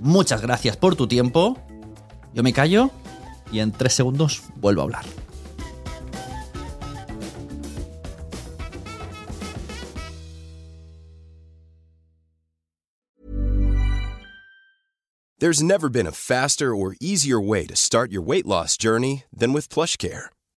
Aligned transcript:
Muchas 0.00 0.42
gracias 0.42 0.76
por 0.76 0.96
tu 0.96 1.06
tiempo. 1.06 1.58
Yo 2.34 2.42
me 2.42 2.52
callo 2.52 2.90
y 3.50 3.60
en 3.60 3.72
tres 3.72 3.94
segundos 3.94 4.42
vuelvo 4.56 4.82
a 4.82 4.84
hablar. 4.84 5.04
There's 15.38 15.62
never 15.62 15.90
been 15.90 16.06
a 16.06 16.12
faster 16.12 16.74
or 16.74 16.96
easier 16.98 17.38
way 17.38 17.66
to 17.66 17.76
start 17.76 18.10
your 18.10 18.22
weight 18.22 18.46
loss 18.46 18.78
journey 18.78 19.24
than 19.30 19.52
with 19.52 19.68
PlushCare. 19.68 20.30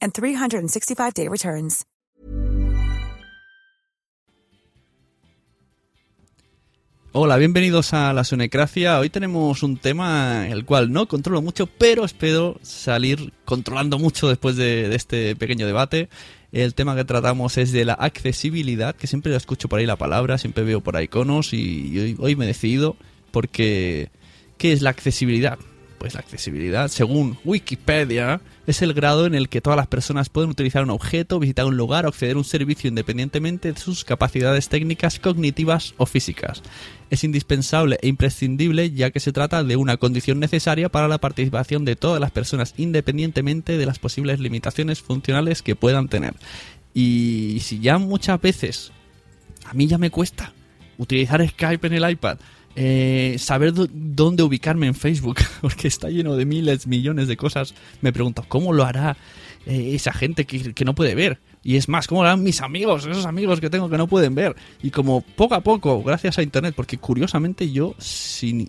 and 0.00 0.12
365-day 0.12 1.28
returns. 1.28 1.86
Hola, 7.16 7.36
bienvenidos 7.36 7.94
a 7.94 8.12
la 8.12 8.24
Sonecracia. 8.24 8.98
Hoy 8.98 9.08
tenemos 9.08 9.62
un 9.62 9.76
tema 9.76 10.48
el 10.48 10.64
cual 10.64 10.90
no 10.90 11.06
controlo 11.06 11.40
mucho, 11.42 11.68
pero 11.68 12.04
espero 12.04 12.58
salir 12.62 13.32
controlando 13.44 14.00
mucho 14.00 14.28
después 14.28 14.56
de, 14.56 14.88
de 14.88 14.96
este 14.96 15.36
pequeño 15.36 15.64
debate. 15.64 16.08
El 16.50 16.74
tema 16.74 16.96
que 16.96 17.04
tratamos 17.04 17.56
es 17.56 17.70
de 17.70 17.84
la 17.84 17.92
accesibilidad, 17.92 18.96
que 18.96 19.06
siempre 19.06 19.32
escucho 19.36 19.68
por 19.68 19.78
ahí 19.78 19.86
la 19.86 19.94
palabra, 19.94 20.38
siempre 20.38 20.64
veo 20.64 20.80
por 20.80 20.96
ahí 20.96 21.04
iconos 21.04 21.52
y 21.52 21.96
hoy, 22.00 22.16
hoy 22.18 22.34
me 22.34 22.46
he 22.46 22.48
decidido 22.48 22.96
porque 23.30 24.10
¿qué 24.58 24.72
es 24.72 24.82
la 24.82 24.90
accesibilidad? 24.90 25.56
Pues 26.04 26.12
la 26.12 26.20
accesibilidad, 26.20 26.88
según 26.88 27.38
Wikipedia, 27.46 28.42
es 28.66 28.82
el 28.82 28.92
grado 28.92 29.24
en 29.24 29.34
el 29.34 29.48
que 29.48 29.62
todas 29.62 29.78
las 29.78 29.86
personas 29.86 30.28
pueden 30.28 30.50
utilizar 30.50 30.82
un 30.82 30.90
objeto, 30.90 31.38
visitar 31.38 31.64
un 31.64 31.78
lugar 31.78 32.04
o 32.04 32.10
acceder 32.10 32.34
a 32.36 32.38
un 32.40 32.44
servicio 32.44 32.88
independientemente 32.88 33.72
de 33.72 33.80
sus 33.80 34.04
capacidades 34.04 34.68
técnicas, 34.68 35.18
cognitivas 35.18 35.94
o 35.96 36.04
físicas. 36.04 36.62
Es 37.08 37.24
indispensable 37.24 37.98
e 38.02 38.08
imprescindible 38.08 38.90
ya 38.90 39.12
que 39.12 39.18
se 39.18 39.32
trata 39.32 39.64
de 39.64 39.76
una 39.76 39.96
condición 39.96 40.40
necesaria 40.40 40.90
para 40.90 41.08
la 41.08 41.16
participación 41.16 41.86
de 41.86 41.96
todas 41.96 42.20
las 42.20 42.32
personas 42.32 42.74
independientemente 42.76 43.78
de 43.78 43.86
las 43.86 43.98
posibles 43.98 44.40
limitaciones 44.40 45.00
funcionales 45.00 45.62
que 45.62 45.74
puedan 45.74 46.08
tener. 46.08 46.34
Y 46.92 47.60
si 47.62 47.80
ya 47.80 47.96
muchas 47.96 48.38
veces 48.42 48.92
a 49.64 49.72
mí 49.72 49.86
ya 49.86 49.96
me 49.96 50.10
cuesta 50.10 50.52
utilizar 50.98 51.48
Skype 51.48 51.86
en 51.86 51.94
el 51.94 52.10
iPad, 52.10 52.36
eh, 52.76 53.36
saber 53.38 53.72
dónde 53.74 54.42
ubicarme 54.42 54.86
en 54.86 54.94
Facebook, 54.94 55.36
porque 55.60 55.88
está 55.88 56.08
lleno 56.08 56.36
de 56.36 56.44
miles, 56.44 56.86
millones 56.86 57.28
de 57.28 57.36
cosas. 57.36 57.74
Me 58.00 58.12
pregunto, 58.12 58.44
¿cómo 58.48 58.72
lo 58.72 58.84
hará 58.84 59.16
eh, 59.66 59.92
esa 59.94 60.12
gente 60.12 60.44
que, 60.44 60.74
que, 60.74 60.84
no 60.84 60.94
puede 60.94 61.14
ver? 61.14 61.40
Y 61.62 61.76
es 61.76 61.88
más, 61.88 62.06
¿cómo 62.06 62.22
lo 62.22 62.28
harán 62.28 62.42
mis 62.42 62.60
amigos, 62.60 63.06
esos 63.06 63.26
amigos 63.26 63.60
que 63.60 63.70
tengo 63.70 63.88
que 63.88 63.96
no 63.96 64.06
pueden 64.06 64.34
ver? 64.34 64.56
Y 64.82 64.90
como 64.90 65.20
poco 65.20 65.54
a 65.54 65.60
poco, 65.60 66.02
gracias 66.02 66.38
a 66.38 66.42
Internet, 66.42 66.74
porque 66.76 66.98
curiosamente 66.98 67.70
yo, 67.70 67.94
sin, 67.98 68.68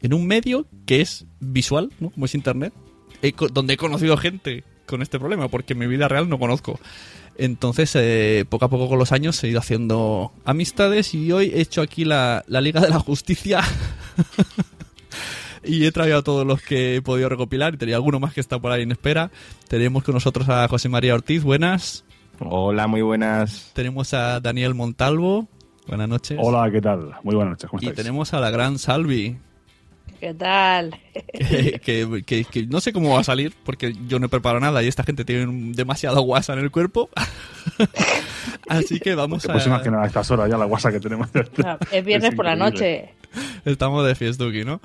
en 0.00 0.14
un 0.14 0.26
medio 0.26 0.66
que 0.86 1.00
es 1.00 1.24
visual, 1.40 1.90
¿no? 2.00 2.10
como 2.10 2.26
es 2.26 2.34
Internet, 2.34 2.72
donde 3.52 3.74
he 3.74 3.76
conocido 3.76 4.16
gente 4.16 4.64
con 4.86 5.02
este 5.02 5.18
problema, 5.18 5.48
porque 5.48 5.72
en 5.72 5.80
mi 5.80 5.86
vida 5.86 6.08
real 6.08 6.28
no 6.28 6.38
conozco. 6.38 6.78
Entonces, 7.38 7.94
eh, 7.94 8.44
poco 8.48 8.64
a 8.64 8.68
poco 8.68 8.88
con 8.88 8.98
los 8.98 9.12
años 9.12 9.42
he 9.44 9.48
ido 9.48 9.60
haciendo 9.60 10.32
amistades 10.44 11.14
y 11.14 11.30
hoy 11.30 11.52
he 11.54 11.60
hecho 11.60 11.80
aquí 11.80 12.04
la, 12.04 12.44
la 12.48 12.60
Liga 12.60 12.80
de 12.80 12.88
la 12.88 12.98
Justicia. 12.98 13.62
y 15.64 15.86
he 15.86 15.92
traído 15.92 16.18
a 16.18 16.22
todos 16.22 16.44
los 16.44 16.60
que 16.62 16.96
he 16.96 17.02
podido 17.02 17.28
recopilar 17.28 17.74
y 17.74 17.76
tenía 17.76 17.94
alguno 17.94 18.18
más 18.18 18.34
que 18.34 18.40
está 18.40 18.58
por 18.58 18.72
ahí 18.72 18.82
en 18.82 18.90
espera. 18.90 19.30
Tenemos 19.68 20.02
con 20.02 20.14
nosotros 20.14 20.48
a 20.48 20.66
José 20.66 20.88
María 20.88 21.14
Ortiz, 21.14 21.44
buenas. 21.44 22.04
Hola, 22.40 22.88
muy 22.88 23.02
buenas. 23.02 23.70
Tenemos 23.72 24.14
a 24.14 24.40
Daniel 24.40 24.74
Montalvo, 24.74 25.48
buenas 25.86 26.08
noches. 26.08 26.38
Hola, 26.40 26.68
¿qué 26.72 26.80
tal? 26.80 27.14
Muy 27.22 27.36
buenas 27.36 27.52
noches, 27.52 27.70
¿cómo 27.70 27.80
Y 27.82 27.92
tenemos 27.92 28.34
a 28.34 28.40
la 28.40 28.50
gran 28.50 28.78
Salvi. 28.78 29.36
¿Qué 30.20 30.34
tal? 30.34 30.98
que, 31.32 31.80
que, 31.84 32.22
que, 32.26 32.44
que, 32.44 32.66
no 32.66 32.80
sé 32.80 32.92
cómo 32.92 33.14
va 33.14 33.20
a 33.20 33.24
salir 33.24 33.54
porque 33.64 33.94
yo 34.08 34.18
no 34.18 34.26
he 34.26 34.28
preparado 34.28 34.60
nada 34.60 34.82
y 34.82 34.88
esta 34.88 35.04
gente 35.04 35.24
tiene 35.24 35.72
demasiado 35.74 36.20
guasa 36.22 36.52
en 36.54 36.58
el 36.58 36.70
cuerpo. 36.70 37.08
Así 38.68 39.00
que 39.00 39.14
vamos 39.14 39.42
Porque 39.42 39.52
a. 39.52 39.54
Pues 39.54 39.66
imagina 39.66 40.02
a 40.02 40.06
estas 40.06 40.30
horas 40.30 40.50
ya 40.50 40.58
la 40.58 40.64
guasa 40.64 40.90
que 40.90 41.00
tenemos. 41.00 41.28
No, 41.34 41.78
es 41.90 42.04
viernes 42.04 42.30
Es 42.30 42.36
por 42.36 42.44
la 42.44 42.56
noche. 42.56 43.10
Estamos 43.64 44.06
de 44.06 44.14
fiestuki, 44.14 44.64
¿no? 44.64 44.80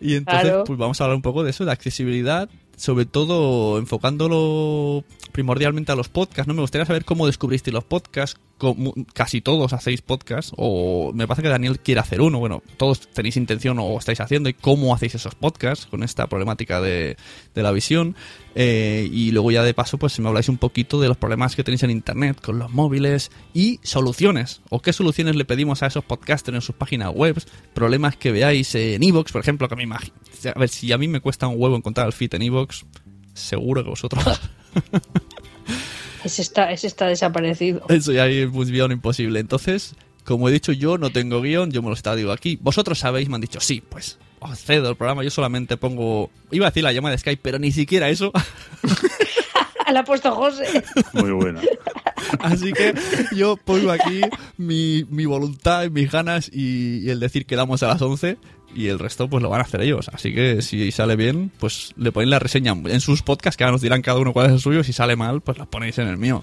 Y 0.00 0.14
entonces, 0.16 0.44
Claro. 0.44 0.64
pues 0.64 0.78
vamos 0.78 1.00
a 1.00 1.04
hablar 1.04 1.16
un 1.16 1.22
poco 1.22 1.44
de 1.44 1.50
eso, 1.50 1.64
de 1.64 1.72
accesibilidad, 1.72 2.48
sobre 2.76 3.04
todo 3.04 3.78
enfocándolo 3.78 5.04
primordialmente 5.32 5.90
a 5.92 5.96
los 5.96 6.08
podcasts, 6.08 6.46
¿no? 6.46 6.54
Me 6.54 6.60
gustaría 6.60 6.84
saber 6.86 7.04
cómo 7.04 7.26
descubristeis 7.26 7.72
los 7.74 7.84
podcasts, 7.84 8.38
cómo- 8.58 8.94
casi 9.14 9.40
todos 9.40 9.72
hacéis 9.72 10.02
podcasts, 10.02 10.52
o 10.56 11.10
me 11.14 11.26
parece 11.26 11.42
que 11.42 11.48
Daniel 11.48 11.80
quiere 11.80 12.00
hacer 12.00 12.20
uno, 12.20 12.38
bueno, 12.38 12.62
todos 12.76 13.00
tenéis 13.08 13.36
intención 13.36 13.78
o 13.80 13.98
estáis 13.98 14.20
haciendo, 14.20 14.48
y 14.48 14.54
cómo 14.54 14.94
hacéis 14.94 15.14
esos 15.16 15.34
podcasts 15.34 15.86
con 15.86 16.02
esta 16.02 16.26
problemática 16.28 16.80
de, 16.80 17.16
de 17.54 17.62
la 17.62 17.72
visión, 17.72 18.14
Eh, 18.54 19.08
y 19.10 19.30
luego 19.30 19.50
ya 19.50 19.62
de 19.62 19.72
paso, 19.72 19.96
pues 19.96 20.12
si 20.12 20.20
me 20.20 20.28
habláis 20.28 20.50
un 20.50 20.58
poquito 20.58 21.00
de 21.00 21.08
los 21.08 21.16
problemas 21.16 21.56
que 21.56 21.64
tenéis 21.64 21.84
en 21.84 21.90
Internet 21.90 22.38
con 22.42 22.58
los 22.58 22.70
móviles 22.70 23.30
y 23.54 23.80
soluciones, 23.82 24.60
o 24.68 24.80
qué 24.82 24.92
soluciones 24.92 25.36
le 25.36 25.46
pedimos 25.46 25.82
a 25.82 25.86
esos 25.86 26.04
podcasters 26.04 26.56
en 26.56 26.60
sus 26.60 26.74
páginas 26.74 27.14
web, 27.14 27.42
problemas 27.72 28.14
que 28.16 28.30
veáis 28.30 28.74
en 28.74 29.02
Evox, 29.02 29.32
por 29.32 29.40
ejemplo, 29.40 29.70
que 29.70 29.76
me 29.76 29.84
imagino, 29.84 30.12
a 30.54 30.58
ver, 30.58 30.68
si 30.68 30.92
a 30.92 30.98
mí 30.98 31.08
me 31.08 31.20
cuesta 31.20 31.46
un 31.46 31.54
huevo 31.58 31.76
encontrar 31.76 32.06
el 32.06 32.12
feed 32.12 32.34
en 32.34 32.42
Evox, 32.42 32.84
seguro 33.32 33.82
que 33.82 33.88
vosotros 33.88 34.22
Ese 36.24 36.42
está, 36.42 36.70
ese 36.70 36.86
está 36.86 37.06
desaparecido. 37.08 37.82
Eso 37.88 38.12
ya 38.12 38.28
es 38.28 38.46
un 38.46 38.70
guion 38.70 38.92
imposible. 38.92 39.40
Entonces, 39.40 39.96
como 40.24 40.48
he 40.48 40.52
dicho 40.52 40.70
yo, 40.70 40.96
no 40.96 41.10
tengo 41.10 41.42
guion, 41.42 41.72
yo 41.72 41.82
me 41.82 41.88
lo 41.88 41.94
estaba 41.94 42.14
digo 42.14 42.30
aquí. 42.30 42.58
Vosotros 42.60 43.00
sabéis, 43.00 43.28
me 43.28 43.34
han 43.34 43.40
dicho, 43.40 43.58
sí, 43.58 43.82
pues 43.88 44.18
os 44.38 44.58
cedo 44.58 44.90
el 44.90 44.96
programa, 44.96 45.24
yo 45.24 45.30
solamente 45.30 45.76
pongo... 45.76 46.30
Iba 46.50 46.66
a 46.66 46.70
decir 46.70 46.84
la 46.84 46.92
llama 46.92 47.10
de 47.10 47.18
Skype, 47.18 47.40
pero 47.42 47.58
ni 47.58 47.72
siquiera 47.72 48.08
eso. 48.08 48.32
La 49.92 50.00
ha 50.00 50.04
puesto 50.04 50.32
José. 50.32 50.82
Muy 51.12 51.32
buena. 51.32 51.60
Así 52.40 52.72
que 52.72 52.94
yo 53.36 53.58
pongo 53.58 53.90
aquí 53.90 54.22
mi, 54.56 55.04
mi 55.10 55.26
voluntad, 55.26 55.90
mis 55.90 56.10
ganas 56.10 56.48
y, 56.50 57.00
y 57.00 57.10
el 57.10 57.20
decir 57.20 57.44
que 57.44 57.56
damos 57.56 57.82
a 57.82 57.88
las 57.88 58.00
11 58.00 58.38
y 58.74 58.88
el 58.88 58.98
resto 58.98 59.28
pues 59.28 59.42
lo 59.42 59.48
van 59.50 59.60
a 59.60 59.64
hacer 59.64 59.80
ellos. 59.82 60.08
Así 60.12 60.34
que 60.34 60.62
si 60.62 60.90
sale 60.92 61.16
bien, 61.16 61.50
pues 61.58 61.92
le 61.96 62.12
ponéis 62.12 62.30
la 62.30 62.38
reseña 62.38 62.72
en 62.72 63.00
sus 63.00 63.22
podcasts, 63.22 63.56
que 63.56 63.64
ahora 63.64 63.72
nos 63.72 63.80
dirán 63.82 64.02
cada 64.02 64.18
uno 64.18 64.32
cuál 64.32 64.46
es 64.46 64.52
el 64.52 64.60
suyo. 64.60 64.84
Si 64.84 64.92
sale 64.92 65.16
mal, 65.16 65.40
pues 65.40 65.58
la 65.58 65.66
ponéis 65.66 65.98
en 65.98 66.08
el 66.08 66.16
mío. 66.16 66.42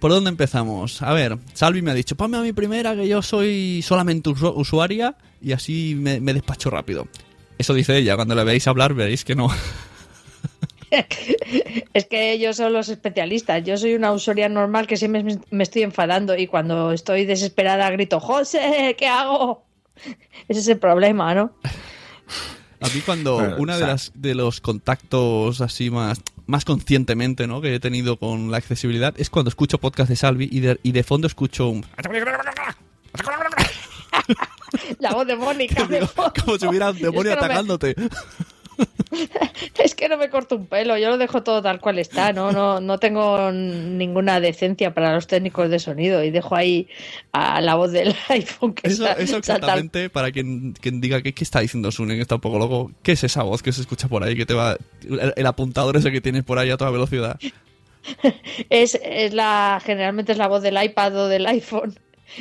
¿Por 0.00 0.10
dónde 0.12 0.30
empezamos? 0.30 1.02
A 1.02 1.12
ver, 1.12 1.38
Salvi 1.54 1.82
me 1.82 1.90
ha 1.90 1.94
dicho, 1.94 2.14
ponme 2.16 2.36
a 2.36 2.40
mi 2.40 2.52
primera 2.52 2.94
que 2.94 3.08
yo 3.08 3.20
soy 3.20 3.82
solamente 3.82 4.30
usu- 4.30 4.52
usuaria 4.56 5.16
y 5.42 5.52
así 5.52 5.94
me, 5.96 6.20
despacho 6.20 6.70
rápido. 6.70 7.08
Eso 7.58 7.74
dice 7.74 7.96
ella, 7.96 8.14
cuando 8.14 8.36
le 8.36 8.44
veáis 8.44 8.68
hablar 8.68 8.94
veréis 8.94 9.24
que 9.24 9.34
no. 9.34 9.48
Es 11.92 12.06
que 12.06 12.32
ellos 12.32 12.56
son 12.56 12.72
los 12.72 12.88
especialistas. 12.88 13.62
Yo 13.64 13.76
soy 13.76 13.94
una 13.94 14.12
usuaria 14.12 14.48
normal 14.48 14.86
que 14.86 14.96
siempre 14.96 15.24
me 15.50 15.62
estoy 15.62 15.82
enfadando 15.82 16.34
y 16.36 16.46
cuando 16.46 16.92
estoy 16.92 17.26
desesperada 17.26 17.90
grito, 17.90 18.20
José, 18.20 18.96
¿qué 18.98 19.06
hago? 19.06 19.64
Ese 20.48 20.60
es 20.60 20.68
el 20.68 20.78
problema, 20.78 21.34
¿no? 21.34 21.52
A 22.80 22.88
mí 22.88 23.00
cuando 23.04 23.34
Bueno, 23.36 23.56
una 23.58 23.76
de 23.76 23.86
las 23.86 24.12
de 24.14 24.34
los 24.34 24.60
contactos 24.60 25.60
así 25.60 25.90
más 25.90 26.20
más 26.46 26.64
conscientemente, 26.64 27.46
¿no? 27.46 27.60
que 27.60 27.74
he 27.74 27.80
tenido 27.80 28.16
con 28.18 28.50
la 28.50 28.56
accesibilidad 28.56 29.12
es 29.18 29.28
cuando 29.30 29.48
escucho 29.50 29.78
podcast 29.78 30.08
de 30.08 30.16
Salvi 30.16 30.48
y 30.50 30.60
de, 30.60 30.78
y 30.82 30.92
de 30.92 31.02
fondo 31.02 31.26
escucho 31.26 31.68
un 31.68 31.84
La 34.98 35.12
voz 35.12 35.26
de 35.26 35.36
Mónica. 35.36 35.84
de 35.88 36.06
fondo. 36.06 36.32
como 36.44 36.58
si 36.58 36.66
hubiera 36.66 36.90
un 36.90 36.96
Es 36.96 37.02
demonio 37.02 37.22
que 37.32 37.36
no 37.36 37.40
me- 37.40 37.46
atacándote. 37.46 37.94
Es 39.82 39.94
que 39.94 40.08
no 40.08 40.16
me 40.16 40.28
corto 40.28 40.56
un 40.56 40.66
pelo, 40.66 40.96
yo 40.98 41.08
lo 41.08 41.18
dejo 41.18 41.42
todo 41.42 41.62
tal 41.62 41.80
cual 41.80 41.98
está, 41.98 42.32
no, 42.32 42.52
no, 42.52 42.80
no 42.80 42.98
tengo 42.98 43.50
ninguna 43.52 44.40
decencia 44.40 44.94
para 44.94 45.14
los 45.14 45.26
técnicos 45.26 45.70
de 45.70 45.78
sonido 45.78 46.22
y 46.22 46.30
dejo 46.30 46.54
ahí 46.56 46.88
a 47.32 47.60
la 47.60 47.74
voz 47.74 47.92
del 47.92 48.14
iPhone 48.28 48.74
que 48.74 48.88
Eso, 48.88 49.08
eso 49.16 49.36
exactamente, 49.36 50.10
para 50.10 50.30
quien, 50.30 50.74
quien 50.74 51.00
diga 51.00 51.22
que 51.22 51.32
qué 51.32 51.44
está 51.44 51.60
diciendo 51.60 51.90
Sune, 51.90 52.16
que 52.16 52.22
está 52.22 52.36
un 52.36 52.40
poco 52.40 52.58
loco, 52.58 52.92
¿qué 53.02 53.12
es 53.12 53.24
esa 53.24 53.42
voz 53.42 53.62
que 53.62 53.72
se 53.72 53.80
escucha 53.80 54.08
por 54.08 54.22
ahí, 54.22 54.36
que 54.36 54.46
te 54.46 54.54
va, 54.54 54.76
el, 55.02 55.32
el 55.34 55.46
apuntador 55.46 55.96
ese 55.96 56.12
que 56.12 56.20
tienes 56.20 56.44
por 56.44 56.58
ahí 56.58 56.70
a 56.70 56.76
toda 56.76 56.90
velocidad? 56.90 57.38
Es, 58.70 58.98
es 59.02 59.34
la, 59.34 59.82
generalmente 59.84 60.32
es 60.32 60.38
la 60.38 60.48
voz 60.48 60.62
del 60.62 60.82
iPad 60.82 61.14
o 61.14 61.28
del 61.28 61.46
iPhone 61.46 61.94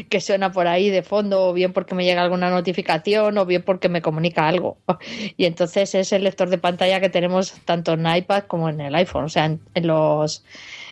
que 0.09 0.21
suena 0.21 0.51
por 0.51 0.67
ahí 0.67 0.89
de 0.89 1.03
fondo, 1.03 1.47
o 1.47 1.53
bien 1.53 1.73
porque 1.73 1.95
me 1.95 2.03
llega 2.03 2.21
alguna 2.21 2.49
notificación, 2.49 3.37
o 3.37 3.45
bien 3.45 3.63
porque 3.63 3.89
me 3.89 4.01
comunica 4.01 4.47
algo. 4.47 4.77
Y 5.37 5.45
entonces 5.45 5.93
es 5.95 6.11
el 6.13 6.23
lector 6.23 6.49
de 6.49 6.57
pantalla 6.57 6.99
que 6.99 7.09
tenemos 7.09 7.53
tanto 7.65 7.93
en 7.93 8.05
iPad 8.07 8.43
como 8.43 8.69
en 8.69 8.81
el 8.81 8.95
iPhone, 8.95 9.25
o 9.25 9.29
sea, 9.29 9.45
en, 9.45 9.61
en 9.73 9.87
los 9.87 10.43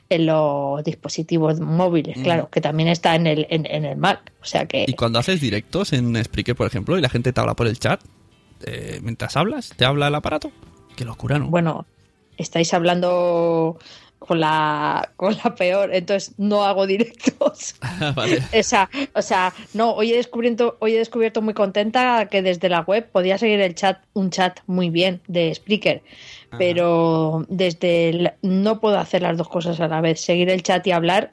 en 0.09 0.27
los 0.27 0.83
dispositivos 0.83 1.59
móviles, 1.59 2.17
claro, 2.21 2.49
que 2.51 2.61
también 2.61 2.89
está 2.89 3.15
en 3.15 3.25
el, 3.25 3.47
en, 3.49 3.65
en 3.65 3.85
el 3.85 3.97
Mac. 3.97 4.31
O 4.41 4.45
sea 4.45 4.67
que 4.67 4.85
Y 4.87 4.93
cuando 4.93 5.17
haces 5.17 5.41
directos 5.41 5.93
en 5.93 6.23
Spreaker, 6.23 6.55
por 6.55 6.67
ejemplo, 6.67 6.97
y 6.97 7.01
la 7.01 7.09
gente 7.09 7.33
te 7.33 7.41
habla 7.41 7.55
por 7.55 7.67
el 7.67 7.79
chat, 7.79 8.01
eh, 8.65 8.99
mientras 9.01 9.35
hablas, 9.35 9.73
¿te 9.75 9.85
habla 9.85 10.07
el 10.07 10.15
aparato? 10.15 10.51
Qué 10.95 11.05
locura, 11.05 11.39
¿no? 11.39 11.49
Bueno, 11.49 11.85
estáis 12.37 12.73
hablando 12.73 13.79
con 14.19 14.39
la, 14.39 15.11
con 15.17 15.35
la 15.43 15.53
peor, 15.55 15.93
entonces 15.93 16.33
no 16.37 16.63
hago 16.63 16.87
directos. 16.87 17.75
vale. 18.15 18.41
O 18.57 18.63
sea, 18.63 18.89
o 19.13 19.21
sea, 19.21 19.53
no, 19.73 19.91
hoy 19.91 20.13
he 20.13 20.15
descubierto, 20.15 20.77
hoy 20.79 20.95
he 20.95 20.97
descubierto 20.97 21.41
muy 21.41 21.53
contenta 21.53 22.27
que 22.27 22.41
desde 22.41 22.69
la 22.69 22.81
web 22.81 23.07
podía 23.11 23.37
seguir 23.37 23.59
el 23.61 23.75
chat, 23.75 23.99
un 24.13 24.31
chat 24.31 24.59
muy 24.65 24.89
bien 24.89 25.21
de 25.27 25.53
Spreaker, 25.53 26.01
pero 26.57 27.45
desde 27.49 28.09
el- 28.09 28.31
no 28.41 28.79
puedo 28.79 28.97
hacer 28.97 29.21
las 29.21 29.37
dos 29.37 29.49
cosas 29.49 29.79
a 29.79 29.87
la 29.87 30.01
vez, 30.01 30.21
seguir 30.21 30.49
el 30.49 30.63
chat 30.63 30.85
y 30.87 30.91
hablar. 30.91 31.31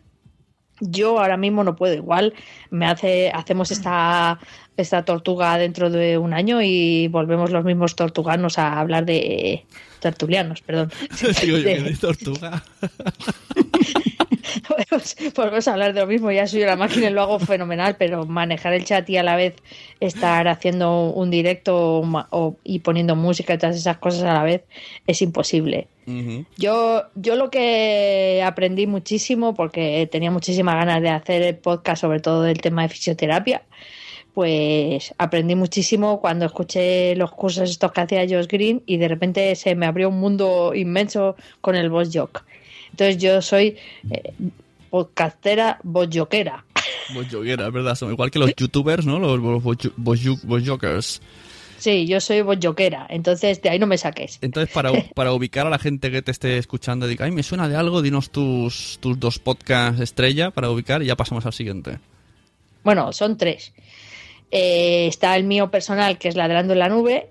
Yo 0.81 1.20
ahora 1.20 1.37
mismo 1.37 1.62
no 1.62 1.76
puedo. 1.76 1.94
Igual 1.94 2.34
me 2.70 2.87
hace, 2.87 3.31
hacemos 3.31 3.70
esta, 3.70 4.40
esta 4.76 5.04
tortuga 5.04 5.58
dentro 5.58 5.90
de 5.90 6.19
un 6.19 6.32
año 6.34 6.62
y 6.62 7.08
volvemos 7.08 7.50
los 7.50 7.64
mismos 7.64 7.94
tortuganos 7.96 8.58
a 8.58 8.78
hablar 8.80 9.04
de 9.04 9.64
tertulianos, 10.00 10.60
perdón. 10.62 10.90
Digo 11.42 11.58
yo, 11.58 11.64
De- 11.64 11.74
¿qué 11.76 11.80
de 11.82 11.96
tortuga? 11.96 12.62
Volvemos, 14.69 15.16
volvemos 15.34 15.69
a 15.69 15.72
hablar 15.72 15.94
de 15.94 16.00
lo 16.00 16.06
mismo, 16.06 16.30
ya 16.30 16.46
soy 16.46 16.62
una 16.62 16.76
máquina 16.76 17.08
y 17.08 17.12
lo 17.12 17.22
hago 17.22 17.38
fenomenal, 17.38 17.96
pero 17.98 18.26
manejar 18.26 18.74
el 18.74 18.84
chat 18.84 19.08
y 19.08 19.16
a 19.16 19.22
la 19.22 19.36
vez 19.36 19.54
estar 20.00 20.46
haciendo 20.48 21.10
un 21.10 21.30
directo 21.30 22.02
o 22.02 22.56
y 22.64 22.80
poniendo 22.80 23.16
música 23.16 23.54
y 23.54 23.58
todas 23.58 23.76
esas 23.76 23.96
cosas 23.98 24.24
a 24.24 24.34
la 24.34 24.42
vez 24.42 24.62
es 25.06 25.22
imposible. 25.22 25.86
Yo, 26.58 27.04
yo 27.14 27.36
lo 27.36 27.50
que 27.50 28.42
aprendí 28.44 28.86
muchísimo, 28.86 29.54
porque 29.54 30.08
tenía 30.10 30.30
muchísimas 30.30 30.74
ganas 30.74 31.00
de 31.00 31.10
hacer 31.10 31.42
el 31.42 31.56
podcast, 31.56 32.00
sobre 32.02 32.20
todo 32.20 32.42
del 32.42 32.60
tema 32.60 32.82
de 32.82 32.88
fisioterapia, 32.88 33.62
pues 34.34 35.14
aprendí 35.19 35.55
muchísimo 35.55 36.20
cuando 36.20 36.46
escuché 36.46 37.14
los 37.17 37.31
cursos 37.32 37.70
estos 37.70 37.93
que 37.93 38.00
hacía 38.00 38.26
Josh 38.29 38.46
Green 38.46 38.82
y 38.87 38.96
de 38.96 39.08
repente 39.08 39.55
se 39.56 39.75
me 39.75 39.87
abrió 39.87 40.08
un 40.08 40.19
mundo 40.19 40.73
inmenso 40.75 41.37
con 41.61 41.76
el 41.76 41.90
Boss 41.90 42.11
Jock. 42.12 42.44
Entonces 42.90 43.19
yo 43.19 43.43
soy 43.43 43.76
eh, 44.11 44.32
podcastera 44.90 45.79
bojoquera. 45.82 46.64
Bojoguera, 47.14 47.67
es 47.67 47.73
verdad, 47.73 47.94
son 47.94 48.12
igual 48.12 48.31
que 48.31 48.38
los 48.38 48.55
youtubers, 48.55 49.06
¿no? 49.06 49.19
Los 49.19 49.40
bojokers. 49.96 51.20
Sí, 51.79 52.06
yo 52.06 52.20
soy 52.20 52.43
bojoquera. 52.43 53.06
Entonces 53.11 53.61
de 53.61 53.70
ahí 53.70 53.79
no 53.79 53.87
me 53.87 53.99
saques. 53.99 54.38
Entonces, 54.40 54.73
para, 54.73 54.93
para 55.14 55.32
ubicar 55.32 55.67
a 55.67 55.70
la 55.70 55.79
gente 55.79 56.11
que 56.11 56.23
te 56.23 56.31
esté 56.31 56.56
escuchando 56.56 57.06
diga, 57.06 57.25
ay, 57.26 57.32
me 57.32 57.43
suena 57.43 57.69
de 57.69 57.76
algo, 57.76 58.02
dinos 58.02 58.31
tus, 58.31 58.99
tus 59.00 59.19
dos 59.19 59.38
podcasts 59.38 60.00
estrella 60.00 60.50
para 60.50 60.70
ubicar 60.70 61.02
y 61.02 61.06
ya 61.06 61.17
pasamos 61.17 61.44
al 61.44 61.52
siguiente. 61.52 61.99
Bueno, 62.84 63.12
son 63.12 63.37
tres. 63.37 63.73
Eh, 64.52 65.06
está 65.08 65.34
el 65.34 65.44
mío 65.44 65.70
personal, 65.70 66.19
que 66.19 66.28
es 66.28 66.37
Ladrando 66.37 66.75
en 66.75 66.78
la 66.78 66.88
Nube, 66.90 67.31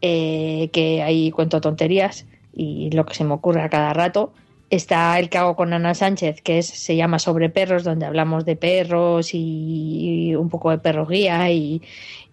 eh, 0.00 0.70
que 0.72 1.02
ahí 1.02 1.30
cuento 1.30 1.60
tonterías 1.60 2.26
y 2.54 2.90
lo 2.90 3.06
que 3.06 3.14
se 3.14 3.22
me 3.24 3.34
ocurre 3.34 3.60
a 3.62 3.68
cada 3.68 3.92
rato. 3.92 4.32
Está 4.70 5.18
el 5.18 5.28
que 5.28 5.36
hago 5.36 5.54
con 5.54 5.74
Ana 5.74 5.92
Sánchez, 5.94 6.40
que 6.40 6.58
es, 6.58 6.66
se 6.66 6.96
llama 6.96 7.18
Sobre 7.18 7.50
Perros, 7.50 7.84
donde 7.84 8.06
hablamos 8.06 8.46
de 8.46 8.56
perros 8.56 9.32
y 9.34 10.34
un 10.34 10.48
poco 10.48 10.70
de 10.70 10.78
perro 10.78 11.06
guía 11.06 11.50
y, 11.50 11.82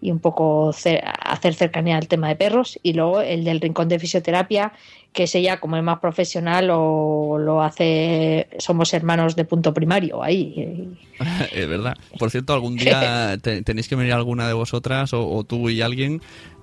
y 0.00 0.10
un 0.10 0.20
poco 0.20 0.72
ce- 0.72 1.02
hacer 1.04 1.52
cercanía 1.52 1.98
al 1.98 2.08
tema 2.08 2.28
de 2.28 2.36
perros. 2.36 2.78
Y 2.82 2.94
luego 2.94 3.20
el 3.20 3.44
del 3.44 3.60
Rincón 3.60 3.88
de 3.90 3.98
Fisioterapia, 3.98 4.72
que 5.12 5.24
es 5.24 5.34
ella 5.34 5.58
como 5.58 5.76
es 5.76 5.82
más 5.82 5.98
profesional 5.98 6.68
o 6.72 7.36
lo 7.38 7.62
hace, 7.62 8.48
somos 8.58 8.94
hermanos 8.94 9.34
de 9.36 9.44
punto 9.44 9.74
primario 9.74 10.22
ahí. 10.22 10.88
es 11.52 11.68
verdad. 11.68 11.96
Por 12.18 12.30
cierto, 12.30 12.52
algún 12.54 12.76
día 12.76 13.36
te- 13.42 13.62
tenéis 13.62 13.88
que 13.88 13.96
venir 13.96 14.12
alguna 14.12 14.46
de 14.46 14.52
vosotras 14.54 15.12
o, 15.12 15.28
o 15.28 15.44
tú 15.44 15.68
y 15.68 15.82
alguien 15.82 16.20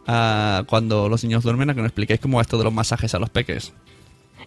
a, 0.07 0.63
cuando 0.67 1.09
los 1.09 1.23
niños 1.23 1.43
duermen 1.43 1.69
a 1.69 1.75
que 1.75 1.81
nos 1.81 1.89
expliquéis 1.89 2.19
cómo 2.21 2.37
va 2.37 2.41
esto 2.43 2.57
de 2.57 2.63
los 2.63 2.73
masajes 2.73 3.13
a 3.13 3.19
los 3.19 3.29
peques. 3.29 3.73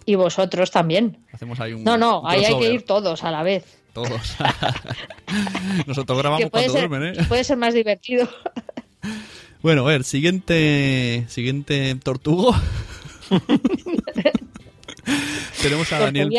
Y 0.05 0.15
vosotros 0.15 0.71
también. 0.71 1.17
Hacemos 1.31 1.59
ahí 1.59 1.73
un. 1.73 1.83
No, 1.83 1.95
no, 1.95 2.21
un 2.21 2.27
ahí 2.29 2.43
hay 2.43 2.57
que 2.57 2.73
ir 2.73 2.81
todos 2.85 3.23
a 3.23 3.29
la 3.29 3.43
vez. 3.43 3.77
Todos. 3.93 4.09
Nosotros 5.85 6.17
grabamos 6.17 6.49
cuando 6.49 6.71
ser, 6.71 6.89
duermen, 6.89 7.13
¿eh? 7.19 7.25
puede 7.27 7.43
ser 7.43 7.57
más 7.57 7.73
divertido. 7.73 8.27
Bueno, 9.61 9.83
a 9.83 9.89
ver, 9.89 10.03
siguiente, 10.03 11.25
siguiente 11.27 11.93
tortugo. 12.03 12.55
Tenemos 15.61 15.91
a 15.93 15.99
Daniel, 15.99 16.29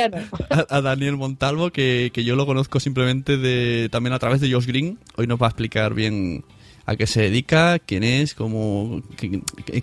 a, 0.51 0.67
a 0.69 0.81
Daniel 0.81 1.17
Montalvo, 1.17 1.71
que, 1.71 2.11
que 2.13 2.25
yo 2.25 2.37
lo 2.37 2.47
conozco 2.47 2.81
simplemente 2.81 3.37
de 3.37 3.89
también 3.91 4.13
a 4.13 4.19
través 4.19 4.41
de 4.41 4.53
Josh 4.53 4.67
Green. 4.67 4.99
Hoy 5.17 5.27
nos 5.27 5.41
va 5.41 5.47
a 5.47 5.51
explicar 5.51 5.95
bien 5.95 6.45
a 6.87 6.97
qué 6.97 7.07
se 7.07 7.23
dedica, 7.23 7.79
quién 7.79 8.03
es, 8.03 8.35
cómo, 8.35 9.03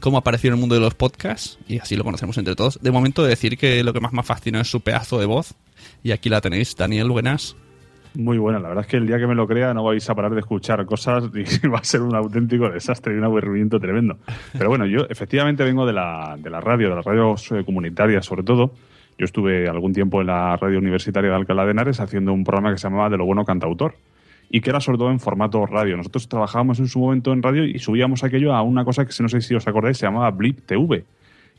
cómo 0.02 0.18
apareció 0.18 0.50
en 0.50 0.56
el 0.56 0.60
mundo 0.60 0.76
de 0.76 0.82
los 0.82 0.96
podcasts, 0.96 1.58
y 1.68 1.80
así 1.80 1.96
lo 1.96 2.04
conocemos 2.04 2.38
entre 2.38 2.56
todos. 2.56 2.80
De 2.82 2.92
momento, 2.92 3.24
decir 3.24 3.58
que 3.58 3.84
lo 3.84 3.94
que 3.94 4.02
más 4.02 4.14
me 4.14 4.24
fascina 4.24 4.62
es 4.62 4.68
su 4.68 4.82
pedazo 4.82 5.20
de 5.20 5.26
voz, 5.26 5.54
y 6.04 6.12
aquí 6.12 6.30
la 6.30 6.42
tenéis. 6.42 6.76
Daniel, 6.76 7.10
buenas. 7.10 7.56
Muy 8.16 8.38
buena. 8.38 8.60
La 8.60 8.70
verdad 8.70 8.86
es 8.86 8.90
que 8.90 8.98
el 8.98 9.06
día 9.08 9.18
que 9.18 9.28
me 9.28 9.36
lo 9.36 9.48
crea 9.48 9.74
no 9.74 9.84
vais 9.84 10.10
a 10.10 10.16
parar 10.16 10.34
de 10.34 10.40
escuchar 10.40 10.86
cosas 10.86 11.26
y 11.34 11.68
va 11.68 11.78
a 11.80 11.84
ser 11.84 12.02
un 12.02 12.16
auténtico 12.16 12.70
desastre 12.70 13.14
y 13.14 13.18
un 13.18 13.24
aburrimiento 13.24 13.80
tremendo. 13.80 14.18
Pero 14.58 14.70
bueno, 14.70 14.86
yo 14.86 15.06
efectivamente 15.10 15.64
vengo 15.64 15.86
de 15.86 15.94
la, 15.94 16.36
de 16.42 16.50
la 16.50 16.60
radio, 16.60 16.90
de 16.90 16.96
las 16.96 17.06
radios 17.06 17.52
eh, 17.52 17.64
comunitarias 17.64 18.26
sobre 18.26 18.44
todo. 18.44 18.72
Yo 19.18 19.26
estuve 19.26 19.68
algún 19.68 19.94
tiempo 19.94 20.22
en 20.22 20.28
la 20.28 20.56
radio 20.58 20.80
universitaria 20.80 21.30
de 21.30 21.36
Alcalá 21.36 21.66
de 21.66 21.72
Henares 21.72 22.00
haciendo 22.00 22.34
un 22.34 22.44
programa 22.44 22.72
que 22.72 22.78
se 22.78 22.88
llamaba 22.88 23.10
De 23.10 23.18
lo 23.18 23.26
bueno 23.26 23.44
cantautor 23.46 23.96
y 24.50 24.62
que 24.62 24.70
era 24.72 24.80
sobre 24.80 24.98
todo 24.98 25.12
en 25.12 25.20
formato 25.20 25.66
radio. 25.68 25.96
Nosotros 25.98 26.28
trabajábamos 26.28 26.80
en 26.80 26.88
su 26.88 27.00
momento 27.00 27.32
en 27.34 27.44
radio 27.44 27.66
y 27.66 27.78
subíamos 27.80 28.24
aquello 28.24 28.56
a 28.56 28.62
una 28.64 28.84
cosa 28.86 29.06
que 29.06 29.12
no 29.22 29.30
sé 29.30 29.42
si 29.42 29.54
os 29.56 29.68
acordáis, 29.68 29.98
se 29.98 30.06
llamaba 30.08 30.32
Blip 30.32 30.62
TV. 30.66 31.04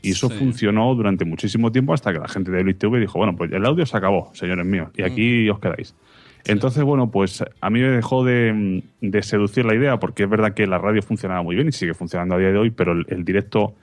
Y 0.01 0.11
eso 0.11 0.29
Sí. 0.29 0.37
funcionó 0.39 0.93
durante 0.95 1.23
muchísimo 1.23 1.71
tiempo 1.71 1.93
hasta 1.93 2.11
que 2.11 2.17
la 2.19 2.27
gente 2.27 2.49
de 2.51 2.63
Blip 2.63 2.79
TV 2.79 2.99
dijo, 2.99 3.19
bueno, 3.19 3.35
pues 3.37 3.51
el 3.53 3.63
audio 3.65 3.85
se 3.85 3.95
acabó, 3.95 4.31
señores 4.33 4.65
míos, 4.65 4.89
y 4.97 5.03
aquí 5.03 5.47
os 5.49 5.59
quedáis. 5.59 5.95
Entonces, 6.45 6.83
bueno, 6.83 7.11
pues 7.11 7.43
a 7.61 7.69
mí 7.69 7.79
me 7.79 7.89
dejó 7.89 8.23
de, 8.23 8.83
de 8.99 9.23
seducir 9.23 9.65
la 9.65 9.75
idea, 9.75 9.99
porque 9.99 10.23
es 10.23 10.29
verdad 10.29 10.53
que 10.53 10.65
la 10.67 10.77
radio 10.77 11.01
funcionaba 11.01 11.43
muy 11.43 11.55
bien 11.55 11.67
y 11.67 11.71
sigue 11.71 11.93
funcionando 11.93 12.35
a 12.35 12.39
día 12.39 12.51
de 12.51 12.57
hoy, 12.57 12.71
pero 12.71 12.93
el, 12.93 13.23
directo, 13.23 13.75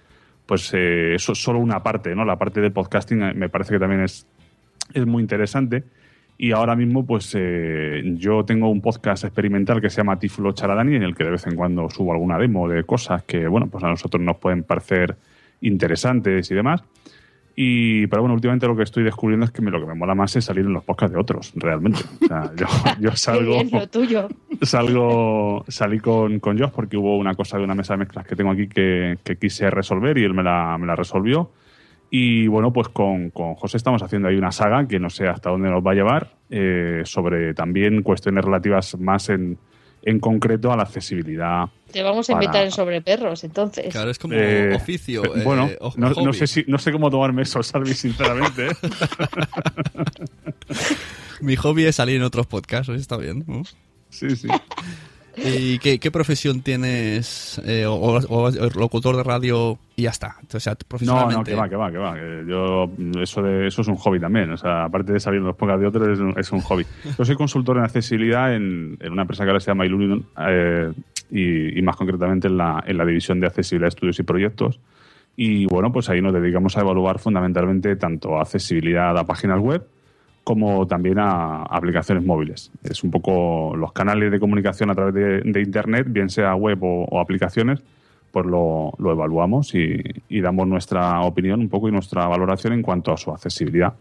pues 0.46 0.72
eh, 0.74 1.14
eso 1.14 1.32
es 1.32 1.42
solo 1.42 1.58
una 1.60 1.82
parte, 1.82 2.14
¿no? 2.14 2.24
La 2.24 2.36
parte 2.36 2.60
del 2.60 2.72
podcasting 2.72 3.22
eh, 3.22 3.34
me 3.34 3.48
parece 3.48 3.74
que 3.74 3.78
también 3.78 4.02
es 4.02 4.26
es 4.94 5.06
muy 5.06 5.22
interesante. 5.22 5.84
Y 6.40 6.52
ahora 6.52 6.76
mismo, 6.76 7.04
pues 7.04 7.32
eh, 7.36 8.00
yo 8.16 8.44
tengo 8.44 8.70
un 8.70 8.80
podcast 8.80 9.24
experimental 9.24 9.80
que 9.80 9.90
se 9.90 9.96
llama 9.96 10.18
Tiflo 10.20 10.52
Charadani, 10.52 10.94
en 10.94 11.02
el 11.02 11.16
que 11.16 11.24
de 11.24 11.30
vez 11.30 11.46
en 11.48 11.56
cuando 11.56 11.90
subo 11.90 12.12
alguna 12.12 12.38
demo 12.38 12.68
de 12.68 12.84
cosas 12.84 13.24
que, 13.24 13.48
bueno, 13.48 13.66
pues 13.66 13.82
a 13.82 13.88
nosotros 13.88 14.22
nos 14.22 14.36
pueden 14.36 14.62
parecer 14.62 15.16
interesantes 15.60 16.48
y 16.50 16.54
demás. 16.54 16.84
Y, 17.60 18.06
pero 18.06 18.22
bueno, 18.22 18.34
últimamente 18.34 18.68
lo 18.68 18.76
que 18.76 18.84
estoy 18.84 19.02
descubriendo 19.02 19.44
es 19.44 19.50
que 19.50 19.60
lo 19.62 19.80
que 19.80 19.86
me 19.86 19.96
mola 19.96 20.14
más 20.14 20.36
es 20.36 20.44
salir 20.44 20.64
en 20.64 20.72
los 20.72 20.84
podcasts 20.84 21.12
de 21.12 21.20
otros, 21.20 21.52
realmente. 21.56 21.98
O 22.22 22.26
sea, 22.28 22.52
yo, 22.54 22.66
yo 23.00 23.16
salgo. 23.16 23.54
Bien, 23.54 23.70
lo 23.72 23.88
tuyo. 23.88 24.28
salgo 24.62 25.64
salí 25.66 25.98
con, 25.98 26.38
con 26.38 26.56
Josh 26.56 26.70
porque 26.70 26.96
hubo 26.96 27.16
una 27.18 27.34
cosa 27.34 27.58
de 27.58 27.64
una 27.64 27.74
mesa 27.74 27.94
de 27.94 27.98
mezclas 27.98 28.28
que 28.28 28.36
tengo 28.36 28.52
aquí 28.52 28.68
que, 28.68 29.18
que 29.24 29.38
quise 29.38 29.70
resolver 29.70 30.16
y 30.18 30.22
él 30.22 30.34
me 30.34 30.44
la, 30.44 30.78
me 30.78 30.86
la 30.86 30.94
resolvió. 30.94 31.50
Y 32.12 32.46
bueno, 32.46 32.72
pues 32.72 32.90
con, 32.90 33.30
con 33.30 33.56
José 33.56 33.76
estamos 33.76 34.04
haciendo 34.04 34.28
ahí 34.28 34.36
una 34.36 34.52
saga 34.52 34.86
que 34.86 35.00
no 35.00 35.10
sé 35.10 35.26
hasta 35.26 35.50
dónde 35.50 35.68
nos 35.68 35.84
va 35.84 35.90
a 35.90 35.94
llevar 35.94 36.34
eh, 36.50 37.02
sobre 37.06 37.54
también 37.54 38.04
cuestiones 38.04 38.44
relativas 38.44 38.96
más 39.00 39.30
en, 39.30 39.58
en 40.02 40.20
concreto 40.20 40.72
a 40.72 40.76
la 40.76 40.82
accesibilidad. 40.84 41.66
Te 41.92 42.02
vamos 42.02 42.28
a 42.28 42.34
Para- 42.34 42.44
invitar 42.44 42.70
sobre 42.72 43.00
perros, 43.00 43.44
entonces. 43.44 43.86
Claro, 43.90 44.10
es 44.10 44.18
como 44.18 44.34
Eh, 44.34 44.74
oficio. 44.74 45.24
eh, 45.36 45.42
bueno, 45.44 45.68
o- 45.80 45.92
no, 45.96 46.32
sé 46.32 46.46
si, 46.46 46.64
no 46.68 46.78
sé 46.78 46.92
cómo 46.92 47.10
tomarme 47.10 47.42
eso, 47.42 47.62
Salvi, 47.62 47.94
sinceramente. 47.94 48.66
¿eh? 48.66 48.70
Mi 51.40 51.56
hobby 51.56 51.84
es 51.84 51.96
salir 51.96 52.16
en 52.16 52.22
otros 52.22 52.46
podcasts, 52.46 52.88
está 52.90 53.16
bien. 53.16 53.44
¿no? 53.46 53.62
Sí, 54.10 54.34
sí. 54.36 54.48
¿Y 55.44 55.78
qué, 55.78 55.98
qué 55.98 56.10
profesión 56.10 56.62
tienes? 56.62 57.60
Eh, 57.64 57.86
o, 57.86 57.94
o- 57.94 58.18
o 58.48 58.50
locutor 58.78 59.16
de 59.16 59.22
radio 59.22 59.78
y 59.96 60.02
ya 60.02 60.10
está. 60.10 60.36
O 60.52 60.60
sea, 60.60 60.72
No, 60.72 60.78
profesionalmente. 60.88 61.36
no, 61.36 61.44
que 61.44 61.54
va, 61.54 61.68
que 61.68 61.76
va, 61.76 61.90
que 61.92 61.98
va. 61.98 62.44
yo, 62.46 62.90
eso, 63.22 63.42
de, 63.42 63.66
eso 63.68 63.82
es 63.82 63.88
un 63.88 63.96
hobby 63.96 64.18
también. 64.20 64.50
O 64.50 64.56
sea, 64.56 64.84
aparte 64.84 65.12
de 65.12 65.20
salir 65.20 65.40
los 65.40 65.56
podcasts 65.56 65.80
de 65.80 65.86
otros, 65.86 66.08
es 66.08 66.18
un, 66.18 66.34
es 66.38 66.52
un 66.52 66.60
hobby. 66.60 66.84
Yo 67.18 67.24
soy 67.24 67.36
consultor 67.36 67.76
en 67.78 67.84
accesibilidad 67.84 68.54
en, 68.54 68.96
en 69.00 69.12
una 69.12 69.22
empresa 69.22 69.44
que 69.44 69.50
ahora 69.50 69.60
se 69.60 69.70
llama 69.70 69.86
Illuminum 69.86 70.22
eh, 70.48 70.92
y, 71.30 71.78
y 71.78 71.82
más 71.82 71.96
concretamente 71.96 72.48
en 72.48 72.56
la, 72.56 72.82
en 72.86 72.96
la 72.96 73.04
división 73.04 73.38
de 73.40 73.46
accesibilidad, 73.46 73.88
estudios 73.88 74.18
y 74.18 74.22
proyectos. 74.22 74.80
Y 75.36 75.66
bueno, 75.66 75.92
pues 75.92 76.08
ahí 76.08 76.20
nos 76.20 76.32
dedicamos 76.34 76.76
a 76.76 76.80
evaluar 76.80 77.20
fundamentalmente 77.20 77.94
tanto 77.96 78.38
accesibilidad 78.40 79.16
a 79.16 79.24
páginas 79.24 79.60
web 79.60 79.86
como 80.48 80.86
también 80.86 81.18
a 81.18 81.64
aplicaciones 81.64 82.24
móviles. 82.24 82.70
Es 82.82 83.04
un 83.04 83.10
poco 83.10 83.76
los 83.76 83.92
canales 83.92 84.32
de 84.32 84.40
comunicación 84.40 84.88
a 84.90 84.94
través 84.94 85.12
de, 85.44 85.60
Internet, 85.60 86.06
bien 86.08 86.30
sea 86.30 86.54
web 86.54 86.78
o, 86.80 87.20
aplicaciones, 87.20 87.80
pues 88.32 88.46
lo, 88.46 88.94
lo 88.98 89.12
evaluamos 89.12 89.74
y, 89.74 90.00
y 90.30 90.40
damos 90.40 90.66
nuestra 90.66 91.20
opinión 91.20 91.60
un 91.60 91.68
poco 91.68 91.90
y 91.90 91.92
nuestra 91.92 92.26
valoración 92.28 92.72
en 92.72 92.80
cuanto 92.80 93.12
a 93.12 93.18
su 93.18 93.30
accesibilidad. 93.30 93.92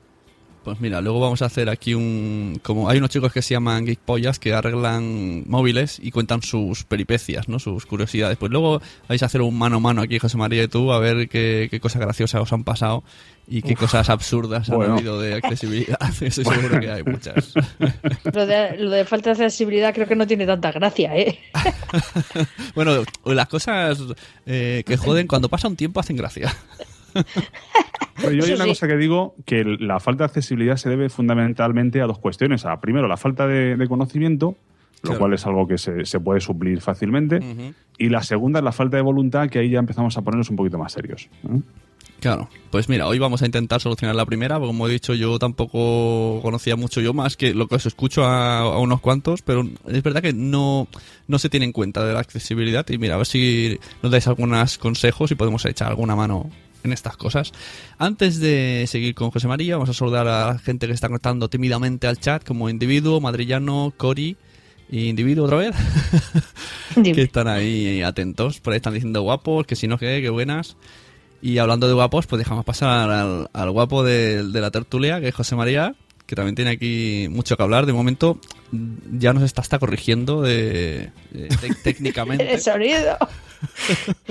Pues 0.64 0.80
mira, 0.80 1.02
luego 1.02 1.20
vamos 1.20 1.42
a 1.42 1.46
hacer 1.46 1.70
aquí 1.70 1.94
un... 1.94 2.60
como 2.64 2.88
Hay 2.88 2.98
unos 2.98 3.10
chicos 3.10 3.34
que 3.34 3.42
se 3.42 3.54
llaman 3.54 3.86
Geekpollas 3.86 4.40
que 4.40 4.54
arreglan 4.54 5.44
móviles 5.48 6.00
y 6.02 6.12
cuentan 6.12 6.42
sus 6.44 6.86
peripecias, 6.86 7.50
¿no? 7.50 7.60
Sus 7.60 7.86
curiosidades. 7.86 8.38
Pues 8.38 8.54
luego 8.54 8.82
vais 9.10 9.22
a 9.22 9.26
hacer 9.26 9.42
un 9.42 9.58
mano 9.58 9.78
a 9.78 9.80
mano 9.82 10.02
aquí, 10.02 10.18
José 10.18 10.38
María 10.38 10.64
y 10.64 10.68
tú, 10.70 10.94
a 10.94 11.00
ver 11.00 11.28
qué, 11.28 11.68
qué 11.70 11.80
cosas 11.82 12.02
graciosas 12.02 12.42
os 12.42 12.54
han 12.54 12.64
pasado 12.64 13.04
y 13.48 13.62
qué 13.62 13.76
cosas 13.76 14.10
absurdas 14.10 14.70
Bueno. 14.70 14.94
han 14.94 15.00
habido 15.00 15.22
de 15.22 15.36
accesibilidad. 15.36 15.98
Estoy 16.22 16.46
seguro 16.46 16.80
que 16.80 16.92
hay 16.92 17.04
muchas. 17.04 17.54
Lo 18.34 18.46
de, 18.46 18.78
lo 18.78 18.92
de 18.92 19.06
falta 19.06 19.34
de 19.34 19.46
accesibilidad 19.46 19.94
creo 19.94 20.06
que 20.08 20.16
no 20.16 20.28
tiene 20.28 20.46
tanta 20.46 20.72
gracia, 20.72 21.16
¿eh? 21.16 21.40
bueno, 22.76 23.04
las 23.26 23.48
cosas 23.48 24.04
eh, 24.46 24.84
que 24.86 24.98
joden 24.98 25.28
cuando 25.28 25.50
pasa 25.50 25.68
un 25.68 25.76
tiempo 25.76 26.00
hacen 26.00 26.18
gracia. 26.18 26.54
Pero 28.18 28.32
yo 28.32 28.44
hay 28.46 28.52
una 28.52 28.64
sí. 28.66 28.70
cosa 28.70 28.88
que 28.88 28.98
digo, 28.98 29.36
que 29.46 29.64
la 29.64 30.00
falta 30.00 30.24
de 30.24 30.26
accesibilidad 30.26 30.76
se 30.78 30.90
debe 30.90 31.10
fundamentalmente 31.10 32.02
a 32.02 32.06
dos 32.06 32.20
cuestiones. 32.20 32.66
A, 32.66 32.80
primero, 32.80 33.08
la 33.08 33.18
falta 33.18 33.48
de, 33.48 33.76
de 33.78 33.88
conocimiento, 33.88 34.56
lo 35.02 35.02
Claro. 35.02 35.20
cual 35.20 35.34
es 35.34 35.46
algo 35.46 35.68
que 35.68 35.78
se, 35.78 36.06
se 36.06 36.20
puede 36.20 36.42
suplir 36.42 36.82
fácilmente. 36.82 37.38
Ujú. 37.38 37.74
Y 37.98 38.10
la 38.10 38.24
segunda 38.24 38.60
es 38.60 38.66
la 38.66 38.72
falta 38.72 38.98
de 38.98 39.04
voluntad, 39.04 39.50
que 39.50 39.60
ahí 39.60 39.70
ya 39.70 39.80
empezamos 39.80 40.18
a 40.18 40.22
ponernos 40.22 40.50
un 40.50 40.56
poquito 40.56 40.78
más 40.78 40.92
serios. 40.92 41.30
¿eh? 41.44 41.60
Claro, 42.20 42.50
pues 42.72 42.90
mira, 42.90 43.08
hoy 43.08 43.20
vamos 43.20 43.44
a 43.44 43.46
intentar 43.46 43.80
solucionar 43.80 44.16
la 44.16 44.26
primera, 44.26 44.58
porque 44.58 44.70
como 44.70 44.88
he 44.88 44.92
dicho, 44.92 45.14
yo 45.14 45.38
tampoco 45.38 46.40
conocía 46.42 46.76
mucho 46.76 47.00
yo 47.00 47.14
más 47.14 47.38
que 47.38 47.54
lo 47.54 47.68
que 47.68 47.76
os 47.76 47.86
escucho 47.86 48.26
a, 48.26 48.60
a 48.60 48.80
unos 48.80 49.02
cuantos, 49.02 49.44
pero 49.44 49.68
es 49.88 50.04
verdad 50.04 50.22
que 50.22 50.34
no, 50.34 50.88
no 51.28 51.40
se 51.40 51.50
tiene 51.50 51.68
en 51.68 51.74
cuenta 51.74 52.04
de 52.04 52.14
la 52.14 52.20
accesibilidad 52.20 52.88
y 52.90 52.98
mira, 52.98 53.16
a 53.16 53.18
ver 53.18 53.28
si 53.28 53.80
nos 54.02 54.12
dais 54.12 54.28
algunos 54.28 54.80
consejos 54.80 55.32
y 55.32 55.36
podemos 55.36 55.64
echar 55.66 55.90
alguna 55.90 56.16
mano 56.16 56.50
en 56.84 56.94
estas 56.94 57.18
cosas. 57.18 57.52
Antes 57.98 58.40
de 58.40 58.86
seguir 58.88 59.14
con 59.14 59.30
José 59.30 59.48
María, 59.48 59.76
vamos 59.76 59.90
a 59.90 59.94
saludar 59.94 60.28
a 60.28 60.54
la 60.54 60.60
gente 60.60 60.88
que 60.88 60.94
está 60.94 61.08
conectando 61.08 61.50
tímidamente 61.50 62.08
al 62.08 62.20
chat, 62.20 62.44
como 62.44 62.70
Individuo, 62.70 63.22
Madrillano, 63.22 63.94
Cori 63.96 64.38
y 64.90 65.10
Individuo 65.10 65.46
otra 65.46 65.58
vez, 65.58 65.76
que 67.04 67.22
están 67.22 67.48
ahí 67.48 68.02
atentos, 68.02 68.60
por 68.60 68.74
ahí 68.74 68.78
están 68.78 68.94
diciendo 68.94 69.22
guapos, 69.22 69.68
que 69.68 69.76
si 69.76 69.88
no, 69.88 69.98
que, 69.98 70.22
que 70.22 70.30
buenas. 70.30 70.78
Y 71.42 71.58
hablando 71.60 71.88
de 71.88 71.94
guapos, 71.94 72.26
pues 72.28 72.40
dejamos 72.40 72.66
pasar 72.66 73.10
al, 73.12 73.50
al 73.54 73.72
guapo 73.72 74.04
de, 74.04 74.44
de 74.44 74.62
la 74.62 74.72
tertulia, 74.72 75.20
que 75.22 75.28
es 75.30 75.36
José 75.36 75.56
María, 75.56 75.94
que 76.26 76.36
también 76.36 76.56
tiene 76.56 76.72
aquí 76.72 77.28
mucho 77.30 77.56
que 77.56 77.64
hablar. 77.64 77.86
De 77.86 77.94
momento 77.94 78.40
ya 79.12 79.34
nos 79.34 79.44
está 79.44 79.62
hasta 79.62 79.80
corrigiendo 79.80 80.42
de, 80.42 81.12
de- 81.32 81.48
de- 81.62 81.76
técnicamente. 81.84 82.54
El 82.54 82.60
sonido. 82.60 83.18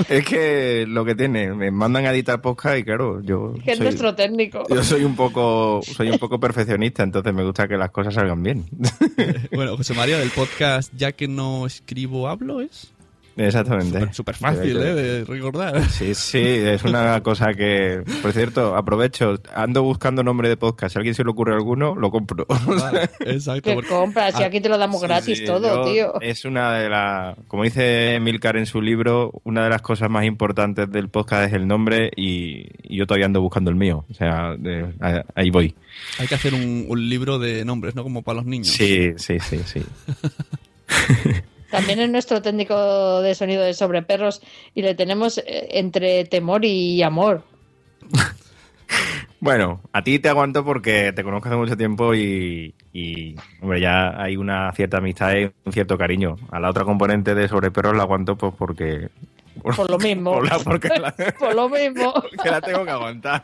Es 0.08 0.24
que 0.24 0.84
lo 0.86 1.04
que 1.04 1.14
tiene, 1.16 1.52
me 1.52 1.70
mandan 1.72 2.06
a 2.06 2.12
editar 2.12 2.40
podcast 2.40 2.78
y 2.78 2.84
claro, 2.84 3.20
yo 3.22 3.54
Que 3.64 3.72
es 3.72 3.78
soy, 3.78 3.86
nuestro 3.86 4.14
técnico. 4.14 4.62
yo 4.68 4.84
soy 4.84 5.02
un 5.02 5.16
poco 5.16 5.80
soy 5.82 6.10
un 6.10 6.18
poco 6.18 6.38
perfeccionista, 6.38 7.02
entonces 7.02 7.34
me 7.34 7.42
gusta 7.44 7.66
que 7.66 7.76
las 7.76 7.90
cosas 7.90 8.14
salgan 8.14 8.40
bien. 8.42 8.66
bueno, 9.52 9.76
José 9.76 9.94
María, 9.94 10.18
del 10.18 10.30
podcast 10.30 10.92
Ya 10.96 11.10
que 11.12 11.26
no 11.26 11.66
escribo, 11.66 12.28
hablo, 12.28 12.60
¿es? 12.60 12.92
Exactamente. 13.36 14.12
Súper 14.14 14.34
fácil, 14.34 14.76
¿eh? 14.78 14.94
De 14.94 15.24
recordar. 15.24 15.82
Sí, 15.90 16.14
sí, 16.14 16.38
es 16.42 16.82
una 16.84 17.20
cosa 17.22 17.52
que, 17.52 18.02
por 18.22 18.32
cierto, 18.32 18.74
aprovecho, 18.74 19.34
ando 19.54 19.82
buscando 19.82 20.22
nombre 20.22 20.48
de 20.48 20.56
podcast. 20.56 20.94
Si 20.94 20.98
a 20.98 21.00
alguien 21.00 21.14
se 21.14 21.22
le 21.22 21.30
ocurre 21.30 21.52
alguno, 21.54 21.94
lo 21.94 22.10
compro. 22.10 22.46
Vale, 22.66 23.10
exacto. 23.20 23.62
Que 23.62 23.74
porque- 23.74 23.88
compras, 23.90 24.34
y 24.40 24.42
Ah, 24.42 24.46
aquí 24.46 24.60
te 24.60 24.68
lo 24.70 24.78
damos 24.78 25.02
gratis 25.02 25.38
sí, 25.38 25.44
todo, 25.44 25.84
yo- 25.84 25.92
tío. 25.92 26.20
Es 26.22 26.44
una 26.46 26.72
de 26.78 26.88
las, 26.88 27.36
como 27.48 27.64
dice 27.64 28.18
Milcar 28.22 28.56
en 28.56 28.64
su 28.66 28.80
libro, 28.80 29.32
una 29.44 29.64
de 29.64 29.70
las 29.70 29.82
cosas 29.82 30.08
más 30.08 30.24
importantes 30.24 30.90
del 30.90 31.08
podcast 31.10 31.48
es 31.48 31.52
el 31.52 31.66
nombre 31.66 32.10
y, 32.16 32.66
y 32.84 32.96
yo 32.96 33.06
todavía 33.06 33.26
ando 33.26 33.40
buscando 33.42 33.70
el 33.70 33.76
mío. 33.76 34.04
O 34.10 34.14
sea, 34.14 34.54
de- 34.58 34.94
a- 35.00 35.24
ahí 35.34 35.50
voy. 35.50 35.74
Hay 36.18 36.26
que 36.26 36.34
hacer 36.34 36.54
un, 36.54 36.86
un 36.88 37.08
libro 37.08 37.38
de 37.38 37.64
nombres, 37.66 37.94
¿no? 37.94 38.02
Como 38.02 38.22
para 38.22 38.36
los 38.36 38.46
niños. 38.46 38.68
Sí, 38.68 39.12
sí, 39.16 39.38
sí, 39.40 39.60
sí. 39.66 39.82
También 41.70 42.00
es 42.00 42.10
nuestro 42.10 42.40
técnico 42.42 43.20
de 43.22 43.34
sonido 43.34 43.62
de 43.62 43.74
sobre 43.74 44.02
perros 44.02 44.42
y 44.74 44.82
le 44.82 44.94
tenemos 44.94 45.38
eh, 45.38 45.68
entre 45.72 46.24
temor 46.24 46.64
y 46.64 47.02
amor. 47.02 47.42
Bueno, 49.40 49.82
a 49.92 50.02
ti 50.02 50.18
te 50.18 50.28
aguanto 50.28 50.64
porque 50.64 51.12
te 51.12 51.22
conozco 51.22 51.48
hace 51.48 51.56
mucho 51.58 51.76
tiempo 51.76 52.14
y, 52.14 52.74
y, 52.92 53.34
hombre, 53.60 53.80
ya 53.80 54.20
hay 54.20 54.36
una 54.36 54.72
cierta 54.72 54.98
amistad 54.98 55.34
y 55.34 55.44
un 55.64 55.72
cierto 55.72 55.98
cariño. 55.98 56.36
A 56.50 56.58
la 56.60 56.70
otra 56.70 56.84
componente 56.84 57.34
de 57.34 57.46
Sobre 57.48 57.70
Perros 57.70 57.96
la 57.96 58.04
aguanto 58.04 58.36
pues 58.36 58.54
porque... 58.56 59.08
Por 59.62 59.90
lo 59.90 59.98
mismo. 59.98 60.32
por 60.34 60.48
la- 60.48 60.58
porque, 60.58 60.88
la, 60.88 61.12
Por 61.38 61.54
lo 61.54 61.68
mismo. 61.68 62.12
porque 62.36 62.50
la 62.50 62.60
tengo 62.60 62.84
que 62.84 62.90
aguantar. 62.90 63.42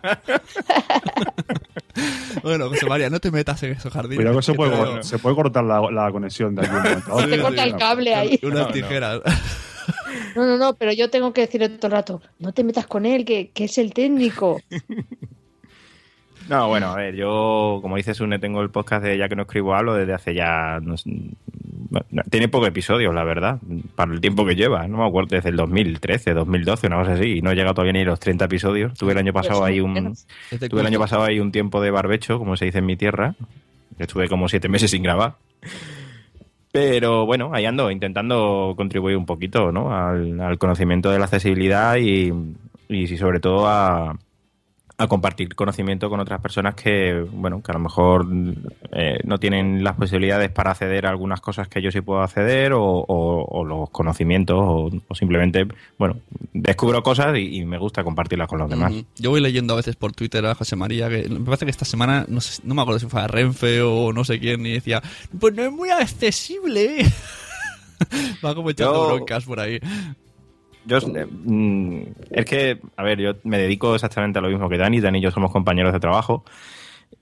Bueno, 2.43 2.69
José 2.71 2.87
María, 2.87 3.11
no 3.11 3.21
te 3.21 3.31
metas 3.31 3.63
en 3.63 3.73
esos 3.73 3.93
jardines. 3.93 4.17
Cuidado 4.17 4.37
que 4.39 4.43
se 4.43 4.53
que 4.53 4.57
puede, 4.57 5.03
se 5.03 5.19
puede 5.19 5.37
cortar 5.37 5.65
la, 5.65 5.81
la 5.91 6.11
conexión 6.11 6.55
de 6.55 6.63
aquí. 6.67 6.71
un 6.75 6.83
momento 6.83 7.11
a 7.11 7.15
otro. 7.15 7.29
Te 7.37 7.41
corta 7.41 7.65
el 7.65 7.77
cable 7.77 8.15
ahí. 8.15 8.41
Unas 8.43 8.59
No, 8.61 8.67
no. 8.67 8.73
tijeras. 8.73 9.21
No, 10.35 10.47
no, 10.47 10.57
no, 10.57 10.75
pero 10.75 10.93
yo 10.93 11.11
tengo 11.11 11.33
que 11.33 11.43
decirle 11.43 11.69
todo 11.69 11.89
el 11.89 11.93
rato, 11.93 12.23
no 12.39 12.53
te 12.53 12.65
metas 12.65 12.87
con 12.87 13.05
él, 13.05 13.25
que, 13.25 13.51
que 13.51 13.65
es 13.65 13.77
el 13.79 13.93
técnico. 13.93 14.61
No, 16.53 16.69
bueno, 16.69 16.89
a 16.89 16.97
ver, 16.97 17.17
yo, 17.17 17.79
como 17.81 17.97
dice 17.97 18.13
Sune, 18.13 18.39
tengo 18.39 18.61
el 18.61 18.69
podcast 18.69 19.03
de 19.03 19.17
Ya 19.17 19.27
que 19.27 19.35
no 19.35 19.45
escribo 19.45 19.75
hablo 19.75 19.95
desde 19.95 20.13
hace 20.13 20.35
ya... 20.35 20.81
no 20.83 20.99
sé, 20.99 21.11
tiene 22.31 22.49
pocos 22.49 22.69
episodios, 22.69 23.15
la 23.15 23.25
verdad, 23.25 23.59
para 23.95 24.13
el 24.13 24.21
tiempo 24.21 24.45
que 24.45 24.55
lleva. 24.55 24.87
No 24.87 24.99
me 24.99 25.07
acuerdo, 25.07 25.35
desde 25.35 25.49
el 25.49 25.57
2013, 25.57 26.35
2012, 26.35 26.89
una 26.89 26.97
cosa 26.99 27.15
así, 27.15 27.39
y 27.39 27.41
no 27.41 27.53
he 27.53 27.55
llegado 27.55 27.73
todavía 27.73 27.95
ni 27.95 28.01
a 28.01 28.05
los 28.05 28.21
30 28.21 28.45
episodios. 28.45 28.93
Tuve 28.99 29.13
el 29.13 29.19
año 29.19 29.33
pasado 29.33 29.65
ahí 29.65 29.81
un... 29.81 29.95
menos. 29.95 30.27
Es 30.51 30.61
de 30.61 30.69
Tuve 30.69 30.83
el 30.83 30.89
año 30.89 30.99
pasado 30.99 31.25
ahí 31.25 31.41
un 31.41 31.53
tiempo 31.53 31.81
de 31.81 31.91
barbecho, 31.91 32.39
como 32.39 32.55
se 32.59 32.67
dice 32.67 32.81
en 32.81 32.87
mi 32.87 32.97
tierra. 32.97 33.35
Estuve 33.99 34.29
como 34.29 34.47
siete 34.47 34.69
meses 34.69 34.91
sin 34.91 35.03
grabar. 35.03 35.37
Pero 36.71 37.25
bueno, 37.25 37.49
ahí 37.55 37.65
ando, 37.65 37.91
intentando 37.91 38.75
contribuir 38.77 39.17
un 39.17 39.25
poquito 39.25 39.73
¿no? 39.73 39.97
al, 39.97 40.39
al 40.39 40.59
conocimiento 40.59 41.11
de 41.11 41.19
la 41.19 41.25
accesibilidad 41.25 41.97
y, 41.97 42.31
y 42.91 43.07
sobre 43.17 43.41
todo 43.41 43.67
a, 43.67 44.19
a 45.03 45.09
compartir 45.09 45.55
conocimiento 45.55 46.09
con 46.11 46.21
otras 46.21 46.41
personas 46.41 46.75
que, 46.75 47.25
bueno, 47.33 47.63
que 47.63 47.71
a 47.73 47.75
lo 47.75 47.81
mejor 47.81 48.27
eh, 48.93 49.19
no 49.25 49.39
tienen 49.39 49.83
las 49.85 49.97
posibilidades 49.97 50.51
para 50.51 50.71
acceder 50.73 51.07
a 51.07 51.11
algunas 51.11 51.41
cosas 51.41 51.69
que 51.69 51.83
yo 51.83 51.91
sí 51.91 52.01
puedo 52.01 52.21
acceder 52.21 52.73
o, 52.73 52.83
o- 52.83 53.45
o 53.45 53.65
los 53.65 53.91
conocimientos 53.91 54.57
o, 54.59 54.91
o 55.09 55.15
simplemente, 55.15 55.67
bueno, 55.99 56.17
descubro 56.53 57.03
cosas 57.03 57.37
y, 57.37 57.59
y 57.61 57.65
me 57.65 57.79
gusta 57.79 58.03
compartirlas 58.05 58.49
con 58.49 58.59
los 58.59 58.71
demás. 58.71 58.93
Yo 59.19 59.31
voy 59.31 59.41
leyendo 59.41 59.75
a 59.75 59.77
veces 59.77 59.97
por 59.97 60.13
Twitter 60.13 60.45
a 60.47 60.55
José 60.55 60.77
María, 60.77 61.09
que 61.09 61.29
me 61.29 61.41
parece 61.41 61.65
que 61.67 61.71
esta 61.71 61.85
semana, 61.85 62.25
no, 62.29 62.41
sé, 62.41 62.63
no 62.65 62.75
me 62.75 62.83
acuerdo 62.83 62.99
si 63.01 63.07
fue 63.07 63.21
a 63.21 63.27
Renfe 63.27 63.83
o 63.83 64.13
no 64.13 64.25
sé 64.25 64.39
quién, 64.41 64.65
y 64.67 64.73
decía, 64.73 65.03
pues 65.39 65.55
no 65.55 65.63
es 65.65 65.73
muy 65.73 65.91
accesible. 65.91 67.01
¿eh?". 67.03 67.07
Va 68.45 68.55
como 68.55 68.71
echando 68.71 68.95
Yo- 69.09 69.15
broncas 69.15 69.45
por 69.45 69.61
ahí. 69.61 69.79
Yo, 70.85 70.99
eh, 70.99 71.27
mm, 71.27 72.03
es 72.31 72.45
que, 72.45 72.81
a 72.97 73.03
ver, 73.03 73.21
yo 73.21 73.33
me 73.45 73.59
dedico 73.59 73.95
exactamente 73.95 74.39
a 74.39 74.43
lo 74.43 74.49
mismo 74.49 74.69
que 74.69 74.79
Dani. 74.79 75.01
Dani 75.01 75.19
y 75.19 75.23
yo 75.23 75.31
somos 75.31 75.53
compañeros 75.53 75.93
de 75.93 76.01
trabajo. 76.01 76.45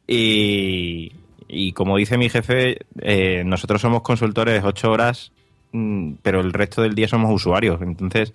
Y, 0.07 1.13
y 1.49 1.73
como 1.73 1.97
dice 1.97 2.19
mi 2.19 2.29
jefe, 2.29 2.79
eh, 3.01 3.43
nosotros 3.45 3.81
somos 3.81 4.03
consultores 4.03 4.63
ocho 4.65 4.91
horas, 4.91 5.33
mm, 5.73 6.15
pero 6.23 6.41
el 6.41 6.53
resto 6.53 6.83
del 6.83 6.95
día 6.95 7.09
somos 7.09 7.33
usuarios. 7.35 7.81
Entonces, 7.83 8.33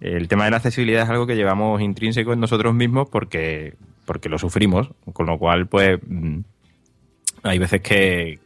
el 0.00 0.28
tema 0.28 0.44
de 0.44 0.50
la 0.50 0.58
accesibilidad 0.58 1.02
es 1.04 1.08
algo 1.10 1.26
que 1.26 1.36
llevamos 1.36 1.80
intrínseco 1.80 2.32
en 2.32 2.40
nosotros 2.40 2.74
mismos 2.74 3.08
porque, 3.08 3.74
porque 4.04 4.28
lo 4.28 4.38
sufrimos. 4.38 4.90
Con 5.12 5.26
lo 5.26 5.38
cual, 5.38 5.66
pues, 5.66 5.98
mm, 6.06 6.40
hay 7.42 7.58
veces 7.58 7.80
que, 7.80 8.38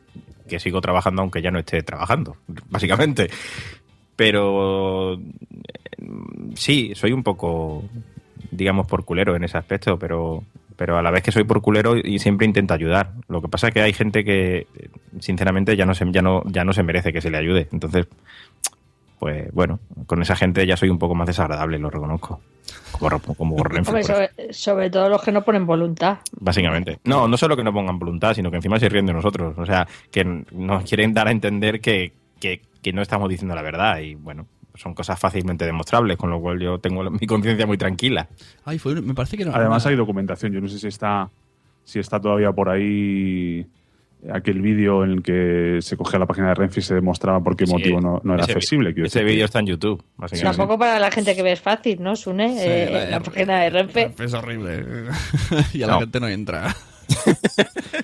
que 0.48 0.60
sigo 0.60 0.80
trabajando 0.80 1.22
aunque 1.22 1.42
ya 1.42 1.50
no 1.50 1.58
esté 1.58 1.82
trabajando, 1.82 2.36
básicamente. 2.68 3.30
Pero 4.22 5.18
sí, 6.54 6.92
soy 6.94 7.10
un 7.10 7.24
poco, 7.24 7.82
digamos, 8.52 8.86
por 8.86 9.04
culero 9.04 9.34
en 9.34 9.42
ese 9.42 9.58
aspecto, 9.58 9.98
pero, 9.98 10.44
pero 10.76 10.96
a 10.96 11.02
la 11.02 11.10
vez 11.10 11.24
que 11.24 11.32
soy 11.32 11.42
por 11.42 11.60
culero 11.60 11.96
y 11.96 12.20
siempre 12.20 12.46
intento 12.46 12.72
ayudar. 12.72 13.14
Lo 13.26 13.42
que 13.42 13.48
pasa 13.48 13.66
es 13.66 13.74
que 13.74 13.80
hay 13.80 13.92
gente 13.92 14.22
que, 14.22 14.68
sinceramente, 15.18 15.76
ya 15.76 15.86
no 15.86 15.94
se, 15.96 16.06
ya 16.12 16.22
no, 16.22 16.44
ya 16.46 16.62
no 16.62 16.72
se 16.72 16.84
merece 16.84 17.12
que 17.12 17.20
se 17.20 17.30
le 17.30 17.38
ayude. 17.38 17.66
Entonces, 17.72 18.06
pues 19.18 19.52
bueno, 19.52 19.80
con 20.06 20.22
esa 20.22 20.36
gente 20.36 20.64
ya 20.68 20.76
soy 20.76 20.90
un 20.90 21.00
poco 21.00 21.16
más 21.16 21.26
desagradable, 21.26 21.80
lo 21.80 21.90
reconozco. 21.90 22.40
Como, 22.92 23.18
como 23.18 23.64
Renfe, 23.64 23.90
Hombre, 23.90 24.04
sobre, 24.04 24.52
sobre 24.52 24.88
todo 24.88 25.08
los 25.08 25.20
que 25.20 25.32
no 25.32 25.42
ponen 25.42 25.66
voluntad. 25.66 26.18
básicamente. 26.38 27.00
No, 27.06 27.26
no 27.26 27.36
solo 27.36 27.56
que 27.56 27.64
no 27.64 27.72
pongan 27.72 27.98
voluntad, 27.98 28.34
sino 28.34 28.52
que 28.52 28.58
encima 28.58 28.78
se 28.78 28.88
ríen 28.88 29.06
de 29.06 29.14
nosotros. 29.14 29.58
O 29.58 29.66
sea, 29.66 29.88
que 30.12 30.24
nos 30.24 30.84
quieren 30.84 31.12
dar 31.12 31.26
a 31.26 31.32
entender 31.32 31.80
que, 31.80 32.12
que, 32.38 32.60
que 32.82 32.92
no 32.92 33.00
estamos 33.02 33.28
diciendo 33.28 33.54
la 33.54 33.62
verdad. 33.62 33.98
Y 34.00 34.14
bueno, 34.16 34.46
son 34.74 34.94
cosas 34.94 35.18
fácilmente 35.18 35.64
demostrables, 35.64 36.16
con 36.16 36.30
lo 36.30 36.40
cual 36.40 36.58
yo 36.60 36.78
tengo 36.78 37.08
mi 37.10 37.26
conciencia 37.26 37.66
muy 37.66 37.78
tranquila. 37.78 38.28
Ay, 38.64 38.78
fue, 38.78 39.00
me 39.00 39.14
parece 39.14 39.36
que 39.36 39.44
no. 39.44 39.52
Además 39.54 39.86
hay 39.86 39.96
documentación. 39.96 40.52
Yo 40.52 40.60
no 40.60 40.68
sé 40.68 40.78
si 40.78 40.88
está, 40.88 41.30
si 41.84 41.98
está 41.98 42.20
todavía 42.20 42.52
por 42.52 42.68
ahí 42.68 43.66
aquel 44.32 44.62
vídeo 44.62 45.02
en 45.02 45.10
el 45.10 45.22
que 45.22 45.78
se 45.82 45.96
cogía 45.96 46.16
la 46.18 46.26
página 46.26 46.48
de 46.48 46.54
Renfe 46.54 46.78
y 46.78 46.82
se 46.84 46.94
demostraba 46.94 47.40
por 47.42 47.56
qué 47.56 47.66
Sí, 47.66 47.72
motivo 47.72 48.00
no, 48.00 48.20
no 48.22 48.34
era 48.34 48.44
ese- 48.44 48.52
accesible. 48.52 48.94
Quiero 48.94 49.08
Ese 49.08 49.24
vídeo 49.24 49.44
está 49.46 49.58
en 49.58 49.66
YouTube. 49.66 50.02
Tampoco 50.42 50.78
para 50.78 50.98
la 51.00 51.10
gente 51.10 51.34
que 51.34 51.42
ve 51.42 51.50
es 51.52 51.60
fácil, 51.60 52.00
¿no, 52.02 52.14
Sune? 52.14 52.50
Sí, 52.54 52.64
Eh, 52.64 52.90
vaya, 52.92 53.10
la 53.10 53.20
página 53.20 53.60
de 53.62 53.70
Renfe. 53.70 54.14
Es 54.20 54.32
horrible. 54.32 54.84
y 55.74 55.82
a 55.82 55.86
la 55.88 55.98
gente 55.98 56.20
no 56.20 56.28
entra. 56.28 56.74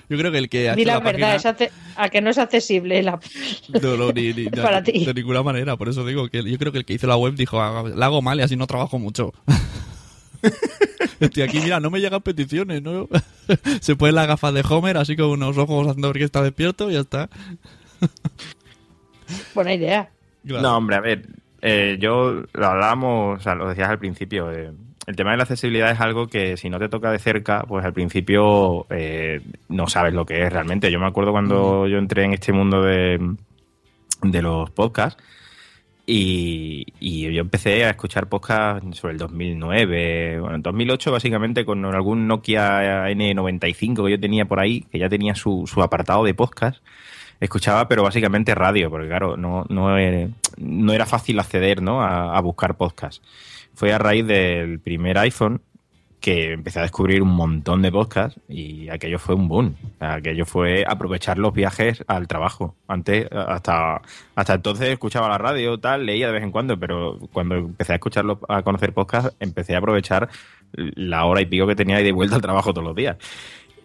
Yo 0.09 0.17
creo 0.17 0.31
que 0.31 0.37
el 0.37 0.49
que 0.49 0.69
ha 0.69 0.75
Di 0.75 0.85
la 0.85 0.93
la 0.95 0.99
verdad, 0.99 1.35
es 1.35 1.43
página- 1.43 1.67
ace- 1.67 1.71
a 1.95 2.09
que 2.09 2.21
no 2.21 2.29
es 2.29 2.37
accesible 2.37 3.01
la... 3.03 3.19
No, 3.81 3.97
no, 3.97 4.11
ni, 4.11 4.33
ni- 4.33 4.45
de, 4.49 4.61
Para 4.61 4.83
ti. 4.83 5.05
de 5.05 5.13
ninguna 5.13 5.43
manera. 5.43 5.77
Por 5.77 5.89
eso 5.89 6.05
digo 6.05 6.27
que 6.29 6.43
yo 6.43 6.57
creo 6.57 6.71
que 6.71 6.79
el 6.79 6.85
que 6.85 6.93
hizo 6.93 7.07
la 7.07 7.17
web 7.17 7.35
dijo, 7.35 7.61
"Ah, 7.61 7.83
la 7.95 8.05
hago 8.07 8.21
mal 8.21 8.39
y 8.39 8.43
así 8.43 8.55
no 8.55 8.67
trabajo 8.67 8.97
mucho. 8.99 9.33
Estoy 11.19 11.43
aquí, 11.43 11.59
mira, 11.59 11.79
no 11.81 11.89
me 11.89 11.99
llegan 11.99 12.21
peticiones, 12.21 12.81
¿no? 12.81 13.09
Se 13.81 13.95
pone 13.97 14.13
la 14.13 14.25
gafas 14.25 14.53
de 14.53 14.63
Homer, 14.67 14.97
así 14.97 15.15
con 15.17 15.27
unos 15.31 15.57
ojos 15.57 15.87
haciendo 15.87 16.07
ver 16.09 16.17
que 16.17 16.23
está 16.23 16.41
despierto 16.41 16.89
y 16.89 16.93
ya 16.93 17.01
está. 17.01 17.29
Buena 19.53 19.73
idea. 19.73 20.09
Claro. 20.47 20.61
No, 20.63 20.77
hombre, 20.77 20.95
a 20.95 21.01
ver, 21.01 21.27
eh, 21.61 21.97
yo 21.99 22.43
lo 22.53 22.65
hablábamos, 22.65 23.39
o 23.39 23.43
sea, 23.43 23.55
lo 23.55 23.67
decías 23.67 23.89
al 23.89 23.99
principio, 23.99 24.49
eh, 24.51 24.71
el 25.09 25.15
tema 25.15 25.31
de 25.31 25.37
la 25.37 25.43
accesibilidad 25.43 25.89
es 25.89 25.99
algo 25.99 26.27
que 26.27 26.55
si 26.55 26.69
no 26.69 26.77
te 26.77 26.87
toca 26.87 27.11
de 27.11 27.17
cerca, 27.17 27.63
pues 27.67 27.83
al 27.83 27.93
principio 27.93 28.85
eh, 28.91 29.41
no 29.67 29.87
sabes 29.87 30.13
lo 30.13 30.23
que 30.23 30.43
es 30.43 30.53
realmente. 30.53 30.91
Yo 30.91 30.99
me 30.99 31.07
acuerdo 31.07 31.31
cuando 31.31 31.87
yo 31.87 31.97
entré 31.97 32.25
en 32.25 32.33
este 32.33 32.53
mundo 32.53 32.83
de, 32.83 33.19
de 34.21 34.41
los 34.43 34.69
podcasts 34.69 35.19
y, 36.05 36.85
y 36.99 37.33
yo 37.33 37.41
empecé 37.41 37.85
a 37.85 37.89
escuchar 37.89 38.29
podcasts 38.29 38.99
sobre 38.99 39.13
el 39.13 39.17
2009, 39.17 40.41
bueno, 40.41 40.57
en 40.57 40.61
2008 40.61 41.11
básicamente 41.11 41.65
con 41.65 41.83
algún 41.85 42.27
Nokia 42.27 43.07
N95 43.09 44.05
que 44.05 44.11
yo 44.11 44.19
tenía 44.19 44.45
por 44.45 44.59
ahí, 44.59 44.81
que 44.91 44.99
ya 44.99 45.09
tenía 45.09 45.33
su, 45.33 45.65
su 45.65 45.81
apartado 45.81 46.23
de 46.23 46.35
podcast 46.35 46.83
escuchaba, 47.39 47.87
pero 47.87 48.03
básicamente 48.03 48.53
radio, 48.53 48.91
porque 48.91 49.07
claro, 49.07 49.37
no, 49.37 49.65
no, 49.69 49.97
era, 49.97 50.29
no 50.57 50.93
era 50.93 51.07
fácil 51.07 51.39
acceder 51.39 51.81
¿no? 51.81 52.03
a, 52.03 52.37
a 52.37 52.41
buscar 52.41 52.77
podcasts. 52.77 53.21
Fue 53.79 53.93
a 53.93 53.97
raíz 53.97 54.27
del 54.27 54.81
primer 54.81 55.17
iPhone 55.19 55.61
que 56.19 56.51
empecé 56.51 56.79
a 56.79 56.81
descubrir 56.81 57.21
un 57.21 57.29
montón 57.29 57.81
de 57.81 57.89
podcasts 57.89 58.37
y 58.49 58.89
aquello 58.89 59.19
fue 59.19 59.35
un 59.35 59.47
boom. 59.47 59.75
Aquello 60.01 60.45
fue 60.45 60.83
aprovechar 60.85 61.37
los 61.37 61.53
viajes 61.53 62.03
al 62.07 62.27
trabajo. 62.27 62.75
Antes, 62.89 63.29
hasta, 63.31 64.01
hasta 64.35 64.55
entonces 64.55 64.89
escuchaba 64.89 65.29
la 65.29 65.37
radio, 65.37 65.79
tal, 65.79 66.05
leía 66.05 66.27
de 66.27 66.33
vez 66.33 66.43
en 66.43 66.51
cuando, 66.51 66.77
pero 66.77 67.19
cuando 67.31 67.55
empecé 67.55 67.93
a 67.93 67.95
escucharlo, 67.95 68.41
a 68.49 68.63
conocer 68.63 68.91
podcasts, 68.91 69.33
empecé 69.39 69.75
a 69.75 69.77
aprovechar 69.77 70.27
la 70.73 71.23
hora 71.23 71.39
y 71.39 71.45
pico 71.45 71.65
que 71.65 71.77
tenía 71.77 71.95
ahí 71.95 72.03
de 72.03 72.11
vuelta 72.11 72.35
al 72.35 72.41
trabajo 72.41 72.73
todos 72.73 72.85
los 72.85 72.97
días. 72.97 73.15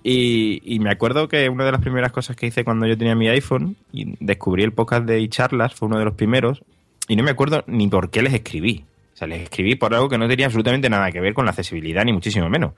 Y, 0.02 0.60
y, 0.64 0.80
me 0.80 0.90
acuerdo 0.90 1.28
que 1.28 1.48
una 1.48 1.64
de 1.66 1.70
las 1.70 1.80
primeras 1.80 2.10
cosas 2.10 2.34
que 2.34 2.48
hice 2.48 2.64
cuando 2.64 2.88
yo 2.88 2.98
tenía 2.98 3.14
mi 3.14 3.28
iPhone 3.28 3.76
y 3.92 4.16
descubrí 4.18 4.64
el 4.64 4.72
podcast 4.72 5.06
de 5.06 5.20
iCharlas, 5.20 5.72
fue 5.76 5.86
uno 5.86 6.00
de 6.00 6.04
los 6.04 6.14
primeros, 6.14 6.64
y 7.06 7.14
no 7.14 7.22
me 7.22 7.30
acuerdo 7.30 7.62
ni 7.68 7.86
por 7.86 8.10
qué 8.10 8.22
les 8.22 8.34
escribí. 8.34 8.86
O 9.14 9.16
sea, 9.16 9.28
les 9.28 9.42
escribí 9.42 9.76
por 9.76 9.94
algo 9.94 10.08
que 10.08 10.18
no 10.18 10.26
tenía 10.26 10.46
absolutamente 10.46 10.90
nada 10.90 11.12
que 11.12 11.20
ver 11.20 11.34
con 11.34 11.44
la 11.44 11.52
accesibilidad, 11.52 12.04
ni 12.04 12.12
muchísimo 12.12 12.48
menos. 12.50 12.72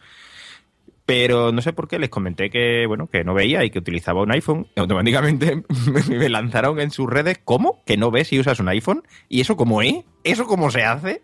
Pero 1.07 1.51
no 1.51 1.63
sé 1.63 1.73
por 1.73 1.89
qué 1.89 1.99
les 1.99 2.11
comenté 2.11 2.51
que, 2.51 2.85
bueno, 2.87 3.07
que 3.07 3.25
no 3.25 3.33
veía 3.33 3.65
y 3.65 3.71
que 3.71 3.79
utilizaba 3.79 4.23
un 4.23 4.33
iPhone. 4.33 4.67
Automáticamente 4.77 5.63
me 6.11 6.29
lanzaron 6.29 6.79
en 6.79 6.91
sus 6.91 7.09
redes, 7.09 7.41
¿cómo? 7.43 7.83
¿Que 7.87 7.97
no 7.97 8.11
ves 8.11 8.29
si 8.29 8.39
usas 8.39 8.61
un 8.61 8.69
iPhone? 8.69 9.03
¿Y 9.29 9.41
eso 9.41 9.57
cómo 9.57 9.81
es? 9.81 10.05
¿Eso 10.25 10.47
cómo 10.47 10.71
se 10.71 10.83
hace? 10.83 11.23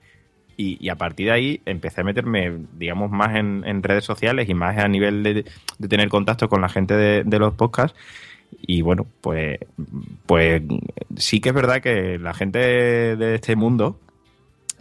Y, 0.57 0.88
a 0.88 0.96
partir 0.96 1.27
de 1.27 1.33
ahí 1.33 1.61
empecé 1.66 2.03
a 2.03 2.05
meterme, 2.05 2.66
digamos, 2.75 3.11
más 3.11 3.35
en, 3.35 3.83
redes 3.83 4.05
sociales 4.05 4.48
y 4.48 4.55
más 4.55 4.79
a 4.79 4.87
nivel 4.87 5.22
de, 5.22 5.44
de 5.79 5.88
tener 5.88 6.09
contacto 6.09 6.48
con 6.48 6.61
la 6.61 6.68
gente 6.68 6.94
de, 6.94 7.25
de, 7.25 7.38
los 7.38 7.55
podcasts. 7.55 7.98
Y 8.61 8.83
bueno, 8.83 9.07
pues, 9.20 9.59
pues 10.27 10.62
sí 11.16 11.40
que 11.40 11.48
es 11.48 11.55
verdad 11.55 11.83
que 11.83 12.18
la 12.18 12.35
gente 12.35 12.59
de 13.16 13.35
este 13.35 13.57
mundo 13.57 13.98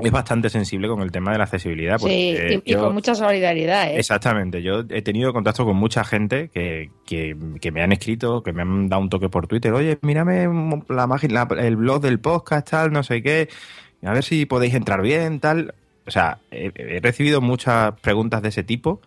es 0.03 0.11
bastante 0.11 0.49
sensible 0.49 0.87
con 0.87 1.01
el 1.01 1.11
tema 1.11 1.31
de 1.31 1.37
la 1.37 1.43
accesibilidad. 1.45 1.97
Sí, 1.99 2.35
y, 2.37 2.61
y 2.63 2.71
yo, 2.73 2.85
con 2.85 2.93
mucha 2.93 3.15
solidaridad. 3.15 3.91
¿eh? 3.91 3.99
Exactamente. 3.99 4.61
Yo 4.61 4.83
he 4.89 5.01
tenido 5.01 5.33
contacto 5.33 5.65
con 5.65 5.77
mucha 5.77 6.03
gente 6.03 6.49
que, 6.49 6.89
que, 7.05 7.35
que, 7.59 7.71
me 7.71 7.81
han 7.81 7.91
escrito, 7.91 8.43
que 8.43 8.53
me 8.53 8.61
han 8.61 8.89
dado 8.89 9.01
un 9.01 9.09
toque 9.09 9.29
por 9.29 9.47
Twitter. 9.47 9.73
Oye, 9.73 9.97
mírame 10.01 10.47
la, 10.89 11.07
la, 11.07 11.47
el 11.59 11.75
blog 11.75 12.01
del 12.01 12.19
podcast, 12.19 12.69
tal, 12.69 12.91
no 12.91 13.03
sé 13.03 13.21
qué 13.21 13.49
a 14.03 14.13
ver 14.13 14.23
si 14.23 14.45
podéis 14.45 14.73
entrar 14.73 15.01
bien, 15.01 15.39
tal. 15.39 15.73
O 16.07 16.11
sea, 16.11 16.39
he, 16.49 16.71
he 16.75 16.99
recibido 16.99 17.41
muchas 17.41 17.99
preguntas 17.99 18.41
de 18.41 18.49
ese 18.49 18.63
tipo 18.63 19.01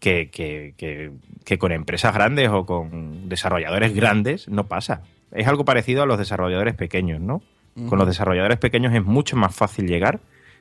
que, 0.00 0.30
que, 0.30 0.74
que, 0.76 1.12
que, 1.44 1.58
con 1.58 1.72
empresas 1.72 2.12
grandes 2.14 2.48
o 2.48 2.66
con 2.66 3.28
desarrolladores 3.28 3.94
grandes 3.94 4.48
no 4.48 4.66
pasa. 4.66 5.02
Es 5.32 5.46
algo 5.46 5.64
parecido 5.64 6.02
a 6.02 6.06
los 6.06 6.18
desarrolladores 6.18 6.74
pequeños, 6.74 7.20
¿no? 7.20 7.42
Uh 7.78 7.84
-huh. 7.84 7.88
Con 7.88 7.98
los 7.98 8.08
desarrolladores 8.08 8.58
pequeños 8.58 8.94
es 8.94 9.04
mucho 9.04 9.36
más 9.36 9.54
fácil 9.54 9.86
llegar, 9.86 10.20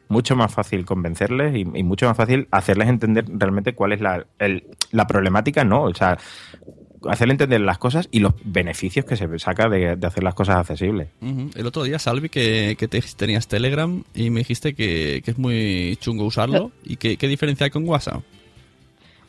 mucho 0.10 0.36
más 0.36 0.54
fácil 0.54 0.86
convencerles 0.86 1.56
y, 1.56 1.62
y 1.62 1.84
mucho 1.84 2.06
más 2.08 2.16
fácil 2.16 2.48
hacerles 2.52 2.88
entender 2.88 3.26
realmente 3.28 3.74
cuál 3.74 3.94
es 3.94 4.02
la, 4.02 4.26
el, 4.40 4.64
la 4.92 5.06
problemática, 5.08 5.64
¿no? 5.64 5.84
O 5.84 5.94
sea, 5.94 6.18
hacerle 7.10 7.34
entender 7.34 7.62
las 7.62 7.78
cosas 7.78 8.08
y 8.12 8.20
los 8.20 8.34
beneficios 8.44 9.06
que 9.06 9.16
se 9.16 9.28
saca 9.40 9.70
de, 9.70 9.96
de 9.96 10.08
hacer 10.08 10.24
las 10.24 10.34
cosas 10.34 10.58
accesibles. 10.58 11.10
Uh 11.22 11.26
-huh. 11.26 11.56
El 11.56 11.66
otro 11.68 11.84
día, 11.84 12.00
Salvi, 12.00 12.30
que, 12.30 12.76
que 12.78 12.88
te, 12.88 13.02
tenías 13.16 13.48
Telegram 13.48 14.04
y 14.14 14.30
me 14.30 14.40
dijiste 14.40 14.74
que, 14.74 15.22
que 15.24 15.32
es 15.32 15.38
muy 15.38 15.98
chungo 16.00 16.26
usarlo. 16.26 16.72
¿Y 16.84 16.98
qué, 16.98 17.18
qué, 17.18 17.28
diferencia 17.28 17.66
hay 17.66 17.72
con 17.72 17.88
WhatsApp? 17.88 18.24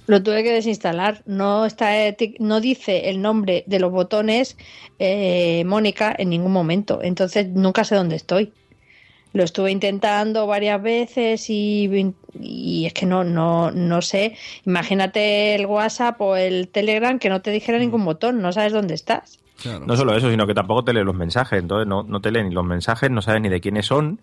Lo 0.09 0.23
tuve 0.23 0.43
que 0.43 0.53
desinstalar. 0.53 1.23
No 1.27 1.67
está 1.67 1.91
no 2.39 2.63
dice 2.63 3.11
el 3.11 3.21
nombre 3.21 3.63
de 3.67 3.79
los 3.79 3.93
botones 3.93 4.57
eh, 4.99 5.63
Mónica 5.67 6.17
en 6.19 6.31
ningún 6.31 6.51
momento. 6.51 7.01
Entonces 7.03 7.47
nunca 7.49 7.85
sé 7.85 7.95
dónde 7.95 8.17
estoy. 8.17 8.51
Lo 9.35 9.45
estuve 9.45 9.71
intentando 9.71 10.47
varias 10.47 10.83
veces 10.83 11.51
y, 11.51 12.15
y, 12.41 12.87
es 12.87 12.95
que 12.95 13.05
no, 13.05 13.23
no, 13.23 13.71
no 13.71 14.01
sé. 14.01 14.35
Imagínate 14.65 15.55
el 15.55 15.67
WhatsApp 15.67 16.19
o 16.23 16.37
el 16.37 16.69
Telegram 16.69 17.19
que 17.19 17.29
no 17.29 17.43
te 17.43 17.51
dijera 17.51 17.79
ningún 17.79 18.07
botón, 18.07 18.41
no 18.41 18.51
sabes 18.51 18.73
dónde 18.73 18.95
estás. 18.95 19.39
Claro. 19.61 19.85
No 19.85 19.95
solo 19.95 20.17
eso, 20.17 20.31
sino 20.31 20.47
que 20.47 20.55
tampoco 20.55 20.85
te 20.85 20.95
lee 20.95 21.05
los 21.05 21.15
mensajes. 21.15 21.61
Entonces 21.61 21.87
no, 21.87 22.03
no 22.03 22.23
te 22.23 22.31
lee 22.31 22.45
ni 22.45 22.55
los 22.55 22.65
mensajes, 22.65 23.11
no 23.11 23.21
sabes 23.21 23.43
ni 23.43 23.51
de 23.51 23.61
quiénes 23.61 23.85
son. 23.85 24.23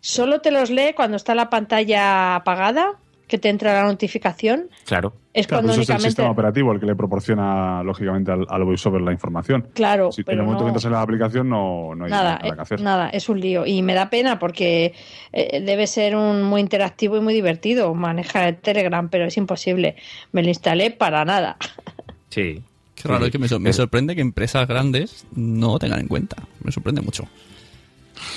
Solo 0.00 0.40
te 0.40 0.50
los 0.50 0.70
lee 0.70 0.94
cuando 0.96 1.18
está 1.18 1.34
la 1.34 1.50
pantalla 1.50 2.36
apagada 2.36 2.94
que 3.26 3.38
te 3.38 3.48
entra 3.48 3.72
la 3.74 3.82
notificación, 3.84 4.68
Claro. 4.84 5.12
es 5.34 5.46
Claro, 5.46 5.62
cuando 5.64 5.72
eso 5.72 5.82
es 5.82 5.90
el 5.90 6.00
sistema 6.00 6.30
operativo 6.30 6.72
el 6.72 6.78
que 6.80 6.86
le 6.86 6.94
proporciona, 6.94 7.82
lógicamente, 7.82 8.30
al, 8.30 8.46
al 8.48 8.64
voiceover 8.64 9.02
la 9.02 9.12
información. 9.12 9.66
Claro, 9.74 10.12
Si 10.12 10.20
en 10.20 10.24
pero 10.26 10.40
el 10.40 10.44
momento 10.44 10.60
no- 10.60 10.66
que 10.66 10.70
entras 10.70 10.84
en 10.84 10.92
la 10.92 11.00
aplicación 11.02 11.48
no, 11.48 11.94
no 11.96 12.04
hay 12.04 12.10
nada, 12.10 12.38
nada 12.40 12.54
que 12.54 12.60
hacer. 12.62 12.80
eh, 12.80 12.82
nada, 12.84 13.08
es 13.10 13.28
un 13.28 13.40
lío. 13.40 13.66
Y 13.66 13.82
me 13.82 13.94
da 13.94 14.08
pena 14.10 14.38
porque 14.38 14.94
eh, 15.32 15.60
debe 15.60 15.86
ser 15.88 16.14
un 16.14 16.42
muy 16.44 16.60
interactivo 16.60 17.16
y 17.16 17.20
muy 17.20 17.34
divertido 17.34 17.92
manejar 17.94 18.46
el 18.48 18.56
Telegram, 18.56 19.08
pero 19.08 19.24
es 19.24 19.36
imposible. 19.36 19.96
Me 20.32 20.42
lo 20.42 20.48
instalé 20.48 20.90
para 20.90 21.24
nada. 21.24 21.56
Sí. 22.28 22.62
Qué 22.94 23.08
raro, 23.08 23.20
Sí, 23.20 23.26
es 23.26 23.32
que 23.32 23.38
me, 23.38 23.58
me 23.60 23.72
sorprende 23.72 24.14
que 24.14 24.20
empresas 24.22 24.66
grandes 24.68 25.26
no 25.34 25.78
tengan 25.78 26.00
en 26.00 26.08
cuenta. 26.08 26.36
Me 26.62 26.72
sorprende 26.72 27.00
mucho. 27.02 27.24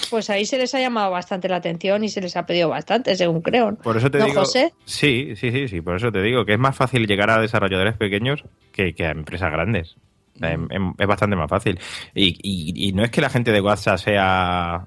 Pues 0.10 0.30
ahí 0.30 0.46
se 0.46 0.58
les 0.58 0.74
ha 0.76 0.80
llamado 0.80 1.12
bastante 1.12 1.48
la 1.50 1.58
atención 1.58 2.04
y 2.04 2.10
se 2.10 2.22
les 2.22 2.36
ha 2.36 2.46
pedido 2.46 2.70
bastante, 2.70 3.16
según 3.16 3.42
creo. 3.42 3.76
Por 3.76 3.98
eso 3.98 4.10
te 4.12 4.20
¿No, 4.20 4.26
digo. 4.26 4.40
José? 4.42 4.74
Sí, 4.86 5.36
sí, 5.36 5.52
sí, 5.52 5.68
sí. 5.68 5.82
Por 5.82 5.96
eso 5.96 6.12
te 6.12 6.22
digo 6.22 6.46
que 6.46 6.54
es 6.54 6.60
más 6.60 6.76
fácil 6.76 7.08
llegar 7.08 7.30
a 7.30 7.40
desarrolladores 7.40 7.96
pequeños 7.96 8.44
que, 8.72 8.94
que 8.94 9.06
a 9.06 9.12
empresas 9.12 9.52
grandes. 9.52 9.96
Em- 10.42 10.68
em- 10.72 10.94
Es, 10.98 11.08
bastante 11.08 11.36
más 11.36 11.50
fácil. 11.50 11.80
Y, 12.16 12.30
y- 12.42 12.88
y 12.90 12.92
no 12.94 13.04
es 13.04 13.12
que 13.12 13.22
la 13.22 13.30
gente 13.30 13.52
de 13.52 13.62
WhatsApp 13.62 13.98
sea. 13.98 14.86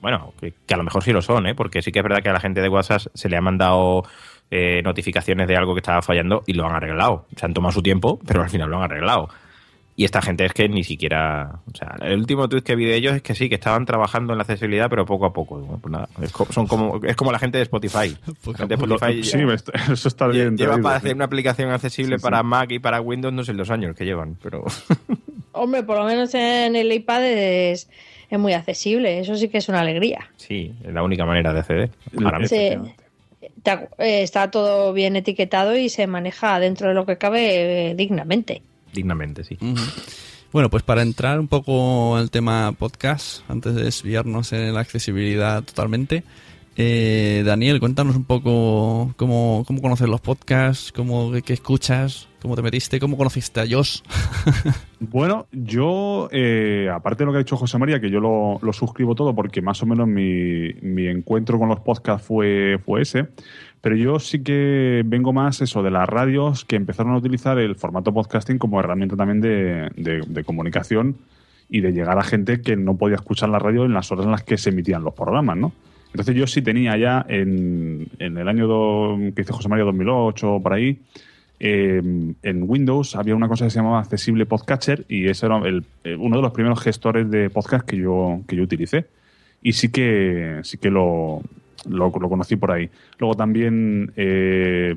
Bueno, 0.00 0.32
que, 0.40 0.52
que 0.66 0.74
a 0.74 0.76
lo 0.76 0.82
mejor 0.82 1.04
sí 1.04 1.12
lo 1.12 1.22
son, 1.22 1.46
¿eh? 1.46 1.54
Porque 1.54 1.80
sí 1.80 1.92
que 1.92 2.00
es 2.00 2.02
verdad 2.02 2.22
que 2.22 2.28
a 2.28 2.32
la 2.32 2.40
gente 2.40 2.60
de 2.60 2.68
WhatsApp 2.68 3.02
se 3.14 3.28
le 3.28 3.36
han 3.36 3.44
mandado 3.44 4.02
eh, 4.50 4.82
notificaciones 4.82 5.46
de 5.46 5.56
algo 5.56 5.74
que 5.74 5.78
estaba 5.80 6.02
fallando 6.02 6.42
y 6.46 6.54
lo 6.54 6.66
han 6.66 6.74
arreglado. 6.74 7.26
Se 7.36 7.46
han 7.46 7.54
tomado 7.54 7.72
su 7.72 7.82
tiempo, 7.82 8.18
pero 8.26 8.42
al 8.42 8.50
final 8.50 8.68
lo 8.68 8.78
han 8.78 8.82
arreglado. 8.84 9.28
Y 10.02 10.04
esta 10.04 10.20
gente 10.20 10.44
es 10.44 10.52
que 10.52 10.68
ni 10.68 10.82
siquiera. 10.82 11.60
O 11.72 11.76
sea, 11.76 11.94
el 12.02 12.18
último 12.18 12.48
tweet 12.48 12.62
que 12.62 12.74
vi 12.74 12.86
de 12.86 12.96
ellos 12.96 13.14
es 13.14 13.22
que 13.22 13.36
sí, 13.36 13.48
que 13.48 13.54
estaban 13.54 13.86
trabajando 13.86 14.32
en 14.32 14.38
la 14.38 14.42
accesibilidad, 14.42 14.90
pero 14.90 15.06
poco 15.06 15.26
a 15.26 15.32
poco. 15.32 15.58
Bueno, 15.60 15.78
pues 15.80 15.92
nada, 15.92 16.08
es, 16.20 16.32
co- 16.32 16.48
son 16.50 16.66
como, 16.66 17.00
es 17.04 17.14
como 17.14 17.30
la 17.30 17.38
gente 17.38 17.58
de 17.58 17.62
Spotify. 17.62 18.16
La 18.46 18.58
gente 18.58 18.76
de. 18.76 18.84
Spotify 18.84 19.22
Sí, 19.22 19.38
eso 19.92 20.08
está 20.08 20.26
bien. 20.26 20.56
lleva 20.56 20.72
traído, 20.72 20.82
para 20.82 20.96
hacer 20.96 21.14
una 21.14 21.26
aplicación 21.26 21.70
accesible 21.70 22.16
Sí, 22.16 22.20
sí. 22.20 22.22
para 22.24 22.42
Mac 22.42 22.72
y 22.72 22.80
para 22.80 23.00
Windows, 23.00 23.32
no 23.32 23.44
sé 23.44 23.52
los 23.54 23.70
años 23.70 23.94
que 23.94 24.04
llevan, 24.04 24.36
pero. 24.42 24.64
Hombre, 25.52 25.82
por 25.84 25.98
lo 25.98 26.04
menos 26.04 26.34
en 26.34 26.74
el 26.74 26.90
iPad 26.92 27.24
es, 27.24 27.88
es 28.28 28.38
muy 28.40 28.54
accesible. 28.54 29.20
Eso 29.20 29.36
sí 29.36 29.48
que 29.48 29.58
es 29.58 29.68
una 29.68 29.80
alegría. 29.82 30.28
sí, 30.36 30.72
es 30.84 30.92
la 30.92 31.02
única 31.04 31.24
manera 31.24 31.52
de 31.52 31.60
acceder. 31.60 31.90
Para 32.20 32.38
mí. 32.40 32.48
Sí. 32.48 32.56
Efectivamente. 32.56 33.02
Está, 33.40 33.88
eh, 33.98 34.22
está 34.22 34.50
todo 34.50 34.92
bien 34.92 35.14
etiquetado 35.16 35.76
y 35.76 35.88
se 35.88 36.06
maneja 36.08 36.58
dentro 36.58 36.88
de 36.88 36.94
lo 36.94 37.06
que 37.06 37.18
cabe 37.18 37.90
eh, 37.90 37.94
dignamente. 37.94 38.62
Dignamente, 38.92 39.44
sí. 39.44 39.58
Bueno, 40.52 40.68
pues 40.68 40.82
para 40.82 41.02
entrar 41.02 41.40
un 41.40 41.48
poco 41.48 42.18
el 42.18 42.30
tema 42.30 42.72
podcast, 42.72 43.48
antes 43.48 43.74
de 43.74 43.84
desviarnos 43.84 44.52
en 44.52 44.74
la 44.74 44.80
accesibilidad 44.80 45.62
totalmente, 45.62 46.24
eh, 46.76 47.42
Daniel, 47.44 47.80
cuéntanos 47.80 48.16
un 48.16 48.24
poco 48.24 49.12
cómo, 49.16 49.64
cómo 49.66 49.82
conoces 49.82 50.08
los 50.08 50.20
podcasts, 50.20 50.90
cómo, 50.92 51.30
qué, 51.32 51.42
qué 51.42 51.52
escuchas, 51.52 52.28
cómo 52.40 52.56
te 52.56 52.62
metiste, 52.62 52.98
cómo 52.98 53.16
conociste 53.16 53.60
a 53.60 53.66
Josh. 53.68 54.00
Bueno, 55.04 55.48
yo, 55.50 56.28
eh, 56.30 56.88
aparte 56.94 57.24
de 57.24 57.26
lo 57.26 57.32
que 57.32 57.38
ha 57.38 57.42
dicho 57.42 57.56
José 57.56 57.76
María, 57.76 58.00
que 58.00 58.08
yo 58.08 58.20
lo, 58.20 58.60
lo 58.62 58.72
suscribo 58.72 59.16
todo 59.16 59.34
porque 59.34 59.60
más 59.60 59.82
o 59.82 59.86
menos 59.86 60.06
mi, 60.06 60.72
mi 60.80 61.08
encuentro 61.08 61.58
con 61.58 61.68
los 61.68 61.80
podcasts 61.80 62.24
fue, 62.24 62.78
fue 62.84 63.02
ese, 63.02 63.26
pero 63.82 63.94
yo 63.96 64.18
sí 64.18 64.42
que 64.42 65.02
vengo 65.04 65.34
más 65.34 65.60
eso 65.60 65.82
de 65.82 65.90
las 65.90 66.08
radios 66.08 66.64
que 66.64 66.76
empezaron 66.76 67.12
a 67.12 67.18
utilizar 67.18 67.58
el 67.58 67.74
formato 67.76 68.14
podcasting 68.14 68.56
como 68.56 68.80
herramienta 68.80 69.16
también 69.16 69.40
de, 69.42 69.90
de- 70.26 70.44
comunicación 70.44 71.16
y 71.68 71.80
de 71.80 71.92
llegar 71.92 72.18
a 72.18 72.22
gente 72.22 72.62
que 72.62 72.76
no 72.76 72.96
podía 72.96 73.16
escuchar 73.16 73.48
la 73.50 73.58
radio 73.58 73.84
en 73.84 73.92
las 73.92 74.10
horas 74.10 74.24
en 74.24 74.30
las 74.32 74.42
que 74.44 74.56
se 74.56 74.70
emitían 74.70 75.04
los 75.04 75.12
programas, 75.14 75.56
¿no? 75.58 75.72
Entonces 76.12 76.34
yo 76.34 76.46
sí 76.46 76.62
tenía 76.62 76.96
ya 76.96 77.24
en, 77.28 78.06
en 78.18 78.38
el 78.38 78.48
año 78.48 78.66
do- 78.66 79.16
que 79.34 79.42
dice 79.42 79.52
José 79.52 79.68
María 79.68 79.84
2008 79.86 80.54
o 80.54 80.62
por 80.62 80.74
ahí, 80.74 80.98
eh, 81.58 82.02
en 82.42 82.62
Windows 82.68 83.16
había 83.16 83.34
una 83.34 83.48
cosa 83.48 83.64
que 83.64 83.70
se 83.70 83.78
llamaba 83.78 84.00
Accesible 84.00 84.44
Podcatcher 84.46 85.04
y 85.08 85.26
ese 85.28 85.46
era 85.46 85.56
el- 85.58 85.84
uno 86.18 86.36
de 86.36 86.42
los 86.42 86.52
primeros 86.52 86.80
gestores 86.82 87.30
de 87.30 87.48
podcast 87.50 87.86
que 87.88 87.96
yo, 87.96 88.40
que 88.46 88.56
yo 88.56 88.62
utilicé. 88.64 89.06
Y 89.62 89.72
sí 89.74 89.90
que, 89.90 90.58
sí 90.64 90.76
que 90.76 90.90
lo, 90.90 91.40
lo, 91.88 92.10
lo 92.10 92.28
conocí 92.28 92.56
por 92.56 92.70
ahí. 92.70 92.90
Luego 93.18 93.34
también, 93.34 94.12
eh, 94.16 94.96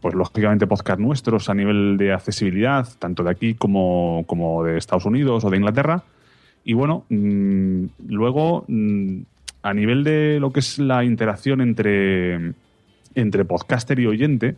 pues 0.00 0.14
lógicamente, 0.14 0.66
podcast 0.66 1.00
nuestros 1.00 1.48
a 1.48 1.54
nivel 1.54 1.96
de 1.96 2.12
accesibilidad, 2.12 2.88
tanto 2.98 3.22
de 3.22 3.30
aquí 3.30 3.54
como, 3.54 4.24
como 4.26 4.64
de 4.64 4.78
Estados 4.78 5.04
Unidos 5.04 5.44
o 5.44 5.50
de 5.50 5.56
Inglaterra. 5.56 6.02
Y 6.64 6.74
bueno, 6.74 7.04
mm, 7.08 7.84
luego, 8.08 8.64
mm, 8.68 9.22
a 9.62 9.74
nivel 9.74 10.04
de 10.04 10.38
lo 10.40 10.52
que 10.52 10.60
es 10.60 10.78
la 10.78 11.04
interacción 11.04 11.60
entre, 11.60 12.52
entre 13.14 13.44
podcaster 13.44 13.98
y 13.98 14.06
oyente, 14.06 14.56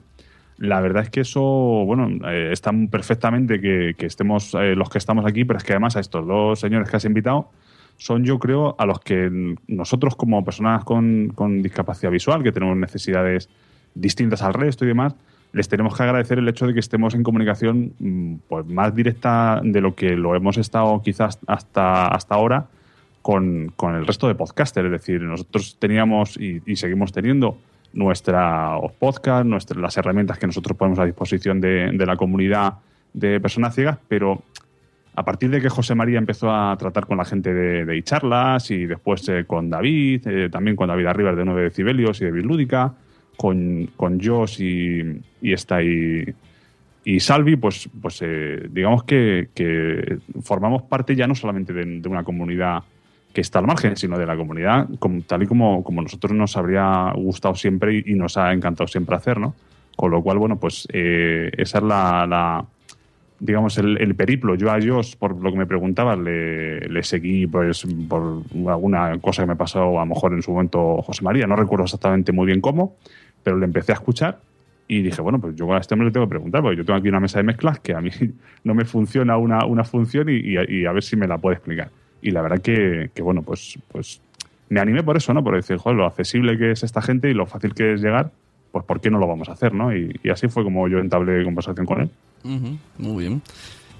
la 0.59 0.81
verdad 0.81 1.03
es 1.03 1.11
que 1.11 1.21
eso, 1.23 1.43
bueno, 1.43 2.09
eh, 2.29 2.51
está 2.53 2.73
perfectamente 2.91 3.61
que, 3.61 3.95
estemos 4.07 4.55
eh, 4.55 4.75
los 4.77 4.89
que 4.89 4.99
estamos 4.99 5.27
aquí, 5.27 5.45
pero 5.45 5.59
es 5.59 5.65
que 5.65 5.73
además 5.73 5.97
a 5.97 6.01
estos 6.01 6.27
dos 6.27 6.61
señores 6.61 6.89
que 6.89 6.97
has 6.97 7.05
invitado 7.05 7.51
son, 7.97 8.25
yo 8.25 8.39
creo, 8.39 8.75
a 8.79 8.87
los 8.87 9.01
que 9.01 9.57
nosotros 9.67 10.17
como 10.17 10.45
personas 10.45 10.85
con, 10.85 11.33
con 11.35 11.63
discapacidad 11.63 12.11
visual, 12.11 12.43
que 12.43 12.53
tenemos 12.53 12.77
necesidades 12.77 13.49
distintas 13.95 14.43
al 14.43 14.55
resto 14.55 14.85
y 14.85 14.89
demás, 14.89 15.15
les 15.55 15.69
tenemos 15.69 15.97
que 15.97 16.03
agradecer 16.03 16.39
el 16.39 16.49
hecho 16.49 16.67
de 16.67 16.75
que 16.75 16.81
estemos 16.81 17.15
en 17.15 17.23
comunicación 17.23 17.93
mm, 17.99 18.35
pues 18.49 18.67
más 18.67 18.95
directa 18.95 19.61
de 19.63 19.81
lo 19.81 19.95
que 19.95 20.17
lo 20.17 20.35
hemos 20.35 20.59
estado 20.59 21.01
quizás 21.03 21.39
hasta, 21.47 22.09
hasta 22.09 22.35
ahora 22.35 22.67
con, 23.23 23.73
con 23.77 23.95
el 23.95 24.07
resto 24.07 24.27
de 24.27 24.35
podcasters. 24.35 24.87
Es 24.87 24.93
decir, 24.93 25.23
nosotros 25.23 25.77
teníamos 25.79 26.37
y, 26.37 26.61
seguimos 26.77 27.13
teniendo 27.13 27.57
nuestra 27.93 28.77
podcast, 28.99 29.47
nuestra, 29.47 29.81
las 29.81 29.97
herramientas 29.97 30.39
que 30.39 30.49
nosotros 30.49 30.77
ponemos 30.77 30.99
a 30.99 31.05
disposición 31.05 31.61
de, 31.61 31.93
de 31.93 32.07
la 32.07 32.17
comunidad 32.17 32.75
de 33.13 33.41
personas 33.41 33.77
ciegas, 33.77 33.99
pero 34.09 34.43
a 35.17 35.25
partir 35.25 35.51
de 35.51 35.61
que 35.61 35.69
José 35.69 35.95
María 35.95 36.19
empezó 36.19 36.51
a 36.51 36.77
tratar 36.77 37.07
con 37.07 37.19
la 37.19 37.25
gente 37.25 37.55
de, 37.55 37.85
de 37.85 38.03
charlas 38.03 38.71
y 38.71 38.87
después 38.87 39.29
eh, 39.29 39.45
con 39.47 39.71
David, 39.71 40.27
eh, 40.27 40.49
también 40.51 40.77
con 40.77 40.89
David 40.89 41.07
Arribas 41.07 41.37
de 41.37 41.45
9 41.45 41.63
decibelios 41.63 42.21
y 42.21 42.25
de 42.25 42.33
Bilúdica, 42.33 42.95
con, 43.37 43.91
con 43.97 44.21
Josh 44.21 44.61
y, 44.61 45.21
y 45.41 45.53
esta 45.53 45.83
y, 45.83 46.25
y 47.05 47.21
Salvi, 47.21 47.55
pues, 47.55 47.89
pues 48.03 48.23
eh, 48.23 48.67
digamos 48.71 49.05
que, 49.05 49.51
que 49.55 50.19
formamos 50.43 50.83
parte 50.83 51.15
ya 51.15 51.29
no 51.29 51.37
solamente 51.37 51.73
de, 51.73 52.09
una 52.09 52.25
comunidad 52.25 52.83
que 53.33 53.41
está 53.41 53.61
al 53.61 53.67
margen, 53.67 53.97
sino 53.97 54.19
de 54.19 54.27
la 54.27 54.37
comunidad 54.37 54.89
tal 55.27 55.43
y 55.43 55.47
como, 55.47 55.85
como 55.85 56.03
nosotros 56.03 56.33
nos 56.33 56.57
habría 56.57 57.13
gustado 57.15 57.55
siempre 57.55 58.03
y, 58.05 58.15
nos 58.15 58.37
ha 58.37 58.53
encantado 58.53 58.87
siempre 58.87 59.17
hacer, 59.17 59.39
¿no? 59.39 59.55
Con 59.97 60.13
lo 60.13 60.23
cual, 60.23 60.39
bueno, 60.39 60.59
pues 60.59 60.87
esa 60.91 61.79
es 61.79 61.85
la- 61.85 62.65
digamos, 63.41 63.77
el, 63.79 63.99
el 64.01 64.15
periplo. 64.15 64.55
Yo 64.55 64.71
a 64.71 64.79
Josh, 64.81 65.17
por 65.17 65.41
lo 65.41 65.51
que 65.53 65.59
me 65.59 65.67
preguntabas, 65.67 66.19
le, 66.19 66.81
le 66.81 67.03
seguí 67.03 67.47
pues 67.47 67.87
por 68.09 68.43
alguna 68.69 69.19
cosa 69.21 69.43
que 69.43 69.49
me 69.49 69.57
pasó 69.57 69.99
a 69.99 70.05
lo 70.05 70.07
mejor 70.07 70.33
en 70.33 70.43
su 70.43 70.53
momento 70.53 71.03
José 71.03 71.23
María, 71.23 71.47
no 71.47 71.57
recuerdo 71.57 71.85
exactamente 71.85 72.33
muy 72.33 72.47
bien 72.47 72.61
cómo, 72.61 72.97
pero 73.43 73.59
le 73.59 73.65
empecé 73.67 73.93
a 73.93 73.97
escuchar 73.97 74.39
y 74.87 75.03
dije, 75.03 75.21
bueno, 75.23 75.41
pues 75.41 75.57
yo 75.57 75.73
a 75.73 75.79
este 75.79 75.95
hombre 75.95 76.07
le 76.09 76.13
tengo 76.13 76.27
que 76.27 76.31
preguntar, 76.31 76.61
porque 76.63 76.77
yo 76.77 76.85
tengo 76.85 76.99
aquí 76.99 77.09
una 77.09 77.21
mesa 77.21 77.39
de 77.39 77.45
mezclas 77.45 77.81
que 77.81 77.95
a 77.95 78.01
mí 78.01 78.11
no 78.65 78.75
me 78.75 78.85
funciona 78.85 79.37
una, 79.37 79.65
una 79.67 79.85
función 79.85 80.29
y, 80.29 80.37
y 80.37 80.57
a- 80.57 80.71
y 80.71 80.85
a 80.87 80.93
ver 80.93 81.03
si 81.03 81.17
me 81.17 81.27
la 81.27 81.39
puede 81.39 81.57
explicar. 81.57 81.91
Y 82.23 82.31
la 82.31 82.41
verdad 82.43 82.61
que, 82.61 83.11
que, 83.15 83.23
bueno, 83.23 83.43
pues, 83.43 83.79
pues 83.93 84.21
me 84.71 84.81
animé 84.81 85.03
por 85.03 85.17
eso, 85.17 85.35
¿no? 85.35 85.43
Por 85.45 85.55
decir, 85.57 85.77
joder, 85.77 85.97
lo 85.99 86.07
accesible 86.07 86.57
que 86.57 86.71
es 86.71 86.83
esta 86.83 87.03
gente 87.03 87.29
y 87.31 87.35
lo 87.35 87.45
fácil 87.47 87.75
que 87.75 87.95
es 87.95 88.01
llegar, 88.03 88.31
pues 88.75 88.85
¿por 88.85 89.01
qué 89.01 89.09
no 89.09 89.19
lo 89.19 89.29
vamos 89.29 89.49
a 89.49 89.53
hacer, 89.53 89.73
no? 89.73 89.97
Y, 89.97 90.19
y 90.25 90.31
así 90.31 90.49
fue 90.49 90.65
como 90.65 90.89
yo 90.89 90.99
entablé 90.99 91.45
conversación 91.45 91.87
con 91.87 92.01
él. 92.01 92.11
Ujú, 92.43 92.77
muy 92.99 93.23
bien. 93.25 93.41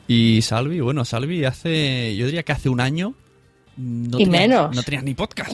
Y 0.09 0.43
Salvi, 0.43 0.81
bueno, 0.81 1.05
Salvi 1.05 1.45
hace, 1.45 2.17
yo 2.17 2.27
diría 2.27 2.43
que 2.43 2.51
hace 2.53 2.69
un 2.69 2.81
año 2.81 3.15
no 3.77 4.19
Y 4.19 4.25
tenía- 4.25 4.41
menos. 4.41 4.75
no 4.77 4.83
tenías 4.83 5.05
ni 5.05 5.15
podcast. 5.15 5.53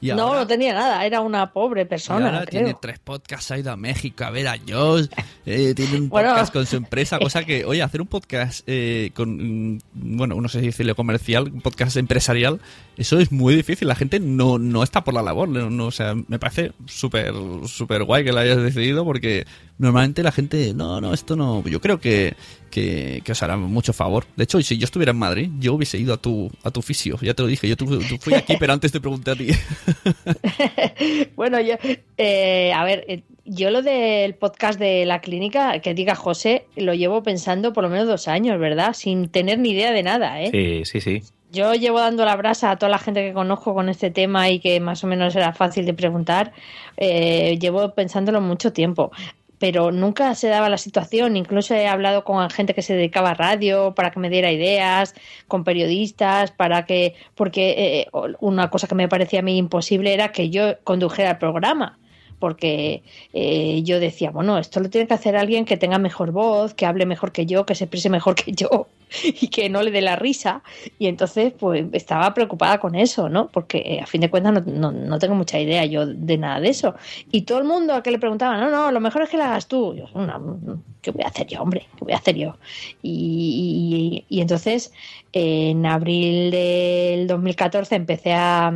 Y 0.00 0.08
no, 0.08 0.24
ahora- 0.24 0.40
no 0.40 0.46
tenía 0.46 0.74
nada, 0.74 1.06
era 1.06 1.20
una 1.22 1.52
pobre 1.52 1.82
y 1.82 1.84
persona, 1.86 2.26
ahora 2.26 2.38
creo. 2.44 2.64
tiene 2.64 2.76
tres 2.82 2.98
podcasts, 2.98 3.50
ha 3.52 3.58
ido 3.58 3.70
a 3.72 3.76
México 3.76 4.24
a 4.24 4.30
ver 4.30 4.46
a 4.48 4.56
Josh, 4.68 5.06
eh, 5.46 5.72
tiene 5.74 5.96
un 6.00 6.08
Bueno. 6.10 6.30
podcast 6.30 6.52
con 6.52 6.66
su 6.66 6.76
empresa, 6.76 7.18
cosa 7.18 7.44
que, 7.44 7.64
oye, 7.64 7.82
hacer 7.82 8.02
un 8.02 8.06
podcast 8.08 8.62
eh, 8.66 9.10
con, 9.14 9.74
mm, 9.74 9.78
bueno, 9.94 10.38
no 10.40 10.48
sé 10.48 10.60
si 10.60 10.66
decirle 10.66 10.94
comercial, 10.94 11.44
un 11.44 11.60
podcast 11.62 11.96
empresarial, 11.96 12.60
eso 12.96 13.18
es 13.18 13.30
muy 13.32 13.54
difícil, 13.54 13.88
la 13.88 13.94
gente 13.94 14.20
no, 14.20 14.58
no 14.58 14.82
está 14.82 15.04
por 15.04 15.14
la 15.14 15.22
labor, 15.22 15.48
no, 15.48 15.68
no, 15.70 15.86
o 15.86 15.90
sea, 15.90 16.14
me 16.14 16.38
parece 16.38 16.72
súper, 16.86 17.32
súper 17.66 18.04
guay 18.04 18.24
que 18.24 18.32
lo 18.32 18.38
hayas 18.40 18.62
decidido 18.62 19.04
porque 19.04 19.44
normalmente 19.78 20.22
la 20.22 20.32
gente, 20.32 20.72
no, 20.74 21.00
no, 21.00 21.12
esto 21.12 21.36
no, 21.36 21.62
yo 21.68 21.80
creo 21.80 22.00
que, 22.00 22.34
que, 22.70 23.20
que 23.24 23.32
os 23.32 23.42
hará 23.42 23.56
mucho 23.56 23.92
favor. 23.92 24.24
De 24.36 24.44
hecho, 24.44 24.60
si 24.62 24.78
yo 24.78 24.84
estuviera 24.86 25.12
en 25.12 25.18
Madrid, 25.18 25.50
yo 25.58 25.74
hubiese 25.74 25.98
ido 25.98 26.14
a 26.14 26.16
tu, 26.16 26.50
a 26.64 26.70
tu 26.70 26.80
fisio, 26.82 27.18
ya 27.20 27.34
te 27.34 27.42
lo 27.42 27.48
dije, 27.48 27.68
yo 27.68 27.76
tu, 27.76 27.84
tu- 27.86 28.18
fui 28.18 28.34
aquí, 28.34 28.54
pero 28.58 28.72
antes 28.72 28.90
te 28.92 29.00
pregunté 29.00 29.30
a 29.32 29.36
ti. 29.36 29.48
bueno, 31.36 31.60
yo, 31.60 31.74
eh, 32.16 32.72
a 32.72 32.84
ver, 32.84 33.04
eh, 33.08 33.22
yo 33.44 33.70
lo 33.70 33.82
del 33.82 34.34
podcast 34.34 34.78
de 34.78 35.04
la 35.04 35.20
clínica, 35.20 35.78
que 35.80 35.94
diga 35.94 36.14
José, 36.14 36.64
lo 36.76 36.94
llevo 36.94 37.22
pensando 37.22 37.72
por 37.72 37.84
lo 37.84 37.90
menos 37.90 38.06
dos 38.08 38.28
años, 38.28 38.58
¿verdad? 38.58 38.94
Sin 38.94 39.28
tener 39.28 39.58
ni 39.58 39.70
idea 39.70 39.92
de 39.92 40.02
nada, 40.02 40.40
¿eh? 40.42 40.50
Sí, 40.84 41.00
sí, 41.00 41.00
sí. 41.00 41.22
Yo 41.52 41.74
llevo 41.74 42.00
dando 42.00 42.24
la 42.24 42.36
brasa 42.36 42.70
a 42.70 42.76
toda 42.76 42.90
la 42.90 42.98
gente 42.98 43.22
que 43.22 43.32
conozco 43.32 43.74
con 43.74 43.88
este 43.88 44.10
tema 44.10 44.50
y 44.50 44.60
que 44.60 44.80
más 44.80 45.04
o 45.04 45.06
menos 45.06 45.34
era 45.36 45.52
fácil 45.52 45.86
de 45.86 45.94
preguntar. 45.94 46.52
eh, 46.96 47.58
llevo 47.60 47.94
pensándolo 47.94 48.40
mucho 48.40 48.72
tiempo. 48.72 49.10
Pero 49.58 49.90
nunca 49.90 50.34
se 50.34 50.48
daba 50.48 50.68
la 50.68 50.78
situación. 50.78 51.36
Incluso 51.36 51.74
he 51.74 51.88
hablado 51.88 52.24
con 52.24 52.50
gente 52.50 52.74
que 52.74 52.82
se 52.82 52.94
dedicaba 52.94 53.30
a 53.30 53.34
radio 53.34 53.94
para 53.94 54.10
que 54.10 54.20
me 54.20 54.28
diera 54.30 54.52
ideas, 54.52 55.14
con 55.48 55.64
periodistas, 55.64 56.50
para 56.50 56.84
que. 56.84 57.14
Porque 57.34 58.04
eh, 58.04 58.08
una 58.40 58.70
cosa 58.70 58.86
que 58.86 58.94
me 58.94 59.08
parecía 59.08 59.40
a 59.40 59.42
mí 59.42 59.56
imposible 59.56 60.12
era 60.12 60.32
que 60.32 60.50
yo 60.50 60.78
condujera 60.84 61.30
el 61.32 61.38
programa 61.38 61.98
porque 62.38 63.02
eh, 63.32 63.82
yo 63.82 64.00
decía, 64.00 64.30
bueno, 64.30 64.58
esto 64.58 64.80
lo 64.80 64.90
tiene 64.90 65.06
que 65.06 65.14
hacer 65.14 65.36
alguien 65.36 65.64
que 65.64 65.76
tenga 65.76 65.98
mejor 65.98 66.32
voz, 66.32 66.74
que 66.74 66.86
hable 66.86 67.06
mejor 67.06 67.32
que 67.32 67.46
yo, 67.46 67.66
que 67.66 67.74
se 67.74 67.84
exprese 67.84 68.10
mejor 68.10 68.34
que 68.34 68.52
yo 68.52 68.88
y 69.24 69.48
que 69.48 69.68
no 69.68 69.82
le 69.82 69.90
dé 69.90 70.00
la 70.00 70.16
risa. 70.16 70.62
Y 70.98 71.06
entonces, 71.06 71.52
pues 71.58 71.86
estaba 71.92 72.34
preocupada 72.34 72.78
con 72.78 72.94
eso, 72.94 73.28
¿no? 73.28 73.48
Porque 73.48 73.78
eh, 73.78 74.00
a 74.00 74.06
fin 74.06 74.20
de 74.20 74.30
cuentas 74.30 74.52
no, 74.52 74.60
no, 74.60 74.92
no 74.92 75.18
tengo 75.18 75.34
mucha 75.34 75.58
idea 75.58 75.84
yo 75.86 76.06
de 76.06 76.38
nada 76.38 76.60
de 76.60 76.68
eso. 76.68 76.94
Y 77.30 77.42
todo 77.42 77.58
el 77.58 77.64
mundo 77.64 77.94
a 77.94 78.02
que 78.02 78.10
le 78.10 78.18
preguntaba, 78.18 78.58
no, 78.58 78.70
no, 78.70 78.92
lo 78.92 79.00
mejor 79.00 79.22
es 79.22 79.28
que 79.30 79.36
la 79.36 79.46
hagas 79.46 79.66
tú. 79.68 79.94
Yo, 79.94 80.06
no, 80.14 80.82
¿qué 81.00 81.10
voy 81.10 81.22
a 81.24 81.28
hacer 81.28 81.46
yo, 81.46 81.62
hombre? 81.62 81.88
¿Qué 81.96 82.04
voy 82.04 82.12
a 82.12 82.16
hacer 82.16 82.36
yo? 82.36 82.56
Y, 83.02 84.24
y, 84.28 84.36
y 84.36 84.40
entonces, 84.40 84.92
eh, 85.32 85.70
en 85.70 85.86
abril 85.86 86.50
del 86.50 87.26
2014 87.26 87.94
empecé 87.94 88.32
a 88.34 88.72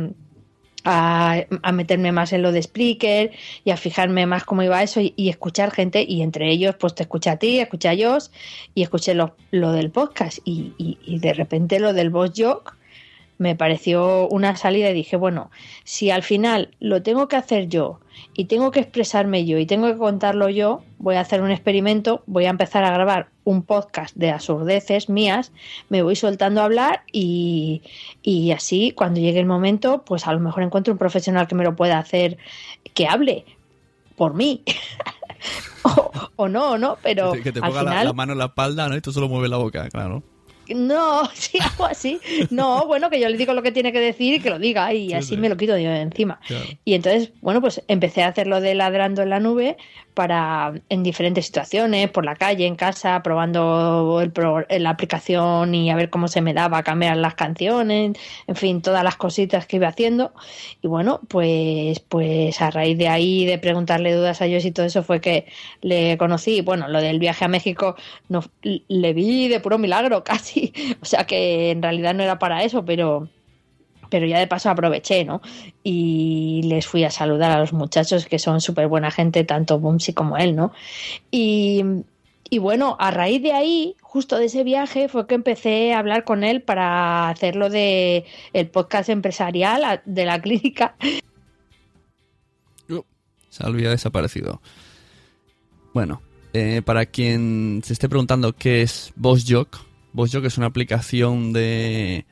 a, 0.83 1.45
a, 1.61 1.71
meterme 1.71 2.11
más 2.11 2.33
en 2.33 2.41
lo 2.41 2.51
de 2.51 2.61
Spreaker 2.61 3.31
y 3.63 3.71
a 3.71 3.77
fijarme 3.77 4.25
más 4.25 4.43
cómo 4.43 4.63
iba 4.63 4.81
eso 4.81 4.99
y, 5.01 5.29
escuchar 5.29 5.71
gente 5.71 6.05
y 6.07 6.21
entre 6.21 6.49
ellos 6.51 6.75
pues 6.79 6.95
te 6.95 7.03
escuché 7.03 7.29
a 7.29 7.37
ti, 7.37 7.59
escuché 7.59 7.89
a 7.89 7.95
Josh 7.95 8.27
y 8.75 8.83
escuché 8.83 9.13
lo, 9.13 9.35
lo 9.51 9.71
del 9.71 9.91
podcast 9.91 10.39
y, 10.45 10.73
y, 10.77 10.97
y, 11.05 11.19
de 11.19 11.33
repente 11.33 11.79
lo 11.79 11.93
del 11.93 12.09
Boss 12.09 12.31
Jock 12.35 12.75
me 13.37 13.55
pareció 13.55 14.27
una 14.27 14.55
salida 14.55 14.91
y 14.91 14.93
dije 14.93 15.15
bueno 15.15 15.49
si 15.83 16.11
al 16.11 16.23
final 16.23 16.75
lo 16.79 17.01
tengo 17.01 17.27
que 17.27 17.35
hacer 17.35 17.67
yo 17.67 17.99
y 18.33 18.45
tengo 18.45 18.71
que 18.71 18.79
expresarme 18.79 19.45
yo 19.45 19.57
y 19.57 19.65
tengo 19.65 19.87
que 19.87 19.97
contarlo 19.97 20.49
yo 20.49 20.81
voy 20.97 21.15
a 21.15 21.21
hacer 21.21 21.41
un 21.41 21.51
experimento 21.51 22.23
voy 22.27 22.45
a 22.45 22.49
empezar 22.49 22.83
a 22.83 22.91
grabar 22.91 23.29
un 23.43 23.63
podcast 23.63 24.15
de 24.15 24.31
absurdeces 24.31 25.09
mías, 25.09 25.51
me 25.89 26.01
voy 26.01 26.15
soltando 26.15 26.61
a 26.61 26.65
hablar 26.65 27.03
y, 27.11 27.81
y, 28.21 28.51
así 28.51 28.91
cuando 28.91 29.19
llegue 29.19 29.39
el 29.39 29.45
momento, 29.45 30.03
pues 30.05 30.27
a 30.27 30.33
lo 30.33 30.39
mejor 30.39 30.63
encuentro 30.63 30.93
un 30.93 30.99
profesional 30.99 31.47
que 31.47 31.55
me 31.55 31.63
lo 31.63 31.75
pueda 31.75 31.97
hacer, 31.97 32.37
que 32.93 33.07
hable 33.07 33.45
por 34.15 34.33
mí. 34.33 34.63
o, 35.83 36.11
o, 36.35 36.47
no, 36.47 36.77
no, 36.77 36.97
pero... 37.01 37.31
Que 37.31 37.39
te, 37.39 37.43
que 37.43 37.51
te 37.53 37.59
al 37.59 37.69
ponga 37.69 37.79
final... 37.81 37.95
la, 37.97 38.03
la, 38.03 38.13
mano 38.13 38.33
en 38.33 38.39
la 38.39 38.45
espalda, 38.45 38.89
¿no? 38.89 38.95
Y 38.95 39.01
tú 39.01 39.11
solo 39.11 39.27
mueves 39.27 39.49
la 39.49 39.57
boca, 39.57 39.89
claro. 39.89 40.23
No, 40.75 41.29
sí, 41.33 41.59
algo 41.61 41.85
así. 41.85 42.19
No, 42.49 42.85
bueno, 42.85 43.09
que 43.09 43.19
yo 43.19 43.29
le 43.29 43.37
digo 43.37 43.53
lo 43.53 43.63
que 43.63 43.71
tiene 43.71 43.91
que 43.91 43.99
decir 43.99 44.35
y 44.35 44.39
que 44.39 44.49
lo 44.49 44.59
diga 44.59 44.93
y 44.93 45.09
sí, 45.09 45.13
así 45.13 45.27
sí. 45.29 45.37
me 45.37 45.49
lo 45.49 45.57
quito 45.57 45.77
yo 45.77 45.89
de 45.89 46.01
encima. 46.01 46.39
Claro. 46.47 46.65
Y 46.85 46.93
entonces, 46.93 47.31
bueno, 47.41 47.61
pues 47.61 47.81
empecé 47.87 48.23
a 48.23 48.27
hacerlo 48.27 48.61
de 48.61 48.75
ladrando 48.75 49.21
en 49.21 49.29
la 49.29 49.39
nube 49.39 49.77
para 50.13 50.73
en 50.89 51.03
diferentes 51.03 51.45
situaciones, 51.45 52.09
por 52.09 52.25
la 52.25 52.35
calle, 52.35 52.65
en 52.65 52.75
casa, 52.75 53.23
probando 53.23 54.19
el 54.21 54.31
pro, 54.31 54.65
la 54.69 54.89
aplicación 54.89 55.73
y 55.73 55.89
a 55.89 55.95
ver 55.95 56.09
cómo 56.09 56.27
se 56.27 56.41
me 56.41 56.53
daba 56.53 56.83
cambiar 56.83 57.17
las 57.17 57.35
canciones, 57.35 58.17
en 58.47 58.55
fin, 58.55 58.81
todas 58.81 59.03
las 59.03 59.15
cositas 59.15 59.65
que 59.65 59.77
iba 59.77 59.87
haciendo. 59.87 60.33
Y 60.81 60.87
bueno, 60.87 61.21
pues, 61.27 61.99
pues 62.01 62.61
a 62.61 62.71
raíz 62.71 62.97
de 62.97 63.07
ahí, 63.07 63.45
de 63.45 63.57
preguntarle 63.57 64.13
dudas 64.13 64.41
a 64.41 64.45
ellos 64.45 64.65
y 64.65 64.71
todo 64.71 64.85
eso 64.85 65.03
fue 65.03 65.21
que 65.21 65.45
le 65.81 66.17
conocí. 66.17 66.61
Bueno, 66.61 66.87
lo 66.87 67.01
del 67.01 67.19
viaje 67.19 67.45
a 67.45 67.47
México 67.47 67.95
no, 68.29 68.43
le 68.61 69.13
vi 69.13 69.47
de 69.47 69.59
puro 69.59 69.77
milagro 69.77 70.23
casi. 70.25 70.60
O 71.01 71.05
sea 71.05 71.25
que 71.25 71.71
en 71.71 71.81
realidad 71.81 72.13
no 72.13 72.23
era 72.23 72.39
para 72.39 72.63
eso, 72.63 72.85
pero 72.85 73.29
pero 74.11 74.27
ya 74.27 74.39
de 74.39 74.47
paso 74.47 74.69
aproveché, 74.69 75.23
¿no? 75.23 75.41
Y 75.83 76.61
les 76.65 76.85
fui 76.85 77.05
a 77.05 77.09
saludar 77.09 77.49
a 77.51 77.59
los 77.59 77.71
muchachos 77.71 78.25
que 78.25 78.39
son 78.39 78.59
súper 78.59 78.87
buena 78.87 79.09
gente, 79.09 79.45
tanto 79.45 79.79
Bumsy 79.79 80.13
como 80.13 80.37
él, 80.37 80.53
¿no? 80.53 80.73
Y, 81.31 81.81
bueno, 82.59 82.97
a 82.99 83.09
raíz 83.09 83.41
de 83.41 83.53
ahí, 83.53 83.95
justo 84.01 84.37
de 84.37 84.45
ese 84.45 84.65
viaje, 84.65 85.07
fue 85.07 85.27
que 85.27 85.35
empecé 85.35 85.93
a 85.93 85.99
hablar 85.99 86.25
con 86.25 86.43
él 86.43 86.61
para 86.61 87.29
hacerlo 87.29 87.69
de 87.69 88.25
el 88.51 88.67
podcast 88.67 89.07
empresarial 89.07 90.01
de 90.03 90.25
la 90.25 90.41
clínica. 90.41 90.97
Uh, 92.89 93.03
se 93.47 93.71
desaparecido. 93.71 94.61
Bueno, 95.93 96.21
eh, 96.51 96.81
para 96.83 97.05
quien 97.05 97.81
se 97.85 97.93
esté 97.93 98.09
preguntando 98.09 98.51
qué 98.51 98.81
es 98.81 99.13
BossJock, 100.13 100.41
BossJock 100.41 100.45
es 100.45 100.57
una 100.57 100.67
aplicación 100.67 101.53
de 101.53 102.25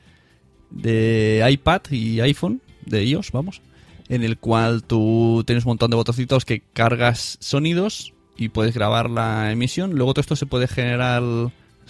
de 0.70 1.46
iPad 1.50 1.82
y 1.90 2.20
iPhone, 2.20 2.62
de 2.86 3.04
iOS, 3.04 3.32
vamos, 3.32 3.60
en 4.08 4.22
el 4.22 4.38
cual 4.38 4.82
tú 4.84 5.42
tienes 5.46 5.64
un 5.64 5.70
montón 5.70 5.90
de 5.90 5.96
botoncitos 5.96 6.44
que 6.44 6.62
cargas 6.72 7.38
sonidos 7.40 8.14
y 8.36 8.48
puedes 8.48 8.74
grabar 8.74 9.10
la 9.10 9.52
emisión. 9.52 9.92
Luego 9.94 10.14
todo 10.14 10.22
esto 10.22 10.36
se 10.36 10.46
puede 10.46 10.68
generar 10.68 11.22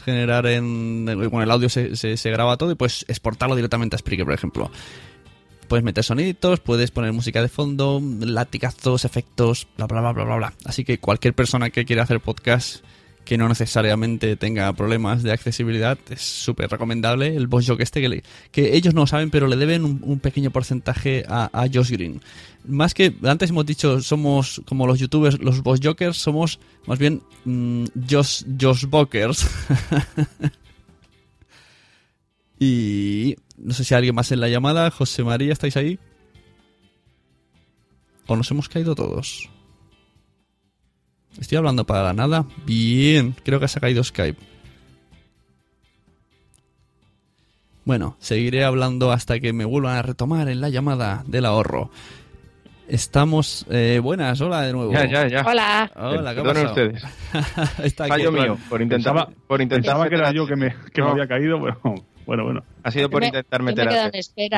generar 0.05 0.47
en 0.47 1.07
con 1.31 1.43
el 1.43 1.51
audio 1.51 1.69
se, 1.69 1.95
se, 1.95 2.17
se 2.17 2.31
graba 2.31 2.57
todo 2.57 2.73
y 2.73 2.75
puedes 2.75 3.05
exportarlo 3.07 3.55
directamente 3.55 3.97
a 3.97 3.99
Spreaker, 3.99 4.25
por 4.25 4.35
ejemplo. 4.35 4.71
Puedes 5.69 5.85
meter 5.85 6.03
soniditos, 6.03 6.59
puedes 6.59 6.91
poner 6.91 7.13
música 7.13 7.43
de 7.43 7.49
fondo, 7.49 8.03
latigazos, 8.03 9.05
efectos, 9.05 9.69
bla 9.77 9.87
bla 9.87 10.01
bla 10.01 10.13
bla 10.13 10.25
bla 10.25 10.37
bla. 10.37 10.55
Así 10.65 10.85
que 10.85 10.99
cualquier 10.99 11.35
persona 11.35 11.71
que 11.71 11.85
quiera 11.85 12.03
hacer 12.03 12.21
podcast 12.21 12.83
que 13.25 13.39
no 13.39 13.49
necesariamente 13.49 14.37
tenga 14.37 14.73
problemas 14.73 15.23
de 15.23 15.33
accesibilidad, 15.33 15.99
es 16.11 16.21
súper 16.21 16.71
recomendable 16.71 17.37
el 17.37 17.47
Boss 17.47 17.69
Jock 17.69 17.81
este 17.81 18.01
que, 18.01 18.23
que, 18.51 18.77
ellos 18.77 18.95
no 18.95 19.07
saben, 19.07 19.31
pero 19.31 19.47
le 19.47 19.57
deben 19.57 19.85
un, 19.85 20.21
pequeño 20.21 20.51
porcentaje 20.51 21.25
a, 21.29 21.51
a, 21.53 21.69
Josh 21.73 21.91
Green. 21.91 22.21
Más 22.65 22.95
que 22.95 23.15
antes 23.23 23.51
hemos 23.51 23.67
dicho, 23.67 24.01
somos 24.01 24.63
como 24.67 24.87
los 24.87 24.99
youtubers, 24.99 25.39
los 25.41 25.63
Boss 25.63 25.81
Jokers, 25.83 26.17
somos 26.17 26.59
más 26.87 26.99
bien 26.99 27.23
mmm, 27.45 27.85
Josh, 28.09 28.45
Josh 28.61 28.87
Bokers. 28.87 29.49
y 32.59 33.37
no 33.59 33.75
sé 33.75 33.85
si 33.85 33.95
hay 33.95 33.99
alguien 33.99 34.15
más 34.15 34.33
en 34.33 34.41
la 34.41 34.49
llamada. 34.49 34.91
José 34.91 35.23
María, 35.23 35.53
¿estáis 35.53 35.77
ahí? 35.77 35.99
¿O 38.27 38.37
nos 38.37 38.51
hemos 38.51 38.69
caído 38.69 38.95
todos? 38.95 39.51
Estoy 41.39 41.59
hablando 41.59 41.85
para 41.85 42.03
la 42.03 42.13
nada. 42.13 42.45
Bien, 42.65 43.35
creo 43.45 43.61
que 43.61 43.69
se 43.69 43.79
ha 43.79 43.81
caído 43.81 44.03
Skype. 44.03 44.39
Bueno, 47.85 48.17
seguiré 48.19 48.65
hablando 48.65 49.11
hasta 49.11 49.41
que 49.41 49.53
me 49.53 49.65
vuelvan 49.65 49.97
a 49.97 50.03
retomar 50.03 50.49
en 50.49 50.61
la 50.61 50.69
llamada 50.69 51.25
del 51.27 51.47
ahorro. 51.47 51.91
Estamos. 52.89 53.67
Eh, 53.71 54.01
buenas, 54.03 54.41
hola 54.41 54.63
de 54.63 54.73
nuevo. 54.73 54.93
Ya, 54.93 55.07
ya, 55.07 55.29
ya. 55.29 55.43
Hola. 55.47 55.91
Hola, 55.95 56.35
¿qué 56.35 56.43
pasa? 56.43 56.67
ustedes. 56.67 57.03
Está 57.83 58.05
aquí. 58.05 58.11
Fallo 58.11 58.33
mío, 58.33 58.59
por 58.69 58.83
intentar. 58.83 59.13
Pensaba, 59.15 59.33
por 59.47 59.63
intentar 59.63 59.83
pensaba 59.83 60.09
que 60.09 60.15
era 60.17 60.33
yo 60.33 60.47
que 60.47 60.57
me, 60.57 60.75
que 60.93 61.01
no. 61.01 61.07
me 61.07 61.13
había 61.13 61.29
caído, 61.29 61.61
pero 61.63 61.81
bueno, 62.27 62.45
bueno. 62.45 62.63
Ha 62.83 62.91
sido 62.91 63.09
por 63.09 63.21
me, 63.21 63.29
intentar 63.29 63.63
me 63.63 63.73
meter 63.73 63.89
a. 63.89 64.11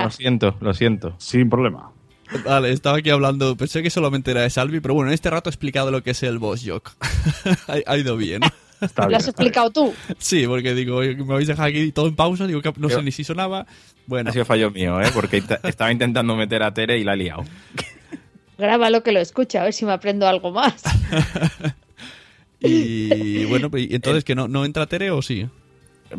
Lo 0.05 0.11
siento, 0.11 0.57
lo 0.61 0.73
siento. 0.75 1.15
Sin 1.19 1.49
problema. 1.49 1.91
Vale, 2.45 2.73
estaba 2.73 2.99
aquí 2.99 3.11
hablando, 3.11 3.57
pensé 3.57 3.83
que 3.83 3.91
solamente 3.91 4.31
era 4.31 4.43
de 4.43 4.51
Salvi, 4.51 4.81
pero 4.81 4.95
bueno, 4.95 5.11
en 5.11 5.15
este 5.15 5.31
rato 5.31 5.49
he 5.51 5.53
explicado 5.53 5.91
lo 5.91 6.03
que 6.03 6.11
es 6.11 6.23
el 6.23 6.39
boss 6.39 6.63
jock. 6.67 6.93
ha, 7.69 7.93
ha, 7.93 7.99
ido 7.99 8.17
bien. 8.17 8.43
Está 8.81 9.07
¿Lo 9.09 9.17
has 9.17 9.29
explicado 9.29 9.71
tú? 9.71 9.95
Sí, 10.19 10.47
porque 10.47 10.75
digo, 10.75 11.01
me 11.01 11.35
habéis 11.35 11.49
dejado 11.49 11.69
aquí 11.69 11.93
todo 11.93 12.09
en 12.09 12.17
pausa, 12.17 12.47
digo 12.47 12.63
que 12.63 12.73
no 12.77 12.89
sé 12.89 13.03
ni 13.03 13.13
si 13.13 13.25
sonaba. 13.25 13.67
Bueno. 14.07 14.31
Ha 14.31 14.33
sido 14.33 14.45
fallo 14.45 14.71
mío, 14.71 15.01
¿eh? 15.01 15.11
Porque 15.15 15.43
estaba 15.63 15.93
intentando 15.93 16.35
meter 16.35 16.63
a 16.63 16.75
Tere 16.75 16.99
y 16.99 17.05
la 17.05 17.15
he 17.15 17.17
liado. 17.17 17.45
Grábalo 18.59 19.03
que 19.03 19.13
lo 19.13 19.21
escucha, 19.21 19.61
a 19.61 19.65
ver 19.65 19.73
si 19.73 19.85
me 19.85 19.93
aprendo 19.93 20.27
algo 20.27 20.51
más. 20.51 20.83
y 22.61 23.45
bueno, 23.47 23.71
pues, 23.71 23.89
entonces, 23.91 24.25
¿que 24.25 24.35
no, 24.35 24.49
no 24.49 24.65
entra 24.65 24.87
Tere 24.87 25.11
o 25.11 25.23
sí? 25.23 25.49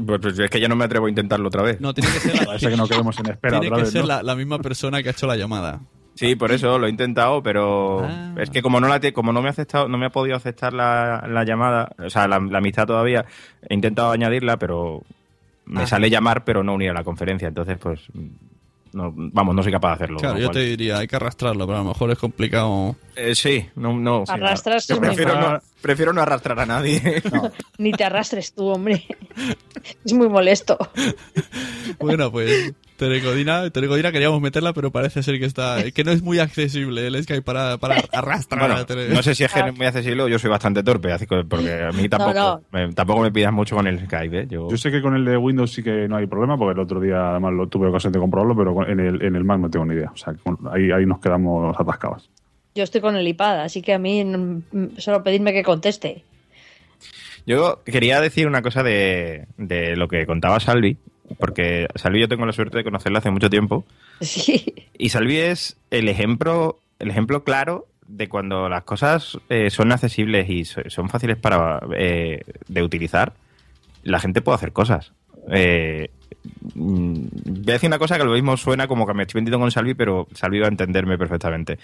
Pues 0.06 0.40
es 0.40 0.50
que 0.50 0.60
ya 0.60 0.68
no 0.68 0.76
me 0.76 0.86
atrevo 0.86 1.06
a 1.06 1.10
intentarlo 1.10 1.48
otra 1.48 1.62
vez. 1.62 1.80
No, 1.80 1.94
tiene 1.94 2.12
que 2.12 2.20
ser 2.20 2.48
la, 2.48 2.58
que 2.58 2.78
no 2.78 2.88
quedemos 2.88 3.20
en 3.20 3.30
espera 3.30 3.60
tiene 3.60 3.68
otra 3.68 3.78
que 3.78 3.84
vez, 3.84 3.92
ser 3.92 4.02
¿no? 4.02 4.08
la, 4.08 4.24
la, 4.24 4.36
misma 4.36 4.60
persona 4.60 5.04
que 5.04 5.10
ha 5.10 5.12
hecho 5.12 5.28
la 5.28 5.36
llamada. 5.36 5.82
Sí, 6.16 6.36
por 6.36 6.52
eso 6.52 6.78
lo 6.78 6.88
he 6.88 6.90
intentado, 6.90 7.42
pero 7.42 8.02
ah. 8.04 8.36
es 8.38 8.50
que 8.50 8.62
como 8.62 8.80
no 8.80 8.88
la 8.88 9.00
como 9.12 9.34
no 9.34 9.42
me 9.42 9.48
ha 9.48 9.52
aceptado, 9.52 9.88
no 9.88 9.98
me 9.98 10.06
ha 10.06 10.12
podido 10.12 10.36
aceptar 10.36 10.74
la, 10.74 11.26
la 11.28 11.44
llamada, 11.44 11.92
o 11.98 12.10
sea, 12.10 12.28
la, 12.28 12.40
la, 12.40 12.60
amistad 12.60 12.86
todavía, 12.86 13.26
he 13.68 13.74
intentado 13.74 14.12
añadirla, 14.12 14.58
pero 14.58 15.02
me 15.66 15.84
ah. 15.84 15.88
sale 15.88 16.10
llamar, 16.10 16.44
pero 16.44 16.64
no 16.64 16.76
unir 16.76 16.92
a 16.92 16.94
la 16.94 17.04
conferencia, 17.04 17.48
entonces 17.48 17.78
pues 17.80 18.02
no, 18.94 19.12
vamos, 19.16 19.56
no 19.56 19.64
soy 19.64 19.72
capaz 19.72 19.90
de 19.90 19.96
hacerlo. 19.96 20.20
Claro, 20.20 20.38
yo 20.38 20.52
te 20.52 20.60
diría, 20.60 21.00
hay 21.00 21.08
que 21.08 21.16
arrastrarlo, 21.16 21.66
pero 21.66 21.80
a 21.80 21.82
lo 21.82 21.90
mejor 21.90 22.12
es 22.12 22.18
complicado. 22.18 22.96
Eh, 23.16 23.34
sí, 23.34 23.66
no, 23.76 23.98
no. 23.98 24.24
Arrastrarse 24.28 24.94
sí, 24.94 25.00
prefiero, 25.00 25.40
no, 25.40 25.60
prefiero 25.82 26.14
no 26.14 26.22
arrastrar 26.22 26.60
a 26.60 26.66
nadie. 26.66 27.22
No. 27.32 27.52
Ni 27.80 27.92
te 27.92 28.04
arrastres 28.04 28.54
tú, 28.54 28.68
hombre. 28.68 29.04
Es 30.06 30.14
muy 30.14 30.30
molesto. 30.30 30.78
bueno, 32.00 32.32
pues 32.32 32.74
Telecodina, 32.98 33.70
Telecodina 33.70 34.12
queríamos 34.12 34.40
meterla, 34.42 34.74
pero 34.74 34.92
parece 34.92 35.24
ser 35.24 35.40
que 35.40 35.46
está 35.46 35.78
que 35.92 36.04
no 36.04 36.12
es 36.12 36.22
muy 36.22 36.40
accesible 36.40 37.08
el 37.08 37.22
Skype 37.24 37.42
para, 37.42 37.78
para 37.78 37.96
arrastrar 38.12 38.86
Bueno, 38.86 38.86
no 39.14 39.24
sé 39.24 39.36
si 39.36 39.44
es 39.44 39.52
que 39.52 39.62
no 39.62 39.68
es 39.68 39.78
muy 39.78 39.86
accesible 39.88 40.24
o 40.24 40.28
yo 40.28 40.38
soy 40.40 40.50
bastante 40.50 40.84
torpe, 40.84 41.12
así 41.12 41.26
que- 41.26 41.44
porque 41.44 41.84
a 41.84 41.92
mí 41.92 42.08
tampoco, 42.10 42.34
no. 42.34 42.62
Me, 42.72 42.94
tampoco 42.94 43.22
me 43.22 43.32
pidas 43.32 43.52
mucho 43.52 43.76
con 43.76 43.88
el 43.88 44.00
Skype. 44.06 44.42
¿eh? 44.42 44.48
Yo, 44.50 44.70
Yo 44.70 44.78
sé 44.78 44.92
que 44.92 45.02
con 45.02 45.16
el 45.16 45.26
de 45.26 45.36
Windows 45.38 45.72
sí 45.74 45.82
que 45.84 46.08
no 46.08 46.18
hay 46.18 46.28
problema, 46.28 46.58
porque 46.58 46.74
el 46.74 46.80
otro 46.80 47.00
día 47.00 47.32
además 47.32 47.54
lo 47.54 47.68
tuve 47.68 47.88
ocasión 47.90 48.14
de 48.14 48.20
comprobarlo, 48.20 48.56
pero 48.56 48.88
en 48.88 49.00
el, 49.00 49.22
en 49.24 49.36
el 49.36 49.44
Mac 49.44 49.60
no 49.60 49.70
tengo 49.70 49.86
ni 49.86 49.96
idea. 49.96 50.12
O 50.14 50.18
sea, 50.18 50.34
ahí, 50.72 50.92
ahí 50.92 51.06
nos 51.06 51.20
quedamos 51.20 51.76
atascados. 51.80 52.30
Yo 52.76 52.84
estoy 52.84 53.02
con 53.02 53.16
el 53.16 53.28
iPad, 53.28 53.62
así 53.62 53.82
que 53.82 53.94
a 53.94 54.00
mí 54.00 54.24
mm, 54.24 54.98
solo 54.98 55.24
pedirme 55.24 55.52
que 55.54 55.64
conteste. 55.64 56.24
Yo 57.46 57.82
quería 57.84 58.22
decir 58.22 58.48
una 58.48 58.62
cosa 58.62 58.84
de, 58.84 59.48
de 59.58 59.96
lo 59.98 60.08
que 60.08 60.26
contaba 60.26 60.60
Salvi, 60.60 60.98
porque 61.40 61.88
Salvi 61.96 62.20
yo 62.22 62.28
tengo 62.28 62.46
la 62.46 62.54
suerte 62.54 62.78
de 62.78 62.84
conocerla 62.84 63.20
hace 63.20 63.32
mucho 63.32 63.50
tiempo, 63.50 63.86
Sí. 64.22 64.74
y 64.98 65.10
Salvi 65.10 65.38
es 65.38 65.78
el 65.92 66.08
ejemplo, 66.10 66.80
el 67.00 67.10
ejemplo 67.10 67.44
claro 67.44 67.88
de 68.08 68.28
cuando 68.30 68.68
las 68.70 68.84
cosas 68.84 69.38
eh, 69.50 69.70
son 69.70 69.92
accesibles 69.92 70.50
y 70.50 70.66
so- 70.66 70.82
son 70.90 71.10
fáciles 71.10 71.38
para 71.38 71.80
eh, 71.98 72.42
de 72.68 72.84
utilizar, 72.84 73.34
la 74.04 74.20
gente 74.20 74.42
puede 74.42 74.56
hacer 74.58 74.74
cosas. 74.74 75.14
Eh, 75.52 76.10
mm, 76.76 77.14
voy 77.46 77.70
a 77.70 77.74
decir 77.74 77.88
una 77.88 78.00
cosa 78.00 78.18
que 78.18 78.24
lo 78.26 78.34
mismo 78.34 78.56
suena 78.58 78.88
como 78.88 79.06
que 79.08 79.14
me 79.14 79.24
estoy 79.24 79.40
vendiendo 79.40 79.60
con 79.60 79.72
Salvi, 79.72 79.94
pero 79.94 80.28
Salvi 80.34 80.60
va 80.60 80.66
a 80.66 80.70
entenderme 80.70 81.18
perfectamente. 81.18 81.80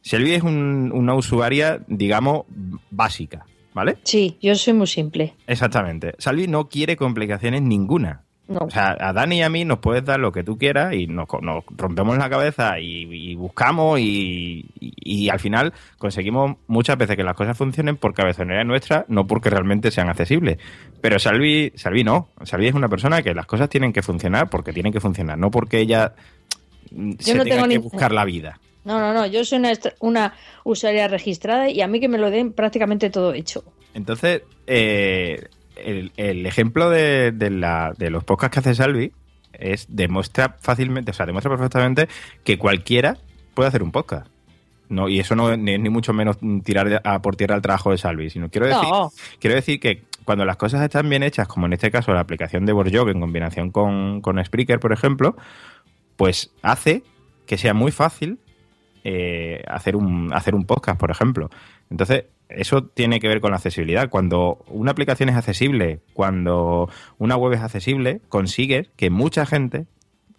Salvi 0.00 0.32
es 0.32 0.42
un- 0.42 0.90
una 0.94 1.14
usuaria, 1.14 1.80
digamos, 1.86 2.44
básica, 2.90 3.44
¿vale? 3.74 3.98
Sí, 4.04 4.36
yo 4.42 4.54
soy 4.54 4.72
muy 4.74 4.86
simple. 4.86 5.34
Exactamente. 5.46 6.14
Salvi 6.18 6.46
no 6.48 6.68
quiere 6.68 6.96
complicaciones 6.96 7.62
ninguna. 7.62 8.22
No. 8.48 8.58
O 8.60 8.70
sea, 8.70 8.96
a 8.98 9.12
Dani 9.12 9.38
y 9.38 9.42
a 9.42 9.48
mí 9.48 9.64
nos 9.64 9.78
puedes 9.78 10.04
dar 10.04 10.18
lo 10.20 10.32
que 10.32 10.42
tú 10.42 10.58
quieras 10.58 10.92
y 10.94 11.06
nos, 11.06 11.26
nos 11.40 11.64
rompemos 11.76 12.18
la 12.18 12.28
cabeza 12.28 12.78
y, 12.80 13.04
y 13.10 13.34
buscamos 13.36 14.00
y, 14.00 14.66
y- 14.80 14.92
y 15.24 15.28
al 15.30 15.38
final 15.38 15.72
conseguimos 15.96 16.56
muchas 16.66 16.98
veces 16.98 17.16
que 17.16 17.22
las 17.22 17.36
cosas 17.36 17.56
funcionen 17.56 17.96
por 17.96 18.12
cabezonería 18.14 18.64
nuestra, 18.64 19.04
no 19.08 19.26
porque 19.26 19.48
realmente 19.48 19.90
sean 19.90 20.08
accesibles. 20.08 20.58
Pero 21.00 21.18
Salvi, 21.18 21.72
Salvi 21.76 22.02
no. 22.04 22.28
Salvi 22.42 22.66
es 22.68 22.74
una 22.74 22.88
persona 22.88 23.22
que 23.22 23.32
las 23.32 23.46
cosas 23.46 23.68
tienen 23.68 23.92
que 23.92 24.02
funcionar 24.02 24.50
porque 24.50 24.72
tienen 24.72 24.92
que 24.92 25.00
funcionar, 25.00 25.38
no 25.38 25.50
porque 25.50 25.78
ella 25.78 26.12
mm, 26.90 27.12
se 27.20 27.34
no 27.34 27.44
tenga 27.44 27.56
tengo 27.56 27.68
que 27.68 27.74
ni- 27.76 27.78
buscar 27.82 28.12
la 28.12 28.24
vida. 28.24 28.58
No, 28.84 28.98
no, 28.98 29.14
no. 29.14 29.24
Yo 29.26 29.44
soy 29.44 29.58
una, 29.60 29.70
una 30.00 30.34
usuaria 30.64 31.06
registrada 31.06 31.70
y 31.70 31.80
a 31.80 31.86
mí 31.86 32.00
que 32.00 32.08
me 32.08 32.18
lo 32.18 32.30
den 32.30 32.52
prácticamente 32.52 33.08
todo 33.10 33.32
hecho. 33.32 33.62
Entonces, 33.94 34.42
eh, 34.66 35.46
el, 35.76 36.12
el 36.16 36.46
ejemplo 36.46 36.90
de, 36.90 37.32
de 37.32 37.50
la- 37.50 37.92
de 37.96 38.10
los 38.10 38.24
podcasts 38.24 38.54
que 38.54 38.60
hace 38.60 38.74
Salvi 38.74 39.12
es 39.52 39.86
demuestra 39.88 40.56
fácilmente, 40.60 41.10
o 41.10 41.14
sea, 41.14 41.26
demuestra 41.26 41.50
perfectamente 41.50 42.08
que 42.44 42.58
cualquiera 42.58 43.16
puede 43.54 43.68
hacer 43.68 43.82
un 43.82 43.92
podcast. 43.92 44.26
No, 44.88 45.08
y 45.08 45.20
eso 45.20 45.34
no 45.36 45.50
es 45.52 45.58
ni, 45.58 45.78
ni 45.78 45.88
mucho 45.88 46.12
menos 46.12 46.38
tirar 46.64 47.00
a 47.04 47.22
por 47.22 47.36
tierra 47.36 47.54
el 47.54 47.62
trabajo 47.62 47.90
de 47.90 47.98
Salvi, 47.98 48.28
sino 48.30 48.50
quiero 48.50 48.66
decir, 48.66 48.82
No. 48.90 49.10
quiero 49.40 49.56
decir 49.56 49.80
que 49.80 50.02
cuando 50.24 50.44
las 50.44 50.56
cosas 50.56 50.82
están 50.82 51.08
bien 51.08 51.22
hechas, 51.22 51.48
como 51.48 51.66
en 51.66 51.72
este 51.72 51.90
caso 51.90 52.12
la 52.12 52.20
aplicación 52.20 52.66
de 52.66 52.72
Borjog 52.72 53.08
en 53.08 53.20
combinación 53.20 53.70
con, 53.70 54.20
con 54.20 54.42
Spreaker, 54.44 54.80
por 54.80 54.92
ejemplo, 54.92 55.36
pues 56.16 56.52
hace 56.62 57.02
que 57.46 57.56
sea 57.58 57.74
muy 57.74 57.90
fácil 57.90 58.38
eh, 59.04 59.62
hacer, 59.66 59.96
un, 59.96 60.30
hacer 60.32 60.54
un 60.54 60.64
podcast, 60.64 60.98
por 61.00 61.10
ejemplo. 61.10 61.50
Entonces, 61.90 62.24
eso 62.56 62.84
tiene 62.84 63.20
que 63.20 63.28
ver 63.28 63.40
con 63.40 63.50
la 63.50 63.56
accesibilidad. 63.56 64.08
Cuando 64.08 64.64
una 64.68 64.92
aplicación 64.92 65.28
es 65.28 65.36
accesible, 65.36 66.00
cuando 66.12 66.88
una 67.18 67.36
web 67.36 67.52
es 67.54 67.60
accesible, 67.60 68.20
consigues 68.28 68.88
que 68.96 69.10
mucha 69.10 69.46
gente 69.46 69.86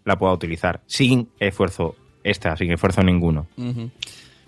la 0.06 0.18
pueda 0.18 0.34
utilizar 0.34 0.82
sin 0.86 1.30
esfuerzo 1.40 1.96
extra, 2.24 2.56
sin 2.58 2.72
esfuerzo 2.72 3.04
ninguno. 3.04 3.48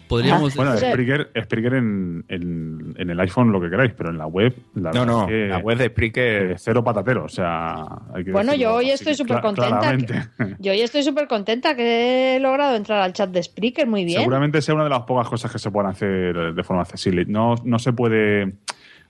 Podríamos 0.08 0.56
Bueno, 0.56 0.72
decir- 0.74 0.86
Sí. 0.88 0.92
Spreaker, 0.94 1.32
Spreaker 1.44 1.74
en, 1.76 2.26
en- 2.28 2.94
en 2.98 3.10
el 3.10 3.20
iPhone 3.20 3.52
lo 3.52 3.60
que 3.60 3.70
queráis, 3.70 3.92
pero 3.98 4.10
en 4.12 4.18
la 4.18 4.28
web, 4.28 4.54
la 4.76 4.92
No, 4.92 5.00
verdad 5.02 5.06
no, 5.06 5.22
es 5.24 5.28
que, 5.30 5.48
la 5.48 5.58
web 5.58 5.78
de 5.78 5.86
Spreaker 5.88 6.56
cero 6.60 6.84
patatero. 6.84 7.26
O 7.26 7.30
sea, 7.30 7.84
hay 8.14 8.24
que 8.24 8.32
Bueno, 8.32 8.52
decirlo 8.52 8.72
yo 8.72 8.76
hoy 8.78 8.86
así, 8.92 8.94
estoy 9.04 9.16
súper 9.16 9.42
contenta. 9.42 10.30
Yo 10.60 10.72
hoy 10.72 10.82
estoy 10.82 11.04
súper 11.04 11.28
contenta 11.28 11.76
que 11.76 12.36
he 12.36 12.40
logrado 12.40 12.76
entrar 12.76 13.02
al 13.02 13.14
chat 13.14 13.30
de 13.32 13.42
Spreaker 13.44 13.88
muy 13.88 14.06
bien. 14.06 14.20
Seguramente 14.20 14.62
sea 14.62 14.76
una 14.76 14.84
de 14.84 14.90
las 14.92 15.02
pocas 15.02 15.28
cosas 15.28 15.52
que 15.52 15.60
se 15.60 15.72
puedan 15.72 15.92
hacer 15.92 16.54
de 16.54 16.64
forma 16.64 16.84
accesible. 16.84 17.26
No, 17.26 17.56
no 17.64 17.80
se 17.80 17.94
puede, 17.94 18.54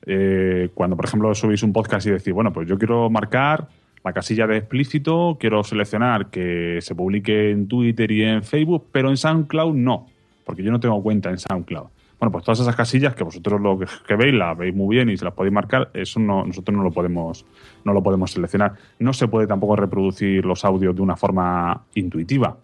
eh, 0.06 0.70
cuando 0.74 0.96
por 0.96 1.06
ejemplo 1.06 1.34
subís 1.36 1.64
un 1.64 1.74
podcast 1.74 2.08
y 2.08 2.12
decir, 2.12 2.34
bueno, 2.34 2.52
pues 2.54 2.68
yo 2.68 2.78
quiero 2.78 3.10
marcar 3.10 3.68
la 4.04 4.14
casilla 4.14 4.46
de 4.48 4.58
explícito, 4.58 5.38
quiero 5.40 5.64
seleccionar 5.64 6.28
que 6.30 6.78
se 6.82 6.94
publique 6.94 7.50
en 7.52 7.68
Twitter 7.68 8.12
y 8.12 8.24
en 8.24 8.44
Facebook, 8.44 8.88
pero 8.92 9.10
en 9.10 9.18
SoundCloud 9.18 9.74
no, 9.74 10.08
porque 10.46 10.64
yo 10.64 10.72
no 10.72 10.80
tengo 10.80 11.02
cuenta 11.02 11.30
en 11.30 11.38
SoundCloud. 11.38 11.88
Bueno, 12.20 12.32
pues 12.32 12.46
todas 12.46 12.62
esas 12.62 12.76
casillas 12.76 13.14
que 13.14 13.26
vosotros 13.26 13.60
lo 13.60 13.78
que, 13.78 14.16
veis 14.16 14.34
las 14.34 14.58
veis 14.58 14.74
muy 14.74 14.96
bien 14.96 15.10
y 15.10 15.18
se 15.18 15.26
las 15.26 15.34
podéis 15.34 15.54
marcar, 15.54 15.90
eso 15.94 16.20
no, 16.20 16.46
nosotros 16.46 16.76
no 16.78 16.84
lo 16.84 16.92
podemos, 16.92 17.46
no 17.84 17.92
lo 17.92 18.02
podemos 18.02 18.32
seleccionar. 18.32 18.74
No 19.00 19.12
se 19.12 19.28
puede 19.28 19.48
tampoco 19.48 19.76
reproducir 19.76 20.46
los 20.46 20.64
audios 20.64 20.96
de 20.96 21.02
una 21.02 21.18
forma 21.18 21.84
intuitiva. 21.96 22.56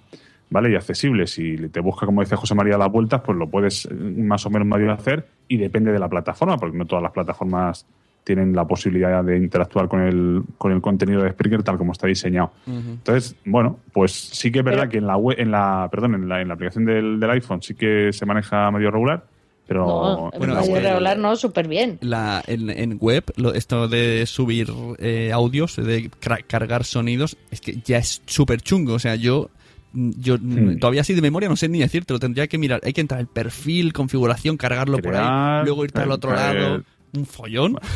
¿vale? 0.51 0.71
Y 0.71 0.75
accesible. 0.75 1.25
Si 1.25 1.55
te 1.69 1.79
busca, 1.79 2.05
como 2.05 2.21
dice 2.21 2.35
José 2.35 2.53
María, 2.53 2.77
las 2.77 2.91
vueltas, 2.91 3.21
pues 3.21 3.37
lo 3.37 3.49
puedes 3.49 3.85
eh, 3.85 3.93
más 3.93 4.45
o 4.45 4.51
menos 4.51 4.67
medio 4.67 4.91
hacer 4.91 5.27
y 5.47 5.57
depende 5.57 5.91
de 5.91 5.99
la 5.99 6.09
plataforma, 6.09 6.57
porque 6.57 6.77
no 6.77 6.85
todas 6.85 7.01
las 7.01 7.11
plataformas 7.11 7.87
tienen 8.23 8.53
la 8.55 8.65
posibilidad 8.67 9.23
de 9.23 9.37
interactuar 9.37 9.87
con 9.87 10.01
el, 10.01 10.43
con 10.57 10.71
el 10.71 10.79
contenido 10.81 11.23
de 11.23 11.31
Spreaker 11.31 11.63
tal 11.63 11.77
como 11.77 11.91
está 11.91 12.07
diseñado. 12.07 12.51
Entonces, 12.67 13.35
bueno, 13.45 13.79
pues 13.93 14.11
sí 14.11 14.51
que 14.51 14.59
es 14.59 14.65
verdad 14.65 14.81
Pero- 14.81 14.91
que 14.91 14.97
en 14.99 15.07
la 15.07 15.17
web, 15.17 15.37
en 15.39 15.51
la, 15.51 15.87
perdón, 15.91 16.15
en 16.15 16.29
la, 16.29 16.41
en 16.41 16.47
la 16.47 16.53
aplicación 16.53 16.85
del, 16.85 17.19
del 17.19 17.29
iPhone 17.31 17.61
sí 17.61 17.73
que 17.73 18.13
se 18.13 18.25
maneja 18.25 18.69
medio 18.71 18.91
regular, 18.91 19.23
pero 19.67 19.85
no, 19.85 20.31
bueno, 20.37 20.55
medio 20.55 20.71
web- 20.73 20.83
regular 20.83 21.17
no, 21.17 21.35
súper 21.35 21.67
bien. 21.67 21.97
la, 22.01 22.43
en, 22.45 22.69
en 22.69 22.97
web, 22.99 23.23
lo- 23.37 23.53
esto 23.53 23.87
de 23.87 24.25
subir 24.27 24.67
eh, 24.99 25.31
audios, 25.33 25.75
de 25.77 26.11
cra- 26.11 26.43
cargar 26.45 26.83
sonidos, 26.83 27.37
es 27.49 27.59
que 27.61 27.77
ya 27.83 27.97
es 27.97 28.21
súper 28.25 28.61
chungo. 28.61 28.93
O 28.93 28.99
sea, 28.99 29.15
yo, 29.15 29.49
yo 29.93 30.37
Hmm. 30.37 30.77
todavía 30.79 31.01
así 31.01 31.13
de 31.13 31.21
memoria 31.21 31.49
no 31.49 31.55
sé 31.55 31.67
ni 31.69 31.79
decirte, 31.79 32.13
lo 32.13 32.19
tendría 32.19 32.47
que 32.47 32.57
mirar. 32.57 32.81
Hay 32.83 32.93
que 32.93 33.01
entrar 33.01 33.19
el 33.19 33.27
perfil, 33.27 33.91
configuración, 33.93 34.57
cargarlo 34.57 34.97
por 34.99 35.13
ahí, 35.15 35.19
Crear, 35.21 35.63
luego 35.65 35.83
irte 35.85 36.01
al 36.01 36.09
eh, 36.09 36.13
otro 36.13 36.31
eh, 36.31 36.35
lado. 36.35 36.83
Un 37.13 37.25
follón. 37.25 37.77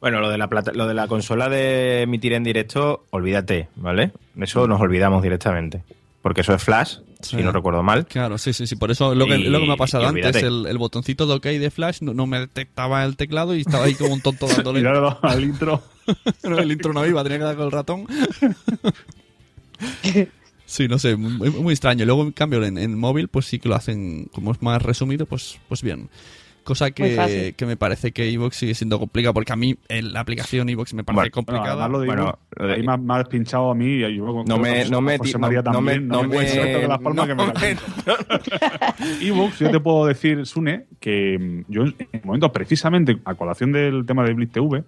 Bueno, 0.00 0.20
lo 0.20 0.28
de 0.28 0.36
la 0.36 0.48
plata- 0.50 0.72
lo 0.74 0.86
de 0.86 0.92
la 0.92 1.08
consola 1.08 1.48
de 1.48 2.02
emitir 2.02 2.34
en 2.34 2.44
directo, 2.44 3.06
olvídate, 3.08 3.68
¿vale? 3.74 4.12
Eso 4.38 4.68
nos 4.68 4.78
olvidamos 4.78 5.22
directamente. 5.22 5.82
Porque 6.20 6.42
eso 6.42 6.52
es 6.52 6.62
Flash, 6.62 6.98
Sí. 7.22 7.38
si 7.38 7.42
no 7.42 7.52
recuerdo 7.52 7.82
mal. 7.82 8.04
Claro, 8.04 8.36
sí, 8.36 8.52
sí, 8.52 8.66
sí. 8.66 8.76
Por 8.76 8.90
eso 8.90 9.14
lo 9.14 9.24
que, 9.26 9.36
Y- 9.38 9.44
lo 9.44 9.60
que 9.60 9.66
me 9.66 9.72
ha 9.72 9.76
pasado 9.78 10.06
antes, 10.06 10.36
el, 10.42 10.66
el 10.66 10.76
botoncito 10.76 11.26
de 11.26 11.32
OK 11.32 11.44
de 11.44 11.70
Flash 11.70 12.02
no, 12.02 12.12
no 12.12 12.26
me 12.26 12.38
detectaba 12.38 13.02
el 13.04 13.16
teclado 13.16 13.54
y 13.56 13.62
estaba 13.62 13.84
ahí 13.86 13.94
como 13.94 14.12
un 14.12 14.20
tonto 14.20 14.46
dándole. 14.54 14.86
al 15.22 15.42
intro. 15.42 15.82
No, 16.42 16.58
el 16.58 16.70
intro 16.70 16.92
no 16.92 17.06
iba, 17.06 17.22
tenía 17.22 17.38
que 17.38 17.44
dar 17.44 17.56
con 17.56 17.64
el 17.64 17.72
ratón. 17.72 18.06
Sí, 20.66 20.88
no 20.88 20.98
sé, 20.98 21.16
muy, 21.16 21.50
muy 21.50 21.72
extraño. 21.72 22.04
Luego, 22.04 22.22
en 22.22 22.32
cambio, 22.32 22.62
en, 22.64 22.78
en 22.78 22.98
móvil, 22.98 23.28
pues 23.28 23.46
sí 23.46 23.58
que 23.58 23.68
lo 23.68 23.74
hacen, 23.74 24.26
como 24.32 24.52
es 24.52 24.60
más 24.62 24.82
resumido, 24.82 25.26
pues, 25.26 25.58
pues 25.68 25.82
bien. 25.82 26.08
Cosa 26.64 26.90
que, 26.92 27.54
que 27.56 27.66
me 27.66 27.76
parece 27.76 28.12
que 28.12 28.28
Evox 28.32 28.56
sigue 28.56 28.74
siendo 28.74 28.98
complicada, 28.98 29.32
porque 29.34 29.52
a 29.52 29.56
mí 29.56 29.76
en 29.88 30.12
la 30.14 30.20
aplicación 30.20 30.68
Evox 30.70 30.94
me 30.94 31.04
parece 31.04 31.20
Bueno, 31.20 31.30
complicada. 31.32 31.86
de 31.88 32.06
Bueno, 32.06 32.22
Ivo, 32.22 32.38
lo 32.56 32.66
de- 32.66 32.74
ahí 32.74 32.82
me, 32.82 32.92
ha- 32.92 32.96
me 32.96 33.14
has 33.14 33.28
pinchado 33.28 33.70
a 33.70 33.74
mí 33.74 33.86
y 33.86 34.16
yo 34.16 34.42
No 34.46 34.58
me, 34.58 34.84
no 34.88 35.00
me, 35.02 35.18
José 35.18 35.38
no, 35.38 35.48
no 35.48 35.80
me, 35.82 35.98
no 36.00 36.22
me 36.22 36.36
no 37.14 37.26
que 37.26 37.34
me 37.34 37.44
ebooks, 39.20 39.58
yo 39.60 39.70
te 39.70 39.80
puedo 39.80 40.06
decir, 40.06 40.46
Sune, 40.46 40.86
que 41.00 41.38
mm, 41.38 41.72
yo 41.72 41.82
en 41.82 41.94
el 42.12 42.20
momento, 42.24 42.52
precisamente 42.52 43.18
a 43.24 43.34
colación 43.34 43.72
del 43.72 44.04
tema 44.06 44.24
de 44.24 44.34
Blitz 44.34 44.52
TV, 44.52 44.84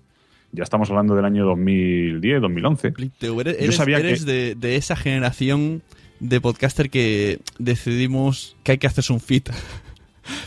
ya 0.52 0.62
estamos 0.62 0.88
hablando 0.90 1.14
del 1.14 1.24
año 1.24 1.44
2010, 1.44 2.40
2011. 2.40 2.90
Blip 2.90 3.12
TV, 3.18 3.40
eres, 3.42 3.60
Yo 3.60 3.72
sabía 3.72 3.98
eres 3.98 4.24
que- 4.24 4.30
de, 4.32 4.54
de 4.54 4.76
esa 4.76 4.96
generación 4.96 5.82
de 6.20 6.40
podcaster 6.40 6.88
que 6.88 7.40
decidimos 7.58 8.56
que 8.62 8.72
hay 8.72 8.78
que 8.78 8.86
hacerse 8.86 9.12
un 9.12 9.20
fit. 9.20 9.50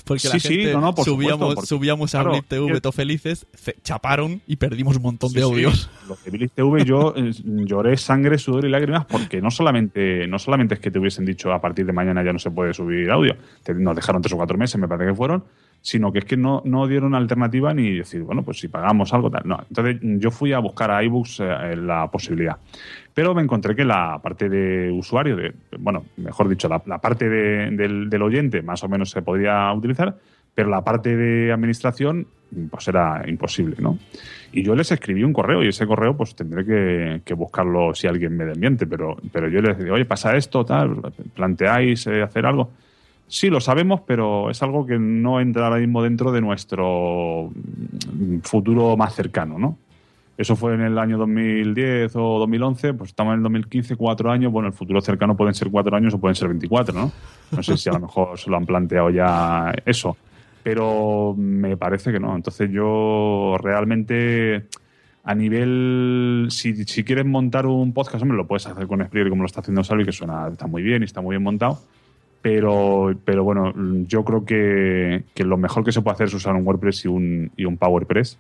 Porque 0.06 0.28
la 0.28 0.34
Sí, 0.36 0.40
sí, 0.40 0.56
gente 0.56 0.74
no, 0.74 0.82
no, 0.82 0.96
por 0.96 1.06
subíamos, 1.06 1.34
supuesto, 1.40 1.56
porque, 1.56 1.68
subíamos 1.68 2.16
a 2.16 2.18
claro, 2.20 2.32
Blip 2.32 2.46
TV 2.48 2.82
todo 2.82 2.92
felices, 2.92 3.46
ce- 3.56 3.76
chaparon 3.84 4.42
y 4.48 4.56
perdimos 4.58 4.98
un 4.98 5.04
montón 5.04 5.32
de 5.34 5.40
Sí, 5.42 5.46
sí. 5.46 5.52
audios. 5.52 5.90
Los 6.08 6.24
de 6.24 6.32
Blitz 6.32 6.52
TV 6.54 6.86
yo 6.86 7.14
eh, 7.16 7.32
lloré 7.44 7.98
sangre, 7.98 8.38
sudor 8.38 8.66
y 8.66 8.70
lágrimas 8.70 9.06
porque 9.06 9.42
no 9.42 9.52
solamente, 9.52 10.28
no 10.28 10.40
solamente 10.40 10.74
es 10.76 10.80
que 10.80 10.92
te 10.92 11.00
hubiesen 11.00 11.26
dicho 11.26 11.52
a 11.54 11.62
partir 11.62 11.86
de 11.86 11.94
mañana 11.94 12.24
ya 12.24 12.34
no 12.34 12.40
se 12.40 12.52
puede 12.52 12.74
subir 12.74 13.10
audio, 13.12 13.36
te- 13.64 13.74
nos 13.74 13.96
dejaron 13.96 14.22
tres 14.22 14.34
o 14.34 14.38
cuatro 14.38 14.58
meses, 14.58 14.80
me 14.80 14.88
parece 14.88 15.10
que 15.12 15.16
fueron, 15.16 15.44
sino 15.82 16.12
que 16.12 16.20
es 16.20 16.26
que 16.26 16.36
no, 16.36 16.62
no 16.66 16.88
dieron 16.88 17.16
alternativa 17.16 17.74
ni 17.74 17.98
decir, 18.00 18.22
bueno, 18.24 18.44
pues 18.44 18.60
si 18.60 18.68
pagamos 18.68 19.14
algo 19.14 19.32
tal. 19.32 19.44
No, 19.46 19.64
entonces 19.70 19.98
yo 20.02 20.30
fui 20.30 20.52
a 20.52 20.60
buscar 20.60 20.92
a 20.92 21.02
iBooks 21.04 21.40
eh, 21.40 21.76
la 21.78 22.10
posibilidad. 22.12 22.58
Pero 23.14 23.34
me 23.34 23.42
encontré 23.42 23.76
que 23.76 23.84
la 23.84 24.20
parte 24.22 24.50
de 24.50 24.92
usuario, 24.92 25.36
de, 25.36 25.54
bueno, 25.80 26.06
mejor 26.18 26.48
dicho, 26.48 26.68
la, 26.70 26.80
parte 27.00 27.28
de- 27.28 27.72
del, 27.72 28.22
oyente 28.22 28.62
más 28.62 28.84
o 28.84 28.90
menos 28.90 29.10
se 29.10 29.22
podría 29.22 29.72
utilizar, 29.74 30.16
pero 30.54 30.70
la 30.70 30.84
parte 30.84 31.16
de 31.16 31.52
administración 31.52 32.28
pues 32.72 32.88
era 32.88 33.24
imposible, 33.28 33.76
¿no? 33.80 33.98
Y 34.52 34.64
yo 34.64 34.76
les 34.76 34.92
escribí 34.92 35.24
un 35.24 35.34
correo 35.34 35.64
y 35.64 35.68
ese 35.68 35.86
correo 35.86 36.18
pues 36.18 36.36
tendré 36.36 36.66
que, 36.66 37.22
que 37.24 37.34
buscarlo 37.36 37.94
si 37.94 38.08
alguien 38.08 38.36
me 38.36 38.46
desmiente, 38.46 38.88
pero, 38.88 39.18
pero 39.32 39.48
yo 39.48 39.62
les 39.62 39.78
digo, 39.78 39.94
oye, 39.94 40.06
pasa 40.06 40.36
esto, 40.36 40.66
tal, 40.66 41.00
planteáis 41.36 42.08
eh, 42.08 42.24
hacer 42.24 42.46
algo. 42.46 42.72
Sí, 43.28 43.50
lo 43.50 43.62
sabemos, 43.62 44.02
pero 44.08 44.50
es 44.50 44.64
algo 44.64 44.88
que 44.88 44.98
no 44.98 45.40
entra 45.40 45.68
ahora 45.68 45.80
mismo 45.80 46.02
dentro 46.02 46.32
de 46.32 46.42
nuestro 46.42 47.52
mm, 47.54 48.40
futuro 48.40 48.98
más 48.98 49.14
cercano, 49.14 49.60
¿no? 49.60 49.78
Eso 50.40 50.56
fue 50.56 50.74
en 50.74 50.80
el 50.80 50.98
año 50.98 51.18
2010 51.18 52.16
o 52.16 52.40
2011, 52.40 52.94
pues 52.94 53.10
estamos 53.10 53.34
en 53.34 53.40
el 53.40 53.44
2015, 53.44 53.98
cuatro 53.98 54.32
años. 54.32 54.54
Bueno, 54.54 54.70
el 54.70 54.74
futuro 54.74 55.02
cercano 55.02 55.36
pueden 55.36 55.54
ser 55.54 55.70
cuatro 55.70 55.94
años 55.98 56.14
o 56.14 56.18
pueden 56.18 56.36
ser 56.36 56.48
24, 56.48 56.96
¿no? 56.96 57.12
No 57.52 57.62
sé 57.62 57.76
si 57.76 57.90
a 57.90 57.92
lo 57.92 58.00
mejor 58.00 58.40
se 58.40 58.50
lo 58.50 58.56
han 58.56 58.66
planteado 58.66 59.10
ya 59.10 59.74
eso. 59.86 60.16
Pero 60.64 61.36
me 61.38 61.76
parece 61.76 62.14
que 62.14 62.22
no. 62.22 62.34
Entonces 62.38 62.72
yo 62.72 63.58
realmente 63.62 64.68
a 65.26 65.36
nivel, 65.36 66.48
si, 66.52 67.04
quieres 67.04 67.26
montar 67.26 67.66
un 67.66 67.92
podcast, 67.92 68.22
hombre, 68.22 68.38
lo 68.38 68.48
puedes 68.48 68.66
hacer 68.66 68.88
con 68.88 69.06
Spreaker 69.06 69.30
como 69.30 69.44
lo 69.44 69.48
está 69.48 69.60
haciendo 69.60 69.84
Salvi, 69.84 70.06
que 70.06 70.14
suena, 70.14 70.48
está 70.48 70.68
muy 70.68 70.84
bien 70.84 71.02
y 71.02 71.06
está 71.06 71.20
muy 71.20 71.34
bien 71.34 71.44
montado. 71.44 71.82
Pero, 72.42 73.14
pero 73.26 73.44
bueno, 73.44 73.74
yo 74.08 74.24
creo 74.24 74.46
que, 74.46 75.26
que 75.34 75.44
lo 75.44 75.58
mejor 75.58 75.84
que 75.84 75.92
se 75.92 76.02
puede 76.02 76.14
hacer 76.14 76.28
es 76.28 76.34
usar 76.34 76.56
un 76.56 76.66
WordPress 76.66 77.04
y 77.04 77.08
un, 77.10 77.52
y 77.58 77.66
un 77.66 77.76
PowerPress 77.76 78.40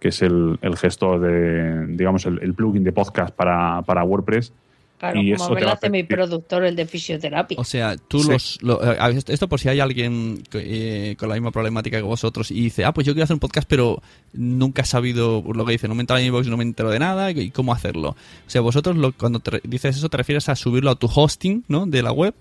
que 0.00 0.08
es 0.08 0.22
el, 0.22 0.58
el 0.62 0.76
gestor 0.76 1.20
de, 1.20 1.86
digamos, 1.96 2.24
el, 2.26 2.38
el 2.42 2.54
plugin 2.54 2.84
de 2.84 2.92
podcast 2.92 3.34
para, 3.34 3.82
para 3.82 4.04
WordPress. 4.04 4.52
Claro, 4.98 5.20
y 5.20 5.32
como 5.36 5.54
eso 5.54 5.64
lo 5.64 5.70
hace 5.70 5.90
mi 5.90 6.02
productor, 6.02 6.64
el 6.64 6.74
de 6.74 6.84
fisioterapia. 6.84 7.56
O 7.60 7.62
sea, 7.62 7.96
tú 7.96 8.18
Sí. 8.20 8.30
los... 8.32 8.58
lo- 8.62 8.82
eh, 8.82 8.96
a 8.98 9.06
ver, 9.06 9.18
esto 9.28 9.48
por 9.48 9.60
si 9.60 9.68
hay 9.68 9.78
alguien 9.78 10.42
eh, 10.54 11.14
con 11.16 11.28
la 11.28 11.36
misma 11.36 11.52
problemática 11.52 11.98
que 11.98 12.02
vosotros 12.02 12.50
y 12.50 12.60
dice, 12.62 12.84
ah, 12.84 12.92
pues 12.92 13.06
yo 13.06 13.12
quiero 13.12 13.22
hacer 13.22 13.34
un 13.34 13.38
podcast, 13.40 13.68
pero 13.70 14.02
nunca 14.32 14.82
he 14.82 14.84
sabido 14.84 15.44
lo 15.54 15.64
que 15.64 15.70
dice, 15.72 15.86
no 15.86 15.94
me 15.94 16.00
entero 16.00 16.18
en 16.18 16.26
inbox, 16.26 16.48
no 16.48 16.56
me 16.56 16.64
entero 16.64 16.90
de 16.90 16.98
nada, 16.98 17.30
y 17.30 17.50
cómo 17.52 17.72
hacerlo. 17.72 18.08
O 18.10 18.50
sea, 18.50 18.60
vosotros 18.60 18.96
lo- 18.96 19.12
cuando 19.12 19.38
te 19.38 19.60
dices 19.62 19.96
eso 19.96 20.08
te 20.08 20.16
refieres 20.16 20.48
a 20.48 20.56
subirlo 20.56 20.90
a 20.90 20.96
tu 20.96 21.08
hosting, 21.14 21.62
¿no? 21.68 21.86
De 21.86 22.02
la 22.02 22.10
web. 22.10 22.34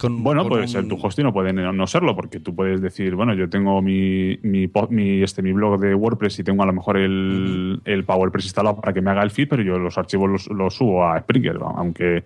Con, 0.00 0.22
Bueno, 0.22 0.42
con 0.42 0.48
puede 0.50 0.62
un- 0.62 0.68
ser 0.68 0.88
tu 0.88 0.96
hosting 0.96 1.26
o 1.26 1.32
puede 1.32 1.52
no 1.52 1.72
no 1.72 1.86
serlo, 1.86 2.16
porque 2.16 2.40
tú 2.40 2.54
puedes 2.54 2.80
decir, 2.80 3.14
bueno, 3.14 3.34
yo 3.34 3.50
tengo 3.50 3.82
mi, 3.82 4.38
mi, 4.42 4.66
po- 4.66 4.88
mi, 4.90 5.22
este, 5.22 5.42
mi 5.42 5.52
blog 5.52 5.78
de 5.78 5.94
WordPress 5.94 6.38
y 6.38 6.44
tengo 6.44 6.62
a 6.62 6.66
lo 6.66 6.72
mejor 6.72 6.96
el, 6.96 7.80
el 7.84 8.04
PowerPress 8.04 8.46
instalado 8.46 8.80
para 8.80 8.92
que 8.92 9.02
me 9.02 9.10
haga 9.10 9.22
el 9.22 9.30
feed, 9.30 9.48
pero 9.48 9.62
yo 9.62 9.78
los 9.78 9.98
archivos 9.98 10.30
los, 10.30 10.46
los 10.48 10.74
subo 10.74 11.06
a 11.06 11.20
Springer. 11.20 11.58
Aunque 11.76 12.24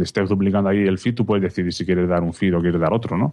estés 0.00 0.28
duplicando 0.28 0.70
ahí 0.70 0.78
el 0.82 0.98
feed, 0.98 1.14
tú 1.14 1.24
puedes 1.24 1.42
decidir 1.42 1.72
si 1.72 1.84
quieres 1.84 2.08
dar 2.08 2.22
un 2.22 2.32
feed 2.34 2.56
o 2.56 2.60
quieres 2.60 2.80
dar 2.80 2.92
otro, 2.92 3.16
¿no? 3.16 3.32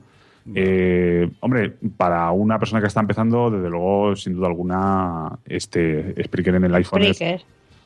Eh, 0.55 1.29
hombre, 1.41 1.73
para 1.97 2.31
una 2.31 2.57
persona 2.57 2.81
que 2.81 2.87
está 2.87 2.99
empezando, 2.99 3.51
desde 3.51 3.69
luego, 3.69 4.15
sin 4.15 4.33
duda 4.33 4.47
alguna, 4.47 5.37
este 5.45 6.15
Spreaker 6.23 6.55
en 6.55 6.63
el 6.63 6.75
iPhone 6.75 7.03
es 7.03 7.19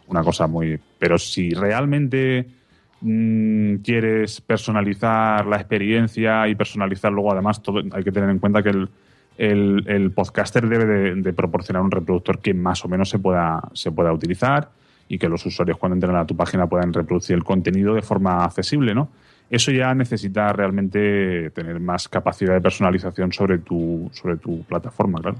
una 0.07 0.23
cosa 0.23 0.47
muy. 0.47 0.79
Pero 0.97 1.17
si 1.17 1.49
realmente 1.53 2.45
mm, 3.01 3.75
quieres 3.77 4.41
personalizar 4.41 5.45
la 5.45 5.57
experiencia 5.57 6.47
y 6.47 6.55
personalizar 6.55 7.11
luego, 7.11 7.31
además, 7.31 7.61
todo, 7.61 7.81
hay 7.91 8.03
que 8.03 8.11
tener 8.11 8.29
en 8.29 8.39
cuenta 8.39 8.63
que 8.63 8.69
el, 8.69 8.89
el- 9.37 10.11
podcaster 10.11 10.67
debe 10.67 11.13
de, 11.15 11.33
proporcionar 11.33 11.81
un 11.83 11.91
reproductor 11.91 12.39
que 12.39 12.53
más 12.53 12.83
o 12.85 12.87
menos 12.87 13.09
se 13.09 13.19
pueda, 13.19 13.61
se 13.73 13.91
pueda 13.91 14.11
utilizar 14.13 14.69
y 15.09 15.17
que 15.17 15.29
los 15.29 15.45
usuarios 15.45 15.77
cuando 15.77 15.95
entren 15.95 16.15
a 16.15 16.25
tu 16.25 16.35
página 16.35 16.67
puedan 16.67 16.91
reproducir 16.93 17.35
el 17.35 17.43
contenido 17.43 17.93
de 17.93 18.01
forma 18.01 18.43
accesible, 18.43 18.95
¿no? 18.95 19.09
Eso 19.49 19.71
ya 19.71 19.93
necesita 19.93 20.51
realmente 20.53 21.51
tener 21.51 21.79
más 21.79 22.07
capacidad 22.09 22.53
de 22.53 22.61
personalización 22.61 23.31
sobre 23.31 23.59
tu, 23.59 24.09
sobre 24.13 24.37
tu 24.37 24.63
plataforma, 24.63 25.19
claro. 25.21 25.37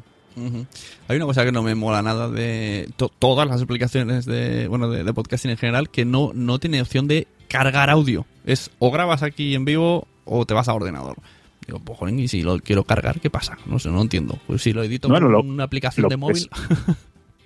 Hay 1.08 1.16
una 1.16 1.26
cosa 1.26 1.46
que 1.46 1.54
no 1.54 1.64
me 1.64 1.76
mola 1.76 2.02
nada 2.02 2.30
de 2.30 2.90
to- 2.98 3.10
todas 3.18 3.48
las 3.48 3.62
aplicaciones 3.62 4.26
de 4.26 4.68
bueno 4.68 4.90
de, 4.90 5.06
de 5.06 5.14
podcasting 5.14 5.52
en 5.52 5.58
general 5.58 5.90
que 5.90 6.04
no, 6.04 6.32
no 6.36 6.60
tiene 6.60 6.82
opción 6.82 7.08
de 7.08 7.26
cargar 7.58 7.90
audio. 7.90 8.26
Es 8.46 8.72
o 8.80 8.92
grabas 8.92 9.24
aquí 9.24 9.56
en 9.56 9.66
vivo 9.66 10.08
o 10.26 10.46
te 10.46 10.54
vas 10.54 10.68
a 10.70 10.74
ordenador. 10.74 11.16
Digo, 11.66 11.80
pues 11.80 11.98
joder, 11.98 12.14
y 12.20 12.28
si 12.28 12.44
lo 12.44 12.60
quiero 12.60 12.84
cargar, 12.84 13.20
¿qué 13.20 13.30
pasa? 13.30 13.58
No 13.66 13.80
sé, 13.80 13.90
no 13.90 14.02
entiendo. 14.02 14.38
Pues 14.48 14.62
si 14.62 14.72
lo 14.74 14.84
edito 14.84 15.08
Bueno, 15.10 15.26
con 15.26 15.34
lo- 15.34 15.40
una 15.42 15.64
aplicación 15.64 16.04
lo 16.04 16.10
de 16.10 16.18
móvil. 16.18 16.50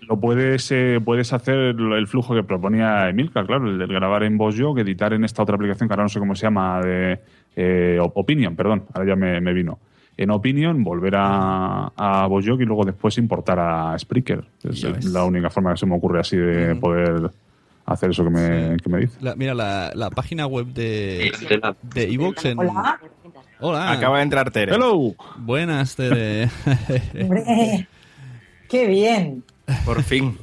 Lo 0.02 0.20
puedes, 0.20 0.72
eh, 0.72 1.00
puedes 1.06 1.34
hacer 1.34 1.56
el 1.56 2.08
flujo 2.08 2.34
que 2.34 2.42
proponía 2.42 3.08
Emilka, 3.10 3.46
claro, 3.46 3.70
el 3.70 3.78
de 3.78 3.86
grabar 3.86 4.24
en 4.24 4.40
VoiceJog, 4.40 4.80
editar 4.80 5.14
en 5.14 5.24
esta 5.24 5.44
otra 5.44 5.54
aplicación 5.54 5.88
que 5.88 5.94
ahora 5.94 6.02
no 6.04 6.10
sé 6.10 6.18
cómo 6.18 6.34
se 6.34 6.48
llama, 6.48 6.82
de 6.82 7.20
eh, 7.56 8.00
Op- 8.02 8.18
Opinion, 8.18 8.56
perdón, 8.56 8.86
ahora 8.92 9.08
ya 9.10 9.16
me, 9.16 9.40
me 9.40 9.54
vino. 9.54 9.78
En 10.18 10.32
Opinion, 10.32 10.84
volver 10.84 11.14
a, 11.16 11.92
a 11.96 12.26
VoiceJog 12.26 12.60
y 12.62 12.66
luego 12.66 12.86
después 12.86 13.20
importar 13.20 13.60
a 13.60 14.00
Spreaker. 14.00 14.44
Es 14.64 15.06
la 15.06 15.26
única 15.26 15.52
forma 15.52 15.74
que 15.74 15.78
se 15.78 15.86
me 15.86 15.96
ocurre 15.96 16.22
así 16.22 16.38
de 16.38 16.74
poder 16.76 17.30
hacer 17.94 18.12
eso 18.12 18.24
que 18.24 18.30
me, 18.30 18.72
Sí. 18.72 18.78
que 18.84 18.90
me 18.90 19.00
dice. 19.00 19.18
La- 19.22 19.36
mira, 19.36 19.54
la, 19.54 19.92
la 19.96 20.10
página 20.10 20.46
web 20.48 20.68
de 20.68 21.32
de 21.94 22.10
iVoox 22.10 22.46
en... 22.46 22.60
Hola. 22.60 23.00
Hola. 23.62 23.92
Acaba 23.92 24.18
de 24.18 24.24
entrar 24.24 24.52
Tere. 24.52 24.74
¡Hello! 24.76 25.16
Buenas, 25.38 25.96
Tere. 25.96 26.50
Hombre, 27.22 27.88
qué 28.70 28.88
bien. 28.88 29.44
Por 29.86 30.02
fin. 30.02 30.38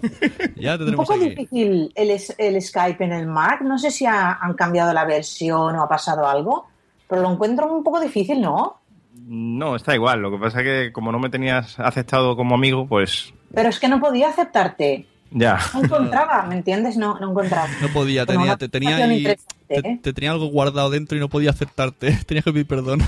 ya 0.56 0.76
te 0.78 0.84
Un 0.84 0.94
poco 0.94 1.14
aquí. 1.14 1.30
difícil 1.30 1.90
el, 1.94 2.20
el 2.38 2.62
Skype 2.62 3.02
en 3.04 3.12
el 3.12 3.26
Mac. 3.26 3.62
No 3.62 3.78
sé 3.78 3.90
si 3.90 4.06
ha- 4.06 4.34
han 4.40 4.54
cambiado 4.54 4.92
la 4.92 5.04
versión 5.04 5.74
o 5.76 5.82
ha 5.82 5.88
pasado 5.88 6.28
algo, 6.28 6.66
pero 7.08 7.22
lo 7.22 7.32
encuentro 7.32 7.72
un 7.72 7.82
poco 7.82 7.98
difícil, 8.00 8.40
¿no? 8.40 8.80
No, 9.26 9.74
está 9.74 9.94
igual. 9.94 10.20
Lo 10.20 10.30
que 10.30 10.38
pasa 10.38 10.60
es 10.60 10.64
que 10.64 10.92
como 10.92 11.10
no 11.10 11.18
me 11.18 11.30
tenías 11.30 11.80
aceptado 11.80 12.36
como 12.36 12.54
amigo, 12.54 12.86
pues 12.86 13.32
Pero 13.52 13.70
es 13.70 13.80
que 13.80 13.88
no 13.88 13.98
podía 13.98 14.28
aceptarte. 14.28 15.06
Ya. 15.30 15.58
No 15.74 15.84
encontraba, 15.84 16.46
¿me 16.46 16.56
entiendes? 16.56 16.96
No, 16.96 17.18
no 17.18 17.30
encontraba. 17.30 17.68
No 17.80 17.88
podía, 17.88 18.24
tenía, 18.26 18.42
una 18.44 18.56
te, 18.56 18.68
tenía 18.68 18.90
conversación 18.98 19.10
ahí- 19.10 19.18
interesante, 19.18 19.54
te, 19.82 19.88
¿eh? 19.90 20.00
te 20.02 20.12
tenía 20.12 20.30
algo 20.32 20.46
guardado 20.46 20.90
dentro 20.90 21.16
y 21.16 21.20
no 21.20 21.28
podía 21.28 21.50
aceptarte. 21.50 22.12
Tenías 22.26 22.44
que 22.44 22.52
pedir 22.52 22.66
perdón. 22.66 23.00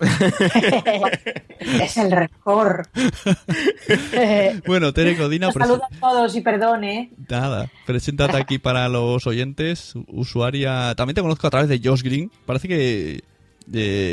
es 1.60 1.96
el 1.96 2.10
rencor. 2.10 2.88
bueno, 4.66 4.92
Tere 4.92 5.16
Codina, 5.16 5.48
Os 5.48 5.54
presen- 5.54 5.66
saludo 5.66 5.82
a 5.84 6.00
todos 6.00 6.34
y 6.36 6.40
perdone. 6.40 7.10
nada, 7.28 7.70
preséntate 7.86 8.36
aquí 8.36 8.58
para 8.58 8.88
los 8.88 9.26
oyentes, 9.26 9.92
usuaria. 10.08 10.94
También 10.96 11.14
te 11.14 11.22
conozco 11.22 11.46
a 11.46 11.50
través 11.50 11.68
de 11.68 11.80
Josh 11.82 12.02
Green. 12.02 12.30
Parece 12.46 12.68
que 12.68 13.22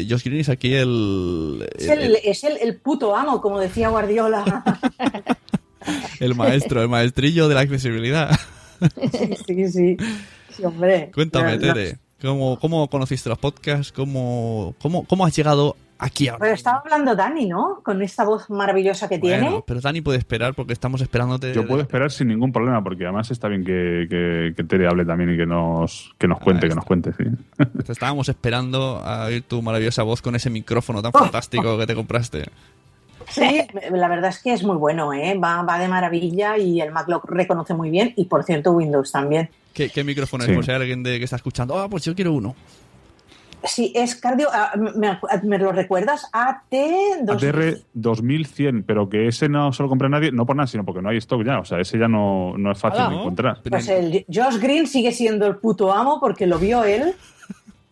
Josh 0.09 0.23
Green 0.23 0.41
es 0.41 0.49
aquí 0.49 0.73
el, 0.73 1.67
Es 1.77 1.87
el, 1.87 1.99
el, 1.99 2.17
es 2.23 2.43
el, 2.43 2.57
el 2.57 2.75
puto 2.77 3.15
amo, 3.15 3.41
como 3.41 3.59
decía 3.59 3.89
Guardiola. 3.89 4.63
el 6.19 6.35
maestro, 6.35 6.81
el 6.81 6.89
maestrillo 6.89 7.47
de 7.47 7.55
la 7.55 7.61
accesibilidad. 7.61 8.31
sí, 9.47 9.67
sí. 9.69 9.97
Sí, 10.49 10.63
hombre. 10.65 11.11
Cuéntame, 11.13 11.53
no. 11.57 11.59
Tere, 11.73 11.97
¿cómo, 12.21 12.57
¿cómo 12.59 12.88
conociste 12.89 13.29
los 13.29 13.38
podcasts? 13.38 13.91
¿Cómo, 13.91 14.75
cómo, 14.81 15.03
cómo 15.05 15.25
has 15.25 15.35
llegado 15.35 15.75
aquí 15.99 16.27
ahora? 16.27 16.39
Pero 16.41 16.53
estaba 16.55 16.77
hablando 16.79 17.15
Dani, 17.15 17.47
¿no? 17.47 17.81
Con 17.83 18.01
esta 18.01 18.23
voz 18.23 18.49
maravillosa 18.49 19.07
que 19.07 19.19
tiene. 19.19 19.63
Pero 19.65 19.81
Dani 19.81 20.01
puede 20.01 20.17
esperar 20.17 20.53
porque 20.55 20.73
estamos 20.73 21.01
esperándote. 21.01 21.53
Yo 21.53 21.67
puedo 21.67 21.81
esperar 21.81 22.11
sin 22.11 22.27
ningún 22.29 22.51
problema, 22.51 22.83
porque 22.83 23.03
además 23.03 23.29
está 23.31 23.47
bien 23.47 23.63
que, 23.63 24.07
que, 24.09 24.53
que 24.55 24.63
Tere 24.63 24.88
hable 24.88 25.05
también 25.05 25.33
y 25.33 25.38
que 25.38 25.45
nos, 25.45 26.13
que 26.17 26.27
nos 26.27 26.39
cuente, 26.39 26.67
que 26.69 26.75
nos 26.75 26.85
cuente, 26.85 27.11
sí. 27.13 27.23
Te 27.85 27.91
estábamos 27.91 28.29
esperando 28.29 29.01
a 29.03 29.25
oír 29.25 29.43
tu 29.43 29.61
maravillosa 29.61 30.01
voz 30.03 30.21
con 30.21 30.35
ese 30.35 30.49
micrófono 30.49 31.01
tan 31.01 31.11
Oh. 31.13 31.19
fantástico 31.19 31.77
que 31.77 31.85
te 31.88 31.95
compraste. 31.95 32.45
Sí, 33.30 33.61
la 33.91 34.07
verdad 34.07 34.30
es 34.30 34.39
que 34.39 34.53
es 34.53 34.63
muy 34.63 34.78
bueno, 34.78 35.13
¿eh? 35.13 35.38
va, 35.38 35.61
va 35.63 35.80
de 35.80 35.88
maravilla 35.88 36.57
y 36.57 36.82
el 36.82 36.91
Mac 36.91 37.07
lo 37.07 37.21
reconoce 37.21 37.73
muy 37.73 37.89
bien 37.89 38.13
y 38.15 38.25
por 38.25 38.43
cierto 38.43 38.71
Windows 38.71 39.11
también. 39.11 39.49
¿Qué, 39.73 39.89
qué 39.89 40.03
micrófono 40.03 40.43
es? 40.43 40.49
Sí. 40.49 40.55
Por 40.55 40.65
si 40.65 40.71
hay 40.71 40.78
alguien 40.78 41.03
de, 41.03 41.17
que 41.17 41.23
está 41.23 41.36
escuchando. 41.36 41.78
Ah, 41.78 41.88
pues 41.89 42.03
yo 42.03 42.15
quiero 42.15 42.34
uno. 42.34 42.55
Sí, 43.63 43.91
es 43.95 44.15
cardio, 44.15 44.47
ah, 44.53 44.71
¿me, 44.78 45.19
me 45.43 45.57
lo 45.57 45.71
recuerdas? 45.71 46.30
AT 46.32 46.73
ATR 47.28 47.80
2100, 47.93 48.84
pero 48.84 49.09
que 49.09 49.28
ese 49.28 49.49
no 49.49 49.73
se 49.73 49.84
lo 49.84 49.89
compra 49.89 50.07
nadie, 50.07 50.32
no 50.32 50.45
por 50.45 50.55
nada, 50.55 50.67
sino 50.67 50.86
porque 50.86 51.01
no 51.01 51.09
hay 51.09 51.17
stock 51.17 51.43
ya. 51.43 51.59
O 51.59 51.65
sea, 51.65 51.80
ese 51.80 51.97
ya 51.97 52.07
no, 52.07 52.55
no 52.57 52.71
es 52.71 52.78
fácil 52.78 53.01
Hola, 53.01 53.09
de 53.09 53.15
encontrar. 53.15 53.61
Pues 53.69 53.88
el 53.89 54.25
Josh 54.32 54.59
Green 54.59 54.88
sigue 54.88 55.11
siendo 55.11 55.47
el 55.47 55.57
puto 55.57 55.91
amo 55.91 56.19
porque 56.19 56.45
lo 56.45 56.59
vio 56.59 56.84
él. 56.84 57.15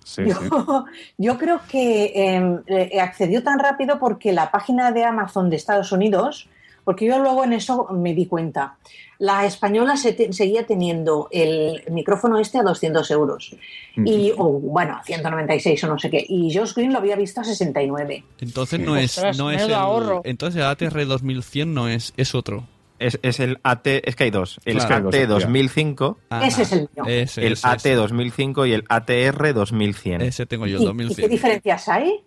Sí, 0.06 0.22
Yo, 0.24 0.36
sí. 0.36 0.50
yo 1.18 1.38
creo 1.40 1.62
que 1.68 2.06
eh, 2.16 2.60
eh, 2.68 3.02
accedió 3.02 3.42
tan 3.42 3.58
rápido 3.58 3.98
porque 3.98 4.32
la 4.34 4.52
página 4.52 4.92
de 4.92 5.04
Amazon 5.04 5.50
de 5.50 5.56
Estados 5.56 5.92
Unidos, 5.92 6.48
porque 6.84 7.08
yo 7.08 7.18
luego 7.18 7.44
en 7.44 7.54
eso 7.54 7.88
me 7.92 8.14
di 8.14 8.28
cuenta, 8.28 8.78
la 9.18 9.46
española 9.48 9.98
se 9.98 10.14
te- 10.14 10.32
seguía 10.32 10.68
teniendo 10.68 11.28
el 11.32 11.84
micrófono 11.90 12.38
este 12.38 12.60
a 12.60 12.64
200 12.64 13.10
euros. 13.10 13.56
Y, 13.96 14.32
o 14.38 14.50
bueno, 14.50 15.02
196 15.04 15.84
o 15.86 15.88
no 15.88 15.98
sé 15.98 16.12
qué. 16.12 16.24
Y 16.30 16.56
Josh 16.56 16.76
Green 16.76 16.94
lo 16.94 17.00
había 17.00 17.16
visto 17.16 17.42
a 17.42 17.44
69. 17.44 18.24
Entonces 18.42 18.80
no 18.80 18.96
es, 18.98 19.20
no 19.38 19.50
es 19.50 19.64
el, 19.64 19.74
ahorro. 19.74 20.22
Entonces 20.24 20.62
el 20.62 20.68
ATR 20.68 21.08
2100 21.08 21.74
no 21.74 21.88
es, 21.88 22.14
es 22.18 22.36
otro. 22.36 22.68
Es, 23.00 23.20
es 23.24 23.40
el 23.40 23.60
AT, 23.64 23.86
es 23.88 24.16
que 24.16 24.26
hay 24.26 24.32
dos. 24.32 24.60
El 24.66 24.78
Claro. 24.78 25.10
AT 25.10 25.16
2005, 25.28 26.18
Ajá. 26.30 26.48
Ese 26.48 26.62
es 26.64 26.72
el 26.72 26.80
mío. 26.96 27.06
Ese, 27.08 27.46
el 27.46 27.54
ese, 27.54 27.68
AT 27.68 27.78
ese. 27.78 27.94
2005 27.96 28.66
y 28.66 28.74
el 28.74 28.84
ATR 28.88 29.54
2100. 29.54 30.22
Ese 30.22 30.46
tengo 30.46 30.66
yo, 30.68 30.78
el 30.78 30.82
¿Y, 30.82 30.84
y 30.84 30.88
2100. 30.88 31.16
qué 31.22 31.30
diferencias 31.30 31.90
hay? 31.90 32.20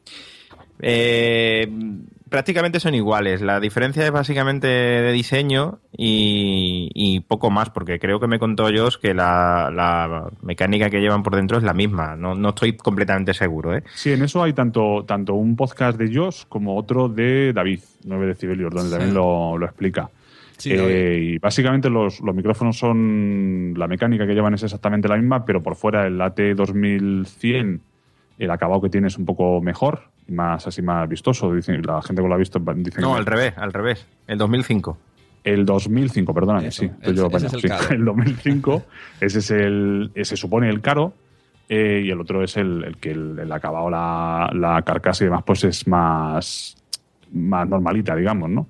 Eh, 0.80 1.68
prácticamente 2.28 2.78
son 2.80 2.94
iguales. 2.94 3.40
La 3.40 3.58
diferencia 3.60 4.04
es 4.04 4.10
básicamente 4.12 4.66
de 4.68 5.12
diseño 5.12 5.80
y, 5.96 6.90
y 6.94 7.20
poco 7.20 7.50
más, 7.50 7.70
porque 7.70 7.98
creo 7.98 8.20
que 8.20 8.26
me 8.28 8.38
contó 8.38 8.64
Josh 8.64 8.96
que 9.00 9.14
la, 9.14 9.70
la 9.74 10.28
mecánica 10.42 10.90
que 10.90 11.00
llevan 11.00 11.22
por 11.22 11.34
dentro 11.34 11.58
es 11.58 11.64
la 11.64 11.74
misma. 11.74 12.14
No, 12.16 12.34
no 12.34 12.50
estoy 12.50 12.76
completamente 12.76 13.34
seguro, 13.34 13.74
¿eh? 13.76 13.82
Sí, 13.94 14.12
en 14.12 14.22
eso 14.22 14.42
hay 14.42 14.52
tanto, 14.52 15.04
tanto 15.06 15.34
un 15.34 15.56
podcast 15.56 15.98
de 15.98 16.14
Josh 16.14 16.44
como 16.48 16.76
otro 16.76 17.08
de 17.08 17.52
David, 17.52 17.80
9 18.04 18.26
decibelios, 18.26 18.72
donde 18.72 18.90
Sí. 18.90 18.96
también 18.96 19.14
lo, 19.14 19.58
lo 19.58 19.66
explica. 19.66 20.10
Sí, 20.58 20.72
Eh, 20.74 21.20
y 21.34 21.38
básicamente 21.38 21.88
los, 21.88 22.20
los 22.20 22.34
micrófonos 22.34 22.76
son. 22.76 23.74
La 23.76 23.86
mecánica 23.86 24.26
que 24.26 24.34
llevan 24.34 24.54
es 24.54 24.62
exactamente 24.64 25.08
la 25.08 25.16
misma, 25.16 25.44
pero 25.44 25.62
por 25.62 25.76
fuera 25.76 26.06
el 26.06 26.20
AT2100, 26.20 27.80
el 28.38 28.50
acabado 28.50 28.80
que 28.80 28.88
tiene 28.88 29.06
es 29.08 29.18
un 29.18 29.24
poco 29.24 29.60
mejor, 29.60 30.02
y 30.26 30.32
más 30.32 30.66
así 30.66 30.82
más 30.82 31.08
vistoso. 31.08 31.52
Dicen, 31.54 31.80
la 31.82 32.02
gente 32.02 32.22
que 32.22 32.28
lo 32.28 32.34
ha 32.34 32.38
visto 32.38 32.60
dice 32.76 33.00
No, 33.00 33.12
que- 33.12 33.18
al 33.20 33.26
revés, 33.26 33.54
al 33.56 33.72
revés. 33.72 34.06
El 34.26 34.38
2005. 34.38 34.98
El 35.44 35.64
2005, 35.64 36.34
perdóname, 36.34 36.66
Eso, 36.68 36.82
sí. 36.82 36.90
yo 37.14 37.28
ese 37.28 37.46
es 37.46 37.52
el 37.54 37.60
sí. 37.62 37.68
caro. 37.68 37.88
El 37.90 38.04
2005, 38.04 38.82
ese 39.20 39.38
es 39.38 39.50
el. 39.50 40.10
Se 40.22 40.36
supone 40.36 40.68
el 40.68 40.80
caro. 40.80 41.14
eh, 41.70 42.02
y 42.04 42.10
el 42.10 42.20
otro 42.20 42.42
es 42.42 42.56
el, 42.56 42.82
el 42.84 42.96
que 42.96 43.12
el, 43.12 43.38
el 43.38 43.52
acabado, 43.52 43.88
la, 43.90 44.50
la 44.54 44.82
carcasa 44.82 45.22
y 45.24 45.26
demás, 45.28 45.44
pues 45.46 45.64
es 45.64 45.86
más. 45.86 46.74
Más 47.32 47.68
normalita, 47.68 48.16
digamos, 48.16 48.48
¿no? 48.50 48.66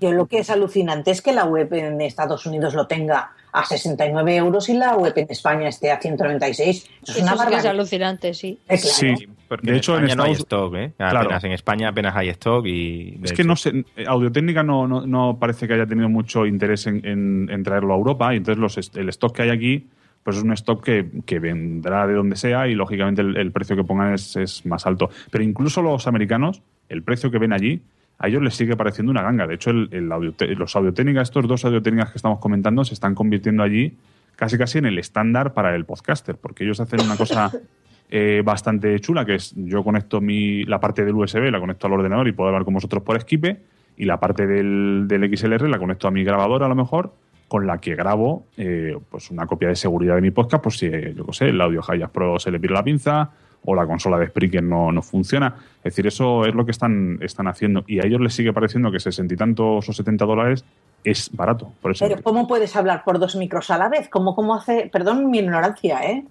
Yo 0.00 0.12
lo 0.12 0.26
que 0.26 0.38
es 0.40 0.50
alucinante 0.50 1.10
es 1.10 1.22
que 1.22 1.32
la 1.32 1.44
web 1.44 1.72
en 1.74 2.00
Estados 2.00 2.46
Unidos 2.46 2.74
lo 2.74 2.86
tenga 2.86 3.30
a 3.52 3.64
69 3.64 4.36
euros 4.36 4.68
y 4.68 4.74
la 4.74 4.96
web 4.96 5.12
en 5.16 5.26
España 5.30 5.68
esté 5.68 5.90
a 5.92 6.00
196. 6.00 6.76
Eso 6.76 6.88
es 7.02 7.10
Eso 7.16 7.22
una 7.22 7.32
sí 7.32 7.32
que 7.32 7.32
es 7.32 7.38
barbaridad. 7.38 7.70
alucinante, 7.70 8.34
sí. 8.34 8.58
Eh, 8.68 8.78
claro. 8.78 8.80
Sí. 9.18 9.28
Porque 9.48 9.70
De 9.70 9.76
hecho, 9.76 9.98
en 9.98 10.04
España 10.04 10.14
no 10.16 10.22
hay 10.24 10.32
Estados- 10.32 10.64
stock, 10.70 10.74
¿eh? 10.76 10.92
Claro. 10.96 11.18
Apenas 11.20 11.44
en 11.44 11.52
España 11.52 11.88
apenas 11.88 12.16
hay 12.16 12.28
stock 12.30 12.64
y... 12.66 13.20
Es 13.22 13.32
que 13.34 13.44
no 13.44 13.54
sé, 13.54 13.84
Audiotécnica 14.06 14.62
no, 14.62 14.88
no, 14.88 15.06
no 15.06 15.36
parece 15.38 15.68
que 15.68 15.74
haya 15.74 15.86
tenido 15.86 16.08
mucho 16.08 16.46
interés 16.46 16.86
en, 16.86 17.04
en- 17.06 17.50
en 17.50 17.62
traerlo 17.62 17.92
a 17.92 17.96
Europa 17.98 18.32
y 18.32 18.38
entonces 18.38 18.58
los, 18.58 18.96
el 18.96 19.08
stock 19.10 19.36
que 19.36 19.42
hay 19.42 19.50
aquí 19.50 19.86
pues 20.24 20.36
es 20.38 20.42
un 20.44 20.52
stock 20.52 20.82
que, 20.84 21.06
que 21.26 21.38
vendrá 21.40 22.06
de 22.06 22.14
donde 22.14 22.36
sea 22.36 22.68
y 22.68 22.74
lógicamente 22.74 23.20
el, 23.22 23.36
el 23.36 23.50
precio 23.52 23.74
que 23.76 23.82
pongan 23.84 24.14
es, 24.14 24.36
es 24.36 24.64
más 24.64 24.86
alto. 24.86 25.10
Pero 25.30 25.42
incluso 25.44 25.82
los 25.82 26.06
americanos, 26.06 26.62
el 26.88 27.02
precio 27.02 27.30
que 27.30 27.38
ven 27.38 27.52
allí, 27.52 27.82
a 28.22 28.28
ellos 28.28 28.42
les 28.42 28.54
sigue 28.54 28.76
pareciendo 28.76 29.10
una 29.10 29.22
ganga. 29.22 29.46
De 29.46 29.54
hecho, 29.56 29.70
el, 29.70 29.88
el 29.92 30.10
audiote- 30.10 30.54
los 30.56 30.74
audiotécnicas, 30.76 31.28
estos 31.28 31.46
dos 31.46 31.64
audiotécnicas 31.64 32.12
que 32.12 32.18
estamos 32.18 32.38
comentando, 32.38 32.84
se 32.84 32.94
están 32.94 33.14
convirtiendo 33.14 33.62
allí 33.62 33.98
casi 34.36 34.56
casi 34.56 34.78
en 34.78 34.86
el 34.86 34.98
estándar 34.98 35.52
para 35.52 35.74
el 35.74 35.84
podcaster, 35.84 36.36
porque 36.36 36.64
ellos 36.64 36.80
hacen 36.80 37.00
una 37.04 37.16
cosa 37.16 37.50
eh, 38.10 38.42
bastante 38.44 38.98
chula, 39.00 39.24
que 39.26 39.34
es 39.34 39.52
yo 39.56 39.84
conecto 39.84 40.20
mi, 40.20 40.64
la 40.64 40.80
parte 40.80 41.04
del 41.04 41.14
USB, 41.14 41.50
la 41.50 41.60
conecto 41.60 41.86
al 41.86 41.92
ordenador 41.92 42.26
y 42.28 42.32
puedo 42.32 42.48
hablar 42.48 42.64
con 42.64 42.74
vosotros 42.74 43.02
por 43.02 43.20
Skype, 43.20 43.60
y 43.96 44.04
la 44.06 44.18
parte 44.18 44.46
del, 44.46 45.04
del 45.06 45.36
XLR 45.36 45.68
la 45.68 45.78
conecto 45.78 46.08
a 46.08 46.10
mi 46.10 46.24
grabadora 46.24 46.66
a 46.66 46.68
lo 46.68 46.74
mejor, 46.74 47.12
con 47.46 47.66
la 47.66 47.78
que 47.78 47.94
grabo 47.94 48.46
eh, 48.56 48.96
pues 49.10 49.30
una 49.30 49.46
copia 49.46 49.68
de 49.68 49.76
seguridad 49.76 50.14
de 50.14 50.22
mi 50.22 50.30
podcast, 50.30 50.62
por 50.62 50.72
si, 50.72 50.86
eh, 50.86 51.12
yo 51.14 51.26
qué 51.26 51.32
sé, 51.34 51.48
el 51.50 51.60
audio 51.60 51.82
Hayas 51.86 52.08
Pro 52.10 52.38
se 52.38 52.50
le 52.50 52.58
pira 52.58 52.72
la 52.74 52.82
pinza 52.82 53.30
o 53.64 53.74
la 53.74 53.86
consola 53.86 54.18
de 54.18 54.26
Spreaker 54.28 54.62
no, 54.62 54.90
no 54.92 55.02
funciona. 55.02 55.54
Es 55.78 55.92
decir, 55.94 56.06
eso 56.06 56.44
es 56.46 56.54
lo 56.54 56.64
que 56.64 56.72
están, 56.72 57.18
están 57.22 57.46
haciendo. 57.48 57.84
Y 57.86 58.00
a 58.00 58.06
ellos 58.06 58.20
les 58.20 58.34
sigue 58.34 58.52
pareciendo 58.52 58.90
que 58.90 58.98
sesenta 59.00 59.34
y 59.34 59.36
tantos 59.36 59.88
o 59.88 59.92
70 59.92 60.24
dólares 60.24 60.64
es 61.04 61.30
barato. 61.32 61.72
Por 61.80 61.92
eso 61.92 62.06
Pero 62.06 62.22
¿cómo 62.22 62.46
puedes 62.46 62.74
hablar 62.76 63.02
por 63.04 63.18
dos 63.18 63.36
micros 63.36 63.70
a 63.70 63.78
la 63.78 63.88
vez? 63.88 64.08
¿Cómo, 64.08 64.34
cómo 64.34 64.54
hace? 64.54 64.88
Perdón 64.92 65.30
mi 65.30 65.38
ignorancia, 65.38 66.00
¿eh? 66.04 66.24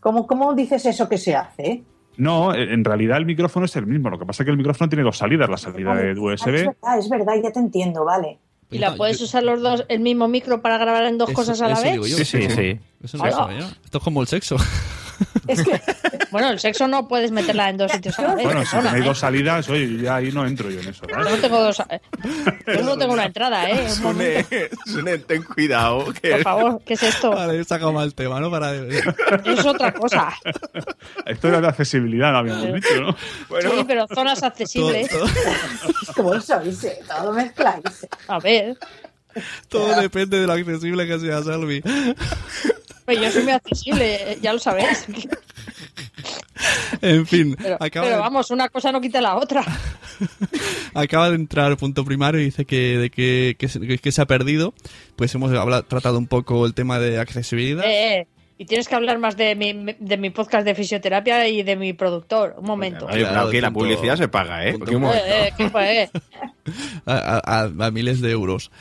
¿Cómo, 0.00 0.26
¿Cómo 0.26 0.54
dices 0.54 0.86
eso 0.86 1.08
que 1.08 1.18
se 1.18 1.34
hace? 1.34 1.82
No, 2.16 2.54
en 2.54 2.84
realidad 2.84 3.18
el 3.18 3.26
micrófono 3.26 3.66
es 3.66 3.76
el 3.76 3.86
mismo. 3.86 4.08
Lo 4.08 4.18
que 4.18 4.24
pasa 4.24 4.42
es 4.42 4.44
que 4.46 4.50
el 4.52 4.56
micrófono 4.56 4.88
tiene 4.88 5.02
dos 5.04 5.18
salidas, 5.18 5.50
la 5.50 5.56
salida 5.58 5.94
de 5.94 6.10
Ah, 6.10 6.12
Es 6.12 6.18
USB. 6.18 6.46
verdad, 6.52 6.98
es 6.98 7.08
verdad, 7.10 7.34
ya 7.42 7.50
te 7.52 7.58
entiendo, 7.60 8.04
vale. 8.04 8.38
¿Y 8.70 8.78
la 8.78 8.96
puedes 8.96 9.20
usar 9.20 9.42
los 9.44 9.60
dos, 9.62 9.84
el 9.88 10.00
mismo 10.00 10.26
micro 10.26 10.60
para 10.62 10.76
grabar 10.78 11.04
en 11.04 11.18
dos 11.18 11.28
eso- 11.28 11.36
cosas 11.36 11.60
a 11.62 11.66
la 11.68 11.74
eso 11.74 11.82
vez? 11.82 11.92
digo 11.92 12.06
yo, 12.06 12.16
Sí, 12.16 12.24
sí, 12.24 12.48
sí. 12.50 12.80
Eso 13.02 13.18
no 13.18 13.24
lo 13.26 13.30
Hola. 13.32 13.36
sabía. 13.36 13.66
Esto 13.84 13.98
es 13.98 14.04
como 14.04 14.20
el 14.22 14.26
sexo. 14.28 14.56
Es 15.48 15.62
que 15.62 15.80
Bueno, 16.30 16.50
el 16.50 16.58
sexo 16.58 16.88
no 16.88 17.06
puedes 17.08 17.30
meterla 17.30 17.70
en 17.70 17.76
dos 17.78 17.90
sitios 17.92 18.18
a 18.18 18.22
la 18.22 18.34
vez. 18.34 18.44
Bueno, 18.44 18.64
si 18.64 18.76
tenéis 18.76 19.04
¿eh? 19.04 19.06
dos 19.06 19.18
salidas, 19.18 19.68
oye, 19.68 20.02
ya 20.02 20.16
ahí 20.16 20.32
no 20.32 20.44
entro 20.46 20.68
yo 20.70 20.80
en 20.80 20.88
eso. 20.88 21.06
Yo 21.08 21.14
¿vale? 21.16 21.30
no 21.30 21.36
tengo 21.36 21.62
dos. 21.62 21.80
eh, 21.88 22.00
Yo 22.66 22.82
no 22.82 22.98
tengo 22.98 23.12
una 23.14 23.26
entrada, 23.26 23.70
¿eh? 23.70 23.86
Un 23.98 24.02
momento, 24.02 24.56
Sune, 24.86 25.18
ten 25.18 25.42
cuidado. 25.44 26.04
por 26.04 26.42
favor, 26.42 26.82
¿qué 26.84 26.94
es 26.94 27.02
esto? 27.04 27.30
Vale, 27.30 27.60
he 27.60 27.64
sacado 27.64 27.92
mal 27.92 28.06
el 28.06 28.14
tema, 28.14 28.40
¿no? 28.40 28.50
Para... 28.50 28.74
Es 28.74 29.64
otra 29.64 29.92
cosa. 29.92 30.34
Esto 31.24 31.48
era 31.48 31.60
de 31.60 31.68
accesibilidad, 31.68 32.32
lo 32.32 32.38
habíamos 32.38 32.74
dicho, 32.74 33.00
¿no? 33.00 33.12
Sí, 33.12 33.84
pero 33.86 34.06
zonas 34.08 34.42
accesibles. 34.42 35.08
todo- 35.08 35.26
como 36.16 36.40
sois, 36.40 36.82
eh, 36.84 36.98
todo 37.06 37.32
mezcláis. 37.32 38.06
A 38.28 38.38
ver, 38.40 38.76
todo 39.68 40.00
depende 40.00 40.40
de 40.40 40.46
lo 40.46 40.52
accesible 40.54 41.06
que 41.06 41.18
sea, 41.20 41.42
Salvi. 41.42 41.82
Pues 43.06 43.18
yo 43.20 43.30
soy 43.30 43.44
muy 43.44 43.52
accesible, 43.52 44.32
eh, 44.32 44.38
ya 44.42 44.52
lo 44.52 44.58
sabéis. 44.58 45.06
En 47.02 47.26
fin, 47.26 47.56
Pero, 47.60 47.76
acaba, 47.80 48.06
pero 48.06 48.16
de, 48.16 48.22
vamos, 48.22 48.50
una 48.50 48.68
cosa 48.68 48.90
no 48.92 49.00
quita 49.00 49.20
la 49.20 49.36
otra. 49.36 49.64
acaba 50.94 51.28
de 51.30 51.36
entrar 51.36 51.76
punto 51.76 52.04
primario 52.04 52.40
y 52.40 52.44
dice 52.46 52.64
que, 52.64 52.98
de 52.98 53.10
que, 53.10 53.56
que 53.58 53.68
se, 53.68 53.80
que 53.98 54.12
se 54.12 54.22
ha 54.22 54.26
perdido. 54.26 54.74
Pues 55.16 55.34
hemos 55.34 55.52
hablado- 55.52 55.84
tratado 55.84 56.18
un 56.18 56.26
poco 56.26 56.66
el 56.66 56.74
tema 56.74 56.98
de 56.98 57.18
accesibilidad. 57.18 57.84
Eh, 57.84 58.20
eh, 58.20 58.26
y 58.58 58.64
tienes 58.64 58.88
que 58.88 58.94
hablar 58.94 59.18
más 59.18 59.36
de 59.36 59.54
mi, 59.54 59.94
de 59.98 60.16
mi 60.16 60.30
podcast 60.30 60.64
de 60.64 60.74
fisioterapia 60.74 61.46
y 61.46 61.62
de 61.62 61.76
mi 61.76 61.92
productor. 61.92 62.54
Un 62.58 62.64
momento. 62.66 63.04
Oye, 63.06 63.24
pero 63.26 63.40
aquí 63.42 63.60
la 63.60 63.68
Punto- 63.70 63.80
publicidad 63.80 64.16
se 64.16 64.28
paga, 64.28 64.66
¿eh? 64.66 64.74
un. 64.74 65.04
Eh, 65.04 65.10
eh, 65.26 65.52
¿qué 65.56 65.70
fue? 65.70 66.10
Eh, 66.66 66.72
a, 67.06 67.40
a- 67.44 67.86
a 67.86 67.90
miles 67.92 68.20
de 68.20 68.30
euros. 68.32 68.72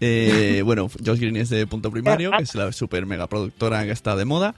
Eh, 0.00 0.62
bueno, 0.64 0.88
Josh 1.04 1.18
Green 1.18 1.36
es 1.36 1.48
de 1.48 1.66
Punto 1.66 1.90
Primario, 1.90 2.30
que 2.30 2.44
es 2.44 2.54
la 2.54 2.72
super 2.72 3.06
mega 3.06 3.26
productora 3.26 3.84
que 3.84 3.92
está 3.92 4.16
de 4.16 4.24
moda. 4.24 4.54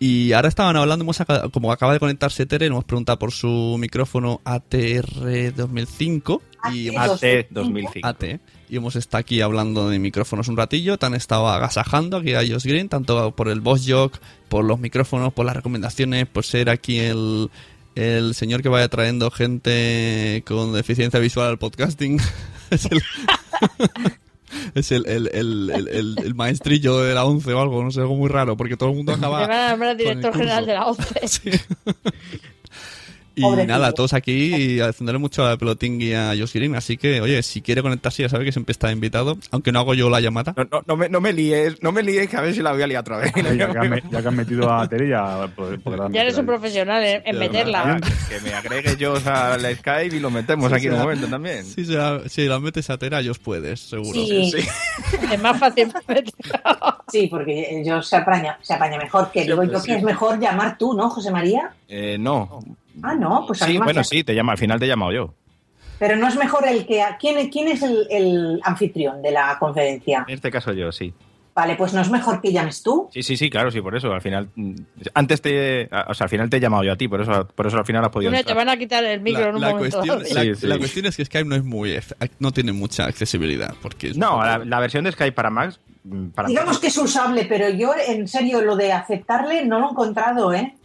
Y 0.00 0.32
ahora 0.32 0.48
estaban 0.48 0.76
hablando, 0.76 1.02
hemos 1.02 1.20
como 1.52 1.72
acaba 1.72 1.92
de 1.92 1.98
conectarse 1.98 2.46
Tere, 2.46 2.66
hemos 2.66 2.84
preguntado 2.84 3.18
por 3.18 3.32
su 3.32 3.76
micrófono 3.80 4.40
ATR 4.44 5.52
2005 5.56 6.40
y 6.72 6.88
hemos, 6.88 7.22
AT 7.24 7.48
2005. 7.50 8.06
AT, 8.06 8.24
y 8.68 8.76
hemos 8.76 8.94
estado 8.94 9.20
aquí 9.20 9.40
hablando 9.40 9.88
de 9.88 9.98
micrófonos 9.98 10.46
un 10.46 10.56
ratillo, 10.56 10.98
te 10.98 11.06
han 11.06 11.14
estado 11.14 11.48
agasajando 11.48 12.18
aquí 12.18 12.34
a 12.34 12.40
Josh 12.46 12.64
Green, 12.64 12.88
tanto 12.88 13.34
por 13.34 13.48
el 13.48 13.60
Boss 13.60 13.86
Jock, 13.88 14.18
por 14.48 14.64
los 14.64 14.78
micrófonos, 14.78 15.32
por 15.32 15.46
las 15.46 15.56
recomendaciones, 15.56 16.28
por 16.28 16.44
ser 16.44 16.70
aquí 16.70 17.00
el, 17.00 17.50
el 17.96 18.36
señor 18.36 18.62
que 18.62 18.68
vaya 18.68 18.88
trayendo 18.88 19.32
gente 19.32 20.44
con 20.46 20.72
deficiencia 20.72 21.18
visual 21.18 21.48
al 21.48 21.58
podcasting. 21.58 22.20
es 22.70 22.84
el, 22.84 23.02
es 24.74 24.92
el, 24.92 25.06
el, 25.06 25.28
el, 25.32 26.16
el- 26.22 26.34
maestrillo 26.34 27.00
de 27.00 27.14
la 27.14 27.24
11 27.24 27.52
o 27.52 27.60
algo, 27.60 27.82
no 27.82 27.90
sé, 27.90 28.00
algo 28.00 28.16
muy 28.16 28.28
raro, 28.28 28.56
porque 28.56 28.76
todo 28.76 28.90
el 28.90 28.96
mundo 28.96 29.12
acaba... 29.12 29.40
me 29.46 29.46
van 29.48 29.60
a 29.60 29.70
nombrar 29.70 29.96
director 29.96 30.32
general 30.34 30.66
de 30.66 30.74
la 30.74 30.86
OCE. 30.86 31.28
Sí. 31.28 31.50
Y 33.38 33.42
Pobrecillo. 33.42 33.72
nada, 33.72 33.92
todos 33.92 34.12
aquí 34.14 34.54
y 34.54 34.80
haciéndole 34.80 35.18
mucho 35.18 35.46
a 35.46 35.56
Pelotín 35.56 36.00
y 36.02 36.12
a 36.12 36.30
Josh 36.38 36.52
Green. 36.54 36.74
Así 36.74 36.96
que, 36.96 37.20
oye, 37.20 37.42
si 37.42 37.62
quiere 37.62 37.82
conectarse, 37.82 38.22
ya 38.22 38.28
sabe 38.28 38.44
que 38.44 38.52
siempre 38.52 38.72
está 38.72 38.90
invitado. 38.90 39.38
Aunque 39.52 39.70
no 39.72 39.78
hago 39.80 39.94
yo 39.94 40.10
la 40.10 40.20
llamada. 40.20 40.54
No, 40.56 40.64
no, 40.70 40.82
no, 40.86 40.96
me, 40.96 41.08
no 41.08 41.20
me 41.20 41.32
líes, 41.32 41.82
no 41.82 41.92
me 41.92 42.02
líes, 42.02 42.28
que 42.28 42.36
a 42.36 42.40
ver 42.40 42.54
si 42.54 42.62
la 42.62 42.72
voy 42.72 42.82
a 42.82 42.86
liar 42.86 43.00
otra 43.02 43.18
vez. 43.18 43.32
Ya 43.34 43.42
que, 43.72 43.78
han, 43.78 43.90
me- 43.90 44.02
ya 44.10 44.22
que 44.22 44.28
han 44.28 44.36
metido 44.36 44.72
a 44.72 44.88
Tere, 44.88 45.08
ya 45.08 45.48
podrán 45.54 46.12
Ya 46.12 46.22
eres 46.22 46.36
un 46.38 46.46
profesional 46.46 47.02
en, 47.04 47.22
en 47.24 47.34
Ya, 47.34 47.38
meterla. 47.38 48.00
Que 48.28 48.40
me 48.40 48.52
agregue 48.54 48.96
yo 48.96 49.14
al 49.24 49.76
Skype 49.76 50.16
y 50.16 50.20
lo 50.20 50.30
metemos 50.30 50.68
Sí, 50.70 50.76
aquí 50.76 50.86
en 50.88 50.94
un 50.94 50.98
momento 51.00 51.26
también. 51.28 51.64
Si, 51.64 51.84
la, 51.84 52.22
si 52.28 52.46
la 52.46 52.58
metes 52.58 52.90
a 52.90 52.98
Tera, 52.98 53.20
ellos 53.20 53.38
puedes, 53.38 53.80
seguro. 53.80 54.12
Sí, 54.12 54.50
Sí. 54.50 54.66
Es 55.32 55.40
más 55.40 55.58
fácil 55.58 55.92
meterla. 56.08 56.32
sí, 57.10 57.26
porque 57.28 57.82
yo 57.84 58.02
se 58.02 58.16
apaña, 58.16 58.58
se 58.62 58.74
apaña 58.74 58.98
mejor. 58.98 59.30
Que 59.30 59.44
digo 59.44 59.62
yo 59.64 59.82
que 59.82 59.94
es 59.96 60.02
mejor 60.02 60.40
llamar 60.40 60.76
tú, 60.78 60.94
¿no, 60.94 61.08
José 61.10 61.30
María? 61.30 61.70
Eh, 61.88 62.16
no. 62.18 62.60
Ah, 63.02 63.14
no, 63.14 63.44
pues 63.46 63.60
Sí, 63.60 63.78
bueno, 63.78 64.02
sí, 64.04 64.24
te 64.24 64.34
llama, 64.34 64.52
al 64.52 64.58
final 64.58 64.78
te 64.78 64.84
he 64.84 64.88
llamado 64.88 65.12
yo. 65.12 65.34
Pero 65.98 66.16
no 66.16 66.28
es 66.28 66.36
mejor 66.36 66.66
el 66.68 66.86
que... 66.86 67.02
¿Quién, 67.18 67.48
quién 67.50 67.68
es 67.68 67.82
el, 67.82 68.06
el 68.10 68.60
anfitrión 68.62 69.20
de 69.20 69.32
la 69.32 69.56
conferencia? 69.58 70.24
En 70.28 70.34
este 70.34 70.50
caso 70.50 70.72
yo, 70.72 70.92
sí. 70.92 71.12
Vale, 71.54 71.74
pues 71.74 71.92
no 71.92 72.00
es 72.00 72.08
mejor 72.08 72.40
que 72.40 72.52
llames 72.52 72.84
tú. 72.84 73.08
Sí, 73.12 73.20
sí, 73.24 73.36
sí, 73.36 73.50
claro, 73.50 73.72
sí, 73.72 73.80
por 73.80 73.96
eso. 73.96 74.12
Al 74.12 74.20
final, 74.20 74.48
mm, 74.54 74.74
antes 75.14 75.42
te, 75.42 75.86
o 76.06 76.14
sea, 76.14 76.26
al 76.26 76.28
final 76.30 76.48
te 76.48 76.58
he 76.58 76.60
llamado 76.60 76.84
yo 76.84 76.92
a 76.92 76.96
ti, 76.96 77.08
por 77.08 77.20
eso, 77.20 77.48
por 77.52 77.66
eso 77.66 77.76
al 77.78 77.84
final 77.84 78.04
has 78.04 78.12
podido. 78.12 78.30
Una, 78.30 78.44
te 78.44 78.54
van 78.54 78.68
a 78.68 78.76
quitar 78.76 79.02
el 79.02 79.20
micro 79.20 79.42
La, 79.42 79.48
en 79.48 79.54
un 79.56 79.60
la 79.62 79.70
momento. 79.70 79.96
cuestión, 79.98 80.18
la, 80.34 80.42
Sí, 80.42 80.54
sí. 80.54 80.66
la 80.68 80.78
cuestión 80.78 81.06
es 81.06 81.16
que 81.16 81.24
Skype 81.24 81.48
no 81.48 81.56
es 81.56 81.64
muy 81.64 81.98
no 82.38 82.52
tiene 82.52 82.70
mucha 82.72 83.06
accesibilidad 83.06 83.74
porque 83.82 84.12
No, 84.14 84.40
la, 84.40 84.58
la 84.58 84.78
versión 84.78 85.02
de 85.02 85.10
Skype 85.10 85.32
para 85.32 85.50
Max, 85.50 85.80
mm, 86.04 86.28
para 86.28 86.46
Digamos 86.46 86.78
que 86.78 86.86
es 86.86 86.96
usable, 86.96 87.44
pero 87.48 87.68
yo 87.70 87.90
en 88.06 88.28
serio 88.28 88.60
lo 88.60 88.76
de 88.76 88.92
aceptarle 88.92 89.64
no 89.64 89.80
lo 89.80 89.88
he 89.88 89.90
encontrado, 89.90 90.54
¿eh? 90.54 90.76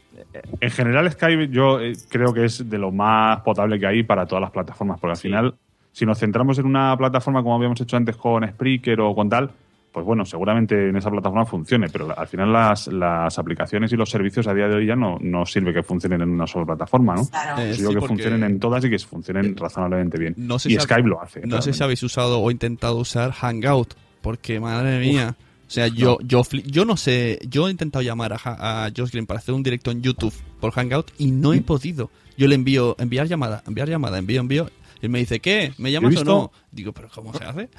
En 0.59 0.71
general, 0.71 1.11
Skype 1.11 1.49
yo 1.49 1.79
eh, 1.79 1.93
creo 2.09 2.33
que 2.33 2.45
es 2.45 2.69
de 2.69 2.77
lo 2.77 2.91
más 2.91 3.41
potable 3.41 3.79
que 3.79 3.85
hay 3.87 4.03
para 4.03 4.25
todas 4.25 4.41
las 4.41 4.51
plataformas, 4.51 4.99
porque 4.99 5.11
al 5.11 5.17
Sí. 5.17 5.27
final, 5.27 5.55
si 5.91 6.05
nos 6.05 6.17
centramos 6.19 6.57
en 6.59 6.65
una 6.65 6.95
plataforma 6.97 7.41
como 7.43 7.55
habíamos 7.55 7.79
hecho 7.81 7.95
antes 7.97 8.15
con 8.17 8.47
Spreaker 8.47 8.99
o 9.01 9.13
con 9.13 9.29
tal, 9.29 9.51
pues 9.91 10.03
bueno, 10.07 10.25
seguramente 10.25 10.89
en 10.89 10.95
esa 10.95 11.11
plataforma 11.11 11.45
funcione, 11.45 11.87
pero 11.87 12.17
al 12.17 12.25
final 12.27 12.51
las, 12.51 12.87
las 12.87 13.37
aplicaciones 13.37 13.93
y 13.93 13.95
los 13.95 14.09
servicios 14.09 14.47
a 14.47 14.53
día 14.55 14.67
de 14.67 14.73
hoy 14.75 14.87
ya 14.87 14.95
no, 14.95 15.17
no 15.21 15.45
sirve 15.45 15.71
que 15.71 15.83
funcionen 15.83 16.21
en 16.23 16.29
una 16.31 16.47
sola 16.47 16.65
plataforma, 16.65 17.13
¿no? 17.13 17.27
Claro. 17.29 17.61
Eh, 17.61 17.75
sí, 17.75 17.83
que 17.93 18.01
funcionen 18.01 18.43
en 18.43 18.59
todas 18.59 18.83
y 18.85 18.89
que 18.89 18.97
funcionen 18.97 19.55
razonablemente 19.55 20.17
bien. 20.17 20.33
No 20.35 20.57
sé 20.57 20.69
y 20.71 20.75
si 20.77 20.79
Skype 20.79 21.07
lo 21.07 21.21
hace. 21.21 21.41
No 21.45 21.61
sé 21.61 21.73
si 21.73 21.83
habéis 21.83 22.01
usado 22.01 22.39
o 22.41 22.49
intentado 22.49 22.97
usar 22.97 23.31
Hangout, 23.33 23.93
porque 24.23 24.59
madre 24.59 24.99
mía. 24.99 25.35
Sea, 25.73 25.87
yo, 25.87 26.17
yo, 26.23 26.41
fli- 26.43 26.63
yo 26.65 26.85
no 26.85 26.97
sé, 26.97 27.39
yo 27.49 27.67
he 27.67 27.71
intentado 27.71 28.01
llamar 28.03 28.33
a, 28.33 28.85
a 28.85 28.91
Josh 28.95 29.11
Green 29.11 29.25
para 29.25 29.39
hacer 29.39 29.53
un 29.55 29.63
directo 29.63 29.91
en 29.91 30.01
YouTube 30.01 30.33
por 30.59 30.71
Hangout 30.71 31.11
y 31.17 31.31
no 31.31 31.53
he 31.53 31.61
podido. 31.61 32.09
Yo 32.37 32.47
le 32.47 32.55
envío, 32.55 32.95
enviar 32.99 33.27
llamada, 33.27 33.63
enviar 33.67 33.89
llamada, 33.89 34.17
envío, 34.17 34.41
envío. 34.41 34.69
Y 35.01 35.05
él 35.05 35.09
me 35.11 35.19
dice, 35.19 35.39
¿qué? 35.39 35.73
¿Me 35.77 35.91
llamas 35.91 36.15
o 36.17 36.23
no? 36.23 36.51
Digo, 36.71 36.93
¿pero 36.93 37.09
cómo 37.13 37.33
se 37.33 37.43
hace? 37.43 37.69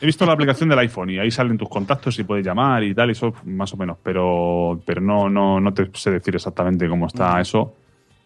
He 0.00 0.06
visto 0.06 0.24
la 0.24 0.32
aplicación 0.32 0.68
del 0.70 0.78
iPhone 0.78 1.10
y 1.10 1.18
ahí 1.18 1.30
salen 1.30 1.58
tus 1.58 1.68
contactos 1.68 2.18
y 2.18 2.24
puedes 2.24 2.44
llamar 2.46 2.82
y 2.84 2.94
tal, 2.94 3.10
y 3.10 3.12
eso 3.12 3.34
más 3.44 3.72
o 3.74 3.76
menos, 3.76 3.98
pero, 4.02 4.80
pero 4.86 5.00
no, 5.02 5.28
no, 5.28 5.60
no 5.60 5.74
te 5.74 5.90
sé 5.94 6.10
decir 6.10 6.34
exactamente 6.34 6.88
cómo 6.88 7.06
está 7.08 7.38
eso 7.40 7.74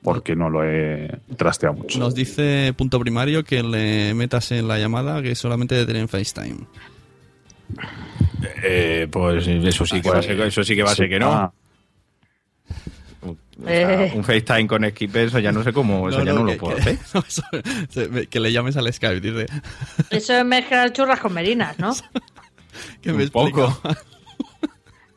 porque 0.02 0.36
no 0.36 0.48
lo 0.50 0.62
he 0.62 1.10
trasteado 1.36 1.74
mucho. 1.76 1.98
Nos 1.98 2.14
dice 2.14 2.72
punto 2.76 3.00
primario 3.00 3.42
que 3.42 3.62
le 3.62 4.14
metas 4.14 4.52
en 4.52 4.68
la 4.68 4.78
llamada 4.78 5.20
que 5.22 5.34
solamente 5.34 5.74
de 5.74 5.84
tener 5.86 6.02
en 6.02 6.08
FaceTime. 6.08 6.58
Eh, 8.62 9.08
pues 9.10 9.46
eso 9.46 9.86
sí 9.86 10.00
que 10.00 10.10
va 10.10 10.18
a 10.18 10.22
ser, 10.22 10.40
eso 10.40 10.62
sí 10.64 10.74
que 10.76 10.82
va 10.82 10.90
a 10.92 10.94
ser 10.94 11.08
que 11.08 11.18
no. 11.18 11.32
Ah, 11.32 11.52
O 13.26 13.36
sea, 13.66 14.04
Eh. 14.06 14.12
un 14.14 14.24
FaceTime 14.24 14.66
con 14.66 14.84
Skype, 14.90 15.24
eso 15.24 15.38
ya 15.38 15.52
no 15.52 15.62
sé 15.62 15.72
cómo, 15.72 16.08
eso 16.08 16.22
ya 16.24 16.32
no, 16.32 16.44
que, 16.44 16.52
lo 16.54 16.58
puedo 16.58 16.76
que- 16.76 16.82
hacer. 16.82 16.98
no, 17.14 17.20
eso- 17.26 18.28
que 18.28 18.40
le 18.40 18.52
llames 18.52 18.76
al 18.76 18.92
Skype, 18.92 19.20
dice. 19.20 19.46
Eso 20.10 20.34
es 20.36 20.44
mezclar 20.44 20.92
churras 20.92 21.20
con 21.20 21.32
merinas, 21.32 21.78
¿no? 21.78 21.94
Que 23.00 23.12
me 23.12 23.22
Un 23.24 23.30
poco. 23.30 23.80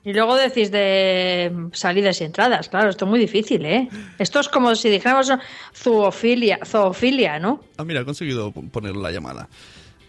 Y 0.03 0.13
luego 0.13 0.35
decís 0.35 0.69
de 0.71 1.51
salidas 1.73 2.21
y 2.21 2.25
entradas. 2.25 2.69
Claro, 2.69 2.89
esto 2.91 3.05
es 3.05 3.09
muy 3.09 3.19
difícil, 3.19 3.65
¿eh? 3.65 3.89
Esto 4.19 4.39
es 4.39 4.47
como 4.47 4.73
si 4.75 4.89
dijéramos 4.89 5.29
zoofilia, 5.75 6.59
zoofilia 6.63 7.39
¿no? 7.39 7.61
Ah, 7.77 7.83
mira, 7.83 8.01
he 8.01 8.05
conseguido 8.05 8.51
poner 8.51 8.95
la 8.95 9.11
llamada. 9.11 9.49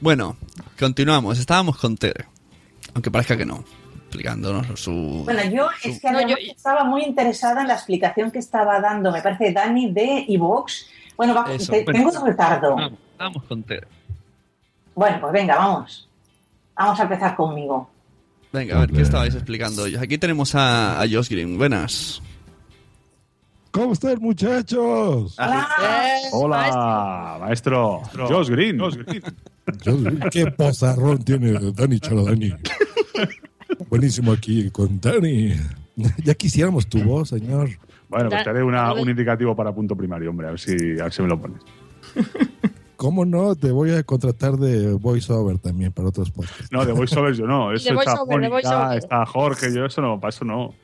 Bueno, 0.01 0.37
continuamos. 0.79 1.39
Estábamos 1.41 1.79
con 1.79 1.97
Tere. 1.97 2.27
Aunque 2.95 3.11
parezca 3.11 3.37
que 3.37 3.45
no. 3.47 3.65
Explicándonos 4.07 4.81
su. 4.81 5.23
Bueno, 5.25 5.43
yo 5.51 5.69
es 5.85 6.01
que 6.01 6.11
No, 6.11 6.27
yo- 6.27 6.37
estaba 6.39 6.83
muy 6.85 7.03
interesada 7.05 7.61
en 7.63 7.69
la 7.69 7.75
explicación 7.75 8.31
que 8.31 8.39
estaba 8.39 8.81
dando, 8.81 9.13
me 9.13 9.21
parece, 9.21 9.53
Dani 9.53 9.93
de 9.93 10.25
Evox. 10.29 10.87
Bueno, 11.17 11.35
va- 11.35 11.53
Eso, 11.53 11.73
te- 11.73 11.85
bueno. 11.85 11.99
tengo 12.11 12.21
un 12.23 12.27
retardo. 12.27 12.77
Vamos, 13.19 13.43
con 13.45 13.63
Tere. 13.65 13.87
Bueno, 14.95 15.19
pues 15.21 15.33
venga, 15.33 15.57
vamos. 15.57 16.09
Vamos 16.75 16.99
a 16.99 17.03
empezar 17.03 17.37
conmigo. 17.37 17.91
Venga, 18.53 18.77
a 18.77 18.81
ver, 18.81 18.91
¿qué 18.93 19.03
estabais 19.03 19.35
explicando? 19.35 19.85
Aquí 20.01 20.17
tenemos 20.17 20.55
a, 20.55 21.03
a 21.03 21.07
Josh 21.07 21.29
Green. 21.29 21.59
Buenas. 21.59 22.23
¿Cómo 23.71 23.93
están, 23.93 24.19
muchachos? 24.21 25.37
Eh, 25.39 26.29
Hola, 26.33 27.37
maestro. 27.41 28.01
Josh 28.17 28.49
Green. 28.49 28.81
Yo- 29.85 29.97
¿Qué 30.31 30.47
pozarrón 30.51 31.19
tiene 31.25 31.53
Dani 31.73 32.01
Chaladani? 32.01 32.55
Buenísimo 33.89 34.33
aquí 34.33 34.71
con 34.71 35.01
Dani. 35.01 35.55
Ya 36.25 36.35
quisiéramos 36.35 36.87
tu 36.89 37.03
voz, 37.03 37.31
señor. 37.31 37.71
Bueno, 38.09 38.31
pues 38.31 38.45
te 38.45 38.51
haré 38.51 38.63
una- 38.63 38.93
un 38.95 39.09
indicativo 39.11 39.55
para 39.55 39.75
punto 39.75 39.95
primario, 39.97 40.31
hombre, 40.31 40.47
a 40.49 40.51
ver 40.51 40.61
si, 40.61 40.73
a 41.01 41.05
ver 41.05 41.13
si 41.13 41.23
me 41.23 41.29
lo 41.29 41.41
pones. 41.41 41.61
¿Cómo 42.97 43.25
no? 43.25 43.55
Te 43.55 43.71
voy 43.71 43.93
a 43.93 44.03
contratar 44.03 44.57
de 44.57 44.93
voiceover 44.95 45.59
también 45.59 45.93
para 45.93 46.09
otros 46.09 46.31
podcasts. 46.31 46.69
No, 46.73 46.85
de 46.85 46.93
voiceover 46.93 47.35
yo 47.35 47.47
no. 47.47 47.73
Eso 47.73 47.85
De 47.95 48.01
está 48.01 48.13
voiceover, 48.15 48.41
de 48.41 48.49
Mónica, 48.49 48.69
voiceover. 48.71 48.99
está 48.99 49.27
Jorge, 49.27 49.75
yo 49.75 49.85
eso 49.87 50.01
no, 50.01 50.19
para 50.19 50.31
eso 50.31 50.45
no. 50.45 50.75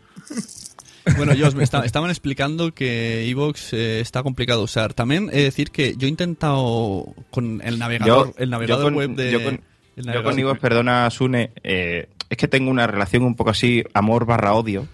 Bueno, 1.16 1.32
Josh, 1.38 1.54
me 1.54 1.64
está- 1.64 1.84
estaban 1.84 2.10
explicando 2.10 2.72
que 2.72 3.28
Evox 3.28 3.72
eh, 3.74 4.00
está 4.00 4.22
complicado 4.22 4.60
de 4.60 4.64
usar. 4.64 4.94
También 4.94 5.28
he 5.32 5.36
de 5.38 5.42
decir 5.44 5.70
que 5.70 5.94
yo 5.96 6.06
he 6.06 6.10
intentado 6.10 7.14
con 7.30 7.60
el 7.64 7.78
navegador, 7.78 8.28
Yo- 8.28 8.34
el 8.38 8.50
navegador 8.50 8.84
con- 8.84 8.94
web 8.96 9.10
de. 9.10 9.30
yo 9.30 9.42
con- 9.44 9.60
Yo 9.96 10.22
con 10.24 10.36
Ivox, 10.38 10.58
perdona, 10.58 11.08
Sune, 11.10 11.52
eh, 11.62 12.08
es 12.28 12.36
que 12.36 12.48
tengo 12.48 12.70
una 12.70 12.86
relación 12.88 13.22
un 13.22 13.36
poco 13.36 13.50
así, 13.50 13.84
amor 13.94 14.24
barra 14.26 14.54
odio, 14.54 14.88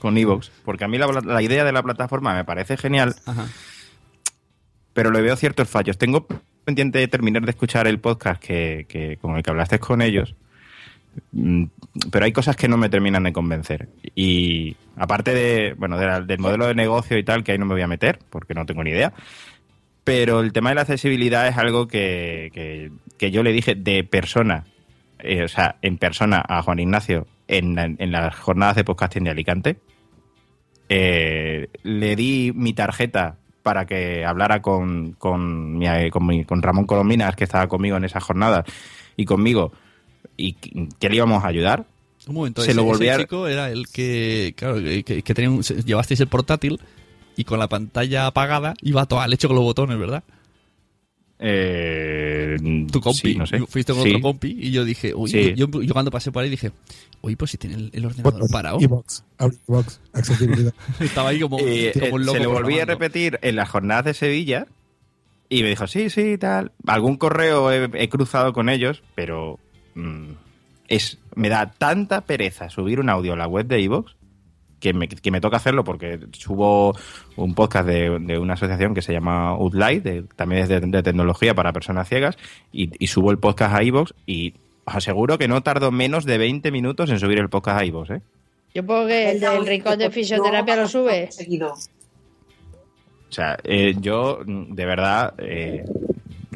con 0.00 0.18
Evox, 0.18 0.50
porque 0.66 0.84
a 0.84 0.88
mí 0.88 0.98
la, 0.98 1.06
la 1.06 1.40
idea 1.40 1.64
de 1.64 1.72
la 1.72 1.82
plataforma 1.82 2.34
me 2.34 2.44
parece 2.44 2.76
genial, 2.76 3.14
Ajá. 3.24 3.46
pero 4.92 5.10
le 5.10 5.22
veo 5.22 5.36
ciertos 5.36 5.68
fallos. 5.68 5.96
Tengo 5.98 6.26
pendiente 6.64 6.98
de 6.98 7.08
terminar 7.08 7.42
de 7.44 7.50
escuchar 7.50 7.86
el 7.86 8.00
podcast 8.00 8.42
que, 8.42 8.86
que- 8.88 9.16
con 9.20 9.36
el 9.36 9.42
que 9.42 9.50
hablaste 9.50 9.78
con 9.78 10.02
ellos, 10.02 10.34
pero 12.10 12.24
hay 12.24 12.32
cosas 12.32 12.56
que 12.56 12.68
no 12.68 12.76
me 12.76 12.88
terminan 12.88 13.24
de 13.24 13.32
convencer. 13.32 13.88
Y 14.14 14.76
aparte 14.96 15.34
de, 15.34 15.74
bueno, 15.74 15.96
la- 15.98 16.20
del 16.20 16.38
modelo 16.38 16.66
de 16.66 16.74
negocio 16.74 17.16
y 17.18 17.24
tal, 17.24 17.44
que 17.44 17.52
ahí 17.52 17.58
no 17.58 17.66
me 17.66 17.74
voy 17.74 17.82
a 17.82 17.86
meter, 17.88 18.18
porque 18.30 18.54
no 18.54 18.66
tengo 18.66 18.82
ni 18.84 18.90
idea. 18.90 19.12
Pero 20.04 20.40
el 20.40 20.52
tema 20.52 20.68
de 20.70 20.74
la 20.76 20.82
accesibilidad 20.82 21.48
es 21.48 21.56
algo 21.56 21.88
que, 21.88 22.90
que- 23.18 23.30
yo 23.30 23.42
le 23.42 23.52
dije 23.52 23.74
de 23.74 24.04
persona, 24.04 24.64
eh, 25.18 25.44
o 25.44 25.48
sea, 25.48 25.76
en 25.80 25.96
persona 25.96 26.44
a 26.46 26.60
Juan 26.62 26.78
Ignacio 26.78 27.26
en, 27.48 27.78
en 27.78 28.12
las 28.12 28.34
jornadas 28.36 28.76
de 28.76 28.84
podcasting 28.84 29.24
de 29.24 29.30
Alicante. 29.30 29.76
Eh, 30.88 31.68
le 31.82 32.16
di 32.16 32.52
mi 32.54 32.74
tarjeta 32.74 33.36
para 33.62 33.86
que 33.86 34.24
hablara 34.26 34.60
con, 34.60 35.12
con, 35.12 35.80
con 36.46 36.62
Ramón 36.62 36.84
Colominas, 36.84 37.34
que 37.34 37.44
estaba 37.44 37.66
conmigo 37.66 37.96
en 37.96 38.04
esas 38.04 38.22
jornadas, 38.22 38.66
y 39.16 39.24
conmigo, 39.24 39.72
y 40.36 40.52
que 40.54 41.08
le 41.08 41.16
íbamos 41.16 41.44
a 41.44 41.48
ayudar. 41.48 41.86
Un 42.26 42.34
momento, 42.34 42.62
Se 42.62 42.70
ese, 42.70 42.76
lo 42.76 42.84
volví 42.84 43.06
ese 43.06 43.14
a- 43.14 43.18
chico 43.18 43.46
era 43.48 43.70
el 43.70 43.86
que, 43.88 44.54
claro, 44.56 44.76
que, 44.76 45.02
que- 45.04 45.22
que 45.22 45.34
tenía 45.34 45.50
un- 45.50 45.62
llevasteis 45.62 46.20
el 46.20 46.28
portátil 46.28 46.80
y 47.36 47.44
con 47.44 47.58
la 47.58 47.68
pantalla 47.68 48.26
apagada 48.26 48.74
iba 48.82 49.04
todo 49.06 49.20
al 49.20 49.32
hecho 49.32 49.48
con 49.48 49.56
los 49.56 49.64
botones, 49.64 49.98
¿verdad? 49.98 50.22
Eh, 51.38 52.56
Tu 52.90 53.00
compi, 53.00 53.32
sí, 53.32 53.34
no 53.34 53.46
sé. 53.46 53.58
fuiste 53.66 53.92
con 53.92 54.02
Sí. 54.04 54.10
otro 54.10 54.22
compi 54.22 54.56
y 54.58 54.70
yo 54.70 54.84
dije, 54.84 55.14
uy, 55.14 55.28
Sí. 55.30 55.52
yo, 55.56 55.66
yo 55.82 55.92
cuando 55.92 56.10
pasé 56.10 56.30
por 56.32 56.42
ahí 56.42 56.48
dije, 56.50 56.72
uy, 57.22 57.36
pues 57.36 57.50
si 57.50 57.58
tiene 57.58 57.76
el, 57.76 57.90
el 57.92 58.06
ordenador 58.06 58.32
Botón, 58.34 58.48
parado. 58.50 58.78
Evox, 58.80 59.24
abre 59.38 59.56
Evox, 59.68 60.00
accesibilidad. 60.12 60.72
Estaba 61.00 61.30
ahí 61.30 61.40
como, 61.40 61.58
Eh, 61.60 61.92
como 61.98 62.14
un 62.16 62.22
eh, 62.22 62.24
loco. 62.24 62.38
se 62.38 62.44
lo 62.44 62.50
volví 62.50 62.78
a 62.78 62.84
repetir 62.86 63.38
en 63.42 63.56
las 63.56 63.68
jornadas 63.68 64.04
de 64.06 64.14
Sevilla 64.14 64.66
y 65.48 65.62
me 65.62 65.68
dijo, 65.70 65.86
sí, 65.86 66.08
sí, 66.08 66.38
tal. 66.38 66.72
Algún 66.86 67.16
correo 67.16 67.70
he, 67.72 67.90
he 67.94 68.08
cruzado 68.08 68.52
con 68.52 68.68
ellos, 68.68 69.02
pero 69.14 69.58
mm, 69.94 70.30
es 70.88 71.18
me 71.34 71.48
da 71.48 71.70
tanta 71.72 72.20
pereza 72.22 72.68
subir 72.70 73.00
un 73.00 73.08
audio 73.10 73.32
a 73.32 73.36
la 73.36 73.46
web 73.48 73.66
de 73.66 73.82
Evox 73.82 74.14
que 74.80 74.92
me, 74.92 75.08
que 75.08 75.30
me 75.30 75.40
toca 75.40 75.56
hacerlo 75.56 75.82
porque 75.82 76.20
subo 76.32 76.94
un 77.36 77.54
podcast 77.54 77.86
de, 77.88 78.18
de 78.20 78.38
una 78.38 78.52
asociación 78.52 78.92
que 78.94 79.00
se 79.00 79.14
llama 79.14 79.48
Outlight, 79.50 80.02
de- 80.04 80.22
también 80.36 80.62
es 80.62 80.68
de, 80.68 80.80
de 80.80 81.02
tecnología 81.02 81.54
para 81.54 81.72
personas 81.72 82.06
ciegas, 82.08 82.36
y, 82.70 82.90
y 83.02 83.06
subo 83.06 83.30
el 83.30 83.38
podcast 83.38 83.74
a 83.74 83.82
Evox 83.82 84.12
y 84.26 84.52
os 84.84 84.94
aseguro 84.96 85.38
que 85.38 85.48
no 85.48 85.62
tardo 85.62 85.90
menos 85.90 86.26
de 86.26 86.36
20 86.36 86.70
minutos 86.70 87.08
en 87.08 87.18
subir 87.18 87.38
el 87.38 87.48
podcast 87.48 87.80
a 87.80 87.84
Evox, 87.84 88.10
¿eh? 88.10 88.20
Yo 88.74 88.84
pongo 88.84 89.06
que 89.06 89.30
el 89.30 89.40
del 89.40 89.64
rincón 89.66 89.98
de 89.98 90.10
fisioterapia 90.10 90.76
lo 90.76 90.86
sube. 90.88 91.30
Seguido. 91.32 91.72
O 91.72 93.32
sea, 93.32 93.56
eh, 93.64 93.94
yo, 94.00 94.40
mm, 94.44 94.74
de 94.74 94.84
verdad, 94.84 95.34
eh, 95.38 95.84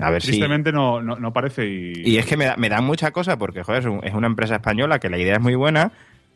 a 0.00 0.10
ver 0.10 0.22
si... 0.22 0.40
No, 0.40 1.02
no, 1.02 1.16
no 1.16 1.32
parece 1.32 1.66
y, 1.66 1.92
Y 2.04 2.16
es 2.18 2.26
que 2.26 2.36
me 2.36 2.44
da, 2.46 2.56
me 2.56 2.68
da 2.68 2.80
mucha 2.80 3.10
cosa 3.10 3.38
porque, 3.38 3.62
joder, 3.62 3.80
es, 3.80 3.86
un- 3.86 4.00
es 4.04 4.14
una 4.14 4.26
empresa 4.26 4.56
española 4.56 4.98
que 4.98 5.08
la 5.10 5.18
idea 5.18 5.34
es 5.34 5.40
muy 5.40 5.54
buena, 5.54 5.92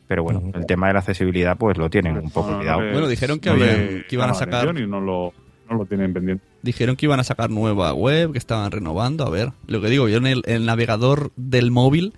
pero 0.08 0.22
bueno, 0.22 0.40
Ujú. 0.40 0.58
el 0.58 0.66
tema 0.66 0.88
de 0.88 0.92
la 0.94 0.98
accesibilidad 1.00 1.56
pues 1.56 1.76
lo 1.78 1.88
tienen 1.90 2.16
un 2.18 2.30
poco 2.30 2.50
no, 2.50 2.62
no 2.62 2.76
Bueno, 2.78 3.08
dijeron 3.08 3.40
que 3.40 3.48
no 3.50 3.54
habían- 3.56 3.86
le 3.98 4.06
que 4.06 4.14
iban 4.16 4.30
a 4.30 4.34
sacar- 4.34 4.62
atención 4.68 4.84
Y 4.86 4.90
no 4.90 5.00
lo, 5.00 5.32
no 5.70 5.76
lo 5.76 5.86
tienen 5.86 6.12
pendiente. 6.12 6.44
Dijeron 6.62 6.96
que 6.96 7.06
iban 7.06 7.18
a 7.20 7.24
sacar 7.24 7.50
nueva 7.50 7.92
web, 7.94 8.32
que 8.32 8.38
estaban 8.38 8.70
renovando. 8.70 9.24
A 9.26 9.30
ver, 9.30 9.50
lo 9.66 9.80
que 9.80 9.88
digo, 9.88 10.08
yo 10.08 10.18
en 10.18 10.26
el, 10.26 10.42
el 10.46 10.66
navegador 10.66 11.32
del 11.36 11.70
móvil, 11.70 12.12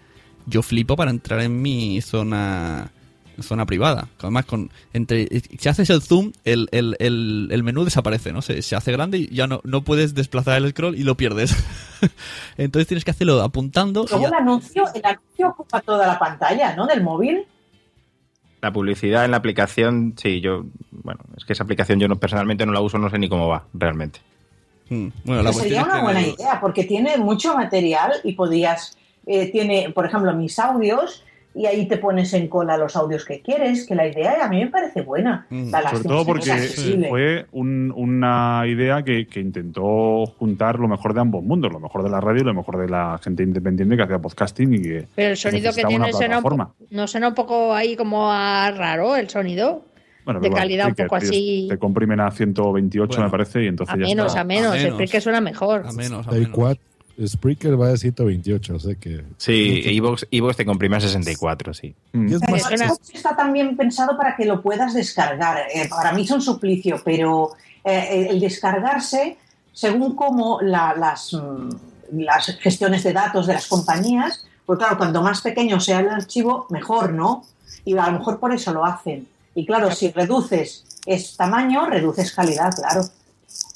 yo 0.47 0.63
flipo 0.63 0.97
para 0.97 1.11
entrar 1.11 1.41
en 1.41 1.63
mi 1.63 2.01
zona 2.03 2.91
zona 3.41 3.67
privada. 3.67 4.09
Además, 4.21 4.45
con 4.45 4.71
entre 4.93 5.27
si 5.59 5.69
haces 5.69 5.91
el 5.91 6.03
zoom, 6.03 6.33
el, 6.45 6.69
el, 6.73 6.97
el, 7.01 7.49
el 7.51 7.63
menú 7.63 7.85
desaparece, 7.85 8.33
¿no? 8.33 8.43
Se, 8.43 8.63
se 8.63 8.77
hace 8.77 8.93
grande 8.93 9.19
y 9.19 9.29
ya 9.35 9.47
no, 9.47 9.61
no 9.65 9.83
puedes 9.83 10.15
desplazar 10.15 10.57
el 10.63 10.71
scroll 10.71 10.95
y 10.97 11.03
lo 11.03 11.17
pierdes. 11.17 11.55
Entonces 12.57 12.87
tienes 12.87 13.05
que 13.05 13.11
hacerlo 13.11 13.41
apuntando. 13.43 14.05
y 14.05 14.11
Luego 14.11 14.23
ya- 14.23 14.29
el 14.29 14.35
anuncio, 14.35 14.85
el 14.95 15.05
anuncio 15.05 15.49
ocupa 15.49 15.81
toda 15.81 16.07
la 16.07 16.19
pantalla, 16.19 16.75
¿no? 16.77 16.87
Del 16.87 17.03
móvil. 17.03 17.45
La 18.61 18.73
publicidad 18.73 19.25
en 19.27 19.33
la 19.33 19.37
aplicación, 19.37 20.15
sí, 20.17 20.41
yo, 20.41 20.65
bueno, 20.91 21.21
es 21.37 21.45
que 21.45 21.53
esa 21.53 21.65
aplicación 21.65 22.01
yo 22.01 22.09
no, 22.09 22.17
personalmente 22.17 22.65
no 22.65 22.73
la 22.73 22.81
uso, 22.81 22.97
no 22.99 23.11
sé 23.11 23.19
ni 23.19 23.29
cómo 23.29 23.47
va, 23.49 23.65
realmente. 23.75 24.21
Mm, 24.89 25.09
Bueno, 25.25 25.43
la 25.43 25.51
cuestión 25.53 25.63
sería 25.65 25.81
es 25.81 25.87
una 25.87 25.97
que- 25.97 26.03
buena 26.03 26.23
idea, 26.23 26.61
porque 26.63 26.85
tiene 26.85 27.19
mucho 27.19 27.55
material 27.55 28.13
y 28.25 28.33
podías, 28.33 28.97
eh, 29.27 29.51
tiene, 29.53 29.91
por 29.95 30.07
ejemplo, 30.07 30.33
mis 30.35 30.59
audios, 30.59 31.25
y 31.55 31.67
ahí 31.67 31.87
te 31.87 31.99
pones 31.99 32.33
en 32.35 32.49
cola 32.49 32.77
los 32.77 32.97
audios 32.97 33.25
que 33.25 33.41
quieres, 33.41 33.87
que 33.87 33.95
la 33.95 34.07
idea 34.09 34.45
a 34.45 34.49
mí 34.49 34.59
me 34.65 34.71
parece 34.71 35.03
buena. 35.03 35.47
Mm, 35.51 35.71
La 35.71 35.89
Sobre 35.91 36.03
todo 36.05 36.21
que 36.21 36.27
porque 36.27 36.51
fue 37.09 37.47
un- 37.53 37.93
una 37.97 38.63
idea 38.67 39.03
que, 39.03 39.27
que 39.27 39.41
intentó 39.41 40.27
juntar 40.39 40.79
lo 40.79 40.89
mejor 40.89 41.15
de 41.15 41.21
ambos 41.21 41.43
mundos, 41.45 41.73
lo 41.73 41.81
mejor 41.81 42.03
de 42.03 42.11
la 42.11 42.21
radio 42.21 42.43
y 42.43 42.45
lo 42.45 42.55
mejor 42.55 42.79
de 42.79 42.89
la 42.89 43.19
gente 43.23 43.43
independiente 43.43 43.97
que 43.97 44.03
hacía 44.03 44.19
podcasting 44.19 44.75
y 44.75 44.83
que 44.83 45.07
Pero 45.15 45.31
el 45.31 45.37
sonido 45.37 45.73
que 45.73 45.85
tiene 45.85 46.13
suena 46.13 46.39
un 46.41 46.67
no 46.91 47.07
suena 47.07 47.29
un 47.29 47.35
poco 47.35 47.73
ahí 47.75 47.97
como 47.97 48.31
a 48.33 48.71
raro 48.71 49.17
el 49.17 49.29
sonido. 49.31 49.85
Bueno, 50.25 50.41
de 50.41 50.51
calidad 50.51 50.89
un 50.89 50.95
poco 50.95 51.17
así. 51.17 51.67
Te 51.69 51.77
comprimen 51.79 52.19
a 52.19 52.31
128, 52.31 53.09
Bueno, 53.09 53.25
me 53.25 53.31
parece, 53.31 53.63
y 53.65 53.67
entonces 53.67 53.95
A 53.95 53.99
ya 53.99 54.05
menos, 54.07 54.27
está. 54.29 54.41
a 54.41 54.45
menos. 54.45 54.73
A 54.73 54.77
El 54.77 54.83
menos. 54.85 54.95
Spreaker 54.97 55.21
suena 55.23 55.41
mejor. 55.43 55.83
A 55.87 55.93
menos, 55.93 56.27
a 56.27 56.31
menos. 56.33 56.79
64. 57.17 57.27
Spreaker 57.29 57.81
va 57.81 57.91
a 57.93 57.97
128, 57.97 58.75
o 58.75 58.79
sea 58.79 58.95
que. 58.95 59.25
Sí, 59.37 59.83
Evox, 59.85 60.27
Evox 60.31 60.57
te 60.57 60.65
comprime 60.65 60.97
a 60.97 61.01
64, 61.01 61.75
sí. 61.75 61.95
Mm. 62.13 62.29
Y 62.29 62.35
es 62.35 62.43
Eh, 62.43 62.47
más, 62.51 62.71
esto 62.71 62.99
está 63.13 63.37
también 63.37 63.77
pensado 63.77 64.17
para 64.17 64.37
que 64.37 64.45
lo 64.45 64.63
puedas 64.63 64.95
descargar. 64.95 65.59
Eh, 65.75 65.89
para 65.89 66.13
mí 66.13 66.23
es 66.23 66.31
un 66.31 66.43
suplicio, 66.43 67.01
pero 67.05 67.53
eh, 67.85 68.29
el 68.31 68.41
descargarse, 68.41 69.37
según 69.73 70.15
cómo 70.17 70.61
la- 70.63 70.95
las, 70.97 71.33
mm, 71.33 71.69
las 72.21 72.47
gestiones 72.61 73.03
de 73.05 73.13
datos 73.13 73.47
de 73.47 73.55
las 73.55 73.67
compañías, 73.67 74.47
pues 74.67 74.79
claro, 74.79 74.97
cuanto 74.97 75.21
más 75.23 75.41
pequeño 75.43 75.81
sea 75.81 76.01
el 76.01 76.09
archivo, 76.09 76.67
mejor, 76.71 77.13
¿no? 77.13 77.45
Y 77.85 77.97
a 77.97 78.07
lo 78.11 78.19
mejor 78.19 78.39
por 78.41 78.55
eso 78.55 78.73
lo 78.73 78.85
hacen. 78.85 79.27
Y 79.55 79.67
claro, 79.67 79.91
si 79.91 80.11
reduces 80.11 80.85
ese 81.07 81.37
tamaño, 81.37 81.87
reduces 81.87 82.33
calidad, 82.33 82.73
claro. 82.75 83.03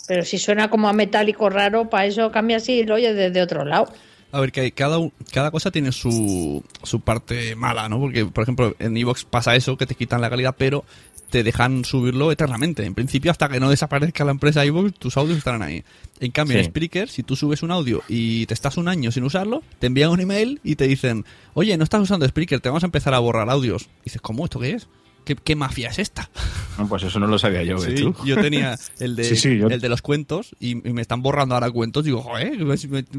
Pero 0.09 0.25
si 0.25 0.39
suena 0.39 0.69
como 0.71 0.89
a 0.89 0.93
metálico 0.93 1.49
raro, 1.51 1.89
para 1.91 2.07
eso 2.07 2.33
cambia 2.33 2.57
así 2.57 2.73
y 2.81 2.85
lo 2.85 2.95
oyes 2.97 3.15
desde 3.15 3.41
otro 3.43 3.65
lado. 3.65 3.93
A 4.33 4.41
ver, 4.41 4.51
que 4.53 4.61
hay- 4.63 4.73
cada, 4.73 4.99
un- 4.99 5.13
cada 5.33 5.51
cosa 5.51 5.71
tiene 5.71 5.93
su, 5.93 6.65
su 6.83 7.01
parte 7.01 7.55
mala, 7.55 7.89
¿no? 7.89 7.99
Porque, 8.01 8.27
por 8.27 8.43
ejemplo, 8.43 8.75
en 8.79 8.97
Evox 8.97 9.25
pasa 9.25 9.55
eso, 9.55 9.77
que 9.77 9.87
te 9.87 9.95
quitan 9.95 10.21
la 10.21 10.29
calidad, 10.31 10.55
pero 10.59 10.85
te 11.31 11.43
dejan 11.43 11.85
subirlo 11.85 12.33
eternamente. 12.33 12.85
En 12.85 12.95
principio, 12.95 13.31
hasta 13.31 13.49
que 13.51 13.61
no 13.61 13.69
desaparezca 13.71 14.25
la 14.25 14.31
empresa 14.31 14.65
Evox, 14.65 14.95
tus 14.95 15.17
audios 15.19 15.37
estarán 15.39 15.63
ahí. 15.63 15.83
En 16.21 16.31
cambio, 16.31 16.59
en. 16.59 16.65
Spreaker, 16.65 17.09
si 17.09 17.23
tú 17.23 17.37
subes 17.37 17.63
un 17.63 17.71
audio 17.71 18.03
y 18.09 18.45
te 18.47 18.55
estás 18.55 18.77
un 18.79 18.89
año 18.89 19.13
sin 19.13 19.25
usarlo, 19.25 19.63
te 19.79 19.87
envían 19.89 20.11
un 20.11 20.21
email 20.21 20.59
y 20.65 20.77
te 20.77 20.87
dicen, 20.89 21.25
oye, 21.55 21.77
no 21.77 21.85
estás 21.85 22.01
usando 22.03 22.27
Spreaker, 22.27 22.61
te 22.61 22.69
vamos 22.71 22.83
a 22.83 22.87
empezar 22.87 23.13
a 23.15 23.19
borrar 23.19 23.49
audios. 23.51 23.85
Y 24.01 24.05
dices, 24.05 24.21
¿cómo? 24.23 24.45
¿Esto 24.45 24.59
qué 24.61 24.71
es? 24.73 24.89
¿Qué, 25.29 25.37
qué 25.37 25.55
mafia 25.57 25.91
es 25.91 25.99
esta? 25.99 26.31
No, 26.79 26.89
pues 26.89 27.03
eso 27.03 27.19
no 27.21 27.27
lo 27.27 27.39
sabía 27.39 27.63
yo, 27.63 27.75
¿ves 27.79 27.85
Sí, 27.99 28.03
tú? 28.03 28.15
yo 28.25 28.41
tenía 28.41 28.79
el 28.99 29.15
de, 29.15 29.25
Sí, 29.29 29.37
sí, 29.37 29.59
yo- 29.59 29.67
el 29.69 29.79
de 29.81 29.89
los 29.91 30.01
cuentos 30.01 30.57
y, 30.59 30.71
y 30.89 30.93
me 30.95 31.03
están 31.03 31.21
borrando 31.21 31.55
ahora 31.55 31.71
cuentos. 31.71 32.03
Digo, 32.05 32.23
joder, 32.23 32.57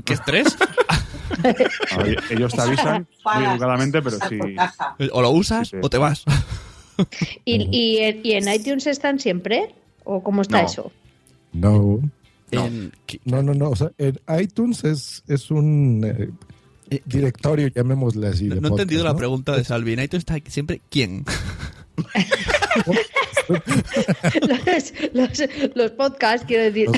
qué 0.03 0.13
estrés. 0.13 0.57
Ver, 1.43 2.17
ellos 2.31 2.51
te 2.53 2.61
avisan 2.61 3.07
muy 3.35 3.45
educadamente, 3.45 4.01
pero 4.01 4.17
sí. 4.27 4.39
caja. 4.55 4.95
o 5.11 5.21
lo 5.21 5.29
usas 5.29 5.67
Sí, 5.69 5.75
sí. 5.75 5.81
o 5.83 5.89
te 5.89 5.99
vas. 5.99 6.23
¿Y, 7.45 7.67
y, 7.71 7.97
en- 7.99 8.21
y 8.23 8.31
en 8.33 8.51
iTunes 8.53 8.87
están 8.87 9.19
siempre? 9.19 9.75
¿O 10.03 10.23
cómo 10.23 10.41
está 10.41 10.61
No. 10.63 10.67
eso? 10.67 10.91
no. 11.53 11.99
No. 12.51 12.65
En- 12.65 12.91
No, 13.25 13.43
no, 13.43 13.53
no. 13.53 13.69
O 13.69 13.75
sea, 13.75 13.91
en 13.99 14.19
iTunes 14.41 14.83
es, 14.83 15.23
es 15.27 15.51
un 15.51 16.03
eh, 16.03 16.29
Eh, 16.89 17.03
directorio, 17.05 17.67
llamémosle 17.67 18.27
así. 18.29 18.45
No, 18.45 18.55
de 18.55 18.61
no 18.61 18.67
he 18.69 18.71
entendido 18.71 19.03
la 19.03 19.15
pregunta 19.15 19.55
de 19.55 19.63
Salvi. 19.63 19.93
En 19.93 19.99
iTunes 19.99 20.21
está 20.27 20.39
siempre 20.49 20.81
quién. 20.89 21.23
Los, 25.75 25.91
podcasts, 25.91 26.45
quiero 26.47 26.63
decir. 26.65 26.89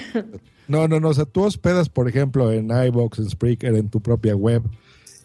No, 0.67 0.87
no, 0.87 0.99
no. 0.99 1.09
O 1.09 1.13
sea, 1.13 1.25
tú 1.25 1.43
hospedas, 1.43 1.89
por 1.89 2.07
ejemplo, 2.07 2.51
en 2.51 2.69
iBox, 2.69 3.19
en 3.19 3.29
Spreaker, 3.29 3.75
en 3.75 3.89
tu 3.89 4.01
propia 4.01 4.35
web, 4.35 4.63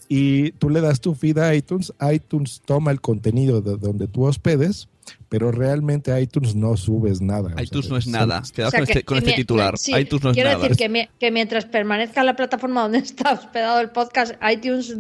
y 0.08 0.52
tú 0.52 0.70
le 0.70 0.80
das 0.80 1.00
tu 1.00 1.14
feed 1.14 1.38
a 1.38 1.54
iTunes. 1.54 1.92
iTunes 2.12 2.62
toma 2.64 2.90
el 2.90 3.00
contenido 3.00 3.60
de 3.60 3.76
donde 3.76 4.08
tú 4.08 4.24
hospedes, 4.24 4.88
pero 5.28 5.50
realmente 5.50 6.18
iTunes 6.20 6.54
no 6.54 6.76
subes 6.76 7.20
nada. 7.20 7.54
O 7.56 7.60
iTunes 7.62 7.86
sea, 7.86 7.92
no 7.92 7.96
es 7.98 8.06
nada. 8.06 8.40
O 8.40 8.44
sea, 8.44 8.70
con 8.70 8.84
que- 8.86 8.92
este, 8.92 9.02
con 9.04 9.14
que 9.16 9.18
este 9.18 9.30
mi- 9.32 9.36
titular. 9.36 9.76
sí, 9.78 9.92
iTunes 9.96 10.24
no 10.24 10.30
es 10.30 10.34
quiero 10.34 10.50
nada. 10.50 10.62
decir 10.62 10.76
que, 10.76 10.88
mi- 10.88 11.08
que 11.18 11.30
mientras 11.30 11.64
permanezca 11.64 12.22
la 12.24 12.36
plataforma 12.36 12.82
donde 12.82 12.98
está 12.98 13.32
hospedado 13.32 13.80
el 13.80 13.90
podcast, 13.90 14.34
iTunes, 14.50 14.96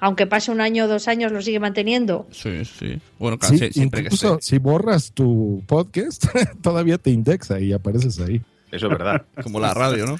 aunque 0.00 0.26
pase 0.26 0.50
un 0.50 0.60
año 0.60 0.84
o 0.84 0.88
dos 0.88 1.08
años, 1.08 1.30
lo 1.32 1.40
sigue 1.42 1.60
manteniendo. 1.60 2.26
Sí, 2.30 2.64
sí. 2.64 3.00
Bueno, 3.18 3.38
Sí, 3.40 3.58
casi 3.58 3.72
siempre 3.72 4.00
que 4.02 4.06
incluso 4.06 4.34
esté. 4.34 4.46
si 4.46 4.58
borras 4.58 5.12
tu 5.12 5.62
podcast, 5.66 6.24
todavía 6.62 6.98
te 6.98 7.10
indexa 7.10 7.60
y 7.60 7.72
apareces 7.72 8.18
ahí. 8.20 8.40
Eso 8.70 8.86
es 8.86 8.90
verdad. 8.92 9.24
Como 9.42 9.60
la 9.60 9.72
radio, 9.74 10.06
¿no? 10.06 10.18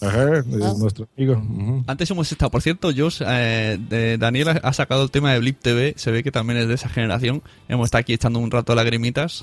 Ajá, 0.00 0.38
es 0.38 0.44
Ah. 0.62 0.74
nuestro 0.78 1.08
amigo. 1.16 1.34
Ujú. 1.34 1.84
Antes 1.86 2.10
hemos 2.10 2.30
estado, 2.30 2.50
por 2.50 2.60
cierto, 2.62 2.90
Josh, 2.96 3.22
eh, 3.26 3.78
de- 3.88 4.18
Daniel 4.18 4.48
ha- 4.48 4.60
ha 4.62 4.72
sacado 4.72 5.02
el 5.02 5.10
tema 5.10 5.32
de 5.32 5.38
Blip 5.38 5.58
TV, 5.60 5.94
se 5.96 6.10
ve 6.10 6.22
que 6.22 6.30
también 6.30 6.58
es 6.60 6.68
de 6.68 6.74
esa 6.74 6.88
generación. 6.88 7.42
Hemos 7.68 7.86
estado 7.86 8.00
aquí 8.02 8.12
echando 8.12 8.38
un 8.38 8.50
rato 8.50 8.74
lagrimitas. 8.74 9.42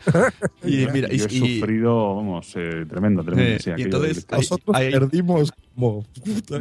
y 0.64 0.86
mira, 0.92 1.08
y, 1.12 1.18
yo 1.18 1.26
he 1.26 1.34
y- 1.34 1.56
sufrido, 1.58 2.16
vamos, 2.16 2.52
eh, 2.56 2.86
tremendo, 2.88 3.22
tremendo. 3.24 3.50
Eh, 3.56 3.58
sí, 3.62 3.70
y 3.76 3.82
entonces, 3.82 4.26
Hay- 4.30 4.38
Nosotros 4.38 4.76
hay- 4.76 4.90
perdimos 4.92 5.52
como... 5.74 6.04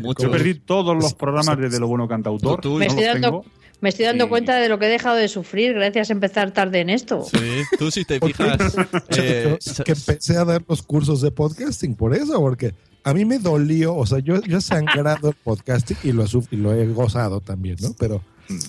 Mucho. 0.02 0.24
yo 0.24 0.32
perdí 0.32 0.56
todos 0.56 0.96
los 0.96 1.14
programas 1.14 1.58
desde 1.58 1.80
Lo 1.80 1.88
Bueno 1.88 2.08
Cantautor. 2.08 2.60
Tú- 2.62 2.70
tú- 2.74 2.78
Me 2.80 2.86
no 2.88 2.92
estoy 2.92 3.06
dando, 3.06 3.46
me 3.82 3.90
estoy 3.90 4.06
dando 4.06 4.26
Y- 4.26 4.28
cuenta 4.30 4.58
de 4.58 4.68
lo 4.70 4.78
que 4.80 4.88
he 4.88 4.90
dejado 4.90 5.16
de 5.16 5.28
sufrir 5.30 5.74
gracias 5.74 6.10
a 6.10 6.14
empezar 6.14 6.52
tarde 6.52 6.82
en 6.82 6.90
esto. 6.90 7.24
sí, 7.32 7.38
tú 7.78 7.92
si 7.92 8.04
te 8.06 8.20
fijas... 8.20 8.76
eh, 9.10 9.58
Yo- 9.62 9.84
que 9.86 9.92
empecé 9.94 10.36
a 10.38 10.44
dar 10.46 10.64
los 10.68 10.82
cursos 10.82 11.22
de 11.22 11.32
podcasting 11.32 11.96
por 11.96 12.14
eso, 12.16 12.40
porque 12.40 12.74
a 13.04 13.14
mí 13.14 13.26
me 13.26 13.40
dolió, 13.40 13.96
o 13.96 14.06
sea, 14.06 14.20
yo, 14.20 14.42
yo 14.42 14.58
he 14.58 14.62
sangrado 14.62 15.30
el 15.30 15.36
podcasting 15.44 15.98
y 16.04 16.12
lo, 16.12 16.26
suf- 16.28 16.48
y 16.52 16.58
lo 16.58 16.74
he 16.74 16.88
gozado 16.92 17.42
también, 17.42 17.78
¿no? 17.82 17.96
Pero 17.98 18.22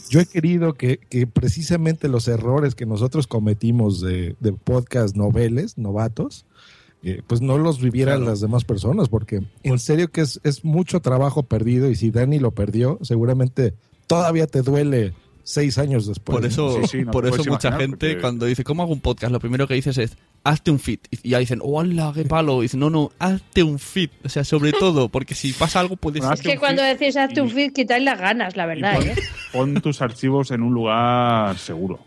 yo 0.09 0.21
he 0.21 0.27
querido 0.27 0.75
que, 0.75 0.99
que 0.99 1.27
precisamente 1.27 2.09
los 2.09 2.29
errores 2.29 2.75
que 2.75 2.87
nosotros 2.87 3.27
cometimos 3.27 4.01
de, 4.01 4.37
de 4.41 4.53
podcast 4.53 5.17
noveles, 5.17 5.79
novatos, 5.79 6.45
eh, 7.03 7.23
pues 7.27 7.41
no 7.41 7.57
los 7.57 7.81
vivieran 7.81 8.19
Claro. 8.19 8.31
las 8.31 8.41
demás 8.41 8.65
personas, 8.65 9.09
porque 9.09 9.43
en 9.63 9.79
serio 9.79 10.11
que 10.11 10.21
es, 10.21 10.39
es 10.45 10.65
mucho 10.65 11.01
trabajo 11.01 11.43
perdido 11.45 11.89
y 11.91 11.95
si 11.97 12.11
Dani 12.11 12.39
lo 12.39 12.51
perdió, 12.51 12.99
seguramente 13.01 13.73
todavía 14.07 14.47
te 14.47 14.61
duele 14.63 15.15
seis 15.53 15.79
años 15.79 16.07
después. 16.07 16.37
Por 16.37 16.47
eso, 16.47 16.81
Sí, 16.83 16.99
sí, 16.99 17.05
no 17.05 17.11
por 17.11 17.27
eso 17.27 17.43
mucha 17.45 17.73
gente 17.73 18.09
porque- 18.11 18.21
cuando 18.21 18.47
dice, 18.47 18.65
¿cómo 18.65 18.83
hago 18.83 18.93
un 18.93 19.01
podcast? 19.01 19.33
Lo 19.33 19.41
primero 19.41 19.67
que 19.67 19.75
dices 19.75 19.99
es, 19.99 20.17
hazte 20.45 20.71
un 20.71 20.79
feed. 20.79 21.01
Y 21.11 21.31
ya 21.31 21.39
dicen, 21.39 21.61
¡hola, 21.63 22.13
qué 22.15 22.25
palo! 22.25 22.61
Y 22.61 22.67
dicen, 22.67 22.81
no, 22.81 22.91
no, 22.91 23.11
hazte 23.19 23.63
un 23.63 23.79
feed. 23.79 24.11
O 24.25 24.29
sea, 24.29 24.45
sobre 24.45 24.73
todo, 24.73 25.09
porque 25.09 25.35
si 25.35 25.53
pasa 25.53 25.81
algo 25.81 25.97
puedes... 25.97 26.21
Bueno, 26.21 26.35
Es 26.35 26.41
que 26.43 26.57
cuando 26.59 26.83
decís 26.83 27.17
hazte 27.17 27.41
y- 27.41 27.43
un 27.43 27.51
feed, 27.51 27.73
quitáis 27.73 28.03
las 28.05 28.19
ganas, 28.19 28.57
la 28.57 28.67
verdad. 28.67 28.97
pon, 28.97 29.09
¿eh? 29.09 29.15
pon 29.53 29.75
tus 29.83 30.01
archivos 30.03 30.51
en 30.51 30.63
un 30.63 30.73
lugar 30.75 31.59
seguro. 31.59 31.99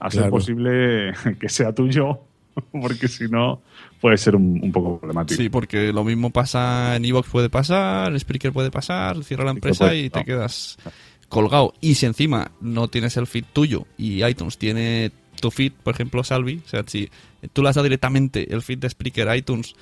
A 0.00 0.10
ser 0.10 0.20
Claro. 0.22 0.32
posible 0.32 1.12
que 1.40 1.48
sea 1.48 1.72
tuyo, 1.72 2.20
porque 2.72 3.06
si 3.08 3.28
no 3.28 3.62
puede 4.00 4.18
ser 4.18 4.34
un, 4.34 4.58
un 4.60 4.72
poco 4.72 4.98
problemático. 4.98 5.40
Sí, 5.40 5.48
porque 5.48 5.92
lo 5.92 6.02
mismo 6.02 6.30
pasa 6.30 6.96
en 6.96 7.04
Evox 7.04 7.28
puede 7.28 7.48
pasar, 7.48 8.10
en 8.12 8.18
Spreaker 8.18 8.52
puede 8.52 8.70
pasar, 8.72 9.22
cierra 9.22 9.44
la 9.44 9.52
empresa 9.52 9.84
puede, 9.86 10.00
y 10.00 10.10
te 10.10 10.18
no. 10.18 10.24
quedas 10.24 10.76
colgado. 11.32 11.72
Y 11.80 11.94
si 11.94 12.04
encima 12.04 12.52
no 12.60 12.88
tienes 12.88 13.16
el 13.16 13.26
feed 13.26 13.46
tuyo 13.54 13.86
y 13.96 14.22
iTunes 14.22 14.58
tiene 14.58 15.10
tu 15.40 15.50
feed, 15.50 15.72
por 15.82 15.94
ejemplo, 15.94 16.22
Salvi, 16.22 16.60
o 16.64 16.68
sea, 16.68 16.84
si 16.86 17.08
tú 17.54 17.62
le 17.62 17.70
has 17.70 17.74
dado 17.74 17.84
directamente 17.84 18.52
el 18.52 18.60
feed 18.60 18.78
de 18.78 18.90
Spreaker 18.90 19.28
a 19.30 19.36
iTunes 19.36 19.74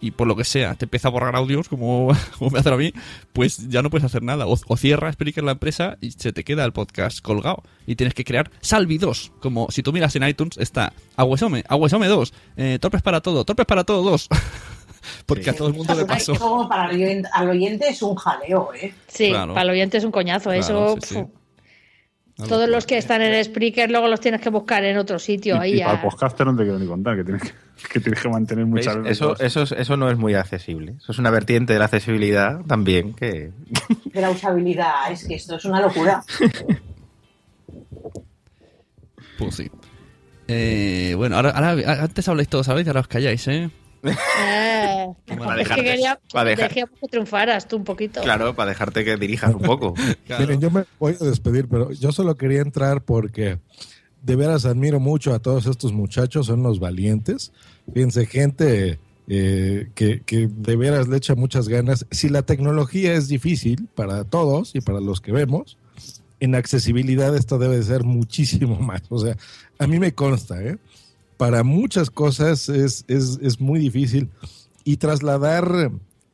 y 0.00 0.12
por 0.12 0.26
lo 0.26 0.34
que 0.34 0.44
sea 0.44 0.74
te 0.74 0.86
empieza 0.86 1.08
a 1.08 1.10
borrar 1.10 1.36
audios, 1.36 1.68
como, 1.68 2.08
me 2.50 2.58
hacen 2.58 2.72
a 2.72 2.76
mí, 2.78 2.94
pues 3.34 3.68
ya 3.68 3.82
no 3.82 3.90
puedes 3.90 4.06
hacer 4.06 4.22
nada. 4.22 4.46
O, 4.46 4.58
o 4.66 4.76
cierra 4.78 5.12
Spreaker 5.12 5.44
la 5.44 5.52
empresa 5.52 5.98
y 6.00 6.12
se 6.12 6.32
te 6.32 6.42
queda 6.42 6.64
el 6.64 6.72
podcast 6.72 7.20
colgado. 7.20 7.62
Y 7.86 7.96
tienes 7.96 8.14
que 8.14 8.24
crear 8.24 8.50
Salvi 8.62 8.96
2. 8.96 9.32
Como 9.40 9.70
si 9.70 9.82
tú 9.82 9.92
miras 9.92 10.16
en 10.16 10.26
iTunes, 10.26 10.56
está 10.56 10.94
Aguesome, 11.16 11.64
Aguesome 11.68 12.08
2, 12.08 12.32
eh, 12.56 12.78
Torpes 12.80 13.02
para 13.02 13.20
todo, 13.20 13.44
Torpes 13.44 13.66
para 13.66 13.84
todo 13.84 14.02
2. 14.02 14.28
Porque 15.26 15.50
a 15.50 15.52
todo 15.54 15.68
el 15.68 15.74
mundo 15.74 15.94
le 15.94 16.04
pasó. 16.04 16.32
Eso 16.32 16.40
como 16.48 16.68
para 16.68 16.90
el 16.90 16.96
oyente, 17.02 17.28
al 17.32 17.48
oyente 17.50 17.88
es 17.88 18.02
un 18.02 18.14
jaleo, 18.14 18.70
¿eh? 18.74 18.94
Sí, 19.08 19.30
Claro. 19.30 19.54
para 19.54 19.64
el 19.64 19.70
oyente 19.70 19.98
es 19.98 20.04
un 20.04 20.10
coñazo. 20.12 20.50
Claro, 20.50 20.60
eso, 20.60 20.96
sí, 21.02 21.14
sí. 21.14 22.44
todos 22.48 22.68
los 22.68 22.84
que 22.86 22.98
están 22.98 23.22
en 23.22 23.44
Spreaker 23.44 23.90
luego 23.90 24.08
los 24.08 24.18
tienes 24.20 24.40
que 24.40 24.50
buscar 24.50 24.84
en 24.84 24.96
otro 24.98 25.18
sitio. 25.18 25.56
Y, 25.56 25.58
ahí 25.58 25.76
y 25.76 25.80
para 25.82 25.94
el 25.94 26.00
podcaster 26.00 26.46
no 26.46 26.56
te 26.56 26.62
quiero 26.64 26.78
ni 26.78 26.86
contar, 26.86 27.16
que 27.16 27.24
tienes 27.24 27.42
que, 27.42 27.52
que, 27.92 28.00
tienes 28.00 28.20
que 28.20 28.28
mantener 28.28 28.66
muchas 28.66 28.96
veces. 28.96 29.10
Eso, 29.12 29.36
eso, 29.38 29.62
es- 29.62 29.72
eso 29.72 29.96
no 29.96 30.10
es 30.10 30.16
muy 30.18 30.34
accesible. 30.34 30.94
Eso 30.98 31.12
es 31.12 31.18
una 31.18 31.30
vertiente 31.30 31.72
de 31.72 31.78
la 31.78 31.84
accesibilidad 31.86 32.60
también 32.66 33.14
que... 33.14 33.50
De 34.06 34.20
la 34.20 34.30
usabilidad, 34.30 35.10
es 35.12 35.24
que 35.26 35.34
esto 35.36 35.56
es 35.56 35.64
una 35.64 35.80
locura. 35.80 36.22
Pues 39.38 39.54
sí. 39.56 39.70
Eh, 40.46 41.14
bueno, 41.16 41.36
ahora, 41.36 41.50
ahora- 41.50 42.02
antes 42.02 42.28
habláis 42.28 42.48
todos, 42.48 42.66
¿sabéis? 42.66 42.86
Ahora 42.88 43.00
os 43.00 43.08
calláis, 43.08 43.46
¿eh? 43.48 43.70
Eh, 44.10 45.06
Para 45.26 45.62
es 45.62 45.68
que 45.68 45.74
dejarte- 45.74 45.82
quería, 45.84 46.20
para 46.32 46.50
dejar- 46.50 46.68
dejemos 46.68 46.98
que 47.00 47.08
triunfaras 47.08 47.66
tú 47.68 47.76
un 47.76 47.84
poquito. 47.84 48.20
Claro, 48.22 48.54
para 48.54 48.70
dejarte 48.70 49.04
que 49.04 49.16
dirijas 49.16 49.54
un 49.54 49.62
poco. 49.62 49.94
Claro. 50.26 50.42
Miren, 50.44 50.60
yo 50.60 50.70
me 50.70 50.84
voy 50.98 51.16
a 51.20 51.24
despedir, 51.24 51.68
pero 51.68 51.90
yo 51.92 52.12
solo 52.12 52.34
quería 52.36 52.60
entrar 52.60 53.02
porque 53.02 53.58
de 54.22 54.36
veras 54.36 54.64
admiro 54.64 55.00
mucho 55.00 55.34
a 55.34 55.38
todos 55.38 55.66
estos 55.66 55.92
muchachos, 55.92 56.46
son 56.46 56.62
los 56.62 56.80
valientes. 56.80 57.52
Fíjense, 57.92 58.26
gente 58.26 58.98
eh, 59.28 59.88
que, 59.94 60.20
que 60.20 60.48
de 60.48 60.76
veras 60.76 61.08
le 61.08 61.16
echa 61.18 61.34
muchas 61.34 61.68
ganas. 61.68 62.06
Si 62.10 62.28
la 62.28 62.42
tecnología 62.42 63.14
es 63.14 63.28
difícil 63.28 63.88
para 63.94 64.24
todos 64.24 64.74
y 64.74 64.80
para 64.80 65.00
los 65.00 65.20
que 65.20 65.32
vemos, 65.32 65.76
en 66.40 66.54
accesibilidad 66.54 67.34
esto 67.36 67.58
debe 67.58 67.76
de 67.76 67.82
ser 67.84 68.04
muchísimo 68.04 68.76
más. 68.80 69.02
O 69.10 69.18
sea, 69.18 69.36
a 69.78 69.86
mí 69.86 69.98
me 69.98 70.12
consta, 70.14 70.62
¿eh? 70.62 70.78
Para 71.44 71.62
muchas 71.62 72.08
cosas 72.08 72.70
es, 72.70 73.04
es, 73.06 73.38
es 73.42 73.60
muy 73.60 73.78
difícil 73.78 74.30
y 74.82 74.96
trasladar, 74.96 75.90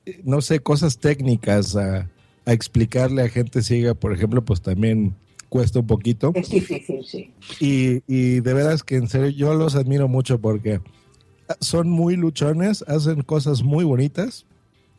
eh, 0.07 0.21
no 0.23 0.41
sé, 0.41 0.61
cosas 0.61 0.99
técnicas 0.99 1.75
a, 1.75 2.09
a 2.47 2.53
explicarle 2.53 3.23
a 3.23 3.29
gente 3.29 3.61
ciega, 3.65 3.95
por 3.95 4.13
ejemplo, 4.13 4.45
pues 4.45 4.63
también 4.63 5.17
cuesta 5.49 5.81
un 5.81 5.89
poquito. 5.89 6.31
Es 6.37 6.49
difícil, 6.49 7.05
sí. 7.05 7.33
Y, 7.59 8.05
y 8.07 8.39
de 8.39 8.55
veras 8.55 8.85
que 8.85 8.95
en 8.95 9.09
serio 9.09 9.31
yo 9.31 9.55
los 9.55 9.75
admiro 9.75 10.07
mucho 10.07 10.41
porque 10.41 10.81
son 11.61 11.91
muy 11.91 12.15
luchones, 12.15 12.85
hacen 12.87 13.23
cosas 13.23 13.65
muy 13.65 13.83
bonitas 13.83 14.47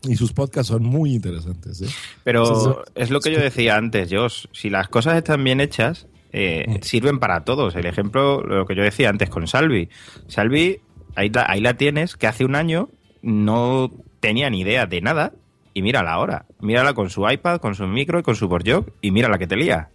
y 0.04 0.18
sus 0.18 0.34
podcasts 0.34 0.68
son 0.68 0.84
muy 0.84 1.14
interesantes. 1.14 1.84
¿eh? 1.84 1.88
Pero 2.26 2.44
Entonces, 2.44 2.84
es 2.96 3.10
lo 3.12 3.22
que 3.22 3.32
yo 3.32 3.40
decía 3.40 3.78
antes, 3.78 4.10
Josh. 4.12 4.48
Si 4.52 4.70
las 4.70 4.90
cosas 4.90 5.16
están 5.16 5.42
bien 5.42 5.62
hechas, 5.62 6.08
eh, 6.32 6.66
Mm. 6.68 6.76
sirven 6.82 7.20
para 7.20 7.44
todos. 7.44 7.76
El 7.76 7.86
ejemplo, 7.86 8.42
lo 8.42 8.66
que 8.66 8.76
yo 8.76 8.84
decía 8.84 9.10
antes 9.10 9.30
con 9.30 9.48
Salvi. 9.48 9.90
Salvi, 10.28 10.80
ahí 11.16 11.30
la, 11.30 11.46
ahí 11.48 11.62
la 11.62 11.76
tienes, 11.76 12.16
que 12.16 12.28
hace 12.28 12.46
un 12.46 12.56
año 12.56 12.90
no 13.22 13.92
tenía 14.20 14.50
ni 14.50 14.62
idea 14.62 14.86
de 14.86 15.02
nada. 15.02 15.34
Y 15.74 15.82
mírala 15.82 16.12
ahora. 16.12 16.46
Mírala 16.60 16.94
con 16.94 17.10
su 17.10 17.30
iPad, 17.30 17.60
con 17.62 17.76
su 17.76 17.88
micro 17.88 18.20
y 18.20 18.24
con 18.24 18.36
su 18.36 18.48
boardjog. 18.50 18.88
Y 19.02 19.12
mira 19.12 19.30
la 19.30 19.38
que 19.38 19.48
te 19.48 19.56
lía. 19.56 19.90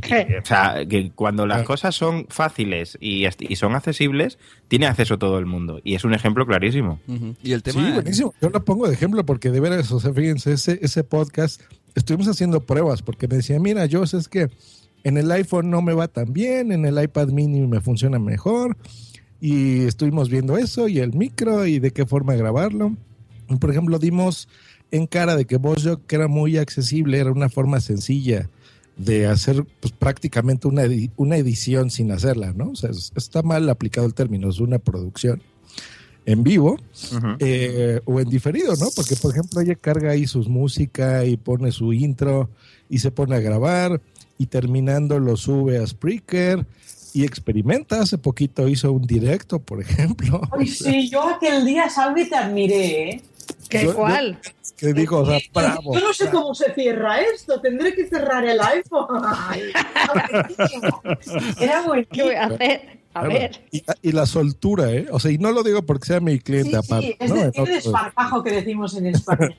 O 0.00 0.46
sea, 0.46 0.86
que 0.88 1.10
cuando 1.12 1.44
las 1.44 1.56
Claro. 1.58 1.66
cosas 1.66 1.94
son 1.94 2.26
fáciles 2.28 2.96
y, 3.00 3.26
y 3.40 3.56
son 3.56 3.74
accesibles, 3.74 4.38
tiene 4.68 4.86
acceso 4.86 5.18
todo 5.18 5.38
el 5.40 5.46
mundo. 5.46 5.80
Y 5.82 5.94
es 5.96 6.04
un 6.04 6.14
ejemplo 6.14 6.46
clarísimo. 6.46 7.00
Y 7.42 7.52
el 7.52 7.62
tema 7.64 7.84
Sí, 7.84 7.92
buenísimo. 7.92 8.32
Yo 8.40 8.48
lo 8.50 8.64
pongo 8.64 8.86
de 8.86 8.94
ejemplo 8.94 9.26
porque 9.26 9.50
de 9.50 9.58
veras, 9.60 9.90
o 9.90 9.98
sea, 9.98 10.12
fíjense, 10.14 10.52
ese, 10.52 10.78
ese 10.82 11.02
podcast, 11.02 11.60
estuvimos 11.96 12.28
haciendo 12.28 12.60
pruebas 12.60 13.02
porque 13.02 13.26
me 13.26 13.36
decía, 13.36 13.58
mira, 13.58 13.86
yo 13.86 14.04
es 14.04 14.28
que 14.28 14.48
en 15.04 15.16
el 15.16 15.30
iPhone 15.30 15.70
no 15.70 15.82
me 15.82 15.92
va 15.94 16.08
tan 16.08 16.32
bien, 16.32 16.72
en 16.72 16.84
el 16.84 17.02
iPad 17.02 17.28
mini 17.28 17.66
me 17.66 17.80
funciona 17.80 18.18
mejor. 18.18 18.76
Y 19.40 19.84
estuvimos 19.84 20.28
viendo 20.30 20.58
eso 20.58 20.88
y 20.88 20.98
el 20.98 21.12
micro 21.14 21.64
y 21.66 21.78
de 21.78 21.92
qué 21.92 22.06
forma 22.06 22.34
grabarlo. 22.34 22.96
Por 23.60 23.70
ejemplo, 23.70 23.98
dimos 23.98 24.48
en 24.90 25.06
cara 25.06 25.36
de 25.36 25.44
que 25.44 25.58
VozJog, 25.58 26.02
que 26.06 26.16
era 26.16 26.28
muy 26.28 26.56
accesible, 26.56 27.18
era 27.18 27.30
una 27.30 27.48
forma 27.48 27.80
sencilla 27.80 28.50
de 28.96 29.26
hacer 29.26 29.64
pues, 29.80 29.92
prácticamente 29.92 30.66
una, 30.66 30.84
edi- 30.84 31.10
una 31.16 31.36
edición 31.36 31.90
sin 31.90 32.10
hacerla, 32.10 32.52
¿no? 32.52 32.70
O 32.70 32.74
sea, 32.74 32.90
es- 32.90 33.12
está 33.14 33.42
mal 33.42 33.68
aplicado 33.68 34.06
el 34.08 34.14
término, 34.14 34.50
es 34.50 34.58
una 34.58 34.78
producción 34.80 35.40
en 36.26 36.42
vivo 36.42 36.76
eh, 37.38 38.00
o 38.06 38.18
en 38.20 38.28
diferido, 38.28 38.74
¿no? 38.76 38.88
Porque, 38.96 39.14
por 39.16 39.30
ejemplo, 39.30 39.60
ella 39.60 39.76
carga 39.76 40.10
ahí 40.10 40.26
sus 40.26 40.48
música 40.48 41.24
y 41.24 41.36
pone 41.36 41.70
su 41.70 41.92
intro 41.92 42.50
y 42.90 42.98
se 42.98 43.10
pone 43.12 43.36
a 43.36 43.40
grabar 43.40 44.00
y 44.38 44.46
terminando 44.46 45.18
lo 45.18 45.36
sube 45.36 45.78
a 45.78 45.86
Spreaker 45.86 46.64
y 47.12 47.24
experimenta. 47.24 48.00
Hace 48.00 48.18
poquito 48.18 48.68
hizo 48.68 48.92
un 48.92 49.06
directo, 49.06 49.58
por 49.58 49.80
ejemplo. 49.80 50.40
Ay, 50.58 50.66
sí, 50.68 51.08
yo 51.10 51.22
aquel 51.28 51.64
día, 51.64 51.90
Salvi, 51.90 52.28
te 52.28 52.36
admiré, 52.36 53.10
¿eh? 53.10 53.22
¿Qué 53.68 53.84
Yo- 53.84 53.94
cuál? 53.94 54.38
Que 54.76 54.92
dijo, 54.92 55.18
o 55.18 55.26
sea, 55.26 55.38
bravo. 55.52 55.92
Yo 55.92 56.00
no 56.00 56.14
sé 56.14 56.30
cómo 56.30 56.54
se 56.54 56.72
cierra 56.72 57.20
esto, 57.20 57.60
tendré 57.60 57.94
que 57.94 58.06
cerrar 58.06 58.44
el 58.44 58.60
iPhone. 58.60 59.06
Ay, 59.26 59.62
buenísimo. 60.56 61.02
Era 61.60 61.82
¿Qué 61.82 61.88
voy 61.88 62.04
buenísimo. 62.06 62.30
a 62.40 62.44
hacer? 62.44 62.98
A 63.14 63.20
Claro. 63.20 63.28
ver. 63.34 63.60
Y, 63.72 63.82
y 64.02 64.12
la 64.12 64.26
soltura, 64.26 64.92
¿eh? 64.92 65.06
O 65.10 65.18
sea, 65.18 65.32
y 65.32 65.38
no 65.38 65.50
lo 65.50 65.64
digo 65.64 65.82
porque 65.82 66.06
sea 66.06 66.20
mi 66.20 66.34
Sí, 66.34 66.40
cliente 66.40 66.70
sí, 66.70 66.76
aparte. 66.76 67.16
es 67.18 67.28
¿no? 67.30 67.34
de, 67.36 67.42
En 67.42 67.50
tiene 67.52 67.62
otro- 67.70 67.74
desparpajo 67.74 68.42
que 68.44 68.50
decimos 68.52 68.96
en 68.96 69.06
España. 69.06 69.56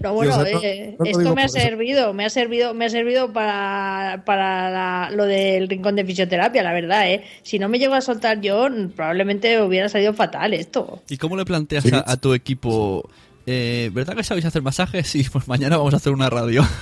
Pero 0.00 0.14
bueno, 0.14 0.32
Yo, 0.36 0.40
o 0.42 0.44
sea, 0.44 0.52
no- 0.54 0.62
eh, 0.62 0.96
no 0.98 1.04
esto 1.06 1.34
me 1.34 1.42
ha 1.42 1.46
eso. 1.46 1.58
servido, 1.58 2.12
me 2.14 2.24
ha 2.24 2.30
servido, 2.30 2.74
me 2.74 2.84
ha 2.86 2.88
servido 2.90 3.32
para, 3.32 4.22
para 4.24 4.70
la- 4.70 5.10
lo 5.10 5.24
del 5.24 5.68
rincón 5.68 5.96
de 5.96 6.04
fisioterapia, 6.04 6.62
la 6.62 6.72
verdad, 6.72 7.10
¿eh? 7.10 7.24
Si 7.42 7.58
no 7.58 7.68
me 7.68 7.78
llego 7.78 7.94
a 7.94 8.00
soltar 8.00 8.40
yo, 8.40 8.68
probablemente 8.94 9.60
hubiera 9.62 9.88
salido 9.88 10.14
fatal 10.14 10.54
esto. 10.54 11.02
¿Y 11.08 11.16
cómo 11.18 11.36
le 11.36 11.44
planteas 11.44 11.84
Sí. 11.84 11.90
a, 11.94 12.04
a 12.06 12.16
tu 12.16 12.34
equipo? 12.34 13.08
eh, 13.46 13.90
¿Verdad 13.92 14.16
que 14.16 14.24
sabéis 14.24 14.44
hacer 14.46 14.62
masajes? 14.62 15.06
Sí, 15.08 15.24
pues 15.30 15.46
mañana 15.48 15.76
vamos 15.76 15.94
a 15.94 15.98
hacer 15.98 16.12
una 16.12 16.30
radio. 16.30 16.64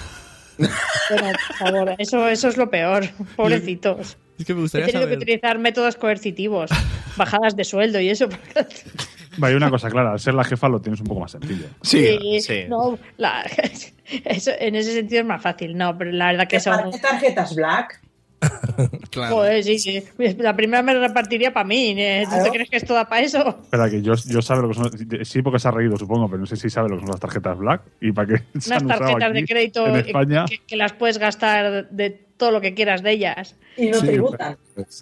Bueno, 1.10 1.32
por 1.48 1.56
favor, 1.56 1.94
eso, 1.98 2.28
eso 2.28 2.46
es 2.48 2.56
lo 2.56 2.70
peor, 2.70 3.08
pobrecitos. 3.36 4.16
Es 4.38 4.44
que 4.46 4.54
me 4.54 4.60
He 4.60 4.62
gustaría 4.62 4.86
tenido 4.86 5.08
que 5.08 5.16
utilizar 5.16 5.58
métodos 5.58 5.96
coercitivos, 5.96 6.70
bajadas 7.16 7.56
de 7.56 7.64
sueldo 7.64 8.00
y 8.00 8.08
eso. 8.10 8.28
hay 9.42 9.54
una 9.54 9.70
cosa 9.70 9.90
clara, 9.90 10.12
al 10.12 10.20
ser 10.20 10.34
la 10.34 10.44
jefa 10.44 10.68
lo 10.68 10.80
tienes 10.80 11.00
un 11.00 11.06
poco 11.06 11.20
más 11.20 11.30
sencillo. 11.32 11.66
Sí, 11.82 12.40
sí. 12.40 12.64
No, 12.68 12.98
la- 13.16 13.42
eso, 14.24 14.50
en 14.58 14.74
ese 14.74 14.92
sentido 14.94 15.20
es 15.22 15.26
más 15.26 15.42
fácil, 15.42 15.76
no, 15.76 15.96
pero 15.96 16.12
la 16.12 16.26
verdad 16.32 16.48
que 16.48 16.60
son... 16.60 16.76
¿Para 16.76 16.90
qué 16.90 16.98
tarjetas 16.98 17.54
Black? 17.54 18.00
Claro. 19.10 19.36
Joder, 19.36 19.62
sí, 19.62 19.78
sí. 19.78 20.02
La 20.38 20.56
primera 20.56 20.82
me 20.82 20.92
repartiría 20.94 21.52
para 21.52 21.66
mí. 21.66 21.94
¿eh? 21.96 22.24
¿Tú 22.28 22.42
te 22.44 22.50
crees 22.50 22.68
que 22.68 22.76
es 22.78 22.84
toda 22.84 23.08
para 23.08 23.22
eso? 23.22 23.60
Espera, 23.62 23.88
que 23.88 24.02
yo, 24.02 24.14
yo 24.26 24.42
sabe 24.42 24.62
lo 24.62 24.68
que 24.68 24.74
son. 24.74 25.24
Sí, 25.24 25.40
porque 25.42 25.58
se 25.60 25.68
ha 25.68 25.70
reído, 25.70 25.96
supongo, 25.96 26.26
pero 26.28 26.40
no 26.40 26.46
sé 26.46 26.56
si 26.56 26.68
sabe 26.68 26.88
lo 26.88 26.96
que 26.96 27.02
son 27.02 27.10
las 27.10 27.20
tarjetas 27.20 27.56
Black 27.56 27.82
y 28.00 28.10
para 28.10 28.26
qué 28.28 28.42
se 28.58 28.70
Unas 28.70 28.80
han 28.82 28.86
usado 28.86 29.00
tarjetas 29.00 29.32
de 29.34 29.44
crédito 29.44 29.86
en 29.86 29.96
España. 29.96 30.44
que, 30.48 30.58
que 30.66 30.76
las 30.76 30.92
puedes 30.94 31.18
gastar 31.18 31.88
de 31.90 32.10
todo 32.36 32.50
lo 32.50 32.60
que 32.60 32.74
quieras 32.74 33.02
de 33.04 33.12
ellas. 33.12 33.56
Y 33.76 33.86
no 33.90 33.98
Sí, 34.00 34.06
tributan. 34.08 34.56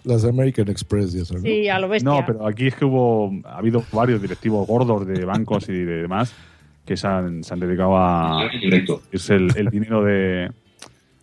Las 0.04 0.24
American 0.24 0.68
Express 0.68 1.14
y 1.14 1.20
eso, 1.20 1.34
¿no? 1.34 1.40
Sí, 1.40 1.68
a 1.68 1.78
lo 1.78 1.88
bestia. 1.88 2.10
No, 2.10 2.24
pero 2.26 2.46
aquí 2.46 2.66
es 2.66 2.74
que 2.74 2.84
hubo. 2.84 3.32
Ha 3.46 3.56
habido 3.58 3.82
varios 3.92 4.20
directivos 4.20 4.66
gordos 4.66 5.06
de 5.06 5.24
bancos 5.24 5.68
y 5.70 5.72
de 5.72 6.02
demás 6.02 6.34
que 6.84 6.96
se 6.96 7.06
han, 7.06 7.42
se 7.44 7.54
han 7.54 7.60
dedicado 7.60 7.96
a. 7.96 8.50
Es 9.10 9.30
el, 9.30 9.48
el 9.56 9.68
dinero 9.70 10.02
de, 10.04 10.50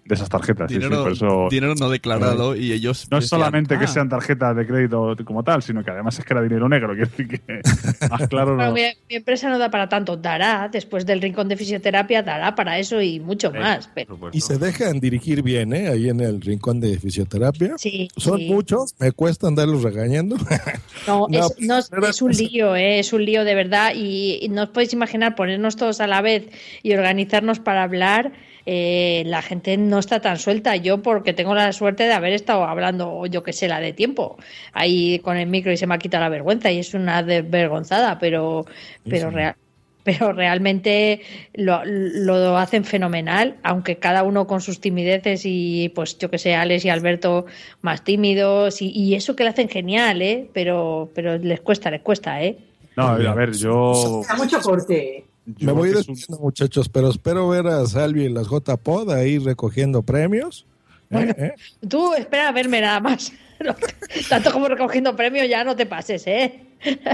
de 0.10 0.16
esas 0.16 0.28
tarjetas. 0.28 0.70
sí, 0.70 0.76
sí, 0.76 0.82
Dinero, 0.82 1.03
por 1.03 1.12
eso. 1.14 1.47
dinero 1.51 1.76
no 1.76 1.89
declarado 1.89 2.55
y 2.55 2.74
ellos. 2.74 3.07
No 3.12 3.20
es 3.20 3.28
solamente 3.28 3.78
que 3.78 3.86
"Ah, 3.86 3.88
sean 3.88 4.10
tarjetas 4.10 4.55
de 4.55 4.66
crédito 4.66 5.16
como 5.24 5.43
tal, 5.43 5.62
sino 5.62 5.84
que 5.84 5.91
además 5.91 6.18
es 6.18 6.26
que 6.26 6.34
era 6.34 6.41
dinero 6.41 6.68
negro. 6.68 6.93
Quiero 6.95 7.10
decir 7.12 7.28
que 7.28 7.62
más 8.10 8.28
claro 8.28 8.57
no. 8.57 8.72
mi, 8.74 8.82
mi 9.07 9.16
empresa 9.16 9.49
no 9.49 9.60
da 9.60 9.70
para 9.70 9.88
tanto. 9.88 10.18
Dará, 10.18 10.68
después 10.72 11.05
del 11.05 11.22
rincón 11.22 11.47
de 11.47 11.55
fisioterapia, 11.57 12.24
dará 12.24 12.55
para 12.55 12.80
eso 12.80 12.99
y 13.01 13.20
mucho 13.20 13.51
más. 13.51 13.86
Por 13.88 13.93
Pero. 13.93 14.18
Y 14.34 14.41
se 14.41 14.57
dejan 14.57 14.99
dirigir 14.99 15.43
bien, 15.43 15.74
¿eh? 15.74 15.88
Ahí 15.89 16.10
en 16.10 16.20
el 16.22 16.41
rincón 16.41 16.80
de 16.82 16.97
fisioterapia. 16.97 17.78
sí, 17.78 18.07
Son 18.18 18.39
sí. 18.39 18.49
muchos, 18.49 18.95
me 18.99 19.12
cuesta 19.12 19.47
andarlos 19.47 19.84
regañando. 19.84 20.36
No, 21.07 21.28
No, 21.30 21.39
es, 21.47 21.55
no, 21.60 21.78
es- 21.78 21.89
pero- 21.89 22.07
es 22.07 22.22
un 22.22 22.32
lío, 22.32 22.76
¿eh? 22.76 22.99
es 22.99 23.14
un 23.14 23.24
lío 23.24 23.43
de 23.45 23.55
verdad. 23.55 23.93
Y, 23.95 24.39
y 24.41 24.49
no 24.49 24.64
os 24.64 24.70
podéis 24.70 24.91
imaginar 24.93 25.36
ponernos 25.36 25.76
todos 25.76 26.01
a 26.01 26.07
la 26.07 26.22
vez 26.22 26.47
y 26.84 26.93
organizarnos 26.93 27.60
para 27.60 27.84
hablar. 27.84 28.32
Eh, 28.66 29.24
la 29.26 29.41
gente 29.41 29.78
no 29.78 29.99
está 29.99 30.20
tan 30.22 30.38
suelta. 30.38 30.76
Yo, 30.76 31.01
porque 31.01 31.34
tengo 31.34 31.55
la 31.55 31.72
suerte 31.74 32.03
de 32.03 32.14
haber 32.14 32.34
estado 32.34 32.64
hablando, 32.64 33.26
yo 33.26 33.43
que 33.43 33.53
sé, 33.53 33.68
la 33.68 33.80
de 33.80 33.93
tiempo, 33.93 34.38
ahí 34.74 35.20
con 35.20 35.38
el 35.38 35.47
micro 35.47 35.72
y 35.72 35.78
se 35.78 35.88
me 35.88 35.95
ha 35.95 35.99
quitado 35.99 36.24
la 36.24 36.30
vergüenza 36.30 36.72
y 36.72 36.80
es 36.80 36.93
una 36.93 37.24
desvergonzada, 37.24 38.20
pero, 38.20 38.66
pero, 39.10 39.30
real, 39.30 39.55
pero 40.03 40.34
realmente 40.34 41.22
lo, 41.53 41.82
lo 41.86 42.57
hacen 42.57 42.84
fenomenal, 42.86 43.57
aunque 43.64 43.97
cada 43.97 44.24
uno 44.24 44.47
con 44.47 44.62
sus 44.62 44.80
timideces 44.80 45.41
y 45.45 45.89
pues 45.89 46.18
yo 46.18 46.30
que 46.30 46.38
sé, 46.38 46.55
Alex 46.55 46.86
y 46.86 46.89
Alberto 46.89 47.45
más 47.82 48.03
tímidos 48.03 48.82
y, 48.82 48.89
y 48.89 49.16
eso 49.16 49.36
que 49.36 49.43
le 49.43 49.49
hacen 49.49 49.70
genial, 49.70 50.22
¿eh? 50.22 50.49
Pero, 50.53 51.10
pero 51.14 51.38
les 51.38 51.62
cuesta, 51.62 51.91
les 51.91 52.01
cuesta, 52.01 52.41
¿eh? 52.43 52.57
No, 52.95 53.07
a 53.07 53.34
ver, 53.34 53.53
yo. 53.53 54.22
Da 54.28 54.36
mucho 54.36 54.60
corte. 54.60 55.26
Yo 55.58 55.66
Me 55.68 55.72
voy 55.72 55.89
es 55.89 55.95
un- 56.08 56.14
despidiendo, 56.16 56.39
muchachos, 56.43 56.89
pero 56.89 57.10
espero 57.10 57.47
ver 57.50 57.68
a 57.68 57.86
Salvi 57.86 58.26
en 58.26 58.34
las 58.34 58.47
J-Pod 58.47 59.12
ahí 59.12 59.38
recogiendo 59.39 60.02
premios. 60.04 60.66
¿eh? 60.66 61.06
Bueno. 61.12 61.34
¿eh? 61.38 61.54
Tú 61.88 62.14
espera 62.14 62.50
a 62.50 62.52
verme 62.52 62.82
nada 62.82 63.00
más. 63.00 63.32
Tanto 64.30 64.51
como 64.51 64.68
recogiendo 64.68 65.16
premios 65.16 65.47
ya 65.49 65.64
no 65.64 65.76
te 65.76 65.86
pases, 65.86 66.26
¿eh? 66.28 66.66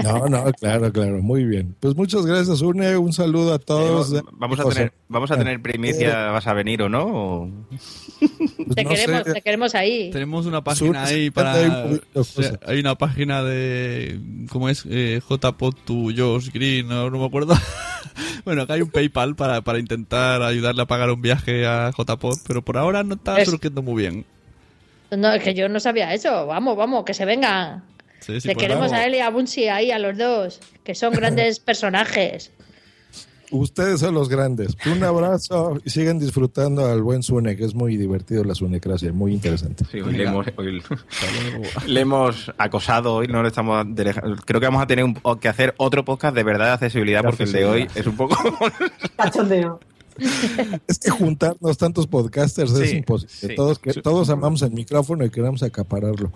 No, 0.04 0.28
no, 0.28 0.44
claro, 0.52 0.92
claro, 0.92 1.20
muy 1.20 1.44
bien. 1.44 1.74
Pues 1.80 1.96
muchas 1.96 2.24
gracias, 2.24 2.60
Une, 2.60 2.96
un 2.96 3.12
saludo 3.12 3.52
a 3.52 3.58
todos. 3.58 4.12
Eh, 4.14 4.22
vamos 4.32 4.60
a 4.60 4.64
tener, 4.68 4.92
vamos 5.08 5.30
a 5.32 5.36
tener 5.36 5.60
primicia, 5.60 6.30
¿vas 6.30 6.46
a 6.46 6.52
venir 6.52 6.82
o 6.82 6.88
no? 6.88 7.04
O- 7.04 7.50
Pues 8.20 8.76
Te 8.76 8.84
no 8.84 8.90
queremos, 8.90 9.22
sé, 9.24 9.32
te 9.32 9.42
queremos 9.42 9.74
ahí. 9.74 10.10
Tenemos 10.10 10.46
una 10.46 10.62
página 10.62 11.04
Sur- 11.04 11.12
ahí 11.14 11.22
hay 11.24 11.30
para. 11.30 11.88
o 12.14 12.22
sea, 12.24 12.60
hay 12.64 12.78
una 12.78 12.94
página 12.94 13.42
de. 13.42 14.20
¿Cómo 14.50 14.68
es? 14.68 14.84
Eh, 14.88 15.20
JPod 15.28 15.74
to 15.84 15.94
Josh 16.16 16.50
Green, 16.52 16.86
no, 16.86 17.10
no 17.10 17.18
me 17.18 17.26
acuerdo. 17.26 17.54
bueno, 18.44 18.62
acá 18.62 18.74
hay 18.74 18.82
un 18.82 18.90
PayPal 18.90 19.34
para, 19.34 19.62
para 19.62 19.80
intentar 19.80 20.42
ayudarle 20.42 20.82
a 20.82 20.86
pagar 20.86 21.10
un 21.10 21.20
viaje 21.20 21.66
a 21.66 21.90
JPod, 21.90 22.38
pero 22.46 22.62
por 22.64 22.78
ahora 22.78 23.02
no 23.02 23.14
está 23.14 23.40
Es- 23.40 23.50
surgiendo 23.50 23.82
muy 23.82 24.00
bien. 24.02 24.24
No, 25.10 25.32
es 25.32 25.42
que 25.42 25.54
yo 25.54 25.68
no 25.68 25.78
sabía 25.80 26.12
eso. 26.14 26.46
Vamos, 26.46 26.76
vamos, 26.76 27.04
que 27.04 27.14
se 27.14 27.24
vengan. 27.24 27.84
Sí, 28.20 28.40
sí, 28.40 28.48
Le 28.48 28.54
pues 28.54 28.62
queremos 28.64 28.86
vamos. 28.90 28.98
a 28.98 29.06
él 29.06 29.14
y 29.14 29.20
a 29.20 29.30
Bunsi 29.30 29.68
ahí, 29.68 29.90
a 29.92 29.98
los 29.98 30.16
dos, 30.18 30.60
que 30.82 30.94
son 30.94 31.12
grandes 31.14 31.60
personajes. 31.60 32.50
Ustedes 33.52 34.00
son 34.00 34.12
los 34.14 34.28
grandes. 34.28 34.76
Un 34.92 35.04
abrazo 35.04 35.78
y 35.84 35.90
sigan 35.90 36.18
disfrutando 36.18 36.84
al 36.86 37.00
buen 37.02 37.22
Sune, 37.22 37.54
que 37.56 37.64
es 37.64 37.76
muy 37.76 37.96
divertido 37.96 38.42
la 38.42 38.56
Sunecracia, 38.56 39.12
muy 39.12 39.32
interesante. 39.34 39.84
Sí, 39.88 40.00
hoy 40.00 40.14
le 40.14 40.24
hemos, 40.24 40.46
hoy 40.56 40.82
le 41.86 42.00
hemos 42.00 42.52
acosado, 42.58 43.14
hoy 43.14 43.28
no 43.28 43.42
le 43.42 43.48
estamos... 43.48 43.86
Creo 44.44 44.58
que 44.60 44.66
vamos 44.66 44.82
a 44.82 44.88
tener 44.88 45.04
un- 45.04 45.14
que 45.38 45.46
hacer 45.48 45.74
otro 45.76 46.04
podcast 46.04 46.34
de 46.34 46.42
verdad 46.42 46.66
de 46.66 46.72
accesibilidad 46.72 47.22
porque 47.22 47.44
el 47.44 47.52
de 47.52 47.64
hoy 47.66 47.88
es 47.94 48.04
un 48.08 48.16
poco... 48.16 48.36
Cachondeo. 49.16 49.78
Es 50.88 50.98
que 50.98 51.10
juntarnos 51.10 51.78
tantos 51.78 52.06
podcasters 52.06 52.72
es 52.72 52.92
imposible. 52.92 53.30
sí. 53.30 53.54
todos, 53.54 53.78
que, 53.78 53.94
todos 53.94 54.30
amamos 54.30 54.62
el 54.62 54.72
micrófono 54.72 55.24
y 55.24 55.30
queremos 55.30 55.62
acapararlo. 55.62 56.32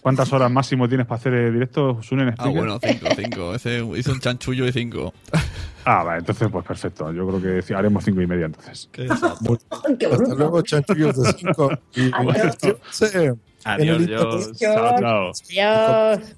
¿Cuántas 0.00 0.32
horas 0.32 0.50
máximo 0.50 0.88
tienes 0.88 1.06
para 1.06 1.18
hacer 1.18 1.34
eh, 1.34 1.50
directo, 1.50 2.00
Ah, 2.38 2.48
bueno, 2.48 2.78
cinco, 2.82 3.06
cinco. 3.16 3.54
Ese 3.54 3.84
hizo 3.96 4.12
un 4.12 4.20
chanchullo 4.20 4.64
de 4.64 4.72
cinco. 4.72 5.12
Ah, 5.88 6.02
vale, 6.02 6.18
entonces 6.18 6.48
pues 6.50 6.64
perfecto. 6.64 7.12
Yo 7.12 7.28
creo 7.28 7.62
que 7.62 7.74
haremos 7.74 8.02
cinco 8.02 8.20
y 8.20 8.26
media 8.26 8.46
entonces. 8.46 8.90
Hasta 9.08 10.34
luego, 10.34 10.60
chanchullos 10.62 11.16
de 11.16 11.32
5. 11.32 11.70
Y 11.94 12.10
Adiós. 12.12 12.56
Adiós, 13.64 13.98
el 13.98 14.06
Dios. 14.06 14.52
Chao, 14.58 14.98
chao. 14.98 15.32
Dios. 15.48 16.36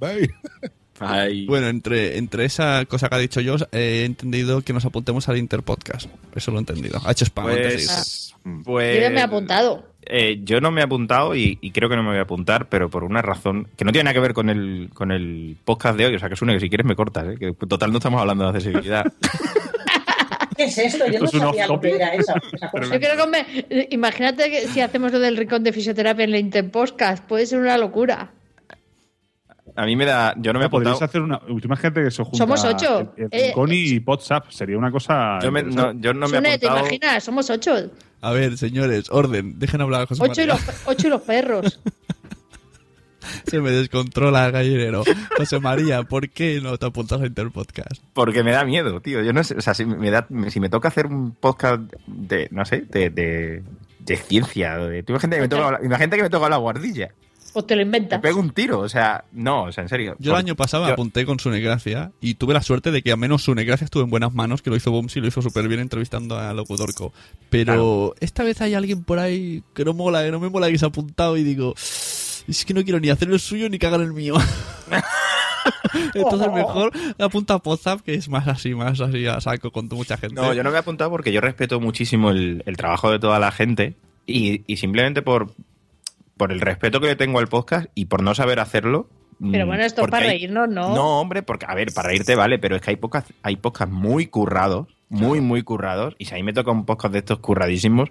Bye. 0.00 0.70
Ay. 1.00 1.46
Bueno, 1.46 1.68
entre, 1.68 2.18
entre 2.18 2.44
esa 2.44 2.84
cosa 2.86 3.08
que 3.08 3.14
ha 3.14 3.18
dicho 3.18 3.40
yo, 3.40 3.56
he 3.72 4.04
entendido 4.04 4.60
que 4.62 4.72
nos 4.72 4.84
apuntemos 4.84 5.28
al 5.28 5.38
Interpodcast. 5.38 6.08
Eso 6.34 6.50
lo 6.50 6.58
he 6.58 6.60
entendido. 6.60 7.00
Ha 7.04 7.12
hecho 7.12 7.24
spam 7.24 7.46
antes 7.48 7.66
de 7.68 7.72
irse. 7.74 8.32
Pues, 8.42 8.64
pues- 8.64 8.96
Yo 9.00 9.08
no 9.08 9.14
me 9.14 9.20
he 9.20 9.24
apuntado. 9.24 9.90
Eh, 10.06 10.40
yo 10.44 10.60
no 10.60 10.70
me 10.70 10.80
he 10.80 10.84
apuntado 10.84 11.36
y, 11.36 11.58
y 11.60 11.70
creo 11.72 11.88
que 11.88 11.94
no 11.96 12.02
me 12.02 12.08
voy 12.10 12.18
a 12.18 12.22
apuntar, 12.22 12.68
pero 12.68 12.88
por 12.90 13.04
una 13.04 13.20
razón 13.22 13.68
que 13.76 13.84
no 13.84 13.92
tiene 13.92 14.04
nada 14.04 14.14
que 14.14 14.20
ver 14.20 14.32
con 14.34 14.48
el, 14.50 14.88
con 14.94 15.10
el 15.12 15.56
podcast 15.64 15.96
de 15.98 16.06
hoy. 16.06 16.14
O 16.14 16.18
sea, 16.18 16.28
que 16.28 16.34
es 16.34 16.42
una 16.42 16.52
que 16.54 16.60
si 16.60 16.68
quieres 16.68 16.86
me 16.86 16.96
cortas, 16.96 17.26
¿eh? 17.28 17.36
que 17.38 17.52
total 17.66 17.92
no 17.92 17.98
estamos 17.98 18.20
hablando 18.20 18.44
de 18.44 18.50
accesibilidad. 18.50 19.04
¿Qué 20.56 20.64
es 20.64 20.76
esto? 20.78 21.06
Yo 21.06 21.24
Esto 21.24 21.38
no 21.38 21.44
sabía 21.48 21.66
lo 21.66 21.80
que 21.80 21.90
era 21.94 22.14
eso. 22.14 22.34
esa 22.52 22.70
cosa. 22.70 22.92
Yo 22.94 23.00
creo 23.00 23.16
que 23.16 23.30
me- 23.30 23.86
imagínate 23.90 24.50
que 24.50 24.66
si 24.68 24.80
hacemos 24.80 25.12
lo 25.12 25.18
del 25.18 25.36
rincón 25.36 25.62
de 25.64 25.72
fisioterapia 25.72 26.24
en 26.24 26.30
la 26.32 26.38
Interpodcast, 26.38 27.24
puede 27.24 27.46
ser 27.46 27.60
una 27.60 27.78
locura. 27.78 28.30
A 29.80 29.86
mí 29.86 29.96
me 29.96 30.04
da. 30.04 30.34
Yo 30.36 30.52
no 30.52 30.58
me 30.58 30.64
he 30.64 30.68
apuntado. 30.68 31.02
hacer 31.02 31.22
una. 31.22 31.40
Imagínate 31.48 32.02
que 32.04 32.10
se 32.10 32.22
junta. 32.22 32.36
Somos 32.38 32.62
ocho. 32.64 33.12
El, 33.16 33.28
el 33.30 33.50
Eh, 33.50 33.54
y 33.70 33.98
WhatsApp. 34.04 34.50
Sería 34.50 34.76
una 34.76 34.90
cosa. 34.90 35.38
Yo, 35.42 35.50
me- 35.50 35.62
no, 35.62 35.92
yo 35.98 36.12
no 36.12 36.28
me 36.28 36.36
he 36.36 36.40
Sune, 36.40 36.58
¿te 36.58 36.66
apuntado. 36.66 36.78
imaginas? 36.80 37.24
Somos 37.24 37.48
ocho. 37.50 37.90
A 38.20 38.30
ver, 38.32 38.58
señores, 38.58 39.10
orden. 39.10 39.58
Dejen 39.58 39.80
hablar 39.80 40.02
a 40.02 40.06
José 40.06 40.22
Ocho 40.22 40.42
y, 40.42 40.46
María. 40.46 40.54
los, 40.66 40.82
ocho 40.86 41.06
y 41.06 41.10
los 41.10 41.22
perros. 41.22 41.80
Se 43.46 43.60
me 43.60 43.70
descontrola 43.70 44.46
el 44.46 44.52
gallinero. 44.52 45.02
José 45.36 45.60
María, 45.60 46.02
¿por 46.02 46.28
qué 46.30 46.60
no 46.62 46.76
te 46.78 46.86
apuntas 46.86 47.20
a 47.20 47.26
Interpodcast? 47.26 48.02
Porque 48.12 48.42
me 48.42 48.50
da 48.52 48.64
miedo, 48.64 49.00
tío. 49.00 49.22
Yo 49.22 49.32
no 49.32 49.44
sé. 49.44 49.54
O 49.56 49.60
sea, 49.60 49.72
si 49.74 49.84
me, 49.84 50.10
da, 50.10 50.26
si 50.48 50.58
me 50.60 50.68
toca 50.68 50.88
hacer 50.88 51.06
un 51.06 51.32
podcast 51.32 51.82
de. 52.06 52.48
No 52.50 52.64
sé, 52.64 52.82
de. 52.82 53.10
de 53.10 53.62
de 54.00 54.16
ciencia, 54.16 54.76
de, 54.78 55.04
imagínate 55.06 55.36
que, 55.36 55.42
me 55.42 55.48
toca, 55.48 55.70
la- 55.72 55.84
imagínate 55.84 56.16
que 56.16 56.22
me 56.24 56.30
toca 56.30 56.48
la 56.48 56.56
guardilla. 56.56 57.10
O 57.52 57.64
te 57.64 57.74
lo 57.76 57.82
inventas. 57.82 58.20
pego 58.20 58.38
un 58.40 58.50
tiro, 58.50 58.78
o 58.80 58.88
sea, 58.88 59.24
no, 59.32 59.64
o 59.64 59.72
sea, 59.72 59.82
en 59.82 59.88
serio. 59.88 60.16
Yo 60.18 60.32
el 60.32 60.38
año 60.38 60.54
pasado 60.56 60.84
me 60.84 60.88
yo- 60.90 60.92
apunté 60.94 61.26
con 61.26 61.38
Sunegracia 61.40 62.12
y 62.20 62.34
tuve 62.34 62.54
la 62.54 62.62
suerte 62.62 62.90
de 62.92 63.02
que 63.02 63.10
al 63.12 63.18
menos 63.18 63.42
Sunegracia 63.42 63.84
estuvo 63.84 64.02
en 64.04 64.10
buenas 64.10 64.32
manos, 64.32 64.62
que 64.62 64.70
lo 64.70 64.76
hizo 64.76 64.90
Bumsy 64.90 65.18
y 65.18 65.22
lo 65.22 65.28
hizo 65.28 65.42
súper 65.42 65.66
bien 65.68 65.80
entrevistando 65.80 66.38
a 66.38 66.52
Locutorco. 66.54 67.12
Pero 67.48 68.14
esta 68.20 68.44
vez 68.44 68.60
hay 68.60 68.74
alguien 68.74 69.02
por 69.04 69.18
ahí 69.18 69.62
que 69.74 69.84
no 69.84 69.92
mola, 69.94 70.22
que 70.22 70.30
no 70.30 70.38
me 70.40 70.48
mola 70.48 70.68
que 70.70 70.78
se 70.78 70.84
ha 70.84 70.88
apuntado 70.88 71.36
y 71.36 71.42
digo, 71.42 71.74
es 71.76 72.64
que 72.66 72.74
no 72.74 72.84
quiero 72.84 73.00
ni 73.00 73.10
hacer 73.10 73.28
el 73.30 73.40
suyo 73.40 73.68
ni 73.68 73.78
cagar 73.78 74.00
el 74.00 74.12
mío. 74.12 74.34
Entonces 76.14 76.52
mejor 76.52 76.92
apunta 77.18 77.54
a 77.54 77.60
WhatsApp, 77.62 78.00
que 78.00 78.14
es 78.14 78.28
más 78.28 78.46
así, 78.48 78.74
más 78.74 79.00
así 79.00 79.26
a 79.26 79.40
saco 79.40 79.70
con 79.70 79.88
mucha 79.88 80.16
gente. 80.16 80.34
No, 80.36 80.52
yo 80.54 80.62
no 80.62 80.70
me 80.70 80.76
he 80.76 80.80
apuntado 80.80 81.10
porque 81.10 81.32
yo 81.32 81.40
respeto 81.40 81.80
muchísimo 81.80 82.30
el, 82.30 82.62
el 82.66 82.76
trabajo 82.76 83.10
de 83.10 83.18
toda 83.18 83.38
la 83.38 83.50
gente 83.52 83.96
y, 84.26 84.62
y 84.66 84.76
simplemente 84.76 85.22
por, 85.22 85.52
por 86.40 86.52
el 86.52 86.60
respeto 86.62 87.00
que 87.00 87.06
le 87.08 87.16
tengo 87.16 87.38
al 87.38 87.48
podcast 87.48 87.86
y 87.94 88.06
por 88.06 88.22
no 88.22 88.34
saber 88.34 88.60
hacerlo. 88.60 89.08
Pero 89.52 89.66
mm, 89.66 89.68
bueno, 89.68 89.84
esto 89.84 90.06
para 90.06 90.24
hay- 90.24 90.30
reírnos, 90.32 90.68
¿no? 90.70 90.94
No, 90.94 91.20
hombre, 91.20 91.42
porque, 91.42 91.66
a 91.68 91.74
ver, 91.74 91.92
para 91.92 92.08
reírte 92.08 92.34
vale, 92.34 92.58
pero 92.58 92.76
es 92.76 92.82
que 92.82 92.90
hay 92.90 92.96
podcasts, 92.96 93.32
hay 93.42 93.56
podcasts 93.56 93.94
muy 93.94 94.26
currados, 94.26 94.88
muy, 95.10 95.40
muy 95.40 95.62
currados, 95.62 96.14
y 96.18 96.24
si 96.24 96.32
a 96.34 96.36
mí 96.36 96.42
me 96.42 96.52
toca 96.54 96.70
un 96.70 96.84
podcast 96.86 97.12
de 97.12 97.18
estos 97.18 97.38
curradísimos, 97.40 98.08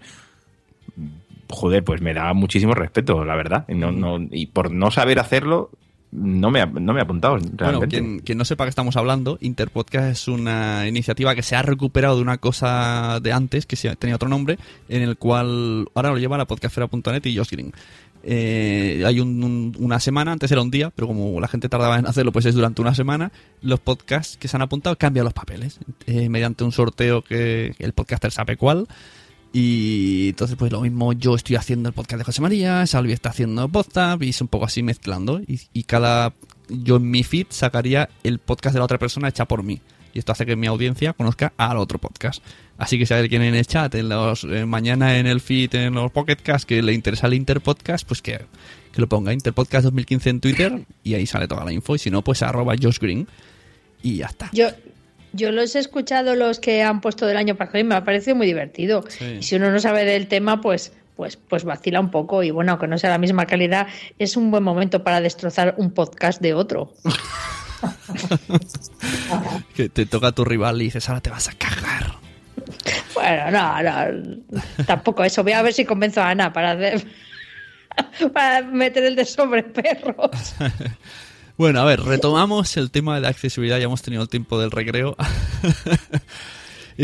mm, 0.96 1.06
joder, 1.50 1.84
pues 1.84 2.02
me 2.02 2.14
da 2.14 2.34
muchísimo 2.34 2.74
respeto, 2.74 3.26
la 3.26 3.36
verdad. 3.36 3.66
Y, 3.68 3.76
no, 3.76 3.92
no, 3.92 4.20
y 4.32 4.46
por 4.48 4.72
no 4.72 4.92
saber 4.92 5.20
hacerlo, 5.20 5.72
no 6.12 6.50
me, 6.50 6.62
ha- 6.62 6.66
no 6.66 6.94
me 6.94 7.00
he 7.00 7.04
apuntado, 7.04 7.36
Bueno, 7.36 7.52
realmente. 7.56 7.88
quien, 8.00 8.20
quien 8.22 8.38
no 8.40 8.44
sepa 8.46 8.64
que 8.66 8.72
estamos 8.72 8.98
hablando, 8.98 9.38
Interpodcast 9.42 10.08
es 10.12 10.28
una 10.28 10.88
iniciativa 10.88 11.36
que 11.36 11.44
se 11.44 11.56
ha 11.56 11.62
recuperado 11.62 12.16
de 12.16 12.24
una 12.24 12.40
cosa 12.40 13.20
de 13.22 13.32
antes, 13.32 13.68
que 13.68 13.76
se- 13.76 13.96
tenía 13.96 14.16
otro 14.16 14.28
nombre, 14.30 14.58
en 14.90 15.04
el 15.04 15.18
cual 15.18 15.88
ahora 15.94 16.10
lo 16.10 16.18
lleva 16.18 16.38
la 16.40 16.46
podcastera.net 16.46 17.24
y 17.28 17.38
Josh 17.38 17.52
Green. 17.52 17.72
Eh, 18.24 19.04
hay 19.06 19.20
un- 19.20 19.44
un- 19.44 19.76
una 19.80 20.00
semana, 20.00 20.32
antes 20.34 20.52
era 20.52 20.62
un 20.62 20.72
día, 20.72 20.90
pero 20.90 21.08
como 21.08 21.40
la 21.40 21.48
gente 21.48 21.70
tardaba 21.70 21.98
en 22.00 22.06
hacerlo, 22.08 22.32
pues 22.32 22.46
es 22.46 22.54
durante 22.56 22.82
una 22.82 22.94
semana. 22.94 23.32
Los 23.62 23.80
podcasts 23.80 24.36
que 24.38 24.48
se 24.48 24.58
han 24.58 24.62
apuntado 24.62 24.98
cambian 24.98 25.24
los 25.24 25.34
papeles 25.34 25.80
eh, 26.06 26.28
mediante 26.30 26.64
un 26.64 26.72
sorteo 26.72 27.22
que 27.24 27.74
el 27.80 27.94
podcaster 27.94 28.32
sabe 28.32 28.58
cuál. 28.58 28.88
Y 29.52 30.30
entonces, 30.30 30.56
pues 30.58 30.72
lo 30.72 30.82
mismo, 30.82 31.12
yo 31.14 31.36
estoy 31.36 31.56
haciendo 31.56 31.90
el 31.90 31.96
podcast 31.96 32.20
de 32.20 32.24
José 32.24 32.42
María, 32.42 32.86
Salvi 32.86 33.14
está 33.14 33.30
haciendo 33.30 33.68
podcast 33.68 34.22
y 34.22 34.30
es 34.30 34.42
un 34.42 34.48
poco 34.48 34.66
así 34.66 34.84
mezclando. 34.84 35.42
Y 35.74 35.84
cada. 35.84 36.34
Yo 36.68 36.98
en 36.98 37.10
mi 37.10 37.24
feed 37.24 37.48
sacaría 37.50 38.10
el 38.24 38.38
podcast 38.38 38.74
de 38.76 38.80
la 38.80 38.86
otra 38.86 39.00
persona 39.00 39.28
hecha 39.30 39.46
por 39.46 39.64
mí. 39.64 39.82
Y 40.14 40.20
esto 40.20 40.32
hace 40.32 40.46
que 40.46 40.56
mi 40.56 40.68
audiencia 40.68 41.14
conozca 41.14 41.54
al 41.58 41.78
otro 41.78 42.00
podcast. 42.00 42.44
Así 42.78 42.98
que 42.98 43.06
si 43.06 43.14
hay 43.14 43.22
alguien 43.22 43.42
en 43.42 43.56
el 43.56 43.68
chat, 43.68 43.94
en 43.96 44.10
los, 44.10 44.46
eh, 44.46 44.66
mañana 44.66 45.18
en 45.18 45.28
el 45.28 45.42
feed, 45.42 45.76
en 45.76 45.94
los 45.96 46.12
pocketcasts, 46.12 46.66
que 46.66 46.82
le 46.82 46.94
interesa 46.94 47.28
el 47.28 47.34
Interpodcast, 47.34 48.08
pues 48.08 48.22
que, 48.22 48.40
que 48.94 49.02
lo 49.02 49.08
ponga 49.08 49.34
Interpodcast 49.34 49.84
2015 49.86 50.30
en 50.30 50.40
Twitter 50.40 50.82
y 51.04 51.14
ahí 51.14 51.26
sale 51.26 51.48
toda 51.48 51.66
la 51.66 51.74
info. 51.74 51.96
Y 51.96 52.00
si 52.00 52.10
no, 52.10 52.24
pues 52.24 52.42
arroba 52.42 52.76
Josh 52.82 53.00
Green 53.00 53.28
y 54.02 54.18
ya 54.18 54.28
está. 54.28 54.50
Yo, 54.54 54.70
yo 55.34 55.52
los 55.52 55.76
he 55.76 55.80
escuchado 55.80 56.36
los 56.36 56.60
que 56.60 56.82
han 56.82 57.02
puesto 57.02 57.26
del 57.26 57.38
año 57.38 57.56
pasado 57.56 57.80
y 57.80 57.84
me 57.84 57.96
ha 57.96 58.04
parecido 58.04 58.36
muy 58.36 58.48
divertido. 58.48 59.04
Sí. 59.10 59.38
Y 59.40 59.44
si 59.44 59.56
uno 59.56 59.72
no 59.72 59.80
sabe 59.80 60.06
del 60.06 60.28
tema, 60.28 60.62
pues, 60.62 60.94
pues, 61.18 61.36
pues 61.36 61.66
vacila 61.66 62.00
un 62.00 62.12
poco. 62.12 62.44
Y 62.44 62.52
bueno, 62.52 62.72
aunque 62.72 62.88
no 62.88 62.98
sea 62.98 63.10
la 63.10 63.18
misma 63.18 63.46
calidad, 63.46 63.88
es 64.18 64.38
un 64.38 64.52
buen 64.52 64.64
momento 64.64 65.04
para 65.04 65.20
destrozar 65.20 65.76
un 65.78 65.92
podcast 65.92 66.42
de 66.42 66.54
otro. 66.54 66.94
Que 69.76 69.90
te 69.90 70.06
toca 70.06 70.28
a 70.28 70.32
tu 70.32 70.46
rival 70.46 70.82
y 70.82 70.86
dices, 70.86 71.08
ahora 71.10 71.22
te 71.22 71.30
vas 71.30 71.48
a 71.48 71.54
cagar. 71.54 72.16
Bueno, 73.14 73.52
no, 73.52 73.84
no, 73.84 74.64
tampoco 74.86 75.24
eso. 75.24 75.44
Voy 75.44 75.54
a 75.54 75.62
ver 75.62 75.74
si 75.74 75.86
convenzo 75.86 76.22
a 76.22 76.30
Ana 76.30 76.52
para 76.52 76.72
hacer. 76.72 77.06
para 78.34 78.62
meter 78.62 79.04
el 79.04 79.16
de 79.16 79.26
sobre 79.26 79.64
perros. 79.64 80.56
Bueno, 81.58 81.82
a 81.82 81.84
ver, 81.84 82.00
retomamos 82.00 82.78
el 82.78 82.90
tema 82.90 83.16
de 83.16 83.22
la 83.22 83.28
accesibilidad. 83.28 83.78
Ya 83.80 83.84
hemos 83.84 84.02
tenido 84.02 84.24
el 84.24 84.30
tiempo 84.30 84.58
del 84.62 84.72
recreo. 84.72 85.18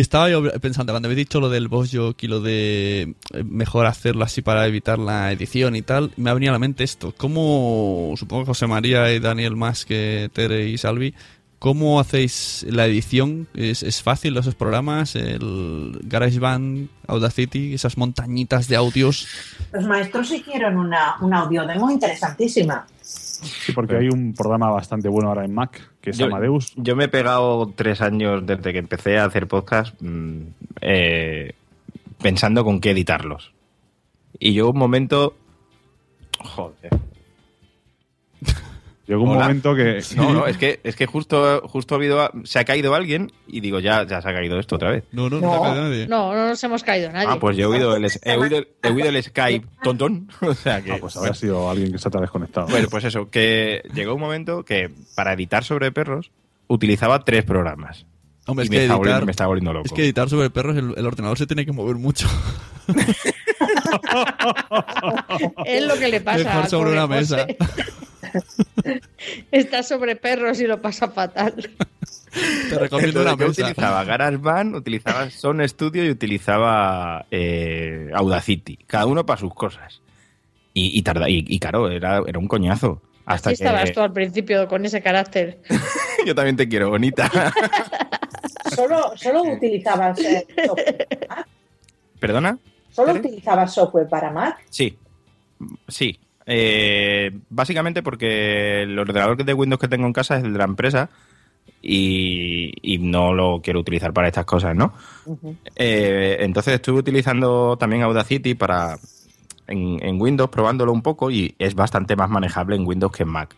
Estaba 0.01 0.29
yo 0.29 0.43
pensando, 0.59 0.91
cuando 0.91 1.07
habéis 1.07 1.19
dicho 1.19 1.39
lo 1.39 1.47
del 1.47 1.69
boss 1.69 1.91
joke 1.93 2.21
y 2.21 2.27
lo 2.27 2.41
de 2.41 3.15
eh, 3.33 3.43
mejor 3.45 3.85
hacerlo 3.85 4.25
así 4.25 4.41
para 4.41 4.67
evitar 4.67 4.99
la 4.99 5.31
edición 5.31 5.73
y 5.77 5.83
tal, 5.83 6.11
me 6.17 6.29
ha 6.29 6.33
venido 6.33 6.51
a 6.51 6.55
la 6.55 6.59
mente 6.59 6.83
esto. 6.83 7.13
¿Cómo, 7.15 8.13
supongo 8.17 8.47
José 8.47 8.67
María 8.67 9.13
y 9.13 9.19
Daniel 9.19 9.55
más 9.55 9.85
que 9.85 10.29
Tere 10.33 10.67
y 10.67 10.77
Salvi, 10.77 11.13
cómo 11.59 12.01
hacéis 12.01 12.65
la 12.69 12.85
edición? 12.87 13.47
¿Es, 13.53 13.83
es 13.83 14.03
fácil 14.03 14.35
esos 14.35 14.53
programas? 14.53 15.15
El 15.15 15.97
GarageBand, 16.03 16.89
Audacity, 17.07 17.73
esas 17.73 17.97
montañitas 17.97 18.67
de 18.67 18.75
audios. 18.75 19.29
Los 19.71 19.85
maestros 19.85 20.29
hicieron 20.29 20.75
una, 20.75 21.15
una 21.21 21.39
audiodemo 21.39 21.89
interesantísima. 21.89 22.85
Sí, 23.43 23.71
porque 23.73 23.95
hay 23.97 24.07
un 24.09 24.33
programa 24.33 24.69
bastante 24.69 25.07
bueno 25.09 25.29
ahora 25.29 25.45
en 25.45 25.53
Mac, 25.53 25.91
que 26.01 26.11
es 26.11 26.17
Yo- 26.17 26.25
Amadeus. 26.27 26.73
Yo 26.75 26.95
me 26.95 27.05
he 27.05 27.07
pegado 27.07 27.71
tres 27.75 28.01
años 28.01 28.45
desde 28.45 28.71
que 28.73 28.79
empecé 28.79 29.17
a 29.17 29.25
hacer 29.25 29.47
podcast 29.47 29.95
mm, 30.01 30.41
eh, 30.81 31.53
pensando 32.21 32.63
con 32.63 32.79
qué 32.81 32.91
editarlos. 32.91 33.51
Y 34.39 34.53
yo 34.53 34.69
un 34.69 34.77
momento... 34.77 35.36
Joder. 36.39 36.91
Llegó 39.07 39.23
un 39.23 39.29
Hola. 39.31 39.41
momento 39.43 39.75
que... 39.75 40.01
No, 40.15 40.33
no, 40.33 40.47
es 40.47 40.57
que, 40.57 40.79
es 40.83 40.95
que 40.95 41.05
justo, 41.05 41.61
justo 41.67 41.93
ha 41.95 41.97
habido, 41.97 42.29
se 42.43 42.57
ha 42.59 42.65
caído 42.65 42.95
alguien 42.95 43.31
y 43.47 43.59
digo, 43.59 43.79
ya, 43.79 44.05
ya 44.07 44.21
se 44.21 44.29
ha 44.29 44.33
caído 44.33 44.59
esto 44.59 44.75
otra 44.77 44.91
vez. 44.91 45.03
No, 45.11 45.29
no, 45.29 45.39
No. 45.39 45.47
no, 45.47 45.51
te 45.51 45.57
ha 45.57 45.61
caído 45.69 45.83
nadie. 45.83 46.07
No, 46.07 46.33
no 46.33 46.47
nos 46.47 46.63
hemos 46.63 46.83
caído 46.83 47.11
nadie. 47.11 47.27
Ah, 47.29 47.37
pues 47.39 47.55
yo 47.55 47.65
he 47.65 47.75
oído 47.77 47.95
el, 47.95 48.05
he 48.23 48.37
oído, 48.37 48.63
he 48.81 48.89
oído 48.89 49.09
el 49.09 49.21
Skype 49.23 49.67
tontón. 49.83 50.29
O 50.41 50.53
sea 50.53 50.81
que... 50.81 50.91
Ah, 50.93 50.97
pues 50.99 51.15
habrá 51.17 51.33
sido 51.33 51.69
alguien 51.69 51.91
que 51.91 51.97
se 51.99 52.07
ha 52.07 52.21
desconectado. 52.21 52.67
Bueno, 52.67 52.87
pues 52.89 53.03
eso, 53.03 53.29
que 53.29 53.83
llegó 53.93 54.15
un 54.15 54.21
momento 54.21 54.63
que 54.65 54.89
para 55.15 55.33
editar 55.33 55.63
sobre 55.63 55.91
perros 55.91 56.31
utilizaba 56.67 57.23
tres 57.23 57.43
programas. 57.45 58.05
Hombre, 58.47 58.65
y 58.65 58.67
es 58.67 58.69
me, 58.71 58.75
que 58.77 58.81
estaba 58.83 58.97
volviendo, 58.97 59.15
editar, 59.17 59.25
me 59.25 59.31
estaba 59.31 59.47
volviendo 59.47 59.73
loco. 59.73 59.85
es 59.87 59.91
que 59.93 60.03
editar 60.03 60.29
sobre 60.29 60.49
perros, 60.51 60.77
el, 60.77 60.93
el 60.97 61.05
ordenador 61.05 61.37
se 61.37 61.47
tiene 61.47 61.65
que 61.65 61.71
mover 61.71 61.95
mucho. 61.95 62.27
Es 65.65 65.83
lo 65.85 65.95
que 65.97 66.07
le 66.09 66.21
pasa. 66.21 66.43
Mejor 66.43 66.67
sobre 66.69 66.91
una 66.91 67.07
mesa. 67.07 67.47
Está 69.51 69.83
sobre 69.83 70.15
perros 70.15 70.59
y 70.59 70.67
lo 70.67 70.81
pasa 70.81 71.09
fatal. 71.09 71.53
Te 72.69 72.77
recomiendo 72.77 73.21
Entonces, 73.21 73.21
una 73.21 73.36
mesa. 73.36 73.61
utilizaba 73.61 74.03
GarageBand, 74.03 74.75
utilizaba 74.75 75.29
Sound 75.29 75.65
Studio 75.67 76.03
y 76.03 76.09
utilizaba 76.09 77.25
eh, 77.31 78.09
Audacity. 78.13 78.77
Cada 78.88 79.05
uno 79.05 79.25
para 79.25 79.39
sus 79.39 79.53
cosas. 79.53 80.01
Y, 80.73 80.97
y, 80.99 81.01
tarda, 81.01 81.29
y, 81.29 81.45
y 81.47 81.59
claro, 81.59 81.89
era, 81.89 82.21
era 82.27 82.38
un 82.38 82.47
coñazo. 82.47 83.01
Hasta 83.25 83.49
Así 83.49 83.63
estabas 83.63 83.91
tú 83.91 84.01
al 84.01 84.11
principio 84.11 84.67
con 84.67 84.86
ese 84.86 85.01
carácter. 85.01 85.59
yo 86.25 86.36
también 86.36 86.57
te 86.57 86.67
quiero, 86.67 86.89
bonita. 86.89 87.31
solo, 88.75 89.13
solo 89.15 89.43
utilizabas 89.43 90.19
eh, 90.19 90.45
software 90.65 91.07
para 91.07 91.36
Mac. 91.36 91.47
¿Perdona? 92.19 92.57
¿Solo 92.91 93.13
utilizabas 93.13 93.73
software 93.73 94.07
para 94.07 94.31
Mac? 94.31 94.61
Sí, 94.69 94.97
sí. 95.88 96.19
Eh, 96.45 97.31
básicamente 97.49 98.03
porque 98.03 98.83
el 98.83 98.97
ordenador 98.99 99.43
de 99.43 99.53
Windows 99.53 99.79
que 99.79 99.87
tengo 99.87 100.05
en 100.05 100.13
casa 100.13 100.37
es 100.37 100.43
el 100.43 100.53
de 100.53 100.59
la 100.59 100.65
empresa 100.65 101.09
y, 101.81 102.71
y 102.81 102.99
no 102.99 103.33
lo 103.33 103.61
quiero 103.63 103.79
utilizar 103.79 104.13
para 104.13 104.27
estas 104.27 104.45
cosas, 104.45 104.75
¿no? 104.75 104.93
Eh, 105.75 106.37
entonces 106.41 106.75
estuve 106.75 106.99
utilizando 106.99 107.77
también 107.77 108.03
Audacity 108.03 108.53
para 108.53 108.97
en, 109.67 109.97
en 110.03 110.21
Windows, 110.21 110.49
probándolo 110.49 110.91
un 110.91 111.01
poco 111.01 111.31
y 111.31 111.55
es 111.57 111.75
bastante 111.75 112.15
más 112.15 112.29
manejable 112.29 112.75
en 112.75 112.85
Windows 112.85 113.11
que 113.11 113.23
en 113.23 113.29
Mac. 113.29 113.55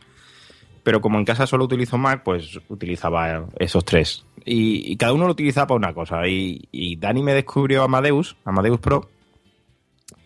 Pero 0.83 1.01
como 1.01 1.17
en 1.17 1.25
casa 1.25 1.45
solo 1.45 1.65
utilizo 1.65 1.97
Mac, 1.97 2.21
pues 2.23 2.59
utilizaba 2.69 3.45
esos 3.59 3.83
tres. 3.83 4.23
Y, 4.45 4.89
y 4.89 4.95
cada 4.95 5.11
uno 5.11 5.25
lo 5.25 5.33
utilizaba 5.33 5.67
para 5.67 5.77
una 5.77 5.93
cosa. 5.93 6.25
Y, 6.25 6.69
y 6.71 6.95
Dani 6.95 7.21
me 7.23 7.33
descubrió 7.33 7.83
Amadeus, 7.83 8.37
Amadeus 8.45 8.79
Pro, 8.79 9.09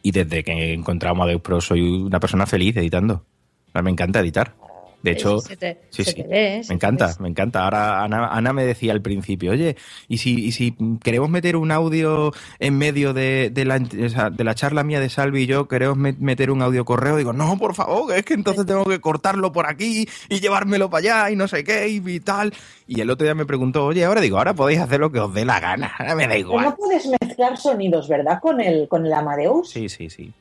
y 0.02 0.12
desde 0.12 0.44
que 0.44 0.52
he 0.52 0.74
encontrado 0.74 1.16
Amadeus 1.16 1.42
Pro 1.42 1.62
soy 1.62 1.82
una 1.82 2.20
persona 2.20 2.46
feliz 2.46 2.76
editando. 2.78 3.26
Me 3.74 3.90
encanta 3.90 4.20
editar. 4.20 4.56
De 5.04 5.12
hecho, 5.12 5.40
se 5.40 5.58
te, 5.58 5.82
sí, 5.90 6.04
se 6.04 6.12
sí. 6.12 6.22
te 6.22 6.28
ve, 6.28 6.64
se 6.64 6.70
me 6.70 6.76
encanta, 6.76 7.16
me 7.20 7.28
encanta. 7.28 7.64
Ahora 7.64 8.04
Ana, 8.04 8.28
Ana 8.28 8.54
me 8.54 8.64
decía 8.66 8.92
al 8.92 9.02
principio, 9.02 9.52
oye, 9.52 9.76
¿y 10.08 10.20
si, 10.20 10.46
y 10.46 10.52
si 10.52 10.76
queremos 11.04 11.30
meter 11.30 11.56
un 11.56 11.72
audio 11.72 12.32
en 12.60 12.78
medio 12.78 13.12
de, 13.14 13.50
de 13.52 13.66
la, 13.66 13.80
de 13.80 14.44
la 14.44 14.54
charla 14.56 14.84
mía 14.84 15.00
de 15.00 15.10
Salvi 15.10 15.42
y 15.44 15.48
yo, 15.48 15.68
queremos 15.68 15.98
me- 15.98 16.14
meter 16.20 16.52
un 16.52 16.62
audio 16.62 16.86
correo? 16.86 17.18
Digo, 17.18 17.34
no, 17.34 17.58
por 17.58 17.74
favor, 17.74 18.14
es 18.16 18.24
que 18.26 18.36
entonces 18.36 18.66
tengo 18.66 18.86
que 18.86 19.02
cortarlo 19.02 19.52
por 19.52 19.66
aquí 19.68 20.08
y 20.30 20.40
llevármelo 20.40 20.90
para 20.92 21.00
allá 21.26 21.32
y 21.32 21.36
no 21.36 21.48
sé 21.48 21.64
qué 21.64 21.88
y, 21.90 22.02
y 22.06 22.20
tal. 22.20 22.54
Y 22.88 23.02
el 23.02 23.10
otro 23.10 23.26
día 23.26 23.34
me 23.34 23.46
preguntó, 23.48 23.86
oye, 23.86 24.06
ahora 24.06 24.22
digo, 24.22 24.38
ahora 24.38 24.54
podéis 24.54 24.82
hacer 24.82 25.00
lo 25.00 25.12
que 25.12 25.20
os 25.20 25.34
dé 25.34 25.46
la 25.46 25.60
gana, 25.60 25.92
ahora 26.00 26.14
me 26.16 26.28
da 26.28 26.38
igual. 26.38 26.66
no 26.66 26.76
puedes 26.76 27.08
mezclar 27.22 27.58
sonidos, 27.58 28.08
¿verdad? 28.08 28.40
Con 28.40 28.62
el, 28.62 28.88
con 28.88 29.06
el 29.06 29.14
Amadeus. 29.14 29.70
Sí, 29.70 29.90
sí, 29.90 30.10
sí. 30.12 30.32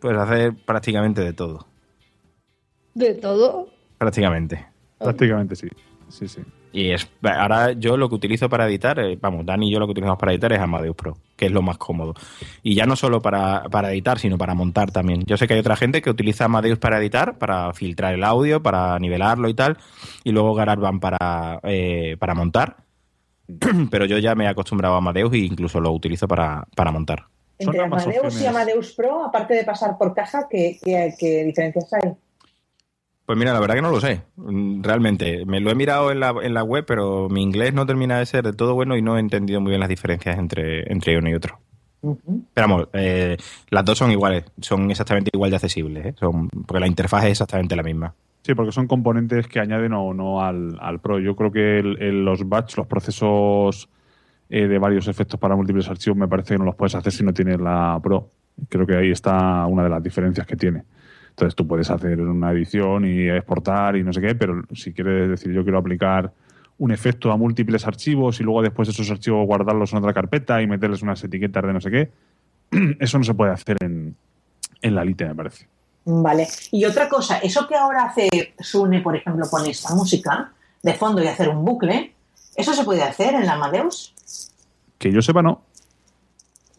Puedes 0.00 0.18
hacer 0.18 0.54
prácticamente 0.64 1.20
de 1.20 1.32
todo. 1.34 1.66
De 2.94 3.12
todo. 3.14 3.68
Prácticamente. 3.98 4.66
Prácticamente 4.98 5.56
sí. 5.56 5.68
Sí, 6.08 6.28
sí. 6.28 6.42
Y 6.72 6.90
es, 6.90 7.08
ahora 7.22 7.72
yo 7.72 7.96
lo 7.96 8.08
que 8.10 8.16
utilizo 8.16 8.50
para 8.50 8.66
editar, 8.66 8.98
eh, 8.98 9.18
vamos, 9.18 9.46
Dani 9.46 9.68
y 9.68 9.72
yo 9.72 9.78
lo 9.78 9.86
que 9.86 9.92
utilizamos 9.92 10.18
para 10.18 10.32
editar 10.32 10.52
es 10.52 10.60
Amadeus 10.60 10.94
Pro, 10.94 11.16
que 11.34 11.46
es 11.46 11.52
lo 11.52 11.62
más 11.62 11.78
cómodo. 11.78 12.12
Y 12.62 12.74
ya 12.74 12.84
no 12.84 12.96
solo 12.96 13.22
para, 13.22 13.62
para 13.70 13.90
editar, 13.92 14.18
sino 14.18 14.36
para 14.36 14.54
montar 14.54 14.90
también. 14.90 15.24
Yo 15.24 15.38
sé 15.38 15.46
que 15.46 15.54
hay 15.54 15.60
otra 15.60 15.76
gente 15.76 16.02
que 16.02 16.10
utiliza 16.10 16.44
Amadeus 16.44 16.78
para 16.78 16.98
editar, 16.98 17.38
para 17.38 17.72
filtrar 17.72 18.12
el 18.12 18.22
audio, 18.24 18.62
para 18.62 18.98
nivelarlo 18.98 19.48
y 19.48 19.54
tal, 19.54 19.78
y 20.22 20.32
luego 20.32 20.52
GarageBand 20.52 21.00
para, 21.00 21.60
eh, 21.62 22.16
para 22.18 22.34
montar. 22.34 22.76
Pero 23.90 24.04
yo 24.04 24.18
ya 24.18 24.34
me 24.34 24.44
he 24.44 24.48
acostumbrado 24.48 24.96
a 24.96 24.98
Amadeus 24.98 25.32
e 25.32 25.38
incluso 25.38 25.80
lo 25.80 25.92
utilizo 25.92 26.28
para, 26.28 26.66
para 26.74 26.92
montar. 26.92 27.24
Son 27.58 27.74
Entre 27.74 27.84
Amadeus 27.84 28.42
y. 28.42 28.46
Amadeus 28.46 28.92
Pro, 28.92 29.24
aparte 29.24 29.54
de 29.54 29.64
pasar 29.64 29.96
por 29.96 30.12
caja, 30.12 30.46
¿qué, 30.50 30.78
qué, 30.84 31.14
qué 31.18 31.44
diferencias 31.44 31.90
hay? 31.94 32.12
Pues 33.26 33.36
mira, 33.38 33.52
la 33.52 33.58
verdad 33.60 33.74
que 33.74 33.82
no 33.82 33.90
lo 33.90 34.00
sé, 34.00 34.22
mm, 34.36 34.82
realmente. 34.82 35.44
Me 35.46 35.58
lo 35.60 35.70
he 35.70 35.74
mirado 35.74 36.12
en 36.12 36.20
la, 36.20 36.32
en 36.42 36.54
la 36.54 36.62
web, 36.62 36.84
pero 36.86 37.28
mi 37.28 37.42
inglés 37.42 37.74
no 37.74 37.84
termina 37.84 38.18
de 38.18 38.26
ser 38.26 38.44
de 38.44 38.52
todo 38.52 38.74
bueno 38.74 38.96
y 38.96 39.02
no 39.02 39.16
he 39.16 39.20
entendido 39.20 39.60
muy 39.60 39.70
bien 39.70 39.80
las 39.80 39.88
diferencias 39.88 40.38
entre, 40.38 40.90
entre 40.92 41.18
uno 41.18 41.28
y 41.28 41.34
otro. 41.34 41.58
Pero 42.54 42.68
vamos, 42.68 42.88
eh, 42.92 43.36
las 43.70 43.84
dos 43.84 43.98
son 43.98 44.12
iguales, 44.12 44.44
son 44.60 44.88
exactamente 44.92 45.30
igual 45.34 45.50
de 45.50 45.56
accesibles, 45.56 46.06
¿eh? 46.06 46.14
son, 46.20 46.48
porque 46.48 46.78
la 46.78 46.86
interfaz 46.86 47.24
es 47.24 47.30
exactamente 47.32 47.74
la 47.74 47.82
misma. 47.82 48.14
Sí, 48.42 48.54
porque 48.54 48.70
son 48.70 48.86
componentes 48.86 49.48
que 49.48 49.58
añaden 49.58 49.92
o 49.92 50.14
no 50.14 50.40
al, 50.40 50.78
al 50.80 51.00
Pro. 51.00 51.18
Yo 51.18 51.34
creo 51.34 51.50
que 51.50 51.80
el- 51.80 52.00
el- 52.00 52.24
los 52.24 52.48
batch, 52.48 52.76
los 52.76 52.86
procesos 52.86 53.88
eh, 54.48 54.68
de 54.68 54.78
varios 54.78 55.08
efectos 55.08 55.40
para 55.40 55.56
múltiples 55.56 55.88
archivos, 55.88 56.16
me 56.16 56.28
parece 56.28 56.54
que 56.54 56.58
no 56.58 56.64
los 56.64 56.76
puedes 56.76 56.94
hacer 56.94 57.10
si 57.12 57.24
no 57.24 57.32
tienes 57.34 57.58
la 57.60 57.98
Pro. 58.00 58.30
Creo 58.68 58.86
que 58.86 58.94
ahí 58.96 59.10
está 59.10 59.66
una 59.66 59.82
de 59.82 59.88
las 59.90 60.00
diferencias 60.02 60.46
que 60.46 60.54
tiene. 60.54 60.84
Entonces 61.36 61.54
tú 61.54 61.68
puedes 61.68 61.90
hacer 61.90 62.18
una 62.18 62.50
edición 62.50 63.04
y 63.04 63.28
exportar 63.28 63.94
y 63.96 64.02
no 64.02 64.10
sé 64.10 64.22
qué, 64.22 64.34
pero 64.34 64.62
si 64.74 64.94
quieres 64.94 65.28
decir 65.28 65.52
yo 65.52 65.64
quiero 65.64 65.76
aplicar 65.76 66.32
un 66.78 66.92
efecto 66.92 67.30
a 67.30 67.36
múltiples 67.36 67.86
archivos 67.86 68.40
y 68.40 68.42
luego 68.42 68.62
después 68.62 68.88
esos 68.88 69.10
archivos 69.10 69.46
guardarlos 69.46 69.92
en 69.92 69.98
otra 69.98 70.14
carpeta 70.14 70.62
y 70.62 70.66
meterles 70.66 71.02
unas 71.02 71.22
etiquetas 71.22 71.62
de 71.62 71.72
no 71.74 71.80
sé 71.82 71.90
qué, 71.90 72.10
eso 73.00 73.18
no 73.18 73.24
se 73.24 73.34
puede 73.34 73.52
hacer 73.52 73.76
en, 73.82 74.16
en 74.80 74.94
la 74.94 75.04
Lite, 75.04 75.26
me 75.26 75.34
parece. 75.34 75.66
Vale. 76.06 76.48
Y 76.70 76.86
otra 76.86 77.06
cosa, 77.06 77.36
eso 77.40 77.68
que 77.68 77.74
ahora 77.74 78.06
hace 78.06 78.54
Sune, 78.58 79.02
por 79.02 79.14
ejemplo, 79.14 79.44
con 79.50 79.66
esta 79.66 79.94
música 79.94 80.52
de 80.82 80.94
fondo 80.94 81.22
y 81.22 81.26
hacer 81.26 81.50
un 81.50 81.66
bucle, 81.66 82.14
¿eso 82.54 82.72
se 82.72 82.84
puede 82.84 83.02
hacer 83.02 83.34
en 83.34 83.44
la 83.44 83.52
Amadeus? 83.52 84.14
Que 84.96 85.12
yo 85.12 85.20
sepa, 85.20 85.42
no. 85.42 85.65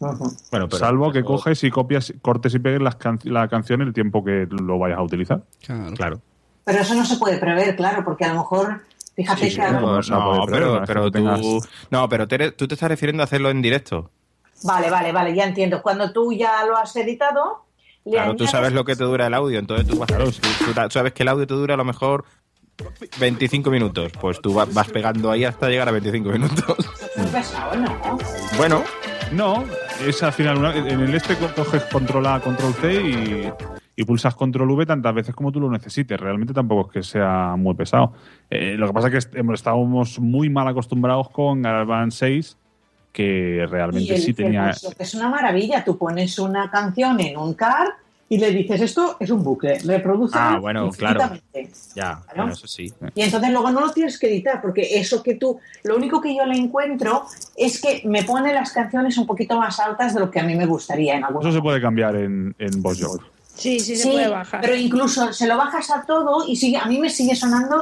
Bueno, 0.00 0.18
pero- 0.50 0.70
Salvo 0.78 1.08
que 1.08 1.20
pero- 1.20 1.26
coges 1.26 1.62
y 1.64 1.70
copias, 1.70 2.12
cortes 2.22 2.54
y 2.54 2.58
pegues 2.58 2.80
las 2.80 2.96
can- 2.96 3.18
la 3.24 3.48
canción 3.48 3.82
el 3.82 3.92
tiempo 3.92 4.24
que 4.24 4.46
lo 4.50 4.78
vayas 4.78 4.98
a 4.98 5.02
utilizar. 5.02 5.42
Claro. 5.64 5.94
Claro. 5.94 6.20
Pero 6.64 6.80
eso 6.80 6.94
no 6.94 7.04
se 7.04 7.16
puede 7.16 7.38
prever, 7.38 7.74
claro, 7.76 8.04
porque 8.04 8.24
a 8.24 8.28
lo 8.28 8.40
mejor, 8.40 8.82
fíjate 9.16 9.44
Sí, 9.44 9.50
sí, 9.50 9.56
que 9.56 9.62
no, 9.72 10.00
pero, 10.86 11.04
tú, 11.04 11.10
tengas- 11.10 11.40
no, 11.90 12.08
pero 12.08 12.28
Tere, 12.28 12.52
tú 12.52 12.68
te 12.68 12.74
estás 12.74 12.88
refiriendo 12.90 13.22
a 13.22 13.24
hacerlo 13.24 13.50
en 13.50 13.62
directo. 13.62 14.10
Vale, 14.64 14.90
vale, 14.90 15.12
vale, 15.12 15.34
ya 15.34 15.44
entiendo. 15.44 15.82
Cuando 15.82 16.12
tú 16.12 16.32
ya 16.32 16.64
lo 16.66 16.76
has 16.76 16.94
editado, 16.96 17.64
le 18.04 18.12
Claro, 18.12 18.36
tú 18.36 18.46
sabes 18.46 18.72
lo 18.72 18.84
que 18.84 18.96
te 18.96 19.04
dura 19.04 19.26
el 19.28 19.34
audio, 19.34 19.58
entonces 19.58 19.86
tú, 19.86 19.98
vas, 19.98 20.08
tú- 20.08 20.72
tú 20.72 20.90
sabes 20.90 21.12
que 21.12 21.22
el 21.22 21.28
audio 21.28 21.46
te 21.46 21.54
dura 21.54 21.74
a 21.74 21.76
lo 21.76 21.84
mejor 21.84 22.24
25 23.18 23.70
minutos. 23.70 24.12
Pues 24.20 24.40
tú 24.40 24.54
va- 24.54 24.66
vas 24.66 24.88
pegando 24.90 25.30
ahí 25.30 25.44
hasta 25.44 25.68
llegar 25.68 25.88
a 25.88 25.92
25 25.92 26.28
minutos. 26.30 26.76
Pesado, 27.32 27.76
¿no? 27.76 28.18
Bueno, 28.56 28.82
No, 29.32 29.62
es 30.06 30.22
al 30.22 30.32
final, 30.32 30.58
una- 30.58 30.74
en 30.76 31.00
el 31.00 31.14
este 31.14 31.36
co- 31.36 31.52
coges 31.54 31.84
control 31.84 32.26
A, 32.26 32.40
control 32.40 32.72
C 32.74 32.94
y, 32.94 33.52
y 33.96 34.04
pulsas 34.04 34.34
control 34.34 34.70
V 34.70 34.86
tantas 34.86 35.14
veces 35.14 35.34
como 35.34 35.50
tú 35.52 35.60
lo 35.60 35.70
necesites. 35.70 36.18
Realmente 36.18 36.52
tampoco 36.54 36.88
es 36.88 36.92
que 36.92 37.02
sea 37.02 37.54
muy 37.56 37.74
pesado. 37.74 38.12
Eh, 38.50 38.74
lo 38.78 38.86
que 38.86 38.92
pasa 38.92 39.08
es 39.08 39.26
que 39.26 39.40
estábamos 39.52 40.18
muy 40.18 40.48
mal 40.50 40.68
acostumbrados 40.68 41.30
con 41.30 41.62
GarageBand 41.62 42.12
6, 42.12 42.56
que 43.12 43.56
Y 43.62 43.66
realmente 43.66 44.14
el 44.14 44.20
sí 44.20 44.34
tenía... 44.34 44.72
que 44.96 45.02
es 45.02 45.14
una 45.14 45.28
maravilla. 45.28 45.82
Tú 45.84 45.98
pones 45.98 46.38
una 46.38 46.70
canción 46.70 47.18
en 47.20 47.36
un 47.36 47.54
car 47.54 47.88
y 48.30 48.36
le 48.38 48.50
dices 48.50 48.80
esto 48.82 49.16
es 49.20 49.30
un 49.30 49.42
bucle, 49.42 49.78
reproduce 49.78 50.36
Ah, 50.38 50.58
bueno, 50.60 50.90
claro. 50.90 51.20
ya, 51.22 51.32
Claro. 51.94 52.20
bueno, 52.36 52.52
eso 52.52 52.66
sí. 52.66 52.92
Y 53.14 53.22
entonces 53.22 53.50
luego 53.50 53.70
no 53.70 53.80
lo 53.80 53.90
tienes 53.90 54.18
que 54.18 54.28
editar, 54.28 54.60
porque 54.60 54.98
eso 54.98 55.22
que 55.22 55.34
tú, 55.36 55.58
lo 55.84 55.96
único 55.96 56.20
que 56.20 56.36
yo 56.36 56.44
le 56.44 56.56
encuentro 56.56 57.24
es 57.56 57.80
que 57.80 58.02
me 58.04 58.24
pone 58.24 58.52
las 58.52 58.72
canciones 58.72 59.16
un 59.16 59.26
poquito 59.26 59.56
más 59.58 59.80
altas 59.80 60.12
de 60.14 60.20
lo 60.20 60.30
que 60.30 60.40
a 60.40 60.42
mí 60.42 60.54
me 60.56 60.66
gustaría 60.66 61.16
en 61.16 61.24
algunos 61.24 61.46
Eso 61.48 61.56
se 61.56 61.62
puede 61.62 61.80
cambiar 61.80 62.16
en, 62.16 62.54
en 62.58 62.82
VoiceOver. 62.82 63.22
Sí, 63.54 63.80
sí, 63.80 63.96
se 63.96 64.02
Sí, 64.04 64.10
puede 64.12 64.28
bajar. 64.28 64.60
pero 64.60 64.76
incluso 64.76 65.32
se 65.32 65.46
lo 65.46 65.56
bajas 65.56 65.90
a 65.90 66.02
todo 66.06 66.46
y 66.46 66.54
sigue, 66.56 66.76
a 66.76 66.84
mí 66.86 66.98
me 66.98 67.10
sigue 67.10 67.34
sonando. 67.34 67.80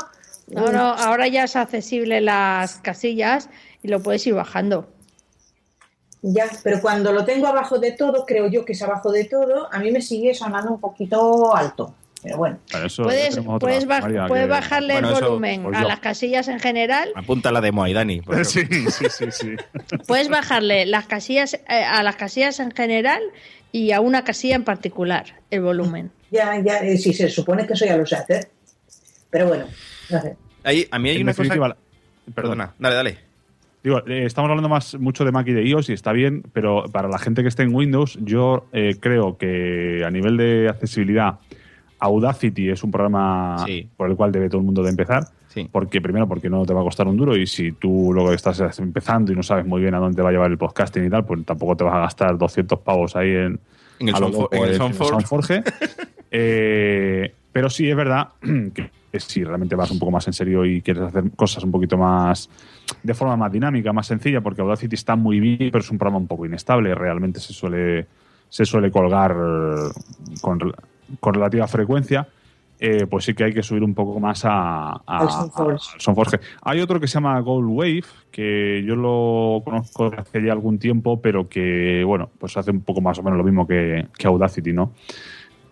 No, 0.48 0.70
no, 0.70 0.78
ahora 0.94 1.26
ya 1.26 1.42
es 1.44 1.56
accesible 1.56 2.20
las 2.20 2.76
casillas 2.76 3.50
y 3.82 3.88
lo 3.88 4.00
puedes 4.00 4.24
ir 4.28 4.34
bajando. 4.34 4.88
Ya, 6.28 6.46
pero 6.64 6.80
cuando 6.80 7.12
lo 7.12 7.24
tengo 7.24 7.46
abajo 7.46 7.78
de 7.78 7.92
todo, 7.92 8.26
creo 8.26 8.48
yo 8.50 8.64
que 8.64 8.72
es 8.72 8.82
abajo 8.82 9.12
de 9.12 9.24
todo, 9.26 9.72
a 9.72 9.78
mí 9.78 9.92
me 9.92 10.00
sigue 10.02 10.34
sonando 10.34 10.72
un 10.72 10.80
poquito 10.80 11.54
alto. 11.54 11.94
Pero 12.22 12.38
bueno, 12.38 12.58
eso 12.84 13.04
Puedes, 13.04 13.38
otra, 13.38 13.58
puedes, 13.60 13.86
baj- 13.86 14.00
María, 14.02 14.26
puedes 14.26 14.46
que- 14.46 14.50
bajarle 14.50 14.92
Bueno, 14.94 15.08
el 15.10 15.14
eso, 15.14 15.26
volumen 15.28 15.62
pues 15.62 15.76
a 15.78 15.84
las 15.84 16.00
casillas 16.00 16.48
en 16.48 16.58
general. 16.58 17.10
Apunta 17.14 17.52
la 17.52 17.60
demo 17.60 17.84
ahí, 17.84 17.92
Dani. 17.92 18.20
porque- 18.22 18.42
Sí, 18.44 18.64
sí, 18.90 19.04
sí, 19.08 19.24
sí. 19.30 19.54
Puedes 20.08 20.28
bajarle 20.28 20.86
las 20.86 21.06
casillas 21.06 21.54
eh, 21.54 21.60
a 21.68 22.02
las 22.02 22.16
casillas 22.16 22.58
en 22.58 22.72
general 22.72 23.22
y 23.70 23.92
a 23.92 24.00
una 24.00 24.24
casilla 24.24 24.56
en 24.56 24.64
particular 24.64 25.26
el 25.52 25.60
volumen. 25.60 26.10
ya, 26.32 26.58
ya, 26.64 26.78
eh, 26.78 26.98
sí, 26.98 27.12
se 27.12 27.28
supone 27.28 27.64
que 27.66 27.74
eso 27.74 27.84
ya 27.86 27.96
lo 27.96 28.04
sé 28.04 28.16
hacer. 28.16 28.48
Pero 29.30 29.46
bueno, 29.46 29.66
no 30.10 30.20
sé. 30.22 30.36
Ahí, 30.64 30.88
a 30.90 30.98
mí 30.98 31.10
hay 31.10 31.16
En 31.18 31.22
una 31.22 31.34
cosa... 31.34 31.54
Perdona, 32.34 32.74
dale, 32.80 32.94
dale. 32.96 33.18
Digo, 33.86 34.02
eh, 34.04 34.24
estamos 34.26 34.50
hablando 34.50 34.68
más 34.68 34.98
mucho 34.98 35.24
de 35.24 35.30
Mac 35.30 35.46
y 35.46 35.52
de 35.52 35.62
iOS 35.62 35.90
y 35.90 35.92
está 35.92 36.10
bien, 36.10 36.42
pero 36.52 36.86
para 36.90 37.06
la 37.06 37.20
gente 37.20 37.42
que 37.42 37.48
esté 37.48 37.62
en 37.62 37.72
Windows, 37.72 38.18
yo 38.20 38.66
eh, 38.72 38.96
creo 38.98 39.38
que 39.38 40.02
a 40.04 40.10
nivel 40.10 40.36
de 40.36 40.68
accesibilidad, 40.68 41.38
Audacity 42.00 42.68
es 42.68 42.82
un 42.82 42.90
programa 42.90 43.64
Sí. 43.64 43.88
por 43.96 44.10
el 44.10 44.16
cual 44.16 44.32
debe 44.32 44.48
todo 44.48 44.58
el 44.58 44.64
mundo 44.64 44.82
de 44.82 44.90
empezar. 44.90 45.28
Sí. 45.46 45.68
Porque 45.70 46.00
primero, 46.00 46.26
porque 46.26 46.50
no 46.50 46.66
te 46.66 46.74
va 46.74 46.80
a 46.80 46.82
costar 46.82 47.06
un 47.06 47.16
duro 47.16 47.36
y 47.36 47.46
si 47.46 47.70
tú 47.70 48.10
luego 48.12 48.32
estás 48.32 48.76
empezando 48.80 49.30
y 49.30 49.36
no 49.36 49.44
sabes 49.44 49.64
muy 49.64 49.80
bien 49.80 49.94
a 49.94 50.00
dónde 50.00 50.16
te 50.16 50.22
va 50.22 50.30
a 50.30 50.32
llevar 50.32 50.50
el 50.50 50.58
podcasting 50.58 51.04
y 51.04 51.08
tal, 51.08 51.24
pues 51.24 51.44
tampoco 51.44 51.76
te 51.76 51.84
vas 51.84 51.94
a 51.94 52.00
gastar 52.00 52.36
200 52.36 52.80
pavos 52.80 53.14
ahí 53.14 53.30
en, 53.30 53.60
En 54.00 54.08
el 54.08 54.14
a 54.16 54.18
lo 54.18 54.48
en. 54.52 55.64
Eh, 56.32 57.32
pero 57.52 57.70
sí 57.70 57.88
es 57.88 57.94
verdad 57.94 58.30
que, 58.74 58.90
que 59.12 59.20
si 59.20 59.44
realmente 59.44 59.76
vas 59.76 59.92
un 59.92 60.00
poco 60.00 60.10
más 60.10 60.26
en 60.26 60.32
serio 60.32 60.64
y 60.64 60.82
quieres 60.82 61.04
hacer 61.04 61.30
cosas 61.36 61.62
un 61.62 61.70
poquito 61.70 61.96
más 61.96 62.50
de 63.02 63.14
forma 63.14 63.36
más 63.36 63.52
dinámica, 63.52 63.92
más 63.92 64.06
sencilla, 64.06 64.40
porque 64.40 64.62
Audacity 64.62 64.94
está 64.94 65.16
muy 65.16 65.40
bien, 65.40 65.70
pero 65.72 65.80
es 65.80 65.90
un 65.90 65.98
programa 65.98 66.18
un 66.18 66.26
poco 66.26 66.46
inestable. 66.46 66.94
Realmente 66.94 67.40
se 67.40 67.52
suele, 67.52 68.06
se 68.48 68.64
suele 68.64 68.90
colgar 68.90 69.32
eh, 69.32 69.90
con, 70.40 70.58
con 71.20 71.34
relativa 71.34 71.66
frecuencia. 71.66 72.28
eh, 72.78 73.06
pues 73.06 73.24
sí 73.24 73.34
que 73.34 73.44
hay 73.44 73.54
que 73.54 73.62
subir 73.62 73.82
un 73.82 73.94
poco 73.94 74.20
más 74.20 74.42
a, 74.44 75.00
Soundforge. 75.98 76.40
Hay 76.62 76.80
otro 76.80 77.00
que 77.00 77.06
se 77.06 77.14
llama 77.14 77.40
Gold 77.40 77.68
Wave, 77.70 78.04
que 78.30 78.82
yo 78.84 78.96
lo 78.96 79.62
conozco 79.64 80.10
desde 80.10 80.22
hace 80.22 80.42
ya 80.44 80.52
algún 80.52 80.78
tiempo, 80.78 81.20
pero 81.20 81.48
que, 81.48 82.04
bueno, 82.04 82.30
pues 82.38 82.56
hace 82.56 82.70
un 82.70 82.82
poco 82.82 83.00
más 83.00 83.18
o 83.18 83.22
menos 83.22 83.38
lo 83.38 83.44
mismo 83.44 83.66
que, 83.66 84.08
que 84.18 84.26
Audacity, 84.26 84.72
¿no? 84.72 84.92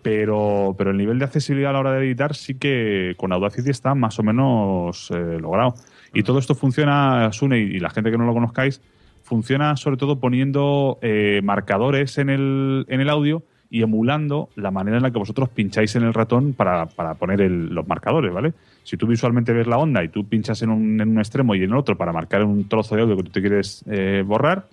Pero, 0.01 0.75
pero 0.77 0.91
el 0.91 0.97
nivel 0.97 1.17
de 1.19 1.25
accesibilidad 1.25 1.71
a 1.71 1.73
la 1.73 1.79
hora 1.79 1.91
de 1.93 2.05
editar 2.05 2.35
sí 2.35 2.55
que 2.55 3.15
con 3.17 3.33
Audacity 3.33 3.69
está 3.69 3.95
más 3.95 4.19
o 4.19 4.23
menos 4.23 5.11
eh, 5.11 5.37
logrado. 5.39 5.75
Y 6.15 6.23
todo 6.23 6.39
esto 6.39 6.55
funciona, 6.55 7.31
Sune, 7.31 7.59
y 7.59 7.79
la 7.79 7.89
gente 7.91 8.09
que 8.09 8.17
no 8.17 8.25
lo 8.25 8.33
conozcáis, 8.33 8.81
funciona 9.23 9.75
sobre 9.75 9.97
todo 9.97 10.19
poniendo 10.19 10.97
eh, 11.01 11.41
marcadores 11.43 12.17
en 12.17 12.29
el, 12.29 12.85
en 12.89 13.01
el 13.01 13.09
audio 13.09 13.43
y 13.69 13.81
emulando 13.81 14.49
la 14.55 14.69
manera 14.71 14.97
en 14.97 15.03
la 15.03 15.11
que 15.11 15.17
vosotros 15.17 15.49
pincháis 15.49 15.95
en 15.95 16.03
el 16.03 16.13
ratón 16.13 16.53
para, 16.53 16.85
para 16.85 17.15
poner 17.15 17.41
el- 17.41 17.73
los 17.73 17.87
marcadores, 17.87 18.31
¿vale? 18.31 18.53
Si 18.83 18.95
tú 18.97 19.07
visualmente 19.07 19.51
ves 19.51 19.65
la 19.67 19.77
onda 19.77 20.03
y 20.03 20.09
tú 20.09 20.25
pinchas 20.27 20.61
en 20.61 20.69
un, 20.69 21.01
en 21.01 21.09
un 21.09 21.17
extremo 21.17 21.55
y 21.55 21.63
en 21.63 21.71
el 21.71 21.75
otro 21.75 21.97
para 21.97 22.13
marcar 22.13 22.43
un 22.43 22.69
trozo 22.69 22.95
de 22.95 23.01
audio 23.01 23.17
que 23.17 23.23
tú 23.23 23.31
te 23.31 23.41
quieres 23.41 23.83
eh, 23.89 24.23
borrar, 24.25 24.67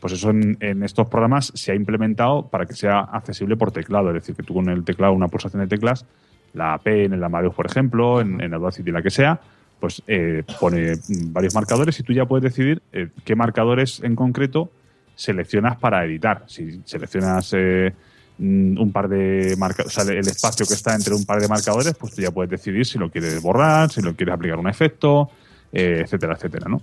pues 0.00 0.12
eso 0.12 0.30
en, 0.30 0.56
en 0.60 0.84
estos 0.84 1.08
programas 1.08 1.50
se 1.56 1.72
ha 1.72 1.74
implementado 1.74 2.46
para 2.48 2.64
que 2.66 2.74
sea 2.74 3.00
accesible 3.00 3.56
por 3.56 3.72
teclado. 3.72 4.08
Es 4.10 4.14
decir, 4.14 4.36
que 4.36 4.44
tú 4.44 4.54
con 4.54 4.68
el 4.68 4.84
teclado, 4.84 5.12
una 5.12 5.26
pulsación 5.26 5.60
de 5.60 5.66
teclas, 5.66 6.06
la 6.54 6.78
P 6.78 7.04
en 7.06 7.12
el 7.14 7.24
Amadeus, 7.24 7.54
por 7.54 7.66
ejemplo, 7.66 8.20
en, 8.20 8.40
en 8.40 8.54
Audacity, 8.54 8.92
la 8.92 9.02
que 9.02 9.10
sea, 9.10 9.40
pues 9.80 10.02
eh, 10.06 10.42
pone 10.58 10.98
varios 11.26 11.54
marcadores 11.54 11.98
y 12.00 12.02
tú 12.02 12.12
ya 12.12 12.26
puedes 12.26 12.42
decidir 12.42 12.82
eh, 12.92 13.08
qué 13.24 13.36
marcadores 13.36 14.00
en 14.02 14.16
concreto 14.16 14.70
seleccionas 15.14 15.76
para 15.78 16.04
editar. 16.04 16.44
Si 16.46 16.80
seleccionas 16.84 17.52
eh, 17.56 17.92
mm, 18.38 18.78
un 18.78 18.92
par 18.92 19.08
de 19.08 19.56
marcadores, 19.56 19.96
o 19.96 20.04
sea, 20.04 20.12
el 20.12 20.26
espacio 20.26 20.66
que 20.66 20.74
está 20.74 20.94
entre 20.94 21.14
un 21.14 21.24
par 21.24 21.40
de 21.40 21.48
marcadores, 21.48 21.94
pues 21.94 22.14
tú 22.14 22.22
ya 22.22 22.30
puedes 22.30 22.50
decidir 22.50 22.86
si 22.86 22.98
lo 22.98 23.10
quieres 23.10 23.40
borrar, 23.40 23.90
si 23.90 24.02
lo 24.02 24.14
quieres 24.14 24.34
aplicar 24.34 24.58
un 24.58 24.68
efecto, 24.68 25.30
etcétera, 25.72 26.34
etcétera, 26.34 26.68
¿no? 26.68 26.82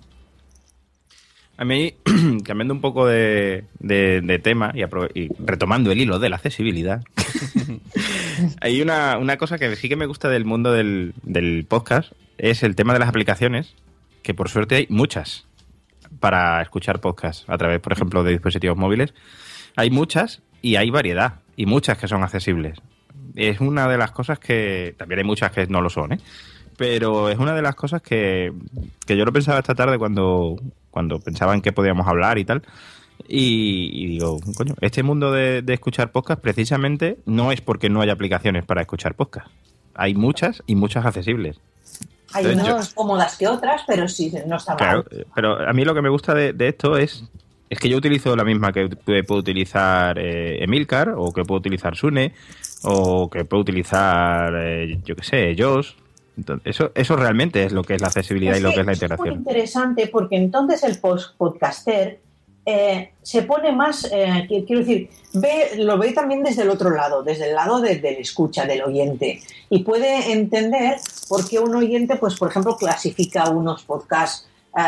A 1.58 1.64
mí, 1.64 1.94
cambiando 2.44 2.74
un 2.74 2.82
poco 2.82 3.08
de, 3.08 3.64
tema 4.44 4.74
y 4.76 5.30
retomando 5.40 5.92
el 5.92 6.02
hilo 6.02 6.20
de 6.20 6.30
la 6.30 6.36
accesibilidad, 6.36 7.02
hay 8.62 8.82
una, 8.82 9.18
una 9.18 9.38
cosa 9.38 9.58
que 9.58 9.76
sí 9.78 9.88
que 9.88 9.96
me 9.96 10.06
gusta 10.06 10.30
del 10.30 10.44
mundo 10.44 10.74
del, 10.74 11.14
del 11.24 11.66
podcast, 11.66 12.12
es 12.38 12.64
el 12.64 12.76
tema 12.76 12.94
de 12.94 13.00
las 13.00 13.10
aplicaciones, 13.10 13.76
que 14.24 14.34
por 14.34 14.50
suerte 14.50 14.76
hay 14.76 14.88
muchas 14.90 15.46
para 16.20 16.62
escuchar 16.62 17.02
podcast 17.02 17.50
a 17.50 17.58
través, 17.58 17.80
por 17.80 17.94
ejemplo, 17.94 18.24
de 18.24 18.32
dispositivos 18.32 18.78
móviles. 18.78 19.14
Hay 19.76 19.90
muchas 19.90 20.42
y 20.62 20.78
hay 20.78 20.90
variedad, 20.90 21.42
y 21.56 21.66
muchas 21.66 21.98
que 21.98 22.08
son 22.08 22.24
accesibles. 22.24 22.80
Es 23.36 23.60
una 23.60 23.88
de 23.88 23.98
las 23.98 24.12
cosas 24.12 24.40
que, 24.40 24.96
también 24.98 25.20
hay 25.20 25.26
muchas 25.26 25.52
que 25.52 25.68
no 25.68 25.82
lo 25.82 25.90
son, 25.90 26.14
¿eh? 26.14 26.20
pero 26.78 27.30
es 27.30 27.38
una 27.38 27.54
de 27.54 27.62
las 27.62 27.76
cosas 27.76 28.02
que, 28.02 28.52
que 29.06 29.18
yo 29.18 29.26
lo 29.26 29.32
pensaba 29.34 29.60
esta 29.60 29.76
tarde 29.76 29.98
cuando, 29.98 30.58
cuando 30.92 31.20
pensaba 31.20 31.54
en 31.54 31.62
qué 31.62 31.72
podíamos 31.72 32.08
hablar 32.08 32.38
y 32.38 32.46
tal. 32.46 32.64
Y, 33.28 33.90
y 33.94 34.08
digo, 34.08 34.40
coño, 34.58 34.76
este 34.82 35.02
mundo 35.02 35.32
de, 35.32 35.62
de 35.62 35.74
escuchar 35.74 36.12
podcast 36.12 36.42
precisamente 36.42 37.18
no 37.26 37.52
es 37.52 37.62
porque 37.62 37.90
no 37.90 38.02
haya 38.02 38.14
aplicaciones 38.14 38.66
para 38.66 38.82
escuchar 38.82 39.16
podcast. 39.16 39.48
Hay 39.94 40.16
muchas 40.16 40.64
y 40.68 40.76
muchas 40.76 41.06
accesibles. 41.06 41.60
Hay 42.36 42.46
Entonces, 42.46 42.74
unas 42.74 42.94
cómodas 42.94 43.38
que 43.38 43.48
otras, 43.48 43.82
pero 43.88 44.08
sí, 44.08 44.32
no 44.46 44.58
está 44.58 44.72
mal. 44.74 44.78
Claro, 44.78 45.06
eh, 45.12 45.26
pero 45.34 45.68
a 45.68 45.74
mí 45.74 45.84
lo 45.86 45.94
que 45.94 46.02
me 46.02 46.10
gusta 46.10 46.34
de, 46.34 46.54
de 46.54 46.68
esto 46.68 46.98
es, 46.98 47.24
es 47.70 47.80
que 47.80 47.90
yo 47.90 47.98
utilizo 47.98 48.36
la 48.36 48.44
misma 48.44 48.72
que 48.74 48.88
puede- 48.90 49.24
puede 49.24 49.40
utilizar 49.42 50.20
eh, 50.20 50.64
Emilcar, 50.64 51.14
o 51.18 51.32
que 51.32 51.44
puedo 51.44 51.60
utilizar 51.60 51.96
Sune, 51.96 52.34
o 52.84 53.30
que 53.30 53.46
puedo 53.46 53.62
utilizar, 53.62 54.54
eh, 54.56 55.00
yo 55.06 55.16
qué 55.16 55.24
sé, 55.24 55.56
Josh. 55.58 55.92
Entonces, 56.38 56.68
eso, 56.76 56.92
eso 56.96 57.16
realmente 57.16 57.64
es 57.64 57.72
lo 57.72 57.82
que 57.84 57.96
es 57.96 58.02
la 58.02 58.08
accesibilidad 58.08 58.58
y 58.58 58.60
lo 58.60 58.70
que 58.74 58.82
es 58.82 58.86
la 58.86 58.92
muy 58.92 58.94
integración. 58.96 59.34
interesante 59.36 60.08
porque 60.08 60.36
entonces 60.36 60.84
el 60.84 60.98
post 61.00 61.36
podcaster 61.38 62.20
eh, 62.68 63.12
se 63.22 63.44
pone 63.44 63.72
más, 63.72 64.12
qui- 64.12 64.66
quiero 64.66 64.80
decir, 64.82 65.08
ve, 65.34 65.78
lo 65.78 65.98
ve 66.00 66.12
también 66.14 66.42
desde 66.44 66.64
el 66.64 66.70
otro 66.72 66.90
lado, 66.90 67.22
desde 67.24 67.48
el 67.50 67.56
lado 67.56 67.80
de- 67.80 67.98
del 68.00 68.16
escucha, 68.16 68.66
del 68.66 68.82
oyente, 68.82 69.40
y 69.70 69.84
puede 69.84 70.32
entender 70.34 70.98
por 71.28 71.48
qué 71.48 71.60
un 71.60 71.76
oyente, 71.76 72.16
pues 72.18 72.36
por 72.36 72.50
ejemplo, 72.50 72.78
clasifica 72.78 73.50
unos 73.50 73.84
podcasts 73.84 74.48
eh, 74.78 74.82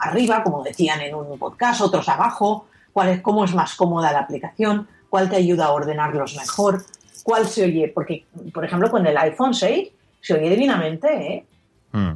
arriba, 0.00 0.42
como 0.42 0.62
decían 0.62 1.00
en 1.00 1.14
un 1.14 1.38
podcast, 1.38 1.80
otros 1.80 2.08
abajo, 2.08 2.66
cuál 2.92 3.08
es, 3.10 3.20
cómo 3.20 3.44
es 3.44 3.54
más 3.54 3.74
cómoda 3.74 4.12
la 4.12 4.20
aplicación, 4.20 4.88
cuál 5.08 5.28
te 5.28 5.36
ayuda 5.36 5.66
a 5.66 5.72
ordenarlos 5.72 6.36
mejor, 6.36 6.84
cuál 7.22 7.46
se 7.46 7.64
oye, 7.64 7.92
porque 7.94 8.24
por 8.52 8.64
ejemplo 8.64 8.90
con 8.90 9.06
el 9.06 9.16
iPhone 9.18 9.54
6 9.54 9.88
se 10.20 10.34
oye 10.34 10.50
divinamente, 10.50 11.08
¿eh? 11.08 11.46
Mm. 11.92 12.12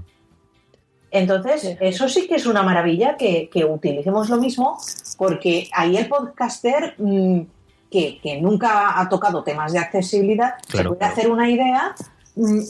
Entonces, 1.12 1.76
eso 1.80 2.08
sí 2.08 2.28
que 2.28 2.36
es 2.36 2.46
una 2.46 2.62
maravilla 2.62 3.16
que, 3.16 3.48
que 3.52 3.64
utilicemos 3.64 4.28
lo 4.28 4.36
mismo, 4.36 4.78
porque 5.18 5.68
ahí 5.72 5.96
el 5.96 6.08
podcaster 6.08 6.94
mm, 6.98 7.40
que, 7.90 8.20
que 8.22 8.40
nunca 8.40 9.00
ha 9.00 9.08
tocado 9.08 9.42
temas 9.42 9.72
de 9.72 9.80
accesibilidad 9.80 10.54
se 10.60 10.68
Claro, 10.68 10.90
puede 10.90 10.98
claro. 11.00 11.12
hacer 11.12 11.30
una 11.30 11.50
idea 11.50 11.94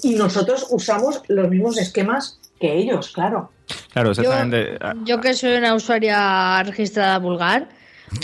y 0.03 0.15
nosotros 0.15 0.67
usamos 0.71 1.23
los 1.29 1.49
mismos 1.49 1.79
esquemas 1.79 2.41
que 2.59 2.77
ellos, 2.77 3.11
claro. 3.11 3.51
Claro, 3.93 4.11
exactamente. 4.11 4.77
Ah, 4.81 4.95
Yo 5.05 5.21
que 5.21 5.35
soy 5.35 5.57
una 5.57 5.75
usuaria 5.75 6.63
registrada 6.63 7.19
vulgar, 7.19 7.69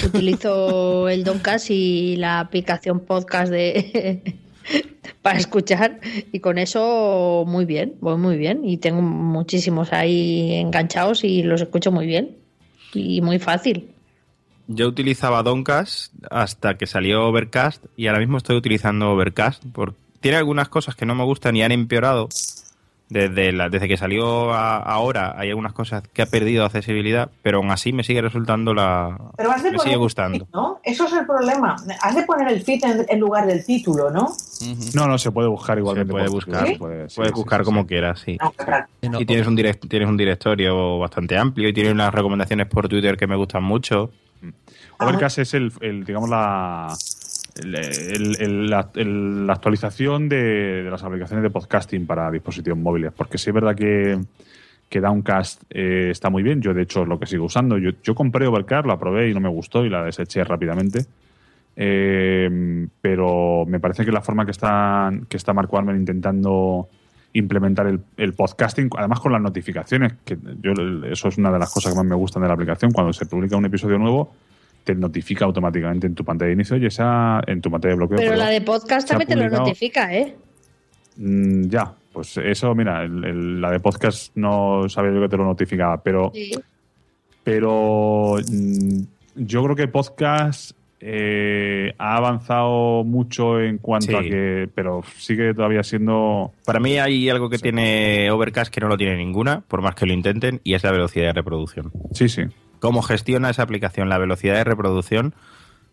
utilizo 0.04 1.08
el 1.08 1.24
Doncast 1.24 1.70
y 1.70 2.16
la 2.16 2.40
aplicación 2.40 3.00
podcast 3.00 3.50
de 3.50 4.38
para 5.22 5.38
escuchar 5.38 6.00
y 6.32 6.40
con 6.40 6.58
eso 6.58 7.44
muy 7.46 7.64
bien, 7.64 7.94
voy 8.00 8.16
muy 8.16 8.36
bien 8.36 8.64
y 8.64 8.78
tengo 8.78 9.02
muchísimos 9.02 9.92
ahí 9.92 10.54
enganchados 10.54 11.24
y 11.24 11.42
los 11.42 11.60
escucho 11.62 11.92
muy 11.92 12.06
bien 12.06 12.36
y 12.92 13.20
muy 13.20 13.38
fácil. 13.38 13.90
Yo 14.68 14.88
utilizaba 14.88 15.44
Doncast 15.44 16.12
hasta 16.28 16.76
que 16.76 16.88
salió 16.88 17.24
Overcast 17.28 17.84
y 17.96 18.08
ahora 18.08 18.18
mismo 18.18 18.36
estoy 18.36 18.56
utilizando 18.56 19.12
Overcast. 19.12 19.62
Porque 19.72 20.05
tiene 20.26 20.38
algunas 20.38 20.68
cosas 20.68 20.96
que 20.96 21.06
no 21.06 21.14
me 21.14 21.22
gustan 21.24 21.54
y 21.54 21.62
han 21.62 21.70
empeorado. 21.72 22.28
Desde, 23.08 23.52
la- 23.52 23.68
desde 23.68 23.86
que 23.86 23.96
salió 23.96 24.52
a- 24.52 24.78
ahora 24.78 25.34
hay 25.38 25.50
algunas 25.50 25.72
cosas 25.72 26.02
que 26.12 26.22
ha 26.22 26.26
perdido 26.26 26.64
accesibilidad, 26.64 27.30
pero 27.40 27.58
aún 27.58 27.70
así 27.70 27.92
me 27.92 28.02
sigue 28.02 28.20
resultando 28.20 28.74
la... 28.74 29.16
Pero 29.36 29.52
has 29.52 29.62
de 29.62 29.70
me 29.70 29.76
poner 29.76 29.82
sigue 29.84 29.94
el 29.94 30.00
gustando. 30.00 30.38
feed, 30.46 30.52
¿no? 30.52 30.80
Eso 30.82 31.06
es 31.06 31.12
el 31.12 31.24
problema. 31.24 31.76
Has 32.02 32.16
de 32.16 32.24
poner 32.24 32.48
el 32.48 32.62
feed 32.62 32.84
en, 32.84 33.06
en 33.08 33.20
lugar 33.20 33.46
del 33.46 33.64
título, 33.64 34.10
¿no? 34.10 34.26
No, 34.94 35.06
no, 35.06 35.18
se 35.18 35.30
puede 35.30 35.46
buscar 35.48 35.78
igualmente. 35.78 36.08
Se 36.08 36.12
puede 36.12 36.28
buscar. 36.28 36.66
sí, 36.66 36.74
Puedes 36.76 37.12
sí, 37.12 37.20
buscar 37.32 37.60
sí, 37.60 37.64
como 37.64 37.82
sí. 37.82 37.86
quieras, 37.86 38.18
sí. 38.18 38.36
No, 38.42 38.50
claro. 38.50 38.86
No, 39.02 39.20
Y 39.20 39.24
tienes 39.24 39.46
un, 39.46 39.56
direct- 39.56 39.88
tienes 39.88 40.08
un 40.08 40.16
directorio 40.16 40.98
bastante 40.98 41.38
amplio 41.38 41.68
y 41.68 41.72
tienes 41.72 41.92
unas 41.92 42.12
recomendaciones 42.12 42.66
por 42.66 42.88
Twitter 42.88 43.16
que 43.16 43.28
me 43.28 43.36
gustan 43.36 43.62
mucho. 43.62 44.10
Overcast 44.98 45.38
es 45.38 45.54
el, 45.54 45.72
el, 45.80 46.04
digamos, 46.04 46.28
la, 46.28 46.92
el- 47.62 48.70
la, 48.70 49.52
actualización 49.52 50.28
de, 50.28 50.82
de 50.82 50.90
las 50.90 51.02
aplicaciones 51.02 51.42
de 51.42 51.50
podcasting 51.50 52.06
para 52.06 52.30
dispositivos 52.30 52.78
móviles. 52.78 53.12
Porque 53.16 53.38
sí 53.38 53.50
es 53.50 53.54
verdad 53.54 53.74
que, 53.74 54.18
que 54.88 55.00
Downcast 55.00 55.62
eh, 55.70 56.08
está 56.10 56.30
muy 56.30 56.42
bien. 56.42 56.60
Yo, 56.60 56.74
de 56.74 56.82
hecho, 56.82 57.02
es 57.02 57.08
lo 57.08 57.18
que 57.18 57.26
sigo 57.26 57.44
usando. 57.46 57.78
Yo, 57.78 57.90
yo 58.02 58.14
compré 58.14 58.46
Overcast, 58.46 58.86
la 58.86 58.98
probé 58.98 59.30
y 59.30 59.34
no 59.34 59.40
me 59.40 59.48
gustó 59.48 59.84
y 59.84 59.90
la 59.90 60.04
deseché 60.04 60.44
rápidamente. 60.44 61.06
Eh, 61.78 62.88
pero 63.00 63.64
me 63.66 63.80
parece 63.80 64.04
que 64.04 64.12
la 64.12 64.22
forma 64.22 64.44
que 64.44 64.50
está, 64.52 65.10
que 65.28 65.36
está 65.36 65.52
Marco 65.52 65.76
Armen 65.78 65.96
intentando 65.96 66.88
implementar 67.34 67.86
el, 67.86 68.00
el 68.16 68.32
podcasting, 68.32 68.88
además 68.96 69.20
con 69.20 69.30
las 69.32 69.42
notificaciones, 69.42 70.14
que 70.24 70.38
yo 70.62 70.72
eso 71.10 71.28
es 71.28 71.36
una 71.36 71.52
de 71.52 71.58
las 71.58 71.70
cosas 71.72 71.92
que 71.92 71.96
más 71.98 72.06
me 72.06 72.14
gustan 72.14 72.40
de 72.40 72.48
la 72.48 72.54
aplicación, 72.54 72.92
cuando 72.92 73.12
se 73.12 73.26
publica 73.26 73.58
un 73.58 73.66
episodio 73.66 73.98
nuevo, 73.98 74.32
te 74.86 74.94
notifica 74.94 75.44
automáticamente 75.44 76.06
en 76.06 76.14
tu 76.14 76.24
pantalla 76.24 76.46
de 76.46 76.52
inicio 76.54 76.76
y 76.76 76.86
esa 76.86 77.40
en 77.46 77.60
tu 77.60 77.70
pantalla 77.70 77.90
de 77.94 77.96
bloqueo. 77.96 78.16
Pero 78.18 78.30
perdón. 78.30 78.44
la 78.46 78.50
de 78.52 78.60
podcast 78.60 79.08
también 79.08 79.28
te 79.28 79.34
lo 79.36 79.48
notifica, 79.50 80.14
¿eh? 80.14 80.36
Mm, 81.16 81.68
ya, 81.68 81.92
pues 82.12 82.36
eso, 82.36 82.72
mira, 82.74 83.02
el- 83.02 83.24
el- 83.24 83.60
la 83.60 83.70
de 83.72 83.80
podcast 83.80 84.36
no 84.36 84.88
sabía 84.88 85.12
yo 85.12 85.20
que 85.22 85.28
te 85.28 85.36
lo 85.36 85.44
notificaba, 85.44 86.00
pero 86.02 86.30
Sí. 86.32 86.52
pero 87.42 88.36
mm, 88.48 89.00
yo 89.36 89.62
creo 89.64 89.76
que 89.76 89.88
podcast 89.88 90.72
eh, 91.00 91.92
ha 91.98 92.16
avanzado 92.16 93.04
mucho 93.04 93.60
en 93.60 93.76
cuanto 93.78 94.06
Sí. 94.12 94.14
a 94.16 94.20
que, 94.22 94.68
pero 94.74 95.02
sigue 95.18 95.52
todavía 95.52 95.82
siendo 95.82 96.52
Para 96.64 96.80
mí 96.80 96.98
hay 96.98 97.28
algo 97.28 97.50
que 97.50 97.58
tiene 97.58 98.30
Overcast 98.30 98.72
que 98.72 98.80
no 98.80 98.88
lo 98.88 98.96
tiene 98.96 99.14
ninguna, 99.16 99.60
por 99.60 99.82
más 99.82 99.94
que 99.94 100.06
lo 100.06 100.14
intenten, 100.14 100.60
y 100.64 100.72
es 100.74 100.82
la 100.84 100.92
velocidad 100.92 101.26
de 101.26 101.32
reproducción. 101.34 101.92
sí, 102.12 102.28
sí. 102.28 102.42
Cómo 102.86 103.02
gestiona 103.02 103.50
esa 103.50 103.62
aplicación 103.62 104.08
la 104.08 104.18
velocidad 104.18 104.54
de 104.54 104.64
reproducción 104.64 105.34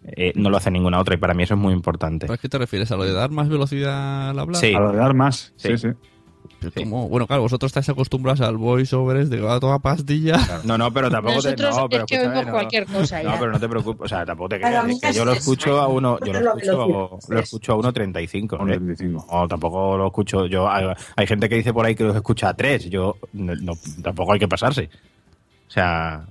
eh, 0.05 0.33
no 0.35 0.49
lo 0.49 0.57
hace 0.57 0.69
ninguna 0.69 0.99
otra 0.99 1.15
y 1.15 1.17
para 1.17 1.33
mí 1.33 1.43
eso 1.43 1.53
es 1.53 1.59
muy 1.59 1.73
importante. 1.73 2.31
¿A 2.31 2.37
qué 2.37 2.49
te 2.49 2.57
refieres? 2.57 2.91
¿A 2.91 2.97
lo 2.97 3.03
de 3.05 3.13
dar 3.13 3.31
más 3.31 3.47
velocidad 3.49 4.29
al 4.31 4.37
hablar? 4.39 4.59
Sí. 4.61 4.73
A 4.75 4.79
lo 4.79 4.91
de 4.91 4.97
dar 4.97 5.13
más, 5.13 5.53
sí, 5.55 5.69
Sí. 5.69 5.77
sí. 5.77 5.87
Pero 6.59 6.71
como, 6.75 7.07
bueno, 7.09 7.25
claro, 7.25 7.41
vosotros 7.41 7.69
estáis 7.69 7.87
acostumbrados 7.89 8.41
al 8.41 8.57
voiceover 8.57 9.25
de 9.27 9.49
a 9.49 9.59
toda 9.61 9.79
pastilla. 9.79 10.37
No, 10.65 10.77
no, 10.77 10.91
pero 10.93 11.09
tampoco 11.09 11.41
te, 11.41 11.55
no, 11.55 11.87
pero 11.89 12.03
es 12.03 12.05
que 12.09 12.19
oímos 12.19 12.45
no. 12.45 12.51
cualquier 12.51 12.85
cosa 12.85 13.23
No, 13.23 13.31
ya. 13.31 13.39
pero 13.39 13.51
no 13.53 13.59
te 13.59 13.69
preocupes, 13.69 14.05
o 14.05 14.07
sea, 14.09 14.25
tampoco 14.25 14.49
te 14.49 14.59
creas, 14.59 14.87
es 14.89 15.01
que 15.01 15.13
yo 15.13 15.25
lo 15.25 15.31
es- 15.33 15.39
escucho 15.39 15.79
a 15.79 15.87
uno, 15.87 16.17
yo 16.25 16.33
lo 16.33 16.39
escucho, 16.57 17.19
lo 17.29 17.39
escucho 17.39 17.73
a 17.73 17.75
1.35, 17.77 18.57
A 18.59 18.73
¿eh? 18.73 18.79
1.35. 18.79 19.25
No, 19.31 19.47
tampoco 19.47 19.97
lo 19.97 20.07
escucho 20.07 20.45
yo. 20.47 20.69
Hay, 20.69 20.85
hay 21.15 21.27
gente 21.27 21.47
que 21.49 21.55
dice 21.55 21.73
por 21.73 21.85
ahí 21.85 21.95
que 21.95 22.03
los 22.03 22.15
escucha 22.15 22.49
a 22.49 22.53
3, 22.53 22.89
yo 22.89 23.15
no, 23.33 23.55
no- 23.55 23.77
tampoco 24.01 24.33
hay 24.33 24.39
que 24.39 24.47
pasarse. 24.49 24.89
O 25.67 25.71
sea, 25.71 26.25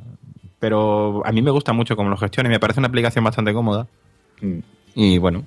pero 0.63 1.27
a 1.27 1.33
mí 1.33 1.43
me 1.43 1.51
gusta 1.51 1.73
mucho 1.73 1.97
cómo 1.97 2.09
lo 2.09 2.17
gestiona 2.17 2.49
y 2.49 2.53
me 2.53 2.61
parece 2.61 2.79
una 2.79 2.87
aplicación 2.87 3.25
bastante 3.25 3.53
cómoda. 3.53 3.89
Mm. 4.41 4.59
Y 4.95 5.19
bueno, 5.19 5.45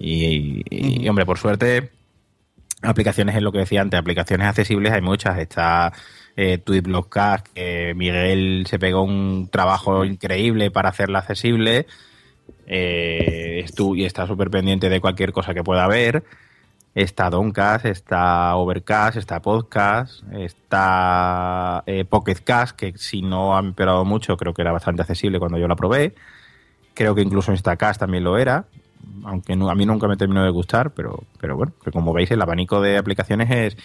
y, 0.00 0.62
y- 0.68 1.04
y, 1.04 1.08
hombre, 1.08 1.24
por 1.24 1.38
suerte, 1.38 1.90
aplicaciones 2.82 3.36
es 3.36 3.42
lo 3.42 3.52
que 3.52 3.58
decía 3.60 3.82
antes, 3.82 4.00
aplicaciones 4.00 4.48
accesibles 4.48 4.92
hay 4.92 5.00
muchas. 5.00 5.38
Está 5.38 5.92
eh, 6.36 6.58
que 7.54 7.92
Miguel 7.94 8.66
se 8.68 8.80
pegó 8.80 9.02
un 9.04 9.48
trabajo 9.48 10.04
increíble 10.04 10.72
para 10.72 10.88
hacerla 10.88 11.20
accesible. 11.20 11.86
Eh, 12.66 13.64
y 13.94 14.04
está 14.04 14.26
súper 14.26 14.50
pendiente 14.50 14.88
de 14.88 15.00
cualquier 15.00 15.30
cosa 15.30 15.54
que 15.54 15.62
pueda 15.62 15.84
haber. 15.84 16.24
Está 16.98 17.30
Doncast, 17.30 17.84
está 17.84 18.56
Overcast, 18.56 19.18
está 19.18 19.40
Podcast, 19.40 20.24
está 20.32 21.84
eh, 21.86 22.04
Pocketcast, 22.04 22.74
que 22.76 22.92
si 22.96 23.22
no 23.22 23.56
ha 23.56 23.60
empeorado 23.60 24.04
mucho, 24.04 24.36
creo 24.36 24.52
que 24.52 24.62
era 24.62 24.72
bastante 24.72 25.02
accesible 25.02 25.38
cuando 25.38 25.58
yo 25.58 25.68
la 25.68 25.76
probé. 25.76 26.14
Creo 26.94 27.14
que 27.14 27.22
incluso 27.22 27.52
Instacast 27.52 28.00
también 28.00 28.24
lo 28.24 28.36
era, 28.36 28.64
aunque 29.24 29.52
a 29.52 29.74
mí 29.76 29.86
nunca 29.86 30.08
me 30.08 30.16
terminó 30.16 30.42
de 30.42 30.50
gustar, 30.50 30.90
pero, 30.90 31.22
pero 31.40 31.56
bueno, 31.56 31.72
que 31.84 31.92
como 31.92 32.12
veis 32.12 32.32
el 32.32 32.42
abanico 32.42 32.80
de 32.80 32.98
aplicaciones 32.98 33.48
es, 33.48 33.76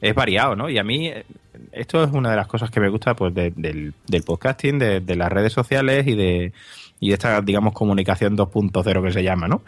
es 0.00 0.14
variado, 0.14 0.54
¿no? 0.54 0.70
Y 0.70 0.78
a 0.78 0.84
mí 0.84 1.08
eh, 1.08 1.24
esto 1.72 2.04
es 2.04 2.12
una 2.12 2.30
de 2.30 2.36
las 2.36 2.46
cosas 2.46 2.70
que 2.70 2.78
me 2.78 2.88
gusta 2.88 3.16
pues 3.16 3.34
de- 3.34 3.50
del, 3.56 3.94
del 4.06 4.22
podcasting, 4.22 4.78
de, 4.78 5.00
de 5.00 5.16
las 5.16 5.32
redes 5.32 5.52
sociales 5.52 6.06
y 6.06 6.14
de, 6.14 6.52
y 7.00 7.08
de 7.08 7.14
esta, 7.14 7.40
digamos, 7.40 7.72
comunicación 7.74 8.36
2.0 8.38 9.02
que 9.02 9.12
se 9.12 9.24
llama, 9.24 9.48
¿no? 9.48 9.62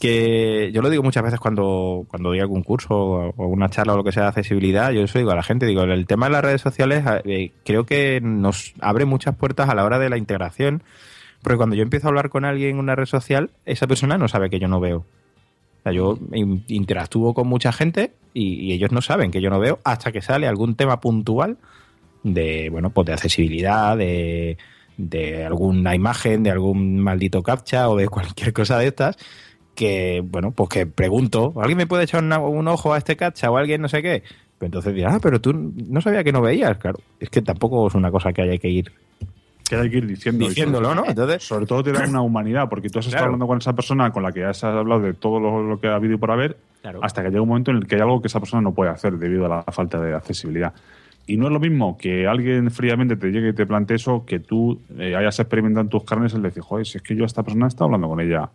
Que 0.00 0.72
yo 0.72 0.82
lo 0.82 0.90
digo 0.90 1.02
muchas 1.02 1.22
veces 1.22 1.38
cuando, 1.38 2.04
cuando 2.08 2.30
doy 2.30 2.40
algún 2.40 2.62
curso 2.62 2.94
o 3.36 3.46
una 3.46 3.68
charla 3.68 3.92
o 3.94 3.96
lo 3.96 4.02
que 4.04 4.12
sea 4.12 4.24
de 4.24 4.28
accesibilidad, 4.30 4.90
yo 4.90 5.02
eso 5.02 5.18
digo 5.18 5.30
a 5.30 5.36
la 5.36 5.42
gente, 5.42 5.66
digo, 5.66 5.82
el 5.82 6.06
tema 6.06 6.26
de 6.26 6.32
las 6.32 6.42
redes 6.42 6.60
sociales 6.62 7.04
eh, 7.24 7.52
creo 7.64 7.84
que 7.84 8.20
nos 8.22 8.72
abre 8.80 9.04
muchas 9.04 9.36
puertas 9.36 9.68
a 9.68 9.74
la 9.74 9.84
hora 9.84 9.98
de 9.98 10.08
la 10.10 10.16
integración, 10.16 10.82
porque 11.42 11.58
cuando 11.58 11.76
yo 11.76 11.82
empiezo 11.82 12.06
a 12.06 12.10
hablar 12.10 12.30
con 12.30 12.44
alguien 12.44 12.70
en 12.70 12.78
una 12.78 12.96
red 12.96 13.06
social, 13.06 13.50
esa 13.66 13.86
persona 13.86 14.18
no 14.18 14.26
sabe 14.26 14.50
que 14.50 14.58
yo 14.58 14.68
no 14.68 14.80
veo. 14.80 14.98
O 14.98 15.82
sea, 15.82 15.92
yo 15.92 16.18
in- 16.32 16.64
interactúo 16.68 17.32
con 17.34 17.46
mucha 17.46 17.70
gente 17.72 18.12
y, 18.34 18.54
y 18.54 18.72
ellos 18.72 18.92
no 18.92 19.02
saben 19.02 19.30
que 19.30 19.40
yo 19.40 19.50
no 19.50 19.60
veo 19.60 19.78
hasta 19.84 20.12
que 20.12 20.22
sale 20.22 20.46
algún 20.48 20.74
tema 20.74 21.00
puntual 21.00 21.58
de, 22.22 22.68
bueno, 22.70 22.90
pues 22.90 23.06
de 23.06 23.12
accesibilidad, 23.14 23.96
de, 23.96 24.58
de 24.98 25.44
alguna 25.44 25.94
imagen, 25.94 26.42
de 26.42 26.50
algún 26.50 27.00
maldito 27.00 27.42
captcha 27.42 27.88
o 27.88 27.96
de 27.96 28.08
cualquier 28.08 28.52
cosa 28.52 28.78
de 28.78 28.88
estas 28.88 29.16
que, 29.80 30.22
bueno, 30.22 30.50
pues 30.52 30.68
que 30.68 30.84
pregunto, 30.86 31.54
¿alguien 31.56 31.78
me 31.78 31.86
puede 31.86 32.04
echar 32.04 32.22
una- 32.22 32.38
un 32.38 32.68
ojo 32.68 32.92
a 32.92 32.98
este 32.98 33.16
captcha 33.16 33.50
o 33.50 33.56
alguien 33.56 33.80
no 33.80 33.88
sé 33.88 34.02
qué? 34.02 34.22
Pero 34.58 34.66
entonces 34.66 34.94
dirá, 34.94 35.14
ah, 35.14 35.18
pero 35.22 35.40
tú 35.40 35.54
no 35.54 36.02
sabía 36.02 36.22
que 36.22 36.32
no 36.32 36.42
veías, 36.42 36.76
claro. 36.76 36.98
Es 37.18 37.30
que 37.30 37.40
tampoco 37.40 37.88
es 37.88 37.94
una 37.94 38.10
cosa 38.10 38.30
que 38.34 38.42
haya 38.42 38.58
que 38.58 38.68
ir 38.68 38.92
Que 39.70 39.76
hay 39.76 39.88
que 39.88 39.98
ir 39.98 40.06
diciendo. 40.06 40.46
diciéndolo, 40.48 40.94
¿no? 40.94 41.04
Entonces, 41.06 41.42
Sobre 41.42 41.64
todo 41.64 41.82
te 41.82 41.92
da 41.92 42.06
una 42.06 42.20
humanidad, 42.20 42.68
porque 42.68 42.90
tú 42.90 42.98
has 42.98 43.06
estado 43.06 43.20
Claro. 43.22 43.26
hablando 43.28 43.46
con 43.46 43.56
esa 43.58 43.72
persona 43.72 44.10
con 44.10 44.22
la 44.22 44.32
que 44.32 44.44
has 44.44 44.62
hablado 44.64 45.00
de 45.00 45.14
todo 45.14 45.40
lo, 45.40 45.62
lo 45.62 45.80
que 45.80 45.86
ha 45.88 45.94
habido 45.94 46.14
y 46.14 46.18
por 46.18 46.30
haber, 46.30 46.58
Claro. 46.82 47.00
hasta 47.02 47.22
que 47.22 47.30
llega 47.30 47.40
un 47.40 47.48
momento 47.48 47.70
en 47.70 47.78
el 47.78 47.86
que 47.86 47.94
hay 47.94 48.02
algo 48.02 48.20
que 48.20 48.26
esa 48.28 48.38
persona 48.40 48.60
no 48.60 48.74
puede 48.74 48.90
hacer 48.90 49.16
debido 49.16 49.46
a 49.46 49.48
la 49.48 49.62
falta 49.72 49.98
de 50.00 50.12
accesibilidad. 50.14 50.74
Y 51.26 51.36
no 51.36 51.46
es 51.46 51.52
lo 51.52 51.60
mismo 51.60 51.96
que 51.96 52.26
alguien 52.26 52.70
fríamente 52.70 53.16
te 53.16 53.28
llegue 53.30 53.50
y 53.50 53.52
te 53.54 53.64
plantee 53.64 53.96
eso, 53.96 54.24
que 54.26 54.40
tú 54.40 54.78
eh, 54.98 55.14
hayas 55.16 55.38
experimentado 55.38 55.82
en 55.84 55.88
tus 55.88 56.02
carnes 56.04 56.34
el 56.34 56.42
decir, 56.42 56.62
joder, 56.62 56.84
si 56.84 56.98
es 56.98 57.02
que 57.02 57.14
yo 57.14 57.22
a 57.22 57.26
esta 57.26 57.42
persona 57.44 57.66
he 57.66 57.68
estado 57.68 57.84
hablando 57.86 58.08
con 58.08 58.20
ella 58.20 58.50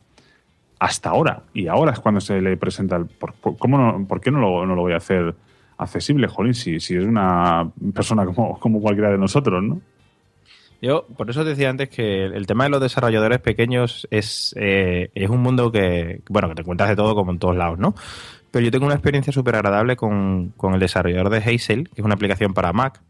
hasta 0.80 1.10
ahora, 1.10 1.44
y 1.54 1.68
ahora 1.68 1.94
es 1.94 2.00
cuando 2.00 2.20
se 2.22 2.42
le 2.42 2.58
presenta 2.58 2.96
el... 2.98 3.06
¿Por, 3.06 3.34
por- 3.34 3.58
cómo 3.58 3.78
no, 3.78 4.06
por 4.08 4.20
qué 4.22 4.32
no 4.32 4.40
lo, 4.40 4.66
no 4.66 4.76
lo 4.76 4.82
voy 4.82 4.94
a 4.94 4.98
hacer 4.98 5.34
accesible, 5.78 6.28
jolín, 6.28 6.54
si, 6.54 6.80
si 6.80 6.96
es 6.96 7.04
una 7.06 7.70
persona 7.94 8.26
como, 8.26 8.60
como 8.60 8.80
cualquiera 8.82 9.10
de 9.12 9.18
nosotros, 9.18 9.62
¿no? 9.64 9.82
Yo, 10.82 11.06
por 11.18 11.30
eso 11.30 11.44
decía 11.44 11.70
antes 11.70 11.90
que 11.90 12.26
el 12.26 12.46
tema 12.46 12.66
de 12.66 12.70
los 12.70 12.82
desarrolladores 12.82 13.40
pequeños 13.40 14.08
es, 14.12 14.54
eh, 14.58 15.10
es 15.16 15.30
un 15.30 15.42
mundo 15.42 15.72
que, 15.72 16.22
bueno, 16.30 16.50
que 16.50 16.56
te 16.56 16.62
encuentras 16.62 16.90
de 16.90 16.96
todo 16.96 17.16
como 17.16 17.32
en 17.32 17.40
todos 17.40 17.56
lados, 17.56 17.80
¿no? 17.80 17.96
Pero 18.52 18.64
yo 18.66 18.72
tengo 18.72 18.86
una 18.86 18.96
experiencia 18.96 19.34
súper 19.34 19.56
agradable 19.56 19.96
con, 19.96 20.54
con 20.58 20.74
el 20.74 20.80
desarrollador 20.80 21.30
de 21.30 21.38
Hazel, 21.38 21.90
que 21.90 22.02
es 22.02 22.06
una 22.06 22.14
aplicación 22.16 22.54
para 22.54 22.72
Mac, 22.74 23.02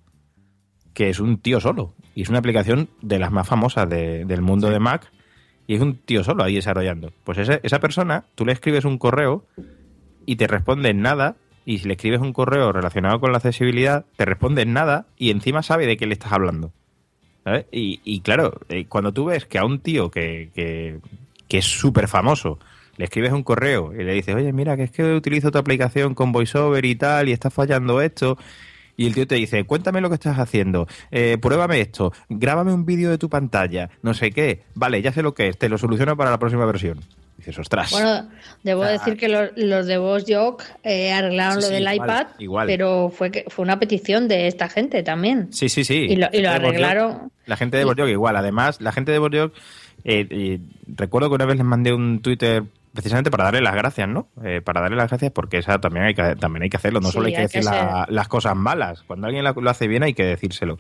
que 0.93 1.09
es 1.09 1.19
un 1.19 1.37
tío 1.39 1.59
solo. 1.59 1.93
Y 2.13 2.21
es 2.21 2.29
una 2.29 2.39
aplicación 2.39 2.87
de 3.01 3.19
las 3.19 3.31
más 3.31 3.47
famosas 3.47 3.89
de- 3.89 4.25
del 4.25 4.41
mundo 4.41 4.69
de 4.69 4.79
Mac. 4.79 5.11
Y 5.67 5.75
es 5.75 5.81
un 5.81 5.95
tío 5.97 6.23
solo 6.23 6.43
ahí 6.43 6.55
desarrollando. 6.55 7.11
Pues 7.23 7.37
ese- 7.39 7.59
esa 7.63 7.79
persona, 7.79 8.25
tú 8.35 8.45
le 8.45 8.51
escribes 8.53 8.85
un 8.85 8.97
correo 8.97 9.45
y 10.25 10.35
te 10.35 10.47
responde 10.47 10.89
en 10.89 11.01
nada. 11.01 11.35
Y 11.65 11.79
si 11.79 11.87
le 11.87 11.93
escribes 11.95 12.21
un 12.21 12.33
correo 12.33 12.71
relacionado 12.71 13.19
con 13.19 13.31
la 13.31 13.37
accesibilidad, 13.37 14.05
te 14.17 14.25
responde 14.25 14.61
en 14.61 14.73
nada 14.73 15.07
y 15.17 15.31
encima 15.31 15.63
sabe 15.63 15.87
de 15.87 15.97
qué 15.97 16.05
le 16.05 16.13
estás 16.13 16.31
hablando. 16.31 16.71
Y, 17.71 18.01
y 18.03 18.21
claro, 18.21 18.59
eh, 18.69 18.85
cuando 18.85 19.11
tú 19.11 19.25
ves 19.25 19.45
que 19.45 19.57
a 19.59 19.65
un 19.65 19.79
tío 19.79 20.09
que, 20.11 20.49
que, 20.55 20.99
que 21.47 21.57
es 21.59 21.65
súper 21.65 22.07
famoso 22.07 22.59
le 22.97 23.05
escribes 23.05 23.33
un 23.33 23.43
correo 23.43 23.93
y 23.93 24.03
le 24.03 24.13
dices, 24.13 24.33
oye, 24.35 24.53
mira, 24.53 24.77
que 24.77 24.83
es 24.83 24.91
que 24.91 25.15
utilizo 25.15 25.51
tu 25.51 25.57
aplicación 25.57 26.15
con 26.15 26.31
VoiceOver 26.31 26.85
y 26.85 26.95
tal, 26.95 27.27
y 27.27 27.33
está 27.33 27.49
fallando 27.49 27.99
esto. 28.01 28.37
Y 28.97 29.07
el 29.07 29.13
tío 29.13 29.27
te 29.27 29.35
dice, 29.35 29.63
cuéntame 29.65 30.01
lo 30.01 30.09
que 30.09 30.15
estás 30.15 30.39
haciendo, 30.39 30.88
eh, 31.11 31.38
pruébame 31.41 31.81
esto, 31.81 32.13
grábame 32.30 32.73
un 32.73 32.85
vídeo 32.85 33.09
de 33.09 33.17
tu 33.17 33.30
pantalla, 33.30 33.89
no 34.01 34.13
sé 34.13 34.31
qué. 34.31 34.63
Vale, 34.73 35.01
ya 35.01 35.11
sé 35.11 35.22
lo 35.22 35.34
que 35.34 35.49
es, 35.49 35.57
te 35.57 35.67
lo 35.69 35.77
soluciono 35.77 36.15
para 36.15 36.31
la 36.31 36.39
próxima 36.39 36.65
versión. 36.65 36.99
dices, 37.38 37.59
ostras. 37.59 37.91
Bueno, 37.91 38.30
debo 38.63 38.84
decir 38.85 39.17
que 39.17 39.27
los, 39.27 39.49
los 39.57 39.85
de 39.85 39.97
Boss 39.97 40.23
Jock 40.27 40.63
eh, 40.84 41.11
arreglaron 41.11 41.55
Sí, 41.61 41.61
lo 41.61 41.67
sí, 41.67 41.73
del 41.73 41.93
igual, 41.93 42.09
iPad, 42.09 42.27
igual. 42.39 42.67
pero 42.67 43.09
fue 43.09 43.31
que 43.31 43.43
fue 43.49 43.63
una 43.63 43.77
petición 43.80 44.27
de 44.30 44.47
esta 44.47 44.69
gente 44.69 45.03
también. 45.03 45.51
sí, 45.51 45.67
sí, 45.67 45.84
sí. 45.84 46.05
Y 46.09 46.15
lo, 46.15 46.27
y 46.31 46.45
arreglaron. 46.45 47.31
La 47.45 47.57
gente 47.57 47.77
de 47.77 47.84
Bordeaux 47.85 48.09
igual. 48.09 48.35
Además, 48.38 48.80
la 48.80 48.91
gente 48.93 49.11
de 49.11 49.19
Bordeaux, 49.19 49.53
eh, 50.05 50.26
eh, 50.30 50.59
recuerdo 50.88 51.27
que 51.30 51.35
una 51.35 51.45
vez 51.45 51.57
les 51.57 51.65
mandé 51.65 51.93
un 51.93 52.22
Twitter 52.22 52.63
precisamente 52.95 53.30
para 53.30 53.43
darle 53.43 53.61
las 53.61 53.76
gracias, 53.76 54.07
¿no? 54.09 54.30
Eh, 54.43 54.61
para 54.61 54.81
darle 54.81 54.97
las 54.97 55.09
gracias 55.09 55.31
porque 55.31 55.57
esa 55.59 55.80
también 55.80 56.05
hay 56.05 56.13
que, 56.15 56.35
también 56.38 56.63
hay 56.63 56.69
que 56.69 56.77
hacerlo. 56.77 56.99
No 57.01 57.09
Sí, 57.09 57.13
solo 57.13 57.27
hay 57.27 57.34
que 57.34 57.41
hay 57.41 57.47
que 57.47 57.57
decir 57.59 57.72
la- 57.72 58.07
las 58.09 58.27
cosas 58.27 58.55
malas. 58.55 59.03
Cuando 59.03 59.27
alguien 59.27 59.43
la- 59.43 59.53
lo 59.55 59.69
hace 59.69 59.88
bien 59.88 60.01
hay 60.03 60.13
que 60.13 60.23
decírselo. 60.23 60.77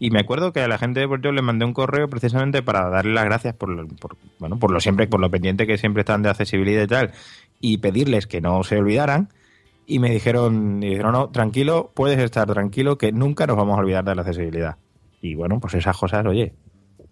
Y 0.00 0.10
me 0.10 0.18
acuerdo 0.18 0.52
que 0.52 0.60
a 0.60 0.66
la 0.66 0.78
gente 0.78 0.98
de 0.98 1.06
Bordeaux 1.06 1.32
les 1.34 1.44
mandé 1.44 1.64
un 1.64 1.72
correo 1.74 2.08
precisamente 2.08 2.62
para 2.62 2.88
darle 2.88 3.12
las 3.12 3.24
gracias 3.24 3.54
por, 3.54 3.68
lo- 3.68 3.86
por- 3.86 4.16
bueno, 4.40 4.58
por 4.58 4.72
lo 4.72 4.80
siempre, 4.80 5.06
por 5.06 5.20
lo 5.20 5.30
pendiente 5.30 5.66
que 5.66 5.78
siempre 5.78 6.00
están 6.00 6.22
de 6.22 6.30
accesibilidad 6.30 6.82
y 6.82 6.86
tal, 6.88 7.12
y 7.60 7.78
pedirles 7.78 8.26
que 8.26 8.40
no 8.40 8.64
se 8.64 8.78
olvidaran. 8.78 9.28
Y 9.86 9.98
me 9.98 10.10
dijeron, 10.10 10.82
y 10.82 10.88
dijeron, 10.90 11.12
no, 11.12 11.28
tranquilo, 11.30 11.92
puedes 11.94 12.18
estar 12.18 12.46
tranquilo, 12.52 12.98
que 12.98 13.12
nunca 13.12 13.46
nos 13.46 13.56
vamos 13.56 13.76
a 13.76 13.80
olvidar 13.80 14.04
de 14.04 14.14
la 14.14 14.22
accesibilidad. 14.22 14.76
Y 15.20 15.34
bueno, 15.36 15.60
pues 15.60 15.74
esas 15.74 15.96
cosas, 15.96 16.24
oye, 16.26 16.54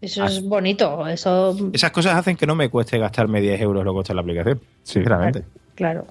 Eso 0.00 0.24
es 0.24 0.42
bonito, 0.42 1.06
eso, 1.06 1.56
esas 1.72 1.90
cosas 1.90 2.16
hacen 2.16 2.36
que 2.36 2.46
no 2.46 2.54
me 2.54 2.68
cueste 2.70 2.98
gastarme 2.98 3.40
10 3.40 3.60
euros 3.60 3.84
lo 3.84 3.92
que 3.92 3.96
cuesta 3.96 4.14
la 4.14 4.22
aplicación. 4.22 4.60
Sinceramente. 4.82 5.44
claro. 5.74 6.06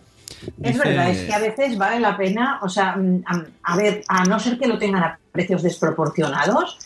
Es 0.61 0.73
Dice- 0.73 0.87
verdad, 0.87 1.09
es 1.09 1.23
que 1.23 1.33
a 1.33 1.39
veces 1.39 1.77
vale 1.77 1.99
la 1.99 2.15
pena, 2.15 2.59
o 2.61 2.69
sea, 2.69 2.95
mm, 2.95 3.23
a, 3.25 3.43
a 3.63 3.75
ver, 3.75 4.03
a 4.07 4.23
no 4.25 4.39
ser 4.39 4.57
que 4.59 4.67
lo 4.67 4.77
tengan 4.77 5.03
a 5.03 5.19
precios 5.31 5.63
desproporcionados, 5.63 6.77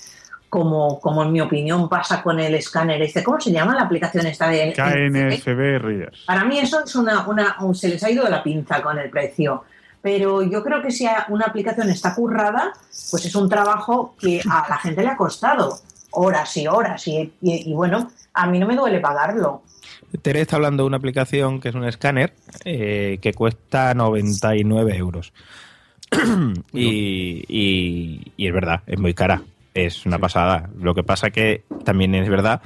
como, 0.50 1.00
como 1.00 1.24
en 1.24 1.32
mi 1.32 1.42
opinión 1.42 1.90
pasa 1.90 2.22
con 2.24 2.40
el 2.40 2.56
escáner 2.56 3.02
este, 3.02 3.24
¿cómo 3.24 3.40
se 3.42 3.52
llama 3.52 3.76
la 3.76 3.82
aplicación 3.82 4.26
esta 4.28 4.48
de 4.50 4.72
KNFB 4.74 5.80
Readers. 5.80 6.24
Para 6.26 6.46
mí 6.46 6.58
eso 6.60 6.84
es 6.84 6.96
una, 6.96 7.28
una, 7.28 7.58
un- 7.62 7.76
se 7.76 7.90
les 7.90 8.02
ha 8.04 8.10
ido 8.10 8.24
de 8.24 8.30
la 8.30 8.42
pinza 8.42 8.82
con 8.82 8.98
el 8.98 9.10
precio. 9.10 9.64
Pero 10.02 10.42
yo 10.44 10.64
creo 10.64 10.82
que 10.82 10.92
si 10.92 11.08
una 11.30 11.46
aplicación 11.46 11.90
está 11.90 12.14
currada, 12.16 12.72
pues 13.12 13.26
es 13.26 13.36
un 13.36 13.50
trabajo 13.50 14.16
que 14.20 14.42
a 14.50 14.66
la 14.70 14.78
gente 14.78 15.02
le 15.02 15.10
ha 15.10 15.18
costado 15.18 15.80
horas 16.14 16.56
y 16.58 16.68
horas. 16.68 17.08
Y, 17.08 17.32
y- 17.42 17.70
y 17.70 17.74
bueno, 17.74 18.10
a 18.34 18.48
mí 18.48 18.60
no 18.60 18.68
me 18.68 18.76
duele 18.76 19.00
pagarlo. 19.00 19.64
Tere 20.22 20.42
está 20.42 20.56
hablando 20.58 20.84
de 20.84 20.88
una 20.88 20.98
aplicación 20.98 21.60
que 21.60 21.70
es 21.70 21.76
un 21.76 21.86
escáner 21.86 22.34
eh, 22.66 23.18
que 23.22 23.34
cuesta 23.34 23.94
99 23.94 24.96
euros. 24.96 25.34
y, 26.74 27.44
y- 27.48 28.22
y 28.38 28.48
es 28.48 28.54
verdad, 28.54 28.82
es 28.88 29.00
muy 29.00 29.14
cara. 29.14 29.42
Es 29.74 30.06
una 30.06 30.20
pasada. 30.20 30.70
Lo 30.80 30.94
que 30.94 31.04
pasa 31.04 31.32
que 31.32 31.64
también 31.84 32.14
es 32.16 32.30
verdad 32.30 32.62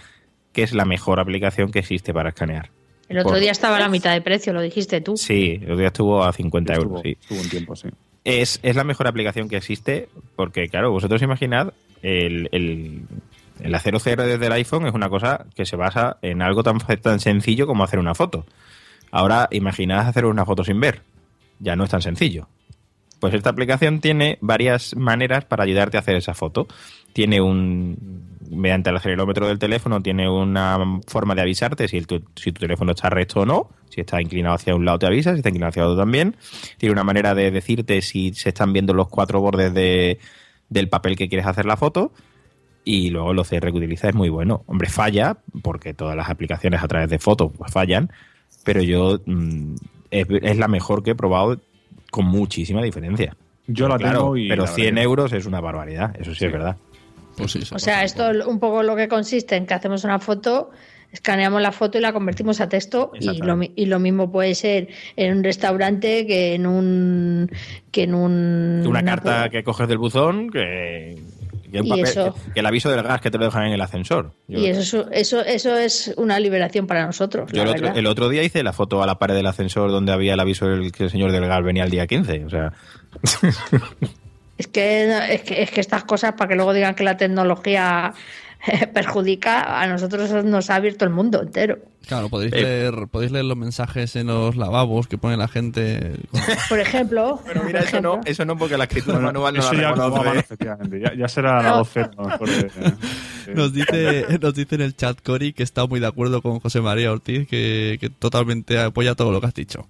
que 0.52 0.64
es 0.64 0.74
la 0.74 0.86
mejor 0.86 1.20
aplicación 1.20 1.72
que 1.72 1.80
existe 1.80 2.14
para 2.14 2.30
escanear. 2.30 2.70
El 3.08 3.20
otro 3.20 3.32
Por- 3.32 3.40
día 3.40 3.52
estaba 3.52 3.78
a 3.78 3.80
la 3.80 3.88
mitad 3.90 4.12
de 4.14 4.22
precio, 4.22 4.52
lo 4.52 4.62
dijiste 4.62 5.00
tú. 5.00 5.16
Sí, 5.16 5.62
el 5.66 5.78
día 5.78 5.88
estuvo 5.88 6.24
a 6.24 6.34
50 6.34 6.74
Estuvo, 6.74 6.90
euros. 6.90 7.02
Sí. 7.04 7.18
estuvo 7.22 7.40
un 7.40 7.50
tiempo, 7.50 7.76
sí. 7.76 7.88
Es, 8.26 8.60
es 8.64 8.76
la 8.76 8.84
mejor 8.84 9.08
aplicación 9.08 9.48
que 9.48 9.56
existe 9.56 10.10
porque, 10.36 10.68
claro, 10.68 10.92
vosotros 10.92 11.22
imaginad, 11.22 11.72
el, 12.02 12.50
el, 12.52 13.04
el 13.60 13.76
hacer 13.76 13.96
OCR 13.96 14.22
desde 14.24 14.46
el 14.46 14.52
iPhone 14.54 14.88
es 14.88 14.94
una 14.94 15.10
cosa 15.10 15.46
que 15.56 15.66
se 15.66 15.76
basa 15.76 16.18
en 16.22 16.42
algo 16.42 16.64
tan, 16.64 16.80
tan 16.80 17.20
sencillo 17.20 17.68
como 17.68 17.84
hacer 17.84 18.00
una 18.00 18.16
foto. 18.16 18.46
Ahora, 19.12 19.48
imaginad 19.52 20.08
hacer 20.08 20.26
una 20.26 20.46
foto 20.46 20.64
sin 20.64 20.80
ver. 20.80 21.02
Ya 21.60 21.76
no 21.76 21.86
es 21.86 21.90
tan 21.90 22.02
sencillo. 22.02 22.48
Pues 23.20 23.34
esta 23.34 23.50
aplicación 23.50 24.00
tiene 24.00 24.38
varias 24.42 24.96
maneras 24.96 25.46
para 25.46 25.64
ayudarte 25.64 25.98
a 25.98 26.02
hacer 26.02 26.16
esa 26.16 26.34
foto. 26.34 26.68
Tiene 27.14 27.42
un, 27.42 28.38
mediante 28.52 28.92
el 28.92 28.98
acelerómetro 28.98 29.48
del 29.48 29.58
teléfono, 29.58 30.02
tiene 30.02 30.30
una 30.30 30.78
forma 31.08 31.34
de 31.34 31.42
avisarte 31.42 31.88
si, 31.88 31.98
el 31.98 32.06
tu, 32.06 32.24
si 32.36 32.52
tu 32.52 32.60
teléfono 32.60 32.92
está 32.92 33.10
recto 33.10 33.42
o 33.42 33.46
no. 33.46 33.70
Si 33.90 34.02
está 34.02 34.22
inclinado 34.22 34.56
hacia 34.56 34.76
un 34.76 34.86
lado 34.86 35.00
te 35.00 35.08
avisa, 35.08 35.32
si 35.32 35.38
está 35.38 35.50
inclinado 35.50 35.70
hacia 35.70 35.86
otro 35.86 35.98
también. 35.98 36.36
Tiene 36.78 36.94
una 36.94 37.04
manera 37.04 37.34
de 37.34 37.50
decirte 37.50 38.02
si 38.02 38.34
se 38.34 38.50
están 38.50 38.74
viendo 38.74 38.94
los 38.94 39.08
cuatro 39.08 39.42
bordes 39.42 39.74
de, 39.74 40.20
del 40.70 40.90
papel 40.90 41.16
que 41.16 41.28
quieres 41.28 41.48
hacer 41.48 41.66
la 41.66 41.78
foto. 41.78 42.12
Y 42.90 43.10
luego 43.10 43.32
el 43.34 43.40
OCR 43.40 43.70
que 43.72 43.78
utiliza 43.78 44.08
es 44.08 44.16
muy 44.16 44.30
bueno. 44.30 44.64
Hombre, 44.66 44.88
falla, 44.88 45.36
porque 45.62 45.94
todas 45.94 46.16
las 46.16 46.30
aplicaciones 46.30 46.82
a 46.82 46.88
través 46.88 47.10
de 47.10 47.20
fotos 47.20 47.52
pues 47.58 47.70
fallan, 47.70 48.10
pero 48.64 48.82
yo 48.82 49.20
mm, 49.26 49.76
es, 50.10 50.28
es 50.42 50.58
la 50.58 50.70
mejor 50.70 51.04
que 51.04 51.12
he 51.12 51.16
probado 51.16 51.60
con 52.12 52.26
muchísima 52.28 52.82
diferencia. 52.82 53.36
Yo 53.68 53.90
la 53.90 53.98
Claro, 53.98 54.20
tengo 54.20 54.38
y. 54.38 54.48
pero 54.48 54.64
la 54.64 54.70
100 54.70 54.86
verdad 54.96 55.04
euros 55.04 55.34
es 55.34 55.46
una 55.46 55.60
barbaridad, 55.60 56.16
eso 56.18 56.32
sí, 56.32 56.40
Sí. 56.40 56.46
es 56.46 56.52
verdad. 56.54 56.78
Pues 57.36 57.52
sí, 57.52 57.60
O 57.60 57.66
sea, 57.66 57.76
pasa 57.76 58.04
esto 58.06 58.50
un 58.50 58.60
poco 58.60 58.82
lo 58.84 58.96
que 58.96 59.10
consiste 59.10 59.58
en 59.58 59.66
que 59.66 59.74
hacemos 59.74 60.06
una 60.06 60.20
foto, 60.20 60.72
escaneamos 61.12 61.62
la 61.62 61.74
foto 61.74 61.98
y 61.98 62.02
la 62.02 62.14
convertimos 62.14 62.62
a 62.62 62.70
texto 62.70 63.12
y 63.20 63.38
lo, 63.42 63.60
y 63.76 63.86
lo 63.86 64.00
mismo 64.00 64.32
puede 64.32 64.56
ser 64.56 64.88
en 65.18 65.38
un 65.40 65.44
restaurante 65.44 66.26
que 66.26 66.56
en 66.56 66.66
un 66.66 67.52
que 67.92 68.04
en 68.04 68.16
un 68.16 68.84
Una 68.88 69.04
carta 69.04 69.50
que 69.50 69.64
coges 69.64 69.90
del 69.90 69.98
buzón, 69.98 70.50
que, 70.50 71.18
que, 71.72 71.80
un 71.82 71.88
Y 71.88 71.90
papel- 71.90 72.04
eso. 72.06 72.34
que- 72.46 72.52
que 72.54 72.60
el 72.62 72.66
aviso 72.66 72.90
del 72.90 73.04
gas 73.04 73.22
que 73.22 73.32
te 73.32 73.38
lo 73.38 73.46
dejan 73.46 73.66
en 73.68 73.74
el 73.74 73.82
ascensor. 73.82 74.34
Yo, 74.48 74.60
y 74.60 74.68
eso 74.68 75.10
eso 75.12 75.42
eso 75.42 75.78
es 75.78 76.14
una 76.18 76.40
liberación 76.40 76.88
para 76.88 77.06
nosotros. 77.06 77.52
yo 77.52 77.64
el, 77.64 77.70
otro, 77.70 77.88
el 77.94 78.08
otro 78.08 78.30
día 78.30 78.44
hice 78.44 78.64
la 78.64 78.74
foto 78.74 79.02
a 79.04 79.06
la 79.06 79.20
pared 79.20 79.36
del 79.36 79.46
ascensor 79.48 79.92
donde 79.92 80.12
había 80.12 80.34
el 80.34 80.40
aviso 80.40 80.68
del 80.68 80.92
que 80.92 81.04
el 81.06 81.10
señor 81.10 81.32
del 81.32 81.46
gas 81.48 81.64
venía 81.64 81.84
el 81.84 81.90
día 81.92 82.08
15. 82.08 82.46
O 82.46 82.50
sea, 82.50 82.74
Es 84.58 84.68
que, 84.68 85.34
es 85.34 85.42
que 85.44 85.62
es 85.62 85.70
que 85.72 85.82
estas 85.82 86.04
cosas 86.04 86.34
para 86.34 86.48
que 86.50 86.56
luego 86.56 86.74
digan 86.74 86.96
que 86.96 87.04
la 87.04 87.16
tecnología 87.16 88.14
perjudica 88.94 89.82
a 89.82 89.88
nosotros 89.88 90.44
nos 90.46 90.70
ha 90.70 90.76
abierto 90.76 91.06
el 91.06 91.12
mundo 91.12 91.42
entero. 91.42 91.78
Claro, 92.08 92.30
podéis, 92.30 92.54
Eh. 92.54 92.62
leer, 92.62 92.94
podéis 93.12 93.32
leer 93.34 93.44
los 93.46 93.58
mensajes 93.58 94.16
en 94.16 94.28
los 94.28 94.56
lavabos 94.56 95.08
que 95.08 95.18
pone 95.18 95.36
la 95.36 95.48
gente. 95.50 96.14
con- 96.32 96.42
Por 96.70 96.80
ejemplo, 96.80 97.42
pero 97.46 97.64
mira, 97.64 97.82
eso 97.82 98.00
no, 98.02 98.12
ejemplo. 98.14 98.32
eso 98.32 98.46
no 98.46 98.58
porque 98.58 98.78
la 98.78 98.86
escritura 98.86 99.16
Bueno, 99.18 99.28
manual 99.42 99.54
no 99.56 99.60
eso 99.60 99.74
la 99.74 99.82
ya 99.82 99.90
a 99.90 99.96
mano, 99.96 100.34
efectivamente. 100.34 101.00
Ya, 101.02 101.14
ya 101.14 101.28
será 101.28 101.62
la 101.62 101.70
No. 101.72 101.78
12 101.80 102.00
a 102.02 102.12
lo 102.18 102.24
mejor 102.30 102.50
de- 102.50 102.64
de- 103.46 103.54
Nos 103.56 103.74
dice, 103.74 104.26
nos 104.42 104.54
dice 104.54 104.76
en 104.76 104.82
el 104.82 104.96
chat 104.96 105.22
Cory 105.22 105.52
que 105.54 105.64
está 105.64 105.86
muy 105.86 106.00
de 106.00 106.08
acuerdo 106.08 106.42
con 106.42 106.60
José 106.60 106.80
María 106.82 107.12
Ortiz, 107.12 107.48
que, 107.48 107.98
que 108.00 108.10
totalmente 108.10 108.80
apoya 108.80 109.16
todo 109.16 109.32
lo 109.32 109.42
que 109.42 109.48
has 109.48 109.54
dicho. 109.54 109.88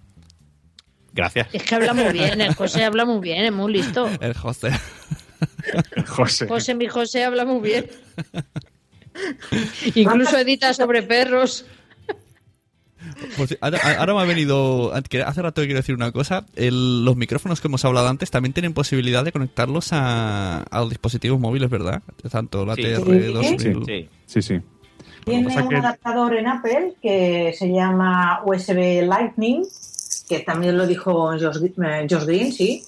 Gracias. 1.13 1.47
Es 1.53 1.63
que 1.63 1.75
habla 1.75 1.93
muy 1.93 2.11
bien, 2.13 2.41
el 2.41 2.53
José 2.55 2.83
habla 2.83 3.03
muy 3.05 3.19
bien, 3.19 3.45
es 3.45 3.51
muy 3.53 3.73
listo. 3.73 4.07
El 4.21 4.33
José. 4.35 4.69
José. 6.07 6.47
José, 6.47 6.75
mi 6.75 6.87
José 6.87 7.23
habla 7.23 7.45
muy 7.45 7.61
bien. 7.61 7.87
Incluso 9.95 10.37
edita 10.37 10.73
sobre 10.73 11.01
perros. 11.03 11.65
Pues 13.37 13.57
ahora, 13.61 13.79
ahora 13.99 14.13
me 14.15 14.21
ha 14.21 14.25
venido. 14.25 14.93
Hace 14.93 15.41
rato 15.41 15.61
que 15.61 15.67
quiero 15.67 15.79
decir 15.79 15.95
una 15.95 16.11
cosa. 16.11 16.45
El- 16.55 17.05
los 17.05 17.15
micrófonos 17.15 17.61
que 17.61 17.67
hemos 17.67 17.83
hablado 17.85 18.07
antes 18.09 18.29
también 18.31 18.53
tienen 18.53 18.73
posibilidad 18.73 19.23
de 19.23 19.31
conectarlos 19.31 19.93
a, 19.93 20.63
a 20.63 20.79
los 20.81 20.89
dispositivos 20.89 21.39
móviles, 21.39 21.69
¿verdad? 21.69 22.01
Tanto 22.29 22.65
la 22.65 22.75
Sí. 22.75 22.83
TR2000. 22.83 23.57
Sí. 23.59 23.73
Sí. 23.85 24.09
Sí, 24.25 24.41
sí. 24.41 24.61
Tiene 25.25 25.47
un 25.47 25.69
que- 25.69 25.75
adaptador 25.75 26.35
en 26.35 26.47
Apple 26.47 26.93
que 27.01 27.53
se 27.57 27.67
llama 27.71 28.41
USB 28.45 29.01
Lightning, 29.05 29.63
que 30.29 30.39
también 30.39 30.77
lo 30.77 30.85
dijo 30.87 31.31
Josh, 31.39 31.57
eh, 31.63 32.07
Josh 32.09 32.25
Green, 32.25 32.51
sí. 32.51 32.83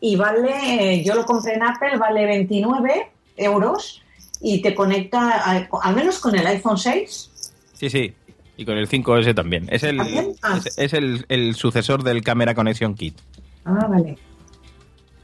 Y 0.00 0.16
vale, 0.16 1.02
yo 1.04 1.14
lo 1.14 1.24
compré 1.24 1.54
en 1.54 1.62
Apple, 1.62 1.96
vale 1.98 2.24
29 2.26 3.10
euros 3.36 4.02
y 4.40 4.62
te 4.62 4.74
conecta, 4.74 5.42
a- 5.50 5.68
al 5.82 5.94
menos 5.94 6.18
con 6.18 6.34
el 6.34 6.46
iPhone 6.46 6.78
6. 6.78 7.52
Sí, 7.74 7.90
sí. 7.90 8.14
Y 8.56 8.64
con 8.64 8.76
el 8.76 8.88
5S 8.88 9.34
también. 9.34 9.66
Es 9.70 9.82
el. 9.84 10.00
Ah. 10.42 10.58
es, 10.58 10.78
es 10.78 10.92
el, 10.92 11.24
el 11.28 11.54
sucesor 11.54 12.02
del 12.02 12.22
Camera 12.22 12.54
Connection 12.54 12.94
Kit. 12.94 13.18
Ah, 13.64 13.86
vale. 13.88 14.16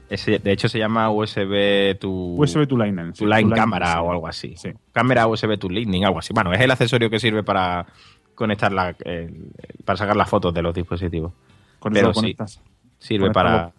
Ese, 0.09 0.39
de 0.39 0.53
hecho, 0.53 0.69
se 0.69 0.79
llama 0.79 1.11
USB 1.11 1.99
to, 1.99 2.09
USB 2.09 2.67
to 2.69 2.77
Lightning. 2.77 3.13
sí, 3.13 3.25
to 3.25 3.27
Line 3.27 3.51
to 3.51 3.57
Cámara 3.57 3.93
sí. 3.95 3.99
o 4.03 4.11
algo 4.13 4.29
así. 4.29 4.55
Sí. 4.57 4.71
Cámara 4.93 5.27
USB 5.27 5.59
to 5.59 5.69
Lightning, 5.69 6.05
algo 6.05 6.21
así. 6.21 6.33
Bueno, 6.33 6.53
es 6.53 6.61
el 6.61 6.71
accesorio 6.71 7.11
que 7.11 7.19
sirve 7.19 7.43
para 7.43 7.87
conectar 8.35 8.73
la, 8.73 8.95
el- 9.05 9.51
para 9.85 9.97
sacar 9.97 10.17
las 10.17 10.29
fotos 10.31 10.55
de 10.55 10.63
los 10.63 10.75
dispositivos. 10.75 11.33
Con 11.79 11.93
Pero 11.93 12.11
eso 12.11 12.21
lo 12.21 12.27
sí. 12.27 12.35
conectas. 12.35 12.61
Sirve 12.99 13.31
para. 13.33 13.73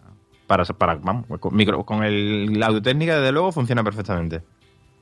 Para, 0.48 0.64
para 0.64 0.96
vamos, 0.96 1.26
con, 1.38 1.54
micro- 1.54 1.84
con 1.84 2.02
el, 2.02 2.58
la 2.58 2.66
audio-técnica, 2.66 3.20
desde 3.20 3.30
luego, 3.30 3.52
funciona 3.52 3.84
perfectamente. 3.84 4.42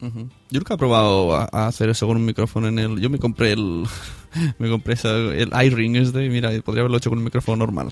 Ujú. 0.02 0.28
Yo 0.50 0.58
nunca 0.60 0.74
he 0.74 0.76
probado 0.76 1.34
a, 1.34 1.48
a 1.50 1.68
hacer 1.68 1.88
eso 1.88 2.06
con 2.06 2.18
un 2.18 2.26
micrófono 2.26 2.68
en 2.68 2.78
el. 2.78 3.00
Yo 3.00 3.08
me 3.08 3.18
compré 3.18 3.52
el. 3.52 3.84
me 4.58 4.68
compré 4.68 4.94
el 5.02 5.50
iRing 5.64 5.96
este 5.96 6.22
y 6.26 6.28
mira, 6.28 6.50
podría 6.62 6.82
haberlo 6.82 6.98
hecho 6.98 7.08
con 7.08 7.18
un 7.18 7.24
micrófono 7.24 7.56
normal. 7.56 7.88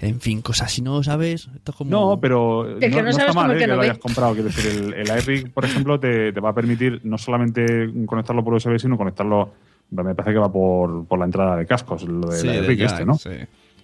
En 0.00 0.20
fin, 0.20 0.40
cosas 0.42 0.66
así, 0.66 0.82
¿no? 0.82 1.00
¿Sabes? 1.04 1.48
Esto 1.54 1.70
es 1.70 1.76
como... 1.76 1.88
No, 1.90 2.18
pero 2.20 2.76
que 2.80 2.88
no, 2.88 2.96
no 2.96 3.02
no 3.04 3.12
sabes 3.12 3.28
está 3.28 3.40
mal 3.40 3.52
eh, 3.54 3.58
que 3.58 3.66
lo 3.68 3.80
hayas 3.80 3.98
comprado. 3.98 4.32
Quiero 4.34 4.48
decir, 4.48 4.70
el, 4.72 4.94
el 4.94 5.18
iRig, 5.18 5.52
por 5.52 5.64
ejemplo, 5.64 6.00
te, 6.00 6.32
te 6.32 6.40
va 6.40 6.48
a 6.50 6.54
permitir 6.54 7.00
no 7.04 7.18
solamente 7.18 7.88
conectarlo 8.06 8.42
por 8.42 8.54
USB, 8.54 8.78
sino 8.80 8.96
conectarlo. 8.98 9.52
Me 9.90 10.12
parece 10.16 10.32
que 10.32 10.38
va 10.40 10.50
por, 10.50 11.06
por 11.06 11.20
la 11.20 11.24
entrada 11.26 11.56
de 11.56 11.66
cascos, 11.66 12.02
lo 12.02 12.30
del 12.30 12.40
Sí, 12.40 12.48
de 12.48 12.56
iRig 12.64 12.82
este, 12.82 13.04
¿no? 13.04 13.14
sí. 13.16 13.30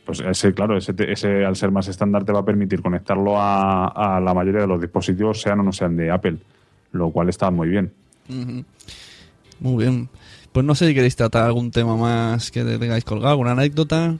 Pues 0.09 0.21
ese, 0.21 0.55
claro, 0.55 0.75
ese, 0.79 0.95
ese 1.07 1.45
al 1.45 1.55
ser 1.55 1.71
más 1.71 1.87
estándar 1.87 2.25
te 2.25 2.33
va 2.33 2.41
a 2.41 2.45
permitir 2.47 2.81
conectarlo 2.81 3.39
a, 3.39 3.89
a 3.89 4.19
la 4.21 4.33
mayoría 4.33 4.63
de 4.63 4.67
los 4.67 4.81
dispositivos, 4.81 5.39
sean 5.39 5.61
o 5.61 5.63
no 5.63 5.71
sean 5.71 5.99
de 5.99 6.11
Apple, 6.11 6.39
lo 6.93 7.11
cual 7.11 7.29
está 7.29 7.51
muy 7.51 7.69
bien. 7.69 7.93
Muy 9.61 9.85
bien. 9.85 10.09
Pues 10.51 10.65
no 10.65 10.75
sé 10.75 10.87
si 10.89 10.95
queréis 10.95 11.15
tratar 11.15 11.45
algún 11.45 11.71
tema 11.71 11.95
más 11.95 12.51
que 12.51 12.65
tengáis 12.65 13.05
colgado, 13.05 13.33
alguna 13.33 13.51
anécdota. 13.51 14.17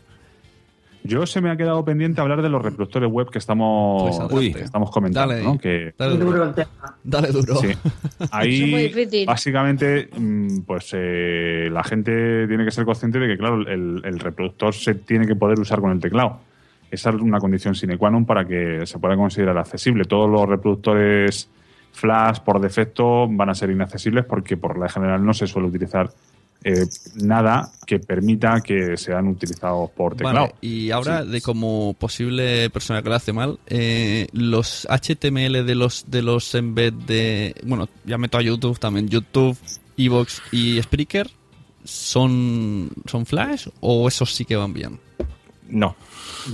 Yo 1.05 1.25
se 1.27 1.41
me 1.41 1.51
ha 1.51 1.57
quedado 1.57 1.85
pendiente 1.85 2.21
hablar 2.21 2.43
de 2.43 2.49
los 2.49 2.63
reproductores 2.63 3.11
web 3.11 3.31
que 3.31 3.39
estamos, 3.39 4.19
Pues 4.31 4.55
que 4.55 4.65
estamos 4.65 4.91
comentando, 4.91 5.33
Dale. 5.33 5.45
¿no? 5.45 5.59
Que, 5.59 5.95
Dale 5.97 6.17
duro. 6.17 6.33
duro 6.33 6.45
el 6.45 6.55
tema. 6.55 6.71
Dale 7.05 7.29
duro. 7.29 7.57
Sí. 7.57 7.67
Eso 7.69 7.79
es 8.19 8.21
muy 8.21 8.29
Ahí, 8.33 8.89
difícil. 8.89 9.27
básicamente, 9.27 10.11
mm, 10.17 10.61
pues 10.67 10.91
eh, 10.95 11.69
la 11.73 11.83
gente 11.85 12.47
tiene 12.49 12.65
que 12.65 12.71
ser 12.71 12.85
consciente 12.85 13.19
de 13.19 13.29
que, 13.29 13.39
claro, 13.39 13.57
el, 13.67 14.03
el 14.05 14.19
reproductor 14.19 14.75
se 14.75 14.95
tiene 14.97 15.27
que 15.27 15.35
poder 15.37 15.59
usar 15.61 15.81
con 15.81 15.93
el 15.93 16.01
teclado. 16.01 16.41
Esa 16.91 17.11
es 17.11 17.17
una 17.17 17.39
condición 17.39 17.75
sine 17.75 17.99
qua 17.99 18.09
non 18.11 18.25
para 18.25 18.47
que 18.49 18.87
se 18.87 18.99
pueda 18.99 19.15
considerar 19.15 19.57
accesible. 19.59 20.05
Todos 20.05 20.29
los 20.29 20.49
reproductores 20.49 21.49
Flash, 21.93 22.41
por 22.41 22.61
defecto, 22.61 23.27
van 23.29 23.51
a 23.51 23.55
ser 23.55 23.71
inaccesibles 23.71 24.25
porque, 24.25 24.57
por 24.57 24.79
la 24.79 24.89
general, 24.89 25.25
no 25.25 25.35
se 25.35 25.47
suele 25.47 25.69
utilizar 25.69 26.11
eh, 26.65 26.87
nada 27.15 27.71
que 27.87 27.99
permita 28.01 28.61
que 28.61 28.97
sean 28.97 29.29
utilizados 29.29 29.91
por 29.91 30.15
teclado. 30.17 30.37
Vale, 30.49 30.55
y 30.61 30.91
ahora 30.91 31.23
Sí. 31.25 31.31
de 31.31 31.41
como 31.41 31.95
posible 31.95 32.69
persona 32.71 33.03
que 33.03 33.09
lo 33.09 33.15
hace 33.15 33.33
mal, 33.33 33.59
eh, 33.67 34.27
los 34.33 34.87
HTML 34.91 35.65
de 35.65 35.75
los 35.75 36.05
de 36.11 36.23
los 36.23 36.55
embed 36.55 36.93
de, 36.93 37.55
bueno, 37.65 37.89
ya 38.05 38.19
meto 38.19 38.39
a 38.39 38.43
YouTube 38.43 38.79
también, 38.79 39.09
YouTube, 39.09 39.57
Evox 39.97 40.43
y 40.53 40.81
Spreaker, 40.83 41.31
son 41.85 42.91
son 43.07 43.25
flash 43.27 43.69
o 43.81 44.09
esos 44.09 44.35
sí 44.35 44.45
que 44.45 44.57
van 44.57 44.73
bien. 44.73 44.99
No. 45.69 45.95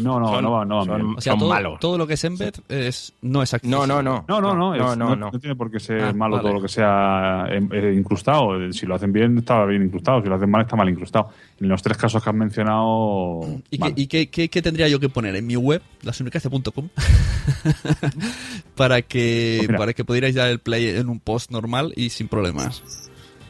No, 0.00 0.18
no, 0.18 0.28
Son- 0.28 0.42
no, 0.44 0.50
va- 0.50 0.64
no, 0.64 0.76
va 0.78 0.84
son-. 0.86 1.16
O 1.16 1.20
sea, 1.20 1.32
Son 1.34 1.40
todo, 1.40 1.48
malos. 1.50 1.78
todo 1.78 1.98
lo 1.98 2.06
que 2.06 2.14
es 2.14 2.24
embed 2.24 2.54
es 2.68 3.12
no 3.22 3.42
es 3.42 3.54
accesible. 3.54 3.78
No, 3.78 3.86
no, 3.86 4.02
no. 4.02 4.24
No, 4.26 4.40
no, 4.40 4.54
no, 4.54 4.74
No, 4.74 4.74
es- 4.74 4.80
no, 4.98 5.10
no, 5.10 5.16
no. 5.16 5.30
no 5.30 5.38
tiene 5.38 5.54
por 5.54 5.70
qué 5.70 5.78
ser 5.78 6.00
Ah, 6.02 6.12
malo 6.12 6.36
vale. 6.36 6.48
todo 6.48 6.54
lo 6.54 6.62
que 6.62 6.68
sea 6.68 7.46
eh, 7.48 7.60
eh, 7.72 7.94
incrustado. 7.96 8.72
Si 8.72 8.86
lo 8.86 8.94
hacen 8.96 9.12
bien, 9.12 9.38
está 9.38 9.64
bien 9.66 9.82
incrustado. 9.84 10.20
Si 10.22 10.28
lo 10.28 10.34
hacen 10.34 10.50
mal, 10.50 10.62
está 10.62 10.74
mal 10.74 10.88
incrustado. 10.88 11.28
En 11.60 11.68
los 11.68 11.80
tres 11.82 11.96
casos 11.96 12.22
que 12.22 12.30
has 12.30 12.34
mencionado. 12.36 13.40
¿Y, 13.70 13.78
qué, 13.78 13.92
y 13.94 14.06
qué- 14.08 14.30
qué- 14.30 14.48
qué 14.48 14.62
tendría 14.62 14.88
yo 14.88 14.98
que 14.98 15.08
poner 15.08 15.36
en 15.36 15.46
mi 15.46 15.54
web, 15.56 15.80
lasunicracia.com, 16.02 16.88
para 18.74 19.02
que 19.02 19.62
Pues 19.66 19.78
para 19.78 19.92
que 19.92 20.04
pudierais 20.04 20.34
dar 20.34 20.48
el 20.48 20.58
play 20.58 20.88
en 20.88 21.08
un 21.08 21.20
post 21.20 21.50
normal 21.50 21.92
y 21.96 22.10
sin 22.10 22.28
problemas? 22.28 22.82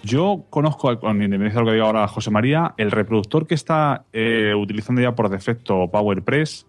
Yo 0.04 0.44
conozco, 0.50 1.00
con 1.00 1.22
independencia 1.22 1.60
de 1.60 1.64
lo 1.64 1.70
que 1.70 1.76
diga 1.76 1.86
ahora 1.86 2.06
José 2.06 2.30
María, 2.30 2.74
el 2.76 2.90
reproductor 2.90 3.46
que 3.46 3.54
está 3.54 4.04
eh, 4.12 4.52
utilizando 4.54 5.00
ya 5.00 5.14
por 5.14 5.30
defecto 5.30 5.88
PowerPress 5.90 6.66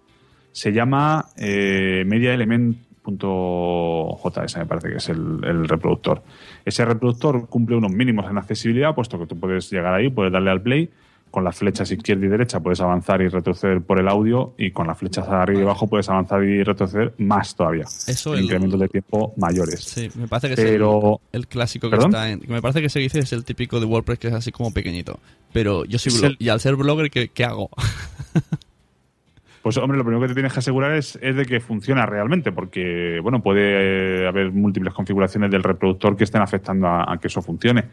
se 0.54 0.72
llama 0.72 1.26
eh, 1.36 2.06
MediaElement.js, 2.06 4.58
me 4.58 4.66
parece 4.66 4.88
que 4.88 4.96
es 4.96 5.10
el, 5.10 5.42
el 5.44 5.68
reproductor. 5.68 6.24
Ese 6.64 6.86
reproductor 6.86 7.50
cumple 7.50 7.76
unos 7.76 7.92
mínimos 7.92 8.32
en 8.32 8.38
accesibilidad, 8.38 8.96
puesto 8.96 9.20
que 9.20 9.26
tú 9.26 9.38
puedes 9.38 9.70
llegar 9.70 9.94
ahí, 9.94 10.10
puedes 10.10 10.32
darle 10.32 10.52
al 10.52 10.62
play. 10.62 10.90
Con 11.36 11.44
las 11.44 11.58
flechas 11.58 11.92
izquierda 11.92 12.26
y 12.26 12.30
derecha 12.30 12.62
puedes 12.62 12.80
avanzar 12.80 13.22
y 13.22 13.28
retroceder 13.28 13.82
por 13.82 14.00
el 14.00 14.08
audio 14.08 14.54
y 14.58 14.72
con 14.72 14.88
las 14.88 14.98
flechas 14.98 15.28
arriba 15.28 15.60
y 15.60 15.64
abajo 15.64 15.86
puedes 15.86 16.08
avanzar 16.08 16.42
y 16.46 16.64
retroceder 16.64 17.14
más 17.18 17.54
todavía. 17.58 17.84
Eso 18.08 18.36
El 18.36 18.46
incrementos 18.46 18.80
de 18.80 18.88
tiempo 18.88 19.34
mayores. 19.36 19.84
Sí, 19.84 20.10
me 20.16 20.30
parece 20.30 20.48
que 20.48 20.56
Pero 20.56 21.20
es 21.24 21.30
el, 21.34 21.40
el 21.42 21.48
clásico 21.48 21.90
que 21.90 21.98
¿Perdón? 21.98 22.12
está 22.12 22.30
en. 22.30 22.42
Me 22.48 22.62
parece 22.62 22.82
que 22.82 22.88
se 22.88 23.00
dice 23.00 23.20
es 23.20 23.34
el 23.34 23.44
típico 23.44 23.82
de 23.82 23.86
WordPress 23.86 24.18
que 24.18 24.28
es 24.30 24.34
así 24.34 24.54
como 24.54 24.72
pequeñito. 24.72 25.20
Pero 25.52 25.84
yo 25.84 26.00
soy 26.00 26.14
Es 26.14 26.22
blog, 26.22 26.32
el- 26.32 26.38
y 26.40 26.48
al 26.48 26.62
ser 26.62 26.78
blogger, 26.78 27.12
¿qué, 27.12 27.28
qué 27.28 27.44
hago? 27.44 27.70
Pues 29.62 29.78
hombre, 29.78 29.98
lo 29.98 30.04
primero 30.04 30.22
que 30.22 30.28
te 30.28 30.36
tienes 30.36 30.54
que 30.54 30.60
asegurar 30.60 30.94
es, 30.96 31.18
es 31.24 31.36
de 31.36 31.44
que 31.44 31.60
funciona 31.60 32.06
realmente, 32.06 32.52
porque 32.52 33.20
bueno, 33.24 33.42
puede 33.42 34.22
eh, 34.24 34.28
haber 34.28 34.52
múltiples 34.52 34.94
configuraciones 34.94 35.50
del 35.50 35.64
reproductor 35.64 36.16
que 36.16 36.24
estén 36.24 36.44
afectando 36.44 36.86
a, 36.86 37.12
a 37.12 37.18
que 37.18 37.30
eso 37.30 37.42
funcione. 37.42 37.86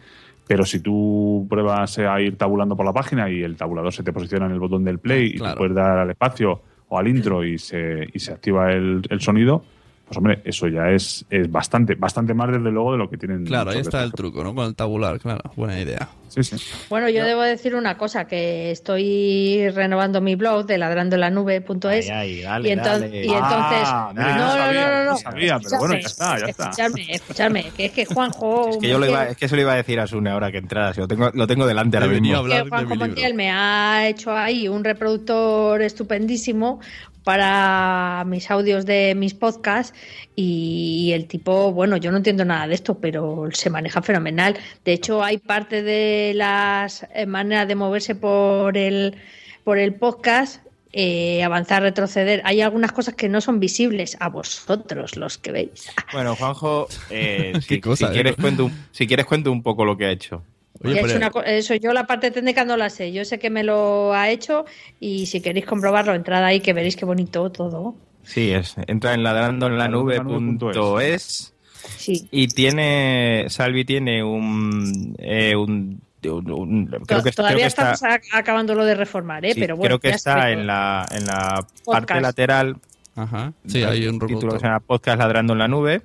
Pero 0.47 0.65
si 0.65 0.81
tú 0.81 1.47
pruebas 1.49 1.99
a 1.99 2.21
ir 2.21 2.37
tabulando 2.37 2.77
por 2.77 2.85
la 2.85 2.93
página 2.93 3.31
y 3.31 3.43
el 3.43 3.57
tabulador 3.57 3.93
se 3.93 4.03
te 4.03 4.13
posiciona 4.13 4.47
en 4.47 4.53
el 4.53 4.59
botón 4.61 4.85
del 4.85 4.99
play 4.99 5.27
y 5.35 5.39
Claro. 5.39 5.55
tú 5.55 5.59
puedes 5.59 5.75
dar 5.75 5.99
al 5.99 6.11
espacio 6.11 6.61
o 6.89 6.99
al 6.99 7.09
intro 7.09 7.45
y 7.45 7.59
se, 7.59 8.07
y 8.13 8.19
se 8.19 8.33
activa 8.33 8.71
el, 8.73 9.03
el 9.09 9.21
sonido, 9.21 9.65
pues 10.07 10.17
hombre, 10.19 10.43
eso 10.45 10.69
ya 10.69 10.91
es, 10.91 11.25
es 11.31 11.51
bastante, 11.51 11.95
bastante 11.95 12.35
más 12.35 12.49
desde 12.51 12.71
luego 12.71 12.93
de 12.93 12.99
lo 12.99 13.09
que 13.09 13.17
tienen. 13.17 13.45
Claro, 13.45 13.71
ahí 13.71 13.79
está 13.79 14.03
el 14.03 14.13
truco, 14.13 14.43
¿no? 14.45 14.55
Con 14.55 14.67
el 14.67 14.75
tabular, 14.75 15.19
claro. 15.19 15.41
Buena 15.57 15.81
idea. 15.81 16.09
Sí, 16.29 16.43
sí. 16.45 16.57
Bueno, 16.89 17.09
yo 17.11 17.25
debo 17.27 17.43
decir 17.43 17.75
una 17.75 17.99
cosa, 17.99 18.27
que 18.27 18.71
estoy 18.71 19.69
renovando 19.71 20.21
mi 20.23 20.35
blog 20.35 20.65
de 20.67 20.79
ladrandolanube.es 20.79 22.07
y, 22.07 22.11
enton- 22.43 22.65
y 22.65 22.71
entonces... 22.71 23.83
Ah, 23.85 24.13
no, 24.15 24.23
no, 24.23 24.37
no, 24.39 24.53
sabía, 24.53 24.87
no, 24.91 25.05
no, 25.05 25.11
no 25.11 25.17
sabía, 25.19 25.59
pero 25.63 25.79
bueno, 25.79 25.95
ya 25.95 26.01
está, 26.07 26.39
ya 26.39 26.47
está. 26.47 26.65
Escuchadme, 26.71 27.07
escuchadme, 27.11 27.65
que 27.77 27.85
es 27.87 27.93
que 27.93 28.05
Juanjo... 28.07 28.69
Es 28.73 28.79
que 28.79 28.89
yo 28.89 28.99
lo 28.99 29.07
iba, 29.07 29.29
es 29.29 29.37
que 29.37 29.45
eso 29.45 29.57
le 29.57 29.63
iba 29.63 29.73
a 29.73 29.77
decir 29.77 30.01
a 30.01 30.07
Sune 30.07 30.31
ahora 30.31 30.51
que 30.51 30.59
entrara. 30.59 30.95
si 30.95 31.01
Lo 31.01 31.09
tengo, 31.09 31.31
lo 31.35 31.47
tengo 31.47 31.67
delante 31.67 31.97
ahora 31.99 32.09
mismo. 32.09 32.43
Juanjo. 32.69 32.95
Montiel 32.97 33.35
me 33.35 33.51
ha 33.51 34.09
hecho 34.09 34.35
ahí 34.35 34.69
un 34.69 34.85
reproductor 34.85 35.83
estupendísimo 35.83 36.81
para 37.25 38.25
mis 38.27 38.51
audios 38.51 38.87
de 38.87 39.15
mis 39.15 39.35
podcasts 39.35 39.97
y 40.35 41.11
el 41.15 41.27
tipo, 41.27 41.73
bueno, 41.73 41.97
yo 41.97 42.11
no 42.11 42.17
entiendo 42.17 42.45
nada 42.45 42.67
de 42.67 42.75
esto, 42.75 42.99
pero 42.99 43.49
se 43.53 43.71
maneja 43.71 44.03
fenomenal. 44.03 44.57
De 44.85 44.93
hecho, 44.93 45.23
hay 45.23 45.39
parte 45.39 45.83
de 45.83 46.33
las 46.35 47.07
eh, 47.15 47.27
maneras 47.27 47.69
de 47.69 47.75
moverse 47.75 48.15
por 48.15 48.77
el, 48.77 49.17
por 49.65 49.79
el 49.79 49.95
podcast, 49.95 50.65
eh, 50.93 51.43
avanzar, 51.43 51.83
retroceder. 51.83 52.43
Hay 52.45 52.61
algunas 52.61 52.93
cosas 52.93 53.15
que 53.15 53.29
no 53.29 53.41
son 53.41 53.61
visibles 53.61 54.17
a 54.21 54.29
vosotros, 54.29 55.17
los 55.17 55.39
que 55.39 55.53
veis. 55.53 55.91
Bueno, 56.13 56.37
Juanjo, 56.37 56.89
eh, 57.11 57.53
si, 57.61 57.67
Qué 57.67 57.81
cosa, 57.81 58.09
si 58.09 58.13
quieres 58.13 58.37
cuento 58.37 58.67
un, 58.67 58.87
si 58.91 59.07
quieres 59.07 59.27
cuento 59.27 59.51
un 59.51 59.63
poco 59.63 59.85
lo 59.85 59.97
que 59.97 60.07
ha 60.07 60.11
hecho. 60.11 60.43
Oye, 60.85 61.01
pero- 61.03 61.17
una 61.17 61.31
eso 61.47 61.75
yo 61.77 61.93
la 61.93 62.07
parte 62.07 62.31
técnica 62.31 62.65
no 62.65 62.77
la 62.77 62.91
sé. 62.91 63.13
Yo 63.13 63.25
sé 63.25 63.39
que 63.39 63.51
me 63.51 63.63
lo 63.63 64.13
ha 64.15 64.31
hecho 64.31 64.65
y 65.01 65.27
si 65.27 65.41
queréis 65.41 65.67
comprobarlo, 65.67 66.15
entrad 66.15 66.45
ahí 66.45 66.61
que 66.61 66.73
veréis 66.73 66.97
qué 66.97 67.05
bonito 67.05 67.51
todo. 67.53 67.95
Sí, 68.25 68.51
es 68.53 68.75
entra 68.87 69.15
en 69.15 69.23
ladrandoenlanube.es 69.23 71.55
Sí. 71.99 72.29
y 72.31 72.47
tiene 72.49 73.47
Salvi 73.49 73.85
tiene 73.85 74.23
un, 74.23 75.17
eh, 75.19 75.57
un, 75.57 76.01
un- 76.25 76.51
un- 76.53 76.87
creo 76.87 77.01
que, 77.23 77.23
creo 77.23 77.33
Todavía 77.33 77.59
que 77.59 77.65
está 77.67 77.93
estamos 77.93 78.21
ac- 78.23 78.29
acabándolo 78.33 78.85
de 78.85 78.95
reformar, 78.95 79.45
¿eh? 79.45 79.55
sí, 79.55 79.61
pero 79.61 79.75
bueno. 79.77 79.89
creo 79.89 79.99
que 80.01 80.11
está 80.17 80.35
está 80.39 80.51
en 80.53 80.67
la 80.69 81.05
en 81.11 81.27
la 81.27 81.67
Podcast. 81.85 82.07
parte 82.09 82.21
lateral 82.21 82.77
Ajá. 83.17 83.53
Sí, 83.67 83.83
hay 83.83 84.07
un 84.07 84.21
título 84.21 84.53
que 84.55 84.61
se 84.61 84.67
llama 84.67 84.79
Podcast 84.81 85.19
Ladrando 85.19 85.53
en 85.55 85.59
la 85.59 85.69
Nube. 85.69 86.03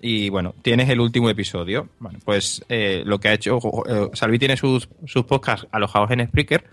Y 0.00 0.28
bueno, 0.28 0.54
tienes 0.62 0.88
el 0.90 1.00
último 1.00 1.30
episodio. 1.30 1.88
Bueno, 1.98 2.18
pues 2.24 2.64
eh, 2.68 3.02
lo 3.06 3.18
que 3.18 3.28
ha 3.28 3.32
hecho. 3.34 3.58
eh, 3.88 4.08
Salvi 4.12 4.38
tiene 4.38 4.56
sus, 4.56 4.88
sus 5.06 5.24
podcasts 5.24 5.66
alojados 5.72 6.10
en 6.10 6.26
Spreaker. 6.26 6.64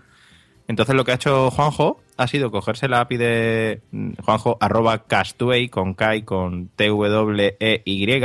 Entonces 0.68 0.94
lo 0.94 1.04
que 1.04 1.12
ha 1.12 1.16
hecho 1.16 1.50
Juanjo 1.50 2.00
ha 2.16 2.26
sido 2.26 2.50
cogerse 2.50 2.88
la 2.88 3.00
API 3.00 3.16
de 3.18 3.80
mm, 3.90 4.12
Juanjo 4.22 4.56
arroba 4.60 5.04
castway 5.04 5.68
con 5.68 5.94
K 5.94 6.16
y 6.16 6.22
con 6.22 6.68
T-W-E-Y. 6.76 8.22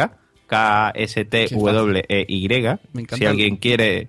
K-S-T-W-E-Y. 0.48 2.48
Me 2.94 3.02
encanta 3.02 3.18
Si 3.18 3.24
el- 3.24 3.30
alguien 3.30 3.56
quiere. 3.58 4.08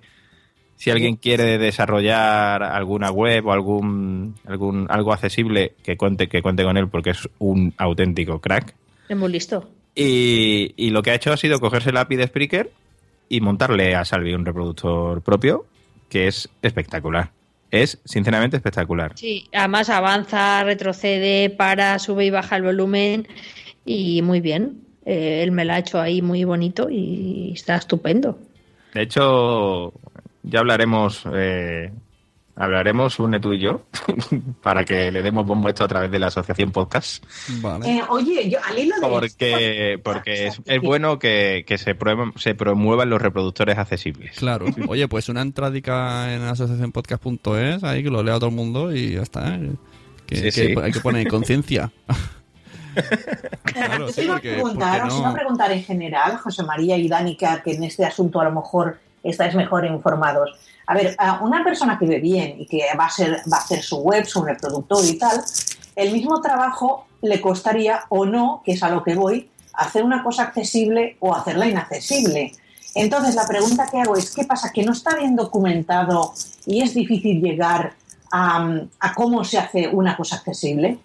Si 0.75 0.89
alguien 0.89 1.15
quiere 1.17 1.59
desarrollar 1.59 2.63
alguna 2.63 3.11
web 3.11 3.45
o 3.45 3.51
algún, 3.51 4.33
algún 4.47 4.87
algo 4.89 5.13
accesible, 5.13 5.75
que 5.83 5.95
cuente, 5.95 6.27
que 6.27 6.41
cuente 6.41 6.63
con 6.63 6.75
él 6.75 6.87
porque 6.89 7.11
es 7.11 7.29
un 7.37 7.71
auténtico 7.77 8.39
crack. 8.41 8.73
Es 9.07 9.15
muy 9.15 9.31
listo. 9.31 9.69
Y, 9.95 10.73
y 10.77 10.89
lo 10.91 11.03
que 11.03 11.11
ha 11.11 11.15
hecho 11.15 11.33
ha 11.33 11.37
sido 11.37 11.59
cogerse 11.59 11.91
la 11.91 12.01
API 12.01 12.15
de 12.15 12.27
Spreaker 12.27 12.71
y 13.29 13.41
montarle 13.41 13.95
a 13.95 14.05
Salvi 14.05 14.33
un 14.33 14.45
reproductor 14.45 15.21
propio 15.21 15.65
que 16.09 16.27
es 16.27 16.49
espectacular. 16.61 17.31
Es 17.71 17.99
sinceramente 18.03 18.57
espectacular. 18.57 19.13
Sí, 19.15 19.47
además 19.53 19.89
avanza, 19.89 20.63
retrocede, 20.65 21.49
para, 21.49 21.97
sube 21.99 22.25
y 22.25 22.29
baja 22.29 22.57
el 22.57 22.63
volumen 22.63 23.27
y 23.85 24.21
muy 24.21 24.41
bien. 24.41 24.81
Eh, 25.05 25.41
él 25.41 25.51
me 25.51 25.63
lo 25.63 25.73
ha 25.73 25.79
hecho 25.79 25.99
ahí 25.99 26.21
muy 26.21 26.43
bonito 26.43 26.89
y 26.89 27.53
está 27.53 27.77
estupendo. 27.77 28.37
De 28.93 29.03
hecho, 29.03 29.93
ya 30.43 30.59
hablaremos, 30.59 31.23
eh, 31.33 31.91
hablaremos 32.55 33.19
une 33.19 33.39
tú 33.39 33.53
y 33.53 33.59
yo 33.59 33.81
para 34.63 34.83
que 34.85 35.11
le 35.11 35.21
demos 35.21 35.45
bombo 35.45 35.67
a 35.67 35.71
esto 35.71 35.83
a 35.83 35.87
través 35.87 36.11
de 36.11 36.19
la 36.19 36.27
asociación 36.27 36.71
podcast. 36.71 37.23
Vale. 37.61 37.97
Eh, 37.97 38.01
oye, 38.09 38.49
yo 38.49 38.59
al 38.63 38.77
hilo 38.77 38.95
de 38.99 39.07
Porque, 39.07 39.99
porque 40.03 40.47
es, 40.47 40.61
es 40.65 40.81
bueno 40.81 41.17
que, 41.19 41.63
que 41.67 41.77
se, 41.77 41.97
prueben- 41.97 42.37
se 42.37 42.53
promuevan 42.55 43.09
los 43.09 43.21
reproductores 43.21 43.77
accesibles. 43.77 44.37
Claro. 44.37 44.65
Oye, 44.87 45.07
pues 45.07 45.29
una 45.29 45.41
entradica 45.41 46.33
en 46.33 46.41
asociacionpodcast.es, 46.43 47.83
ahí 47.83 48.03
que 48.03 48.09
lo 48.09 48.23
lea 48.23 48.35
todo 48.35 48.49
el 48.49 48.55
mundo 48.55 48.93
y 48.95 49.13
ya 49.13 49.21
está. 49.21 49.55
¿eh? 49.55 49.71
Que, 50.25 50.35
Sí, 50.35 50.41
que 50.43 50.51
sí. 50.51 50.75
hay 50.81 50.91
que 50.91 50.99
poner 51.01 51.27
conciencia. 51.27 51.91
Claro, 53.63 54.09
sí, 54.09 54.15
te 54.15 54.23
iba 54.25 54.33
a 54.33 54.35
porque- 54.37 54.51
preguntar, 54.53 54.99
porque 55.01 55.13
os 55.13 55.19
iba 55.19 55.27
a 55.27 55.31
no- 55.31 55.37
preguntar 55.37 55.71
en 55.71 55.83
general, 55.83 56.37
José 56.37 56.63
María 56.63 56.97
y 56.97 57.07
Danica, 57.07 57.61
que 57.63 57.71
en 57.71 57.83
este 57.85 58.05
asunto 58.05 58.41
a 58.41 58.43
lo 58.43 58.51
mejor 58.51 58.99
estáis 59.23 59.55
mejor 59.55 59.85
informados. 59.85 60.51
A 60.87 60.93
ver, 60.93 61.15
a 61.17 61.41
una 61.41 61.63
persona 61.63 61.97
que 61.97 62.05
ve 62.05 62.19
bien 62.19 62.55
y 62.59 62.65
que 62.65 62.83
va 62.99 63.05
a, 63.05 63.09
ser, 63.09 63.41
va 63.51 63.57
a 63.57 63.61
hacer 63.61 63.81
su 63.81 63.97
web, 63.97 64.25
su 64.25 64.43
reproductor 64.43 65.03
y 65.05 65.17
tal, 65.17 65.43
el 65.95 66.11
mismo 66.11 66.41
trabajo 66.41 67.07
le 67.21 67.39
costaría 67.39 68.01
o 68.09 68.25
no, 68.25 68.61
que 68.65 68.73
es 68.73 68.83
a 68.83 68.89
lo 68.89 69.03
que 69.03 69.15
voy, 69.15 69.49
hacer 69.73 70.03
una 70.03 70.23
cosa 70.23 70.43
accesible 70.43 71.17
o 71.19 71.33
hacerla 71.33 71.67
inaccesible. 71.67 72.53
Entonces, 72.93 73.35
la 73.35 73.47
pregunta 73.47 73.87
que 73.89 74.01
hago 74.01 74.15
es, 74.15 74.31
¿qué 74.31 74.43
pasa? 74.43 74.71
¿Que 74.73 74.83
no 74.83 74.91
está 74.91 75.15
bien 75.15 75.35
documentado 75.35 76.33
y 76.65 76.81
es 76.81 76.93
difícil 76.93 77.41
llegar 77.41 77.93
a, 78.31 78.81
a 78.99 79.13
cómo 79.13 79.43
se 79.45 79.57
hace 79.57 79.87
una 79.87 80.17
cosa 80.17 80.37
accesible? 80.37 80.99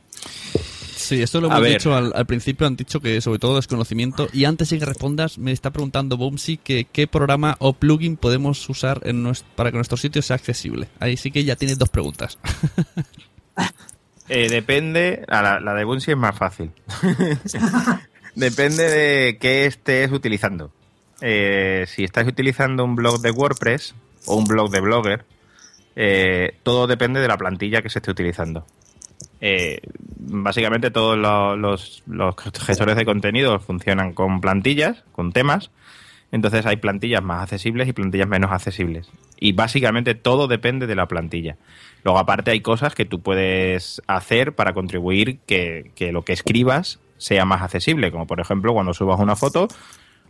Sí, 1.07 1.23
esto 1.23 1.41
lo 1.41 1.47
hemos 1.47 1.65
dicho 1.65 1.95
al, 1.95 2.11
al 2.17 2.27
principio, 2.27 2.67
han 2.67 2.75
dicho 2.75 2.99
que 2.99 3.21
sobre 3.21 3.39
todo 3.39 3.55
desconocimiento. 3.55 4.27
Y 4.33 4.45
antes 4.45 4.71
de 4.71 4.81
que 4.81 4.85
respondas, 4.85 5.39
me 5.39 5.53
está 5.53 5.71
preguntando 5.71 6.17
Boomsy 6.17 6.57
que 6.57 6.85
qué 6.91 7.07
programa 7.07 7.55
o 7.61 7.75
plugin 7.75 8.17
podemos 8.17 8.69
usar 8.69 9.03
en 9.05 9.25
para 9.55 9.71
que 9.71 9.77
nuestro 9.77 9.97
sitio 9.97 10.21
sea 10.21 10.35
accesible. 10.35 10.89
Ahí 10.99 11.17
sí 11.17 11.31
que 11.31 11.45
ya 11.45 11.55
tienes 11.55 11.79
dos 11.79 11.91
preguntas. 11.91 12.39
Eh, 14.29 14.49
depende, 14.49 15.25
a 15.29 15.41
la, 15.41 15.61
la 15.61 15.73
de 15.75 15.85
Bunsi 15.85 16.11
es 16.11 16.17
más 16.17 16.37
fácil. 16.37 16.73
depende 18.35 18.83
de 18.83 19.39
qué 19.39 19.67
estés 19.67 20.11
utilizando. 20.11 20.73
Eh, 21.21 21.85
si 21.87 22.03
estás 22.03 22.27
utilizando 22.27 22.85
un 22.85 22.97
blog 22.97 23.21
de 23.21 23.31
WordPress 23.31 23.95
o 24.27 24.35
un 24.35 24.47
blog 24.47 24.73
de 24.73 24.81
Blogger, 24.81 25.25
eh, 25.95 26.57
todo 26.65 26.89
depende 26.89 27.21
de 27.21 27.29
la 27.29 27.39
plantilla 27.39 27.83
que 27.83 27.89
se 27.89 28.01
esté 28.01 28.11
utilizando. 28.11 28.67
Eh, 29.41 29.81
básicamente 30.19 30.91
todos 30.91 31.17
lo- 31.19 31.57
los, 31.57 32.03
gestores 32.61 32.97
de 32.97 33.05
contenido 33.05 33.59
funcionan 33.61 34.13
con 34.13 34.41
plantillas, 34.41 35.05
con 35.13 35.33
temas. 35.33 35.71
Entonces 36.33 36.67
hay 36.67 36.77
plantillas 36.77 37.23
más 37.23 37.43
accesibles 37.43 37.89
y 37.89 37.93
plantillas 37.93 38.29
menos 38.29 38.51
accesibles. 38.51 39.09
Y 39.39 39.53
básicamente 39.53 40.15
todo 40.15 40.49
depende 40.49 40.87
de 40.87 40.97
la 40.97 41.07
plantilla. 41.07 41.57
Luego 42.03 42.19
aparte 42.19 42.51
hay 42.51 42.61
cosas 42.61 42.95
que 42.95 43.05
tú 43.05 43.21
puedes 43.21 44.03
hacer 44.07 44.55
para 44.55 44.73
contribuir 44.73 45.39
que 45.47 45.93
lo 46.13 46.23
que 46.23 46.33
escribas 46.33 46.99
sea 47.19 47.45
más 47.45 47.63
accesible. 47.63 48.11
Como 48.11 48.27
por 48.27 48.41
ejemplo 48.41 48.73
cuando 48.73 48.93
subas 48.93 49.21
una 49.21 49.37
foto, 49.37 49.69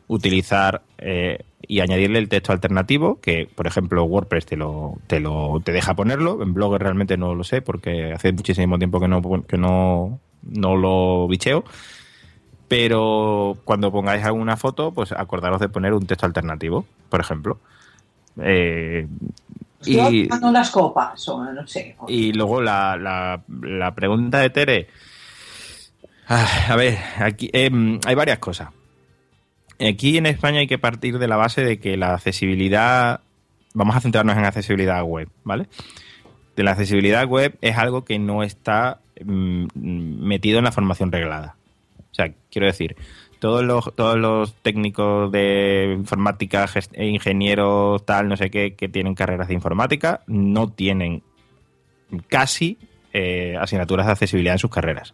utilizar 0.09 0.83
eh, 0.99 1.45
y 1.67 1.81
añadirle 1.81 2.19
el 2.19 2.29
texto 2.29 2.53
alternativo, 2.53 3.21
que 3.21 3.49
por 3.55 3.67
ejemplo 3.67 4.05
WordPress 4.05 4.47
te 4.47 4.57
lo, 4.57 4.99
te 5.07 5.21
lo 5.21 5.61
te 5.65 5.73
deja 5.73 5.95
ponerlo. 5.95 6.43
En 6.43 6.55
Blogger 6.55 6.81
realmente 6.83 7.17
no 7.17 7.35
lo 7.35 7.45
sé 7.45 7.63
porque 7.63 8.13
hace 8.13 8.33
muchísimo 8.33 8.79
tiempo 8.79 9.01
que 9.01 9.09
no, 9.09 9.23
que 9.47 9.59
no, 9.59 10.21
no 10.43 10.77
lo 10.77 11.27
bicheo. 11.29 11.65
Pero 12.69 13.57
cuando 13.65 13.93
pongáis 13.93 14.25
alguna 14.25 14.57
foto, 14.57 14.93
pues 14.93 15.13
acordaros 15.13 15.61
de 15.61 15.69
poner 15.69 15.93
un 15.95 16.07
texto 16.07 16.27
alternativo, 16.27 16.85
por 17.09 17.21
ejemplo. 17.21 17.59
Eh, 18.43 19.07
Estoy 19.81 20.23
y, 20.23 20.53
las 20.53 20.71
copas, 20.71 21.29
o 21.29 21.45
no 21.45 21.67
sé. 21.67 21.97
y 22.09 22.33
luego 22.33 22.61
la, 22.61 22.97
la, 22.97 23.41
la 23.63 23.95
pregunta 23.95 24.41
de 24.41 24.51
Tere. 24.51 24.89
Ah, 26.29 26.47
A 26.71 26.77
ver, 26.77 26.99
aquí 27.19 27.49
em, 27.53 28.01
hay 28.05 28.15
varias 28.17 28.39
cosas. 28.41 28.71
Aquí 29.81 30.17
en 30.17 30.27
España 30.27 30.61
hay 30.61 30.67
que 30.67 30.79
partir 30.79 31.19
de 31.19 31.29
la 31.29 31.37
base 31.37 31.65
de 31.65 31.79
que 31.79 31.97
la 31.97 32.15
accesibilidad. 32.15 33.21
Vamos 33.75 33.95
a 33.97 34.01
centrarnos 34.01 34.37
en 34.37 34.45
accesibilidad 34.45 35.03
web, 35.03 35.29
¿vale? 35.45 35.67
De 36.57 36.63
la 36.63 36.71
accesibilidad 36.73 37.27
web 37.27 37.57
es 37.61 37.77
algo 37.77 38.05
que 38.05 38.19
no 38.19 38.43
está 38.43 39.01
mm, 39.23 39.67
metido 39.75 40.59
en 40.59 40.65
la 40.65 40.73
formación 40.73 41.13
reglada. 41.13 41.57
O 42.11 42.15
sea, 42.15 42.33
quiero 42.51 42.67
decir, 42.67 42.97
todos 43.39 43.63
los, 43.63 43.95
todos 43.95 44.17
los 44.17 44.55
técnicos 44.63 45.31
de 45.31 45.95
informática, 45.99 46.67
gest- 46.67 46.95
e 46.95 47.07
ingenieros, 47.09 48.07
tal, 48.07 48.29
no 48.29 48.39
sé 48.39 48.51
qué, 48.51 48.75
que 48.75 48.89
tienen 48.89 49.15
carreras 49.15 49.49
de 49.49 49.55
informática, 49.55 50.23
no 50.27 50.69
tienen 50.71 51.23
casi 52.29 52.79
eh, 53.13 53.57
asignaturas 53.61 54.07
de 54.07 54.13
accesibilidad 54.13 54.55
en 54.55 54.59
sus 54.59 54.71
carreras. 54.71 55.13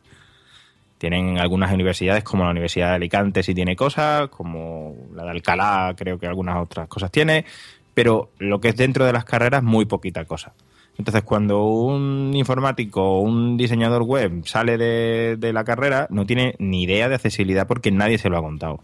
Tienen 1.02 1.36
algunas 1.36 1.72
universidades, 1.72 2.22
como 2.22 2.44
la 2.44 2.50
Universidad 2.50 2.90
de 2.90 2.94
Alicante, 2.94 3.42
si 3.42 3.56
tiene 3.56 3.74
cosas, 3.74 4.28
como 4.28 4.94
la 5.16 5.24
de 5.24 5.30
Alcalá, 5.30 5.96
creo 5.96 6.16
que 6.16 6.28
algunas 6.28 6.56
otras 6.62 6.86
cosas 6.86 7.10
tiene, 7.10 7.44
pero 7.92 8.30
lo 8.38 8.60
que 8.60 8.68
es 8.68 8.76
dentro 8.76 9.04
de 9.04 9.12
las 9.12 9.24
carreras, 9.24 9.64
muy 9.64 9.84
poquita 9.84 10.24
cosa. 10.26 10.54
Entonces, 10.96 11.24
cuando 11.24 11.64
un 11.64 12.30
informático 12.36 13.02
o 13.02 13.18
un 13.18 13.56
diseñador 13.56 14.04
web 14.04 14.46
sale 14.46 14.78
de, 14.78 15.36
de 15.36 15.52
la 15.52 15.64
carrera, 15.64 16.06
no 16.08 16.24
tiene 16.24 16.54
ni 16.60 16.84
idea 16.84 17.08
de 17.08 17.16
accesibilidad 17.16 17.66
porque 17.66 17.90
nadie 17.90 18.16
se 18.16 18.28
lo 18.28 18.38
ha 18.38 18.42
contado. 18.42 18.78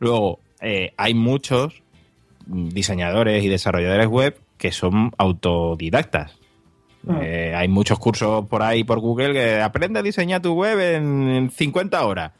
Luego, 0.00 0.40
eh, 0.60 0.94
hay 0.96 1.14
muchos 1.14 1.84
diseñadores 2.44 3.44
y 3.44 3.48
desarrolladores 3.48 4.08
web 4.08 4.36
que 4.58 4.72
son 4.72 5.12
autodidactas. 5.16 6.39
Eh, 7.08 7.54
hay 7.56 7.68
muchos 7.68 7.98
cursos 7.98 8.46
por 8.46 8.62
ahí 8.62 8.84
por 8.84 9.00
Google 9.00 9.32
que 9.32 9.60
aprende 9.60 10.00
a 10.00 10.02
diseñar 10.02 10.42
tu 10.42 10.52
web 10.52 10.78
en, 10.78 11.28
en 11.28 11.50
50 11.50 12.04
horas. 12.04 12.32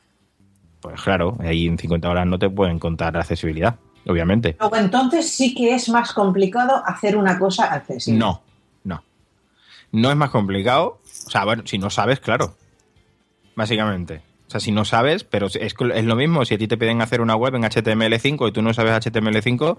Pues 0.80 1.00
claro, 1.00 1.36
ahí 1.40 1.66
en 1.66 1.78
50 1.78 2.08
horas 2.08 2.26
no 2.26 2.38
te 2.38 2.48
pueden 2.50 2.78
contar 2.78 3.16
accesibilidad, 3.16 3.76
obviamente. 4.06 4.56
Luego, 4.58 4.76
entonces 4.76 5.30
sí 5.30 5.54
que 5.54 5.74
es 5.74 5.88
más 5.88 6.12
complicado 6.12 6.82
hacer 6.84 7.16
una 7.16 7.38
cosa 7.38 7.66
accesible. 7.72 8.18
No, 8.18 8.42
no. 8.84 9.02
No 9.92 10.10
es 10.10 10.16
más 10.16 10.30
complicado. 10.30 11.00
O 11.26 11.30
sea, 11.30 11.44
bueno, 11.44 11.62
si 11.66 11.78
no 11.78 11.90
sabes, 11.90 12.20
claro. 12.20 12.54
Básicamente. 13.54 14.22
O 14.50 14.52
sea, 14.52 14.58
si 14.58 14.72
no 14.72 14.84
sabes, 14.84 15.22
pero 15.22 15.46
es, 15.46 15.54
es 15.54 16.04
lo 16.04 16.16
mismo. 16.16 16.44
Si 16.44 16.54
a 16.54 16.58
ti 16.58 16.66
te 16.66 16.76
piden 16.76 17.00
hacer 17.02 17.20
una 17.20 17.36
web 17.36 17.54
en 17.54 17.62
HTML5 17.62 18.48
y 18.48 18.52
tú 18.52 18.62
no 18.62 18.74
sabes 18.74 18.90
HTML5, 18.94 19.76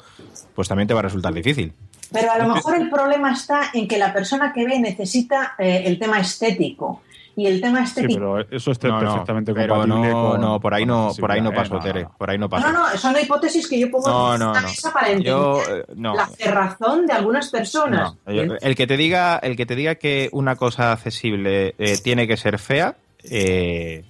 pues 0.55 0.69
también 0.69 0.87
te 0.87 0.93
va 0.93 1.01
a 1.01 1.03
resultar 1.03 1.33
difícil. 1.33 1.73
Pero 2.09 2.31
a 2.31 2.37
lo 2.37 2.53
mejor 2.53 2.75
el 2.77 2.89
problema 2.89 3.33
está 3.33 3.63
en 3.73 3.85
que 3.85 3.97
la 3.97 4.13
persona 4.13 4.53
que 4.53 4.65
ve 4.65 4.79
necesita 4.79 5.55
eh, 5.59 5.83
el 5.87 5.99
tema 5.99 6.21
estético. 6.21 7.01
Y 7.35 7.47
el 7.47 7.59
tema 7.59 7.79
Sí, 7.85 7.99
estético. 7.99 8.13
pero 8.13 8.39
eso 8.49 8.71
está 8.71 8.87
No, 8.87 9.01
no, 9.01 9.09
perfectamente 9.09 9.53
pero 9.53 9.75
compatible 9.75 10.09
no, 10.09 10.29
con. 10.31 10.41
no, 10.41 10.59
por 10.61 10.73
ahí 10.73 10.85
no, 10.85 11.07
con 11.09 11.17
por 11.17 11.31
ahí 11.33 11.41
no 11.41 11.51
paso, 11.51 11.75
¿eh? 11.75 11.79
Tere. 11.83 12.07
Por 12.17 12.29
ahí 12.29 12.37
no 12.37 12.45
no, 12.45 12.49
paso. 12.49 12.71
no, 12.71 12.89
no, 12.91 12.97
son 12.97 13.15
hipótesis 13.21 13.67
que 13.67 13.77
yo 13.77 13.91
pongo 13.91 14.07
No, 14.09 14.33
en 14.35 14.39
no, 14.39 14.53
la 14.53 14.61
no. 14.61 14.67
mesa 14.69 14.93
para 14.93 15.07
entender 15.07 15.33
Yo, 15.33 15.61
eh, 15.69 15.83
no. 15.97 16.15
la 16.15 16.27
cerrazón 16.27 17.05
de 17.05 17.11
algunas 17.13 17.49
personas. 17.49 18.13
No, 18.25 18.33
yo- 18.33 18.55
el 18.61 18.75
que 18.77 18.87
te 18.87 18.95
diga, 18.95 19.37
el 19.37 19.57
que 19.57 19.65
te 19.65 19.75
diga 19.75 19.95
que 19.95 20.29
una 20.31 20.55
cosa 20.55 20.93
accesible 20.93 21.75
eh, 21.77 21.97
tiene 22.01 22.25
que 22.25 22.37
ser 22.37 22.57
fea, 22.57 22.95
eh, 23.23 24.03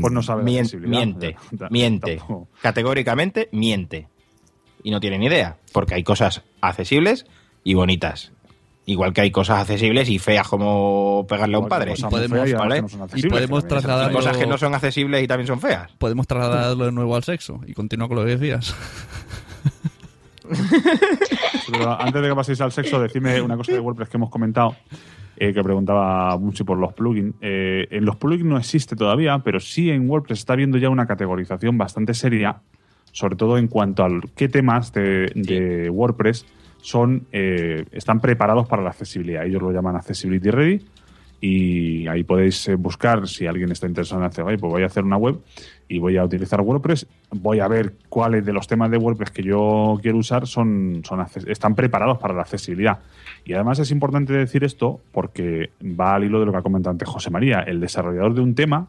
Pues 0.00 0.12
no 0.12 0.22
sabe 0.22 0.42
mien- 0.44 0.66
miente, 0.80 1.36
Ya, 1.52 1.68
miente, 1.70 2.16
tampoco. 2.16 2.48
categóricamente 2.62 3.48
miente 3.52 4.08
y 4.82 4.90
no 4.90 5.00
tiene 5.00 5.18
ni 5.18 5.26
idea, 5.26 5.56
porque 5.72 5.94
hay 5.94 6.02
cosas 6.04 6.42
accesibles 6.60 7.26
y 7.64 7.74
bonitas. 7.74 8.30
Igual 8.86 9.14
que 9.14 9.22
hay 9.22 9.30
cosas 9.30 9.60
accesibles 9.60 10.10
y 10.10 10.18
feas 10.18 10.46
como 10.46 11.24
pegarle 11.26 11.56
a 11.56 11.58
un 11.60 11.68
padre. 11.68 11.92
cosas 11.92 12.10
podemos- 12.10 12.52
podemos 12.52 12.92
que 12.92 13.28
también 13.30 13.48
son 13.60 13.68
trasladar- 13.70 14.08
Hay 14.08 14.14
cosas 14.14 14.36
que 14.36 14.46
no 14.46 14.58
son 14.58 14.74
accesibles 14.74 15.24
y 15.24 15.26
también 15.26 15.46
son 15.46 15.58
feas. 15.60 15.90
Podemos 15.96 16.26
trasladarlo 16.26 16.84
de 16.84 16.92
nuevo 16.92 17.16
al 17.16 17.24
sexo 17.24 17.60
y 17.66 17.72
continúa 17.72 18.08
con 18.08 18.18
lo 18.18 18.24
que 18.26 18.36
decías. 18.36 18.74
Pero 21.70 22.00
antes 22.00 22.22
de 22.22 22.28
que 22.28 22.34
paséis 22.34 22.60
al 22.60 22.72
sexo, 22.72 23.00
decidme 23.00 23.40
una 23.40 23.56
cosa 23.56 23.72
de 23.72 23.80
WordPress 23.80 24.08
que 24.08 24.16
hemos 24.16 24.30
comentado, 24.30 24.76
eh, 25.36 25.52
que 25.52 25.62
preguntaba 25.62 26.36
mucho 26.38 26.64
por 26.64 26.78
los 26.78 26.92
plugins. 26.92 27.34
Eh, 27.40 27.86
en 27.90 28.04
los 28.04 28.16
plugins 28.16 28.44
no 28.44 28.58
existe 28.58 28.96
todavía, 28.96 29.38
pero 29.38 29.60
sí 29.60 29.90
en 29.90 30.08
WordPress 30.08 30.40
está 30.40 30.54
viendo 30.54 30.78
ya 30.78 30.90
una 30.90 31.06
categorización 31.06 31.78
bastante 31.78 32.14
seria, 32.14 32.60
sobre 33.12 33.36
todo 33.36 33.58
en 33.58 33.68
cuanto 33.68 34.04
a 34.04 34.08
qué 34.36 34.48
temas 34.48 34.92
de, 34.92 35.32
de 35.34 35.88
WordPress 35.90 36.44
son 36.84 37.26
eh, 37.32 37.86
están 37.92 38.20
preparados 38.20 38.68
para 38.68 38.82
la 38.82 38.90
accesibilidad. 38.90 39.46
Ellos 39.46 39.62
lo 39.62 39.72
llaman 39.72 39.96
Accessibility 39.96 40.50
Ready 40.50 40.86
y 41.40 42.06
ahí 42.08 42.24
podéis 42.24 42.68
eh, 42.68 42.74
buscar 42.74 43.26
si 43.26 43.46
alguien 43.46 43.72
está 43.72 43.86
interesado 43.86 44.20
en 44.20 44.26
hacer, 44.26 44.44
"Oye, 44.44 44.58
pues 44.58 44.70
voy 44.70 44.82
a 44.82 44.86
hacer 44.86 45.02
una 45.02 45.16
web 45.16 45.38
y 45.88 45.98
voy 45.98 46.16
a 46.16 46.24
utilizar 46.24 46.60
WordPress, 46.60 47.06
voy 47.30 47.60
a 47.60 47.68
ver 47.68 47.94
cuáles 48.08 48.44
de 48.44 48.52
los 48.52 48.66
temas 48.66 48.90
de 48.90 48.98
WordPress 48.98 49.30
que 49.30 49.42
yo 49.42 49.98
quiero 50.02 50.18
usar 50.18 50.46
son, 50.46 51.02
son 51.04 51.24
están 51.46 51.74
preparados 51.74 52.18
para 52.18 52.34
la 52.34 52.42
accesibilidad. 52.42 53.00
Y 53.44 53.52
además 53.52 53.78
es 53.78 53.90
importante 53.90 54.32
decir 54.32 54.64
esto 54.64 55.00
porque 55.12 55.70
va 55.82 56.14
al 56.14 56.24
hilo 56.24 56.40
de 56.40 56.46
lo 56.46 56.52
que 56.52 56.58
ha 56.58 56.62
comentado 56.62 56.92
antes 56.92 57.08
José 57.08 57.30
María. 57.30 57.60
El 57.60 57.80
desarrollador 57.80 58.34
de 58.34 58.40
un 58.40 58.54
tema 58.54 58.88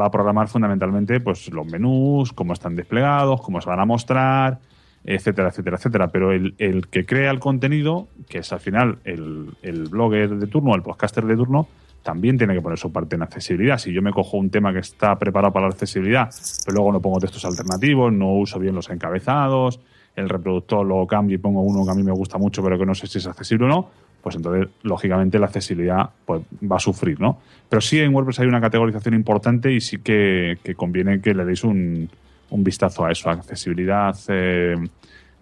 va 0.00 0.06
a 0.06 0.10
programar 0.10 0.48
fundamentalmente 0.48 1.20
pues, 1.20 1.50
los 1.52 1.66
menús, 1.66 2.32
cómo 2.32 2.52
están 2.52 2.76
desplegados, 2.76 3.40
cómo 3.40 3.60
se 3.60 3.68
van 3.68 3.80
a 3.80 3.84
mostrar, 3.84 4.60
etcétera, 5.04 5.48
etcétera, 5.48 5.76
etcétera. 5.76 6.08
Pero 6.08 6.32
el, 6.32 6.54
el 6.58 6.88
que 6.88 7.04
crea 7.04 7.30
el 7.30 7.40
contenido, 7.40 8.08
que 8.28 8.38
es 8.38 8.52
al 8.52 8.60
final 8.60 8.98
el, 9.04 9.50
el 9.62 9.88
blogger 9.88 10.36
de 10.36 10.46
turno, 10.46 10.74
el 10.74 10.82
podcaster 10.82 11.24
de 11.24 11.36
turno, 11.36 11.68
también 12.08 12.38
tiene 12.38 12.54
que 12.54 12.62
poner 12.62 12.78
su 12.78 12.90
parte 12.90 13.16
en 13.16 13.22
accesibilidad. 13.22 13.76
Si 13.76 13.92
yo 13.92 14.00
me 14.00 14.12
cojo 14.12 14.38
un 14.38 14.48
tema 14.48 14.72
que 14.72 14.78
está 14.78 15.18
preparado 15.18 15.52
para 15.52 15.66
la 15.66 15.72
accesibilidad, 15.72 16.30
pero 16.64 16.76
luego 16.76 16.92
no 16.92 17.02
pongo 17.02 17.18
textos 17.18 17.44
alternativos, 17.44 18.10
no 18.10 18.32
uso 18.32 18.58
bien 18.58 18.74
los 18.74 18.88
encabezados, 18.88 19.78
el 20.16 20.26
reproductor 20.30 20.86
lo 20.86 21.06
cambio 21.06 21.34
y 21.34 21.38
pongo 21.38 21.60
uno 21.60 21.84
que 21.84 21.90
a 21.90 21.94
mí 21.94 22.02
me 22.02 22.12
gusta 22.12 22.38
mucho, 22.38 22.62
pero 22.62 22.78
que 22.78 22.86
no 22.86 22.94
sé 22.94 23.08
si 23.08 23.18
es 23.18 23.26
accesible 23.26 23.66
o 23.66 23.68
no, 23.68 23.90
pues 24.22 24.36
entonces, 24.36 24.68
lógicamente, 24.84 25.38
la 25.38 25.48
accesibilidad 25.48 26.08
pues, 26.24 26.40
va 26.62 26.76
a 26.76 26.80
sufrir, 26.80 27.20
¿no? 27.20 27.40
Pero 27.68 27.82
sí 27.82 28.00
en 28.00 28.14
WordPress 28.14 28.40
hay 28.40 28.46
una 28.46 28.62
categorización 28.62 29.12
importante 29.12 29.70
y 29.70 29.82
sí 29.82 29.98
que, 29.98 30.56
que 30.64 30.74
conviene 30.74 31.20
que 31.20 31.34
le 31.34 31.44
deis 31.44 31.62
un, 31.62 32.08
un 32.48 32.64
vistazo 32.64 33.04
a 33.04 33.12
eso. 33.12 33.28
Accesibilidad, 33.28 34.16
eh, 34.28 34.76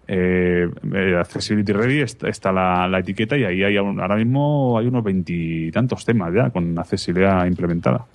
eh, 0.07 0.69
eh, 0.93 1.15
Accessibility 1.19 1.73
Ready, 1.73 2.01
está, 2.01 2.29
está 2.29 2.51
la, 2.51 2.97
etiqueta 2.99 3.37
y 3.37 3.43
ahí 3.43 3.63
hay 3.63 3.77
ahora 3.77 4.15
mismo 4.15 4.77
hay 4.79 4.87
unos 4.87 5.03
veintitantos 5.03 6.05
temas 6.05 6.33
ya 6.33 6.49
con 6.49 6.77
accesibilidad 6.79 7.45
implementada. 7.45 8.05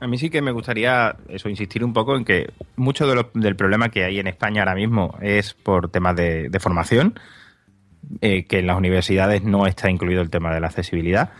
A 0.00 0.06
mí 0.06 0.16
sí 0.16 0.30
que 0.30 0.42
me 0.42 0.52
gustaría 0.52 1.16
eso 1.28 1.48
insistir 1.48 1.84
un 1.84 1.92
poco 1.92 2.16
en 2.16 2.24
que 2.24 2.50
mucho 2.76 3.06
de 3.06 3.16
lo- 3.16 3.30
del 3.34 3.56
problema 3.56 3.88
que 3.88 4.04
hay 4.04 4.20
en 4.20 4.28
España 4.28 4.62
ahora 4.62 4.74
mismo 4.74 5.16
es 5.20 5.54
por 5.54 5.90
temas 5.90 6.14
de, 6.14 6.56
formación, 6.60 7.18
eh, 8.20 8.44
que 8.44 8.60
en 8.60 8.66
las 8.68 8.76
universidades 8.76 9.42
no 9.42 9.66
está 9.66 9.90
incluido 9.90 10.22
el 10.22 10.30
tema 10.30 10.54
de 10.54 10.60
la 10.60 10.68
accesibilidad, 10.68 11.30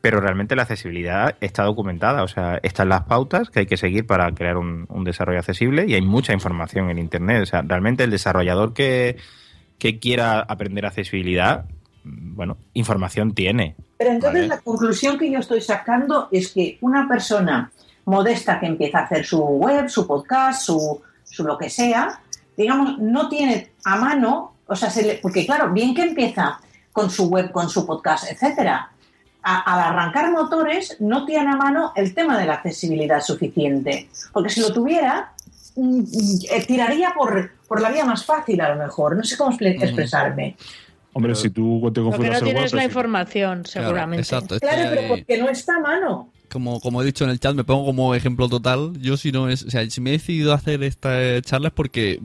pero 0.00 0.20
realmente 0.20 0.56
la 0.56 0.62
accesibilidad 0.62 1.36
está 1.40 1.62
documentada, 1.62 2.24
o 2.24 2.28
sea, 2.28 2.58
están 2.62 2.88
las 2.88 3.02
pautas 3.02 3.50
que 3.50 3.60
hay 3.60 3.66
que 3.66 3.76
seguir 3.76 4.06
para 4.06 4.32
crear 4.32 4.56
un 4.56 5.04
desarrollo 5.04 5.38
accesible 5.38 5.84
y 5.86 5.94
hay 5.94 6.02
mucha 6.02 6.32
información 6.32 6.90
en 6.90 6.98
Internet, 6.98 7.42
o 7.42 7.46
sea, 7.46 7.62
realmente 7.62 8.02
el 8.02 8.10
desarrollador 8.10 8.72
que, 8.72 9.18
que 9.80 9.98
quiera 9.98 10.38
aprender 10.40 10.86
accesibilidad, 10.86 11.64
bueno, 12.04 12.56
información 12.74 13.34
tiene. 13.34 13.74
Pero 13.98 14.10
entonces 14.12 14.42
Vale. 14.42 14.48
la 14.48 14.60
conclusión 14.60 15.18
que 15.18 15.30
yo 15.30 15.40
estoy 15.40 15.60
sacando 15.60 16.28
es 16.30 16.52
que 16.52 16.78
una 16.82 17.08
persona 17.08 17.72
modesta 18.04 18.60
que 18.60 18.66
empieza 18.66 19.00
a 19.00 19.02
hacer 19.04 19.24
su 19.26 19.38
web, 19.42 19.88
su 19.88 20.06
podcast, 20.06 20.62
su, 20.62 21.00
su 21.24 21.44
lo 21.44 21.58
que 21.58 21.68
sea, 21.68 22.20
digamos, 22.56 22.98
no 22.98 23.28
tiene 23.28 23.72
a 23.84 23.96
mano, 23.96 24.54
o 24.66 24.76
sea, 24.76 24.90
se 24.90 25.02
le- 25.02 25.18
porque 25.20 25.44
claro, 25.46 25.70
bien 25.72 25.94
que 25.94 26.02
empieza 26.02 26.60
con 26.92 27.10
su 27.10 27.28
web, 27.28 27.50
con 27.52 27.68
su 27.68 27.86
podcast, 27.86 28.30
etcétera, 28.30 28.90
a- 29.42 29.60
al 29.60 29.80
arrancar 29.94 30.30
motores 30.32 30.96
no 31.00 31.24
tiene 31.24 31.50
a 31.50 31.56
mano 31.56 31.92
el 31.96 32.14
tema 32.14 32.38
de 32.38 32.46
la 32.46 32.54
accesibilidad 32.54 33.20
suficiente, 33.22 34.08
porque 34.32 34.50
si 34.50 34.60
lo 34.60 34.72
tuviera 34.72 35.32
mm, 35.32 35.39
mm, 35.39 35.39
tiraría 36.66 37.12
por, 37.16 37.50
por 37.68 37.80
la 37.80 37.90
vía 37.90 38.04
más 38.04 38.24
fácil 38.24 38.60
a 38.60 38.74
lo 38.74 38.82
mejor, 38.82 39.16
no 39.16 39.24
sé 39.24 39.36
cómo 39.36 39.56
expresarme. 39.60 40.56
Hombre, 41.12 41.30
Pero- 41.32 41.40
si 41.40 41.50
tú 41.50 41.90
te 41.92 42.00
confundas 42.00 42.34
no 42.40 42.44
tienes 42.44 42.54
WordPress 42.54 42.72
la 42.72 42.84
información, 42.84 43.62
Claro, 43.62 43.86
seguramente. 43.88 44.22
exacto. 44.22 44.54
es 44.54 44.60
que 44.60 44.66
Claro, 44.66 44.90
pero 44.94 45.08
porque 45.08 45.38
no 45.38 45.48
está 45.48 45.76
a 45.76 45.80
mano. 45.80 46.30
como, 46.52 46.80
como 46.80 47.02
he 47.02 47.04
dicho 47.04 47.24
en 47.24 47.30
el 47.30 47.40
chat, 47.40 47.54
me 47.54 47.64
pongo 47.64 47.84
como 47.86 48.14
ejemplo 48.14 48.48
total. 48.48 48.92
Yo 49.00 49.16
si 49.16 49.32
no 49.32 49.48
es, 49.48 49.64
o 49.64 49.70
sea, 49.70 49.88
si 49.90 50.00
me 50.00 50.10
he 50.10 50.12
decidido 50.14 50.52
hacer 50.52 50.82
esta 50.84 51.40
charla 51.42 51.68
es 51.68 51.74
porque 51.74 52.20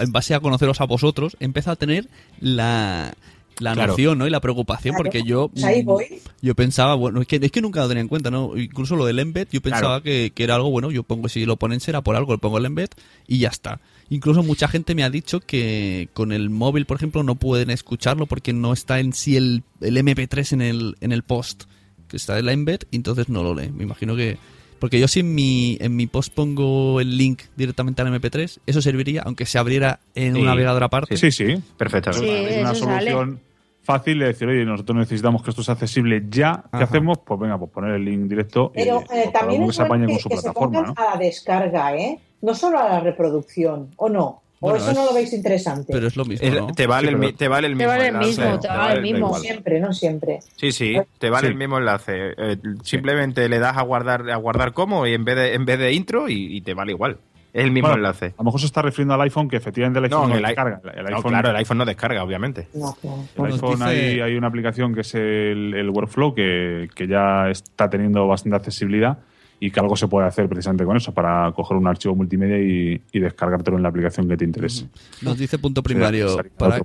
en 0.00 0.12
base 0.12 0.34
a 0.34 0.40
conoceros 0.40 0.80
a 0.80 0.84
vosotros, 0.86 1.36
he 1.40 1.44
empezado 1.44 1.72
a 1.72 1.76
tener 1.76 2.06
la, 2.40 3.14
la 3.60 3.74
Claro. 3.74 3.92
noción, 3.92 4.18
¿no? 4.18 4.26
Y 4.26 4.30
la 4.30 4.40
preocupación, 4.40 4.94
Claro, 4.94 5.04
porque 5.04 5.22
yo 5.22 5.50
ahí 5.64 5.82
mm, 5.82 5.86
voy. 5.86 6.04
yo 6.42 6.54
pensaba, 6.54 6.94
bueno, 6.94 7.20
es 7.20 7.26
que, 7.28 7.36
es 7.40 7.52
que 7.52 7.60
nunca 7.62 7.80
lo 7.80 7.88
tenía 7.88 8.00
en 8.00 8.08
cuenta, 8.08 8.30
¿no? 8.30 8.56
Incluso 8.56 8.96
lo 8.96 9.04
del 9.06 9.18
embed, 9.18 9.46
yo 9.52 9.60
pensaba 9.60 10.00
Claro. 10.00 10.02
que, 10.02 10.32
que 10.34 10.42
era 10.44 10.56
algo 10.56 10.70
bueno, 10.70 10.90
yo 10.90 11.02
pongo, 11.02 11.28
si 11.28 11.44
lo 11.46 11.56
ponen 11.56 11.80
será 11.80 12.00
por 12.02 12.16
algo, 12.16 12.32
le 12.32 12.38
pongo 12.38 12.58
el 12.58 12.66
embed 12.66 12.88
y 13.28 13.38
ya 13.38 13.48
está. 13.48 13.80
Incluso 14.08 14.42
mucha 14.42 14.66
gente 14.66 14.94
me 14.96 15.04
ha 15.04 15.10
dicho 15.10 15.38
que 15.40 16.08
con 16.14 16.32
el 16.32 16.50
móvil, 16.50 16.84
por 16.86 16.96
ejemplo, 16.96 17.22
no 17.22 17.36
pueden 17.36 17.70
escucharlo 17.70 18.26
porque 18.26 18.52
no 18.52 18.72
está 18.72 18.98
en 18.98 19.12
sí 19.12 19.36
el, 19.36 19.62
el 19.80 19.96
MP3 19.96 20.52
en 20.54 20.62
el, 20.62 20.96
en 21.00 21.12
el 21.12 21.22
post, 21.22 21.64
que 22.08 22.16
está 22.16 22.36
el 22.38 22.48
embed, 22.48 22.80
y 22.90 22.96
entonces 22.96 23.28
no 23.28 23.42
lo 23.44 23.54
lee. 23.54 23.70
Me 23.70 23.84
imagino 23.84 24.16
que... 24.16 24.36
Porque 24.80 24.98
yo 24.98 25.06
si 25.08 25.20
en 25.20 25.34
mi, 25.34 25.76
en 25.78 25.94
mi 25.94 26.06
post 26.06 26.32
pongo 26.32 27.02
el 27.02 27.18
link 27.18 27.42
directamente 27.54 28.00
al 28.00 28.08
MP3, 28.08 28.60
eso 28.66 28.80
serviría, 28.80 29.20
aunque 29.26 29.44
se 29.44 29.58
abriera 29.58 30.00
en 30.14 30.32
Sí. 30.34 30.40
un 30.40 30.46
navegador 30.46 30.82
aparte. 30.82 31.18
Sí, 31.18 31.30
sí. 31.30 31.54
Perfectamente. 31.76 32.26
Sí, 32.26 32.54
es 32.54 32.62
una 32.62 32.74
sale. 32.74 33.36
Fácil 33.82 34.18
de 34.18 34.26
decir, 34.26 34.48
oye, 34.48 34.64
nosotros 34.64 34.96
necesitamos 34.98 35.42
que 35.42 35.50
esto 35.50 35.62
sea 35.62 35.74
accesible 35.74 36.22
ya. 36.28 36.62
¿Qué 36.70 36.76
Ajá. 36.76 36.84
hacemos? 36.84 37.18
Pues 37.24 37.40
venga, 37.40 37.58
pues 37.58 37.70
poner 37.70 37.92
el 37.92 38.04
link 38.04 38.28
directo. 38.28 38.72
Pero 38.74 39.02
eh, 39.12 39.30
también 39.32 39.62
que 39.64 39.70
es 39.70 39.76
se 39.76 39.86
con 39.86 40.06
que, 40.06 40.18
su 40.18 40.28
que 40.28 40.36
se 40.36 40.42
plataforma, 40.42 40.82
¿no? 40.82 40.94
a 40.96 41.14
la 41.14 41.16
descarga, 41.18 41.96
¿eh? 41.96 42.18
No 42.42 42.54
solo 42.54 42.78
a 42.78 42.88
la 42.88 43.00
reproducción, 43.00 43.90
¿o 43.96 44.08
no? 44.08 44.42
¿O 44.62 44.68
Bueno, 44.68 44.76
eso 44.84 44.92
no 44.92 45.06
lo 45.06 45.14
veis 45.14 45.32
interesante? 45.32 45.90
Pero 45.90 46.06
es 46.06 46.16
lo 46.16 46.26
mismo, 46.26 46.74
te, 46.74 46.86
vale 46.86 47.08
Sí, 47.08 47.14
el, 47.14 47.34
te 47.34 47.48
vale 47.48 47.66
el 47.66 47.72
Te 47.72 47.76
mismo 47.78 47.88
vale 47.92 48.08
el 48.08 48.14
enlace, 48.14 48.26
mismo, 48.28 48.60
te 48.60 48.68
vale 48.68 48.94
el 48.94 49.02
mismo. 49.02 49.34
siempre, 49.38 49.80
no 49.80 49.92
siempre. 49.94 50.40
Sí, 50.56 50.70
sí, 50.72 50.96
te 51.18 51.30
vale 51.30 51.46
Sí. 51.46 51.52
el 51.52 51.58
mismo 51.58 51.78
enlace. 51.78 52.12
Eh, 52.36 52.56
simplemente 52.84 53.48
le 53.48 53.58
das 53.58 53.78
a 53.78 53.82
guardar 53.82 54.30
a 54.30 54.36
guardar 54.36 54.74
como 54.74 55.06
y 55.06 55.14
en 55.14 55.24
vez 55.24 55.36
de 55.36 55.54
en 55.54 55.64
vez 55.64 55.78
de 55.78 55.92
intro 55.94 56.28
y, 56.28 56.56
y 56.58 56.60
te 56.60 56.74
vale 56.74 56.92
igual. 56.92 57.16
Es 57.52 57.64
el 57.64 57.72
mismo 57.72 57.88
Bueno, 57.88 57.96
enlace. 57.98 58.26
A 58.26 58.34
lo 58.38 58.44
mejor 58.44 58.60
se 58.60 58.66
está 58.66 58.80
refiriendo 58.82 59.14
al 59.14 59.20
iPhone, 59.22 59.48
que 59.48 59.56
efectivamente 59.56 59.98
el 59.98 60.04
iPhone 60.04 60.22
No, 60.22 60.28
no, 60.28 60.34
el 60.36 60.42
descarga. 60.42 60.80
El, 60.94 61.02
No, 61.04 61.16
iPhone, 61.16 61.30
claro, 61.30 61.50
el 61.50 61.56
iPhone 61.56 61.78
no 61.78 61.84
descarga, 61.84 62.22
obviamente. 62.22 62.68
No, 62.74 62.96
el 63.38 63.52
iPhone 63.52 63.70
dice- 63.72 63.84
hay, 63.84 64.20
hay 64.20 64.34
una 64.36 64.46
aplicación 64.46 64.94
que 64.94 65.00
es 65.00 65.14
el, 65.14 65.74
el 65.74 65.90
Workflow 65.90 66.34
que, 66.34 66.88
que 66.94 67.06
ya 67.08 67.48
está 67.50 67.90
teniendo 67.90 68.26
bastante 68.26 68.56
accesibilidad 68.56 69.18
y 69.62 69.70
que 69.70 69.78
algo 69.78 69.94
se 69.94 70.08
puede 70.08 70.26
hacer 70.26 70.48
precisamente 70.48 70.86
con 70.86 70.96
eso, 70.96 71.12
para 71.12 71.52
coger 71.52 71.76
un 71.76 71.86
archivo 71.86 72.14
multimedia 72.14 72.58
y, 72.58 72.98
y 73.12 73.18
descargártelo 73.20 73.76
en 73.76 73.82
la 73.82 73.90
aplicación 73.90 74.26
que 74.26 74.36
te 74.38 74.44
interese. 74.46 74.88
Nos 75.20 75.36
dice 75.36 75.58
punto 75.58 75.82
primario. 75.82 76.34
Para, 76.56 76.80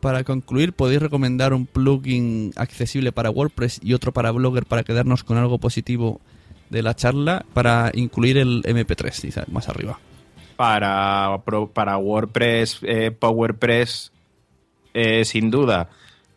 para 0.00 0.24
concluir, 0.24 0.72
¿podéis 0.72 1.02
recomendar 1.02 1.52
un 1.52 1.66
plugin 1.66 2.52
accesible 2.56 3.12
para 3.12 3.28
WordPress 3.30 3.78
y 3.82 3.92
otro 3.92 4.12
para 4.12 4.30
Blogger 4.30 4.64
para 4.64 4.84
quedarnos 4.84 5.22
con 5.22 5.36
algo 5.36 5.58
positivo 5.58 6.22
de 6.70 6.82
la 6.82 6.94
charla 6.94 7.44
para 7.52 7.90
incluir 7.94 8.38
el 8.38 8.62
MP3, 8.64 9.20
dice 9.22 9.42
más 9.50 9.68
arriba? 9.68 9.98
Para, 10.56 11.40
para 11.72 11.98
WordPress, 11.98 12.78
eh, 12.82 13.10
PowerPress, 13.10 14.12
eh, 14.92 15.24
sin 15.24 15.50
duda. 15.50 15.88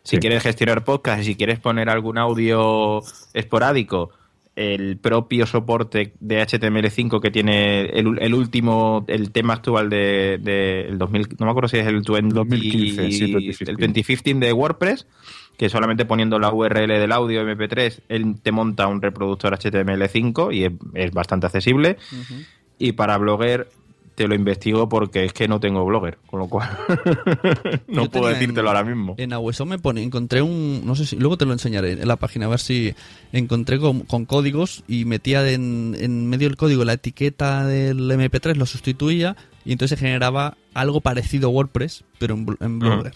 Si 0.02 0.16
Sí. 0.16 0.20
quieres 0.20 0.42
gestionar 0.42 0.84
podcast 0.84 1.22
y 1.22 1.24
si 1.24 1.34
quieres 1.36 1.58
poner 1.60 1.88
algún 1.90 2.18
audio 2.18 3.00
esporádico, 3.34 4.10
el 4.56 4.96
propio 4.96 5.46
soporte 5.46 6.14
de 6.18 6.40
HTML5 6.42 7.20
que 7.20 7.30
tiene 7.30 7.82
el, 7.90 8.18
el 8.20 8.34
último, 8.34 9.04
el 9.06 9.30
tema 9.30 9.52
actual 9.54 9.88
de, 9.88 10.38
de 10.42 10.88
el 10.88 10.98
2000, 10.98 11.28
no 11.38 11.44
me 11.46 11.50
acuerdo 11.52 11.68
si 11.68 11.76
es 11.78 11.86
el 11.86 12.00
20, 12.00 12.34
2015, 12.34 13.10
sí, 13.12 13.30
2015. 13.32 13.70
el 13.70 13.76
2015 13.76 14.34
de 14.46 14.52
WordPress, 14.52 15.06
que 15.58 15.68
solamente 15.68 16.06
poniendo 16.06 16.38
la 16.38 16.50
URL 16.52 16.86
del 16.88 17.12
audio 17.12 17.42
MP3, 17.42 18.00
él 18.08 18.36
te 18.42 18.50
monta 18.52 18.86
un 18.86 19.02
reproductor 19.02 19.52
HTML5 19.58 20.54
y 20.54 20.64
es, 20.64 20.72
es 20.94 21.10
bastante 21.12 21.46
accesible. 21.46 21.98
Y 22.78 22.92
para 22.92 23.18
Blogger 23.18 23.68
te 24.14 24.26
lo 24.26 24.34
investigo 24.34 24.88
porque 24.88 25.24
es 25.24 25.32
que 25.32 25.46
no 25.46 25.60
tengo 25.60 25.84
Blogger, 25.84 26.18
con 26.26 26.40
lo 26.40 26.48
cual 26.48 26.68
no 27.88 28.10
puedo 28.10 28.28
decírtelo 28.28 28.62
en- 28.62 28.66
ahora 28.76 28.84
mismo. 28.84 29.14
En 29.18 29.32
Aweso 29.32 29.64
me 29.66 29.78
pone, 29.78 30.02
encontré 30.02 30.42
un, 30.42 30.82
no 30.84 30.94
sé 30.96 31.06
si, 31.06 31.16
luego 31.16 31.36
te 31.36 31.44
lo 31.44 31.52
enseñaré 31.52 31.92
en 31.92 32.08
la 32.08 32.16
página, 32.16 32.46
a 32.46 32.48
ver 32.48 32.58
si 32.60 32.94
encontré 33.32 33.78
con, 33.78 34.00
con 34.00 34.24
códigos 34.24 34.82
y 34.88 35.04
metía 35.04 35.48
en, 35.50 35.96
en 35.98 36.28
medio 36.28 36.48
del 36.48 36.56
código 36.56 36.84
la 36.84 36.94
etiqueta 36.94 37.64
del 37.64 38.10
MP3, 38.10 38.56
lo 38.56 38.66
sustituía 38.66 39.36
y 39.64 39.72
entonces 39.72 39.98
se 39.98 40.04
generaba 40.06 40.56
algo 40.74 41.00
parecido 41.00 41.48
a 41.48 41.52
WordPress, 41.52 42.04
pero 42.18 42.34
en, 42.34 42.46
en 42.60 42.78
Blogger. 42.78 43.14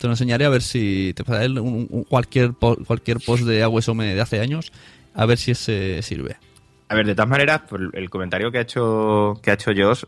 Te 0.00 0.06
lo 0.06 0.14
enseñaré 0.14 0.46
a 0.46 0.48
ver 0.48 0.62
si 0.62 1.12
te 1.14 1.24
pasaré 1.24 1.48
un- 1.60 2.04
cualquier, 2.08 2.52
cualquier 2.86 3.18
post 3.20 3.44
de 3.44 3.62
Awesome 3.62 4.14
de 4.14 4.20
hace 4.20 4.40
años, 4.40 4.72
a 5.14 5.26
ver 5.26 5.36
si 5.36 5.50
ese 5.50 6.00
sirve. 6.02 6.36
A 6.88 6.94
ver, 6.94 7.06
de 7.06 7.14
todas 7.14 7.28
maneras, 7.28 7.62
el 7.92 8.08
comentario 8.08 8.50
que 8.50 8.58
ha 8.58 8.62
hecho 8.62 9.38
que 9.42 9.50
ha 9.50 9.54
hecho 9.54 9.72
Josh, 9.76 10.04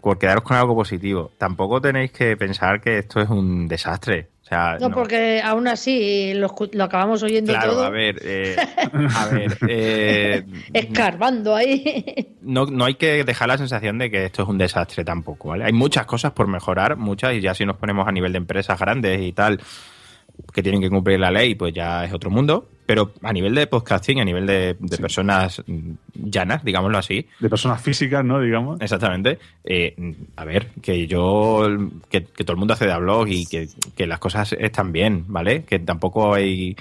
por 0.00 0.18
quedaros 0.18 0.44
con 0.44 0.56
algo 0.56 0.74
positivo, 0.74 1.32
tampoco 1.36 1.80
tenéis 1.80 2.12
que 2.12 2.36
pensar 2.36 2.80
que 2.80 2.98
esto 2.98 3.20
es 3.20 3.28
un 3.28 3.66
desastre. 3.68 4.28
O 4.44 4.46
sea, 4.46 4.76
No, 4.78 4.90
porque 4.90 5.40
aún 5.42 5.66
así 5.66 6.34
lo 6.34 6.54
acabamos 6.84 7.22
oyendo 7.22 7.52
Claro, 7.54 7.72
todo 7.72 7.84
a 7.84 7.88
ver, 7.90 8.20
eh, 8.22 8.54
a 9.16 9.26
ver, 9.28 9.56
eh, 9.66 10.44
escarbando 10.74 11.56
ahí. 11.56 12.36
no, 12.42 12.66
no 12.66 12.84
hay 12.84 12.96
que 12.96 13.24
dejar 13.24 13.48
la 13.48 13.56
sensación 13.56 13.96
de 13.96 14.10
que 14.10 14.26
esto 14.26 14.42
es 14.42 14.48
un 14.48 14.58
desastre 14.58 15.02
tampoco, 15.02 15.48
¿vale? 15.48 15.64
Hay 15.64 15.72
muchas 15.72 16.04
cosas 16.04 16.32
por 16.32 16.46
mejorar, 16.46 16.96
muchas, 16.96 17.32
y 17.32 17.40
ya 17.40 17.54
si 17.54 17.64
nos 17.64 17.78
ponemos 17.78 18.06
a 18.06 18.12
nivel 18.12 18.32
de 18.32 18.38
empresas 18.38 18.78
grandes 18.78 19.18
y 19.22 19.32
tal, 19.32 19.60
que 20.52 20.62
tienen 20.62 20.80
que 20.80 20.90
cumplir 20.90 21.18
la 21.20 21.30
ley, 21.30 21.54
pues 21.54 21.72
ya 21.74 22.04
es 22.04 22.12
otro 22.12 22.30
mundo. 22.30 22.68
Pero 22.86 23.12
a 23.22 23.32
nivel 23.32 23.54
de 23.54 23.66
podcasting, 23.66 24.20
a 24.20 24.24
nivel 24.26 24.46
de, 24.46 24.76
de 24.78 24.98
personas 24.98 25.62
llanas, 26.14 26.62
digámoslo 26.62 26.98
así, 26.98 27.26
De 27.40 27.48
personas 27.48 27.80
físicas, 27.80 28.22
¿no? 28.22 28.38
Digamos. 28.40 28.78
Exactamente. 28.78 29.38
Eh, 29.64 29.94
a 30.36 30.44
ver, 30.44 30.66
que 30.82 31.06
yo, 31.06 31.66
que, 32.10 32.24
que 32.24 32.44
todo 32.44 32.52
el 32.52 32.58
mundo 32.58 32.74
hace 32.74 32.86
de 32.86 32.94
blog 32.98 33.26
y 33.28 33.46
que, 33.46 33.68
que 33.96 34.06
las 34.06 34.18
cosas 34.18 34.54
están 34.58 34.92
bien, 34.92 35.24
¿vale? 35.28 35.64
Que 35.64 35.78
tampoco 35.78 36.34
hay, 36.34 36.76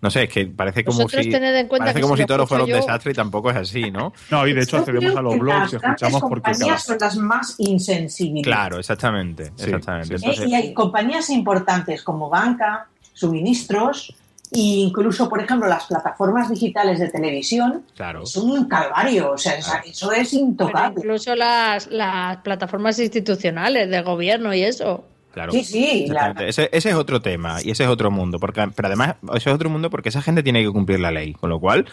no 0.00 0.10
sé, 0.10 0.24
es 0.24 0.28
que 0.28 0.46
parece 0.46 0.84
como 0.84 0.98
Vosotros 1.04 1.24
si, 1.24 1.30
tened 1.30 1.54
en 1.54 1.68
cuenta 1.68 1.84
parece 1.84 1.98
que 2.00 2.02
como 2.02 2.16
si 2.16 2.26
todo 2.26 2.48
fuera 2.48 2.64
un 2.64 2.70
desastre 2.70 3.12
y 3.12 3.14
tampoco 3.14 3.50
es 3.50 3.56
así, 3.56 3.92
¿no? 3.92 4.12
No, 4.32 4.48
y 4.48 4.54
de 4.54 4.62
hecho 4.62 4.78
accedemos 4.78 5.14
a 5.14 5.22
los 5.22 5.38
blogs 5.38 5.72
y 5.72 5.74
las 5.76 5.84
escuchamos 5.84 6.20
porque 6.22 6.42
cada- 6.42 6.54
compañías 6.54 6.82
son 6.84 6.96
las 7.00 7.16
más 7.16 7.54
insensibles. 7.58 8.42
Claro, 8.42 8.80
exactamente, 8.80 9.52
Sí, 9.54 9.66
exactamente. 9.66 10.18
sí, 10.18 10.24
Eh, 10.24 10.28
Entonces, 10.30 10.48
y 10.50 10.54
hay 10.56 10.74
compañías 10.74 11.30
importantes 11.30 12.02
como 12.02 12.28
banca, 12.28 12.88
suministros 13.14 14.14
e 14.52 14.58
incluso, 14.60 15.28
por 15.28 15.40
ejemplo, 15.40 15.68
las 15.68 15.86
plataformas 15.86 16.48
digitales 16.50 17.00
de 17.00 17.08
televisión 17.08 17.82
claro. 17.96 18.24
son 18.26 18.50
un 18.50 18.68
calvario. 18.68 19.32
O 19.32 19.38
sea, 19.38 19.54
eso 19.84 20.12
es 20.12 20.30
Pero 20.30 20.44
intocable. 20.44 20.94
incluso 20.98 21.34
las, 21.34 21.88
las 21.88 22.36
plataformas 22.38 22.98
institucionales 23.00 23.88
del 23.90 24.04
gobierno 24.04 24.54
y 24.54 24.62
eso. 24.62 25.04
Claro. 25.32 25.50
Sí, 25.50 25.64
sí, 25.64 26.06
la-. 26.08 26.30
Ese, 26.46 26.68
ese 26.70 26.90
es 26.90 26.94
otro 26.94 27.20
tema 27.20 27.56
y 27.64 27.72
ese 27.72 27.82
es 27.82 27.88
otro 27.88 28.12
mundo. 28.12 28.38
Porque, 28.38 28.68
pero 28.76 28.86
además, 28.86 29.16
ese 29.34 29.50
es 29.50 29.54
otro 29.56 29.68
mundo 29.70 29.90
porque 29.90 30.10
esa 30.10 30.22
gente 30.22 30.44
tiene 30.44 30.62
que 30.62 30.70
cumplir 30.70 31.00
la 31.00 31.10
ley. 31.10 31.32
Con 31.32 31.50
lo 31.50 31.58
cual, 31.58 31.86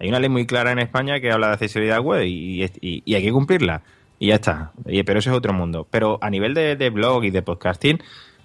hay 0.00 0.08
una 0.08 0.18
ley 0.20 0.30
muy 0.30 0.46
clara 0.46 0.72
en 0.72 0.78
España 0.78 1.20
que 1.20 1.30
habla 1.30 1.48
de 1.48 1.52
accesibilidad 1.54 2.00
web 2.00 2.22
y, 2.24 2.64
y- 2.64 3.02
y 3.04 3.14
hay 3.14 3.22
que 3.22 3.32
cumplirla. 3.32 3.82
Y 4.18 4.28
ya 4.28 4.36
está. 4.36 4.72
Y- 4.86 5.02
pero 5.02 5.18
ese 5.18 5.28
es 5.28 5.36
otro 5.36 5.52
mundo. 5.52 5.86
Pero 5.90 6.18
a 6.22 6.30
nivel 6.30 6.54
de, 6.54 6.76
de 6.76 6.88
blog 6.88 7.24
y 7.24 7.30
de 7.30 7.42
podcasting, 7.42 8.00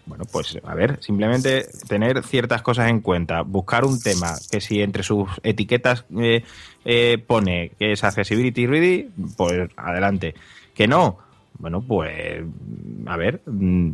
bueno, 0.05 0.23
pues 0.31 0.57
a 0.63 0.75
ver, 0.75 0.97
simplemente 1.01 1.67
tener 1.87 2.23
ciertas 2.23 2.61
cosas 2.61 2.89
en 2.89 3.01
cuenta. 3.01 3.41
Buscar 3.41 3.85
un 3.85 3.99
tema 4.01 4.33
que 4.49 4.61
si 4.61 4.81
entre 4.81 5.03
sus 5.03 5.29
etiquetas 5.43 6.05
eh, 6.19 6.43
eh, 6.85 7.17
pone 7.25 7.71
que 7.77 7.93
es 7.93 8.03
accessibility 8.03 8.67
ready, 8.67 9.09
pues 9.37 9.69
adelante. 9.77 10.33
Que 10.73 10.87
no, 10.87 11.17
bueno, 11.59 11.81
pues 11.81 12.43
a 13.05 13.17
ver, 13.17 13.41
mm, 13.45 13.91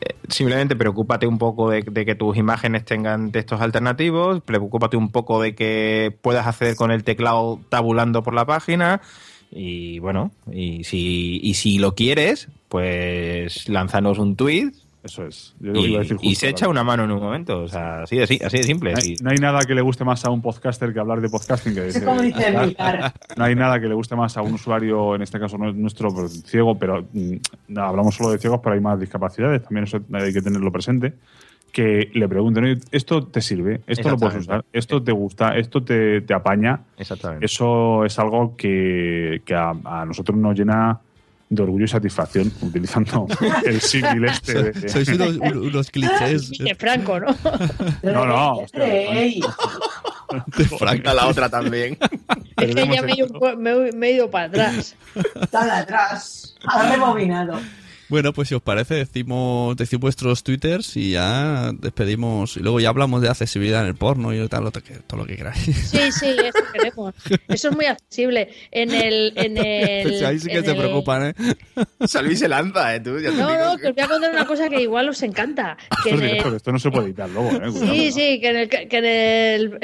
eh, 0.00 0.14
simplemente 0.28 0.76
preocúpate 0.76 1.26
un 1.26 1.38
poco 1.38 1.70
de, 1.70 1.82
de 1.82 2.04
que 2.06 2.14
tus 2.14 2.36
imágenes 2.36 2.84
tengan 2.84 3.32
textos 3.32 3.60
alternativos, 3.60 4.40
preocúpate 4.42 4.96
un 4.96 5.10
poco 5.10 5.42
de 5.42 5.54
que 5.54 6.16
puedas 6.22 6.46
acceder 6.46 6.76
con 6.76 6.90
el 6.90 7.04
teclado 7.04 7.60
tabulando 7.68 8.22
por 8.22 8.34
la 8.34 8.46
página 8.46 9.00
y 9.54 9.98
bueno, 9.98 10.32
y 10.50 10.84
si, 10.84 11.38
y 11.42 11.54
si 11.54 11.78
lo 11.78 11.94
quieres, 11.94 12.48
pues 12.68 13.68
lánzanos 13.68 14.18
un 14.18 14.34
tweet 14.34 14.72
Eso 15.02 15.26
es. 15.26 15.54
Yo 15.58 15.72
y, 15.72 15.86
iba 15.86 15.98
a 15.98 16.02
decir 16.02 16.16
y 16.20 16.28
justo, 16.28 16.40
se 16.40 16.48
echa 16.48 16.68
una 16.68 16.84
mano 16.84 17.04
en 17.04 17.10
un 17.10 17.20
momento, 17.20 17.62
o 17.62 17.68
sea, 17.68 18.02
así 18.02 18.16
de, 18.16 18.22
así 18.22 18.38
de 18.38 18.62
simple. 18.62 18.92
No 18.92 18.98
hay, 18.98 19.16
no 19.20 19.30
hay 19.30 19.38
nada 19.38 19.64
que 19.64 19.74
le 19.74 19.82
guste 19.82 20.04
más 20.04 20.24
a 20.24 20.30
un 20.30 20.40
podcaster 20.40 20.92
que 20.92 21.00
hablar 21.00 21.20
de 21.20 21.28
podcasting. 21.28 21.74
Que 21.74 22.04
como 22.04 22.22
dice 22.22 22.52
no 23.36 23.44
hay 23.44 23.54
nada 23.56 23.80
que 23.80 23.88
le 23.88 23.94
guste 23.94 24.14
más 24.14 24.36
a 24.36 24.42
un 24.42 24.54
usuario, 24.54 25.16
en 25.16 25.22
este 25.22 25.40
caso 25.40 25.58
nuestro 25.58 26.14
pues, 26.14 26.44
ciego, 26.44 26.78
pero 26.78 27.04
mm, 27.12 27.34
no, 27.68 27.82
hablamos 27.82 28.14
solo 28.14 28.30
de 28.30 28.38
ciegos, 28.38 28.60
pero 28.62 28.74
hay 28.74 28.80
más 28.80 29.00
discapacidades, 29.00 29.62
también 29.62 29.84
eso 29.84 30.00
hay 30.12 30.32
que 30.32 30.42
tenerlo 30.42 30.70
presente. 30.70 31.14
Que 31.72 32.10
le 32.12 32.28
pregunten, 32.28 32.64
"Oye, 32.64 32.78
¿esto 32.90 33.26
te 33.26 33.40
sirve? 33.40 33.80
¿Esto 33.86 34.10
lo 34.10 34.18
puedes 34.18 34.36
usar? 34.36 34.62
¿Esto 34.74 35.02
te 35.02 35.10
gusta? 35.10 35.56
¿Esto 35.56 35.82
te, 35.82 36.20
te 36.20 36.34
apaña? 36.34 36.80
Exactamente. 36.98 37.46
Eso 37.46 38.04
es 38.04 38.18
algo 38.18 38.54
que, 38.56 39.40
que 39.46 39.54
a, 39.54 39.70
a 39.82 40.04
nosotros 40.04 40.36
nos 40.36 40.54
llena 40.54 41.00
de 41.54 41.62
orgullo 41.62 41.84
y 41.84 41.88
satisfacción, 41.88 42.50
utilizando 42.62 43.26
el 43.66 43.80
símil 43.80 44.24
este. 44.24 44.62
de- 44.72 44.88
Sois 44.88 45.08
unos, 45.08 45.36
un- 45.40 45.56
unos 45.58 45.90
clichés 45.90 46.48
Sí, 46.48 46.58
de 46.64 46.74
Franco, 46.74 47.20
¿no? 47.20 47.36
No, 48.02 48.24
no, 48.26 48.52
hostia, 48.58 48.82
de 48.84 50.64
Frank. 50.78 51.06
A 51.06 51.14
la 51.14 51.26
otra 51.28 51.48
también. 51.50 51.98
Es 52.56 52.74
que 52.74 52.86
ya 52.86 53.02
me, 53.02 53.12
he 53.12 53.16
ido- 53.16 53.56
me 53.56 53.70
he- 53.88 53.92
me 53.92 54.06
he 54.08 54.12
ido 54.12 54.30
para 54.30 54.46
atrás. 54.46 54.96
dale 55.50 55.72
atrás. 55.72 56.54
Ha 56.66 56.90
rebobinado. 56.90 57.58
Bueno, 58.12 58.34
pues 58.34 58.48
si 58.48 58.54
os 58.54 58.60
parece, 58.60 58.94
decimos, 58.94 59.74
decid 59.74 59.96
vuestros 59.98 60.42
twitters 60.44 60.98
y 60.98 61.12
ya 61.12 61.72
despedimos. 61.72 62.58
Y 62.58 62.60
luego 62.60 62.78
ya 62.78 62.90
hablamos 62.90 63.22
de 63.22 63.30
accesibilidad 63.30 63.80
en 63.80 63.86
el 63.86 63.94
porno 63.94 64.34
y 64.34 64.48
tal, 64.48 64.64
lo 64.64 64.70
que- 64.70 64.98
todo 65.06 65.20
lo 65.20 65.24
que 65.26 65.34
queráis. 65.36 65.62
Sí, 65.64 66.12
sí, 66.12 66.26
eso 66.26 66.58
queremos. 66.74 67.14
Eso 67.48 67.70
es 67.70 67.74
muy 67.74 67.86
accesible. 67.86 68.50
En 68.70 68.92
el. 68.92 69.32
En 69.34 69.56
el 69.56 70.02
Pues 70.10 70.22
ahí 70.24 70.38
sí 70.38 70.48
que 70.48 70.60
se 70.62 70.72
el- 70.72 70.76
preocupan, 70.76 71.28
¿eh? 71.28 71.34
Salvi 72.06 72.36
se 72.36 72.48
lanza, 72.48 72.94
¿eh? 72.94 73.00
Tú, 73.00 73.18
ya 73.18 73.30
te 73.30 73.36
No, 73.36 73.48
digo 73.50 73.64
no, 73.64 73.76
que- 73.78 73.88
os 73.88 73.94
voy 73.94 74.04
a 74.04 74.08
contar 74.08 74.30
una 74.32 74.46
cosa 74.46 74.68
que 74.68 74.82
igual 74.82 75.08
os 75.08 75.22
encanta. 75.22 75.78
Que 76.04 76.10
Esto, 76.10 76.10
en 76.10 76.14
es 76.16 76.20
el- 76.20 76.28
directo, 76.36 76.56
esto 76.56 76.72
no 76.72 76.78
se 76.78 76.90
puede 76.90 77.06
editar 77.06 77.30
luego, 77.30 77.48
¿eh? 77.50 77.70
Cuidado, 77.70 77.94
Sí, 77.94 78.06
¿no? 78.08 78.12
sí, 78.12 78.40
que 78.40 78.48
en 78.50 78.56
el, 78.56 78.68
que 78.68 78.98
en 78.98 79.04
el, 79.06 79.78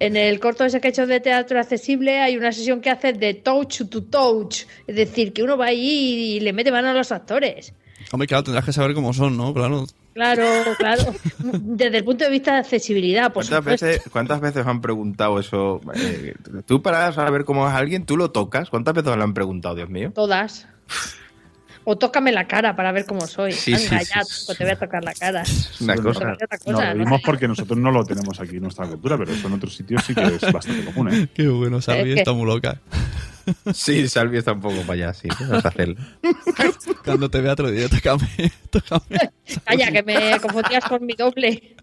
en 0.00 0.16
el 0.16 0.40
corto 0.40 0.64
ese 0.64 0.80
que 0.80 0.88
he 0.88 0.90
hecho 0.90 1.06
de 1.06 1.20
teatro 1.20 1.60
accesible 1.60 2.18
hay 2.18 2.36
una 2.36 2.50
sesión 2.50 2.80
que 2.80 2.90
hace 2.90 3.12
de 3.12 3.34
touch 3.34 3.82
to 3.88 4.02
touch. 4.02 4.62
Es 4.88 4.96
decir, 4.96 5.32
que 5.32 5.44
uno 5.44 5.56
va 5.56 5.66
ahí 5.66 6.34
y 6.36 6.40
le 6.40 6.52
mete 6.52 6.72
mano 6.72 6.88
a 6.88 6.92
los 6.92 7.12
actores. 7.12 7.35
Hombre, 8.12 8.26
claro, 8.28 8.44
tendrás 8.44 8.64
que 8.64 8.72
saber 8.72 8.94
cómo 8.94 9.12
son, 9.12 9.36
¿no? 9.36 9.52
Claro. 9.54 9.86
Claro, 10.14 10.44
claro. 10.78 11.14
Desde 11.38 11.98
el 11.98 12.04
punto 12.04 12.24
de 12.24 12.30
vista 12.30 12.54
de 12.54 12.60
accesibilidad, 12.60 13.32
por 13.32 13.44
¿Cuántas 13.44 13.58
supuesto. 13.58 13.86
veces, 13.86 14.02
¿Cuántas 14.10 14.40
veces 14.40 14.66
han 14.66 14.80
preguntado 14.80 15.38
eso? 15.38 15.80
Eh, 15.94 16.34
tú 16.66 16.80
para 16.80 17.12
saber 17.12 17.44
cómo 17.44 17.68
es 17.68 17.74
alguien, 17.74 18.06
tú 18.06 18.16
lo 18.16 18.30
tocas. 18.30 18.70
¿Cuántas 18.70 18.94
veces 18.94 19.14
lo 19.16 19.22
han 19.22 19.34
preguntado, 19.34 19.74
Dios 19.74 19.90
mío? 19.90 20.12
Todas. 20.14 20.68
O 21.88 21.96
tócame 21.96 22.32
la 22.32 22.48
cara 22.48 22.74
para 22.74 22.90
ver 22.90 23.06
cómo 23.06 23.26
soy. 23.28 23.52
Sí, 23.52 23.72
Anda, 23.72 24.00
sí, 24.00 24.10
ya, 24.12 24.24
sí. 24.24 24.52
te 24.58 24.64
voy 24.64 24.72
a 24.72 24.76
tocar 24.76 25.04
la 25.04 25.14
cara. 25.14 25.44
Una 25.80 25.94
cosa. 25.96 26.36
¿no? 26.66 26.80
reímos 26.80 27.20
porque 27.24 27.46
nosotros 27.46 27.78
no 27.78 27.92
lo 27.92 28.04
tenemos 28.04 28.40
aquí 28.40 28.56
en 28.56 28.62
nuestra 28.62 28.88
cultura, 28.88 29.16
pero 29.16 29.32
eso 29.32 29.46
en 29.46 29.52
otros 29.54 29.74
sitios 29.74 30.02
sí 30.04 30.12
que 30.12 30.22
es 30.24 30.40
bastante 30.52 30.84
común. 30.84 31.14
¿eh? 31.14 31.28
Qué 31.32 31.46
bueno, 31.46 31.80
Salvi 31.80 32.10
Es 32.10 32.14
que- 32.16 32.20
está 32.22 32.32
muy 32.32 32.44
loca. 32.46 32.80
Sí, 33.72 34.08
Salvi 34.08 34.38
está 34.38 34.52
un 34.54 34.60
poco 34.60 34.80
para 34.80 34.94
allá, 34.94 35.14
sí. 35.14 35.28
Vamos 35.38 35.64
a 35.64 35.68
hacerlo. 35.68 35.94
Cuando 37.04 37.30
te 37.30 37.40
vea 37.40 37.54
lo 37.56 37.70
diré, 37.70 37.88
tócame, 37.88 38.26
tócame. 38.70 39.30
Calla, 39.64 39.92
que 39.92 40.02
me 40.02 40.40
confundías 40.40 40.84
con 40.84 41.06
mi 41.06 41.12
doble. 41.14 41.76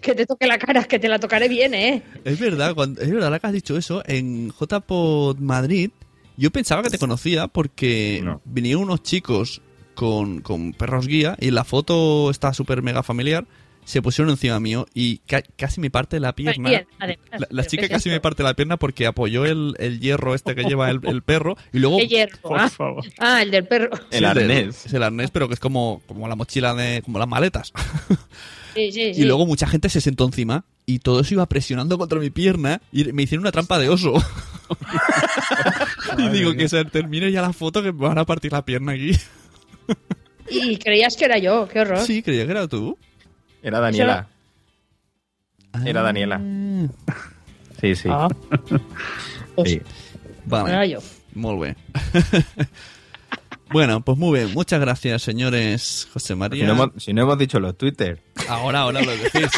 que 0.00 0.14
te 0.14 0.26
toque 0.26 0.46
la 0.46 0.58
cara, 0.58 0.84
que 0.84 1.00
te 1.00 1.08
la 1.08 1.18
tocaré 1.18 1.48
bien, 1.48 1.74
¿eh? 1.74 2.04
Es 2.24 2.38
verdad, 2.38 2.74
cuando, 2.76 3.00
es 3.00 3.08
verdad, 3.10 3.24
ahora 3.26 3.40
que 3.40 3.46
has 3.48 3.52
dicho 3.52 3.76
eso, 3.76 4.04
en 4.06 4.52
JPod 4.52 5.38
Madrid, 5.38 5.90
yo 6.40 6.50
pensaba 6.50 6.82
que 6.82 6.90
te 6.90 6.98
conocía 6.98 7.46
porque 7.48 8.20
No. 8.24 8.40
vinieron 8.44 8.82
unos 8.84 9.02
chicos 9.02 9.62
con, 9.94 10.40
con 10.40 10.72
perros 10.72 11.06
guía 11.06 11.36
y 11.40 11.50
la 11.50 11.64
foto 11.64 12.30
está 12.30 12.54
súper 12.54 12.82
mega 12.82 13.02
familiar, 13.02 13.46
se 13.84 14.00
pusieron 14.02 14.30
encima 14.30 14.58
mío 14.60 14.86
y 14.94 15.18
ca- 15.18 15.42
casi 15.56 15.80
me 15.80 15.90
parte 15.90 16.20
la 16.20 16.34
pierna. 16.34 16.68
Bien, 16.68 16.86
además, 16.98 17.26
La, 17.32 17.38
la 17.38 17.46
¿pero 17.48 17.64
chica 17.68 17.88
casi 17.88 18.08
me 18.08 18.20
parte 18.20 18.42
la 18.42 18.54
pierna 18.54 18.76
porque 18.76 19.06
apoyó 19.06 19.44
el, 19.46 19.74
el 19.78 20.00
hierro 20.00 20.34
este 20.34 20.54
que 20.54 20.62
lleva 20.64 20.90
el, 20.90 21.00
el 21.04 21.22
perro 21.22 21.56
y 21.72 21.78
luego... 21.80 21.98
¿Qué 21.98 22.06
hierro? 22.06 22.38
Por 22.40 22.58
Ah, 22.60 22.68
favor. 22.68 23.04
Ah, 23.18 23.42
el 23.42 23.50
del 23.50 23.66
perro. 23.66 23.90
El 24.10 24.24
arnés. 24.24 24.86
Es 24.86 24.94
el 24.94 25.02
arnés, 25.02 25.30
pero 25.30 25.48
que 25.48 25.54
es 25.54 25.60
como, 25.60 26.00
como 26.06 26.28
la 26.28 26.36
mochila 26.36 26.72
de... 26.74 27.02
como 27.02 27.18
las 27.18 27.28
maletas. 27.28 27.72
Sí, 28.74 28.92
sí, 28.92 29.14
sí. 29.14 29.22
Y 29.22 29.24
luego 29.24 29.46
mucha 29.46 29.66
gente 29.66 29.88
se 29.88 30.00
sentó 30.00 30.24
encima 30.24 30.64
y 30.86 30.98
todo 31.00 31.20
eso 31.20 31.34
iba 31.34 31.46
presionando 31.46 31.98
contra 31.98 32.18
mi 32.18 32.30
pierna 32.30 32.80
y 32.92 33.04
me 33.12 33.22
hicieron 33.22 33.42
una 33.42 33.52
trampa 33.52 33.78
de 33.78 33.88
oso. 33.88 34.14
y 36.18 36.28
digo 36.28 36.54
que 36.54 36.68
se 36.68 36.84
termine 36.84 37.30
ya 37.32 37.42
la 37.42 37.52
foto 37.52 37.82
que 37.82 37.92
me 37.92 38.06
van 38.06 38.18
a 38.18 38.26
partir 38.26 38.52
la 38.52 38.64
pierna 38.64 38.92
aquí. 38.92 39.12
Y 40.48 40.76
creías 40.78 41.16
que 41.16 41.24
era 41.24 41.38
yo, 41.38 41.68
qué 41.68 41.80
horror. 41.80 41.98
Sí, 41.98 42.22
creía 42.22 42.44
que 42.44 42.50
era 42.50 42.66
tú. 42.66 42.98
Era 43.62 43.80
Daniela. 43.80 44.28
Era 45.84 46.02
Daniela. 46.02 46.40
Sí, 47.80 47.94
sí. 47.94 48.08
Ah. 48.10 48.28
Sí. 49.64 49.80
no 50.46 50.66
era 50.66 50.78
Vale, 50.78 50.90
yo. 50.90 50.98
muy 51.34 51.56
bien. 51.64 51.76
bueno, 53.72 54.00
pues 54.02 54.18
muy 54.18 54.38
bien. 54.40 54.52
Muchas 54.54 54.80
gracias, 54.80 55.22
señores 55.22 56.08
José 56.12 56.28
Si 56.28 56.34
María. 56.34 56.66
no, 56.66 56.72
hemos, 56.72 56.90
si 57.02 57.12
no 57.12 57.22
hemos 57.22 57.38
dicho 57.38 57.60
los 57.60 57.76
Twitter. 57.76 58.22
Ahora, 58.48 58.80
ahora 58.80 59.00
lo 59.02 59.10
decís. 59.12 59.48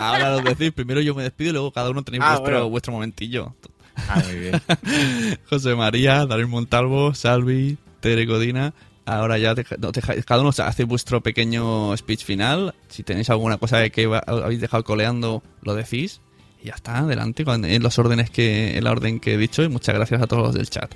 Ahora 0.00 0.30
lo 0.36 0.40
decís. 0.40 0.72
Primero 0.72 1.00
yo 1.00 1.14
me 1.14 1.22
despido 1.22 1.50
y 1.50 1.52
luego 1.54 1.72
cada 1.72 1.90
uno 1.90 2.02
tenéis 2.02 2.22
Ah, 2.24 2.30
vuestro, 2.34 2.52
bueno. 2.54 2.68
vuestro 2.70 2.92
momentillo. 2.92 3.54
Ah, 4.08 4.22
muy 4.26 4.38
bien. 4.38 4.60
José 5.50 5.74
María, 5.74 6.26
Darío 6.26 6.48
Montalvo, 6.48 7.14
Salvi, 7.14 7.78
Tere 8.00 8.26
Codina. 8.26 8.74
Ahora 9.06 9.38
ya 9.38 9.54
deja- 9.54 9.76
no, 9.78 9.92
deja- 9.92 10.20
cada 10.22 10.40
uno 10.42 10.50
hace 10.50 10.84
vuestro 10.84 11.20
pequeño 11.22 11.96
speech 11.96 12.24
final. 12.24 12.74
Si 12.88 13.02
tenéis 13.04 13.30
alguna 13.30 13.56
cosa 13.56 13.88
que 13.88 14.04
habéis 14.26 14.60
dejado 14.60 14.84
coleando, 14.84 15.42
lo 15.62 15.74
decís. 15.74 16.20
Y 16.62 16.66
ya 16.68 16.74
está, 16.74 16.98
adelante 16.98 17.44
en 17.46 17.82
los 17.82 17.98
órdenes 17.98 18.30
que, 18.30 18.76
en 18.76 18.84
la 18.84 18.90
orden 18.90 19.20
que 19.20 19.34
he 19.34 19.38
dicho. 19.38 19.62
Y 19.62 19.68
muchas 19.68 19.94
gracias 19.94 20.20
a 20.22 20.26
todos 20.26 20.42
los 20.42 20.54
del 20.54 20.68
chat. 20.68 20.92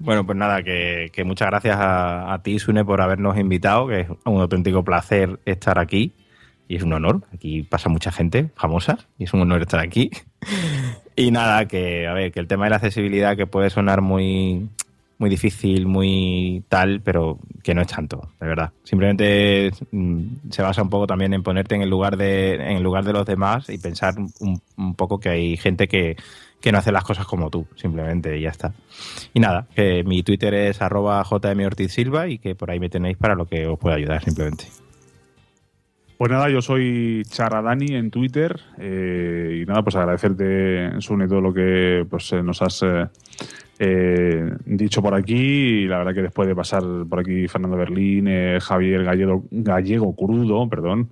Bueno, 0.00 0.24
pues 0.24 0.38
nada, 0.38 0.62
que, 0.62 1.10
muchas 1.24 1.48
gracias 1.48 1.76
a, 1.76 2.32
a 2.32 2.42
ti, 2.42 2.58
Sune, 2.58 2.84
por 2.84 3.00
habernos 3.00 3.36
invitado, 3.36 3.88
que 3.88 4.00
es 4.00 4.08
un 4.24 4.40
auténtico 4.40 4.84
placer 4.84 5.40
estar 5.44 5.78
aquí. 5.78 6.12
Y 6.68 6.76
es 6.76 6.82
un 6.82 6.92
honor. 6.92 7.22
Aquí 7.32 7.62
pasa 7.62 7.88
mucha 7.88 8.12
gente 8.12 8.50
famosa 8.54 8.98
y 9.16 9.24
es 9.24 9.32
un 9.32 9.40
honor 9.40 9.62
estar 9.62 9.80
aquí. 9.80 10.10
y 11.16 11.30
nada, 11.30 11.66
que 11.66 12.06
a 12.06 12.12
ver, 12.12 12.30
que 12.30 12.40
el 12.40 12.46
tema 12.46 12.64
de 12.64 12.70
la 12.70 12.76
accesibilidad 12.76 13.36
que 13.36 13.46
puede 13.46 13.70
sonar 13.70 14.02
muy, 14.02 14.68
muy 15.16 15.30
difícil, 15.30 15.86
muy 15.86 16.62
tal, 16.68 17.00
pero 17.00 17.38
que 17.62 17.74
no 17.74 17.80
es 17.80 17.88
tanto, 17.88 18.28
de 18.38 18.46
verdad. 18.46 18.72
Simplemente 18.84 19.70
mm, 19.90 20.50
se 20.50 20.62
basa 20.62 20.82
un 20.82 20.90
poco 20.90 21.06
también 21.06 21.32
en 21.32 21.42
ponerte 21.42 21.74
en 21.74 21.80
el 21.82 21.88
lugar 21.88 22.18
de, 22.18 22.54
en 22.54 22.76
el 22.76 22.82
lugar 22.82 23.04
de 23.04 23.14
los 23.14 23.24
demás 23.24 23.70
y 23.70 23.78
pensar 23.78 24.14
un 24.38 24.94
poco 24.94 25.18
que 25.18 25.30
hay 25.30 25.56
gente 25.56 25.88
que, 25.88 26.16
que 26.60 26.72
no 26.72 26.78
hace 26.78 26.92
las 26.92 27.04
cosas 27.04 27.26
como 27.26 27.50
tú, 27.50 27.66
simplemente, 27.76 28.36
y 28.36 28.42
ya 28.42 28.50
está. 28.50 28.72
Y 29.32 29.40
nada, 29.40 29.66
que 29.74 30.02
mi 30.04 30.22
Twitter 30.22 30.54
es 30.54 30.82
arroba 30.82 31.22
jmortizsilva 31.24 32.28
y 32.28 32.38
que 32.38 32.54
por 32.54 32.70
ahí 32.70 32.80
me 32.80 32.88
tenéis 32.88 33.16
para 33.16 33.34
lo 33.34 33.46
que 33.46 33.66
os 33.66 33.78
pueda 33.78 33.96
ayudar, 33.96 34.22
simplemente. 34.22 34.66
Pues 36.18 36.32
nada, 36.32 36.50
yo 36.50 36.60
soy 36.60 37.22
Charadani 37.28 37.94
en 37.94 38.10
Twitter 38.10 38.58
eh, 38.76 39.60
y 39.62 39.66
nada, 39.66 39.82
pues 39.82 39.94
agradecerte, 39.94 41.00
Sune, 41.00 41.28
todo 41.28 41.40
lo 41.40 41.54
que 41.54 42.04
pues, 42.10 42.32
eh, 42.32 42.42
nos 42.42 42.60
has 42.60 42.84
eh, 43.78 44.50
dicho 44.66 45.00
por 45.00 45.14
aquí 45.14 45.36
y 45.36 45.86
la 45.86 45.98
verdad 45.98 46.14
que 46.14 46.22
después 46.22 46.48
de 46.48 46.56
pasar 46.56 46.82
por 47.08 47.20
aquí 47.20 47.46
Fernando 47.46 47.76
Berlín, 47.76 48.28
Javier 48.58 49.04
Gallego, 49.04 49.44
Gallego 49.52 50.16
Crudo, 50.16 50.68
perdón, 50.68 51.08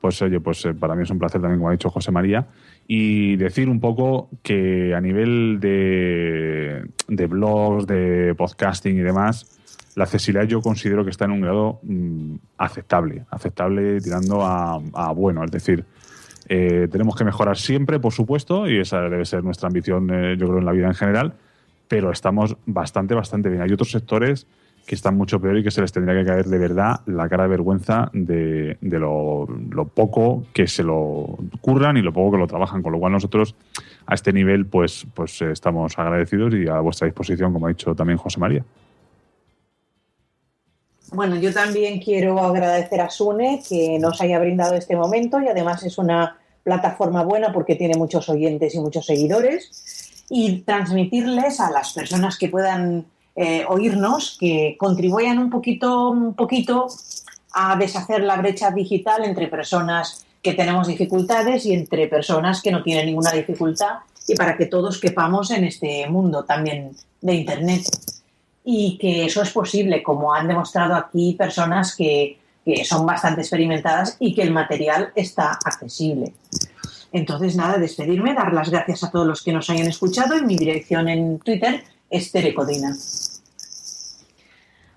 pues 0.00 0.22
oye, 0.22 0.38
pues 0.38 0.68
para 0.78 0.94
mí 0.94 1.02
es 1.02 1.10
un 1.10 1.18
placer 1.18 1.40
también, 1.40 1.58
como 1.58 1.70
ha 1.70 1.72
dicho 1.72 1.90
José 1.90 2.12
María, 2.12 2.46
y 2.86 3.36
decir 3.36 3.68
un 3.68 3.80
poco 3.80 4.28
que 4.42 4.94
a 4.94 5.00
nivel 5.00 5.58
de, 5.60 6.86
de 7.08 7.26
blogs, 7.26 7.86
de 7.86 8.34
podcasting 8.36 8.96
y 8.96 9.00
demás, 9.00 9.54
la 9.94 10.04
accesibilidad 10.04 10.46
yo 10.46 10.60
considero 10.60 11.04
que 11.04 11.10
está 11.10 11.24
en 11.24 11.30
un 11.32 11.40
grado 11.40 11.80
mm, 11.82 12.34
aceptable, 12.58 13.24
aceptable 13.30 14.00
tirando 14.00 14.42
a, 14.42 14.78
bueno, 15.14 15.44
es 15.44 15.50
decir, 15.50 15.84
eh, 16.48 16.88
tenemos 16.90 17.16
que 17.16 17.24
mejorar 17.24 17.56
siempre, 17.56 17.98
por 18.00 18.12
supuesto, 18.12 18.68
y 18.68 18.78
esa 18.78 19.00
debe 19.02 19.24
ser 19.24 19.44
nuestra 19.44 19.68
ambición, 19.68 20.10
eh, 20.12 20.36
yo 20.36 20.46
creo, 20.46 20.58
en 20.58 20.64
la 20.66 20.72
vida 20.72 20.86
en 20.86 20.94
general, 20.94 21.34
pero 21.88 22.10
estamos 22.10 22.56
bastante, 22.66 23.14
bastante 23.14 23.48
bien. 23.48 23.62
Hay 23.62 23.72
otros 23.72 23.90
sectores 23.90 24.46
que 24.86 24.94
están 24.94 25.16
mucho 25.16 25.40
peor 25.40 25.58
y 25.58 25.64
que 25.64 25.70
se 25.70 25.80
les 25.80 25.92
tendría 25.92 26.18
que 26.20 26.26
caer 26.26 26.46
de 26.46 26.58
verdad 26.58 27.00
la 27.06 27.28
cara 27.28 27.44
de 27.44 27.48
vergüenza 27.48 28.10
de, 28.12 28.76
de 28.80 28.98
lo, 28.98 29.46
lo 29.46 29.88
poco 29.88 30.44
que 30.52 30.66
se 30.66 30.82
lo 30.82 31.38
curran 31.60 31.96
y 31.96 32.02
lo 32.02 32.12
poco 32.12 32.32
que 32.32 32.38
lo 32.38 32.46
trabajan, 32.46 32.82
con 32.82 32.92
lo 32.92 32.98
cual 32.98 33.12
nosotros 33.12 33.54
a 34.06 34.14
este 34.14 34.32
nivel 34.32 34.66
pues, 34.66 35.06
pues 35.14 35.40
eh, 35.40 35.52
estamos 35.52 35.98
agradecidos 35.98 36.54
y 36.54 36.68
a 36.68 36.80
vuestra 36.80 37.06
disposición, 37.06 37.52
como 37.52 37.66
ha 37.66 37.70
dicho 37.70 37.94
también 37.94 38.18
José 38.18 38.38
María. 38.40 38.64
Bueno, 41.12 41.36
yo 41.36 41.52
también 41.52 42.00
quiero 42.00 42.40
agradecer 42.40 43.00
a 43.00 43.08
Sune 43.08 43.62
que 43.66 43.98
nos 43.98 44.20
haya 44.20 44.38
brindado 44.38 44.74
este 44.74 44.96
momento 44.96 45.40
y 45.40 45.48
además 45.48 45.84
es 45.84 45.96
una 45.96 46.38
plataforma 46.62 47.22
buena 47.22 47.52
porque 47.52 47.76
tiene 47.76 47.96
muchos 47.96 48.28
oyentes 48.28 48.74
y 48.74 48.80
muchos 48.80 49.06
seguidores 49.06 50.24
y 50.28 50.62
transmitirles 50.62 51.60
a 51.60 51.70
las 51.70 51.92
personas 51.92 52.38
que 52.38 52.48
puedan 52.48 53.06
eh, 53.36 53.64
oírnos 53.68 54.36
que 54.38 54.76
contribuyan 54.78 55.38
un 55.38 55.50
poquito, 55.50 56.10
un 56.10 56.34
poquito 56.34 56.86
a 57.52 57.76
deshacer 57.76 58.22
la 58.22 58.36
brecha 58.36 58.70
digital 58.70 59.24
entre 59.24 59.48
personas 59.48 60.24
que 60.42 60.54
tenemos 60.54 60.86
dificultades 60.86 61.66
y 61.66 61.72
entre 61.72 62.06
personas 62.06 62.62
que 62.62 62.70
no 62.70 62.82
tienen 62.82 63.06
ninguna 63.06 63.32
dificultad 63.32 63.98
y 64.28 64.34
para 64.34 64.56
que 64.56 64.66
todos 64.66 65.00
quepamos 65.00 65.50
en 65.50 65.64
este 65.64 66.08
mundo 66.08 66.44
también 66.44 66.90
de 67.20 67.34
Internet 67.34 67.82
y 68.64 68.98
que 68.98 69.26
eso 69.26 69.42
es 69.42 69.50
posible, 69.50 70.02
como 70.02 70.32
han 70.32 70.48
demostrado 70.48 70.94
aquí 70.94 71.34
personas 71.38 71.94
que, 71.94 72.38
que, 72.64 72.84
son 72.84 73.04
bastante 73.04 73.42
experimentadas 73.42 74.16
y 74.20 74.34
que 74.34 74.42
el 74.42 74.52
material 74.52 75.12
está 75.14 75.58
accesible. 75.64 76.32
Entonces, 77.12 77.56
nada, 77.56 77.78
despedirme, 77.78 78.34
dar 78.34 78.52
las 78.52 78.70
gracias 78.70 79.04
a 79.04 79.10
todos 79.10 79.26
los 79.26 79.42
que 79.42 79.52
nos 79.52 79.68
hayan 79.70 79.86
escuchado 79.86 80.36
y 80.36 80.42
mi 80.42 80.56
dirección 80.56 81.08
en 81.08 81.38
Twitter 81.38 81.84
es 82.10 82.32
Terecodina. 82.32 82.96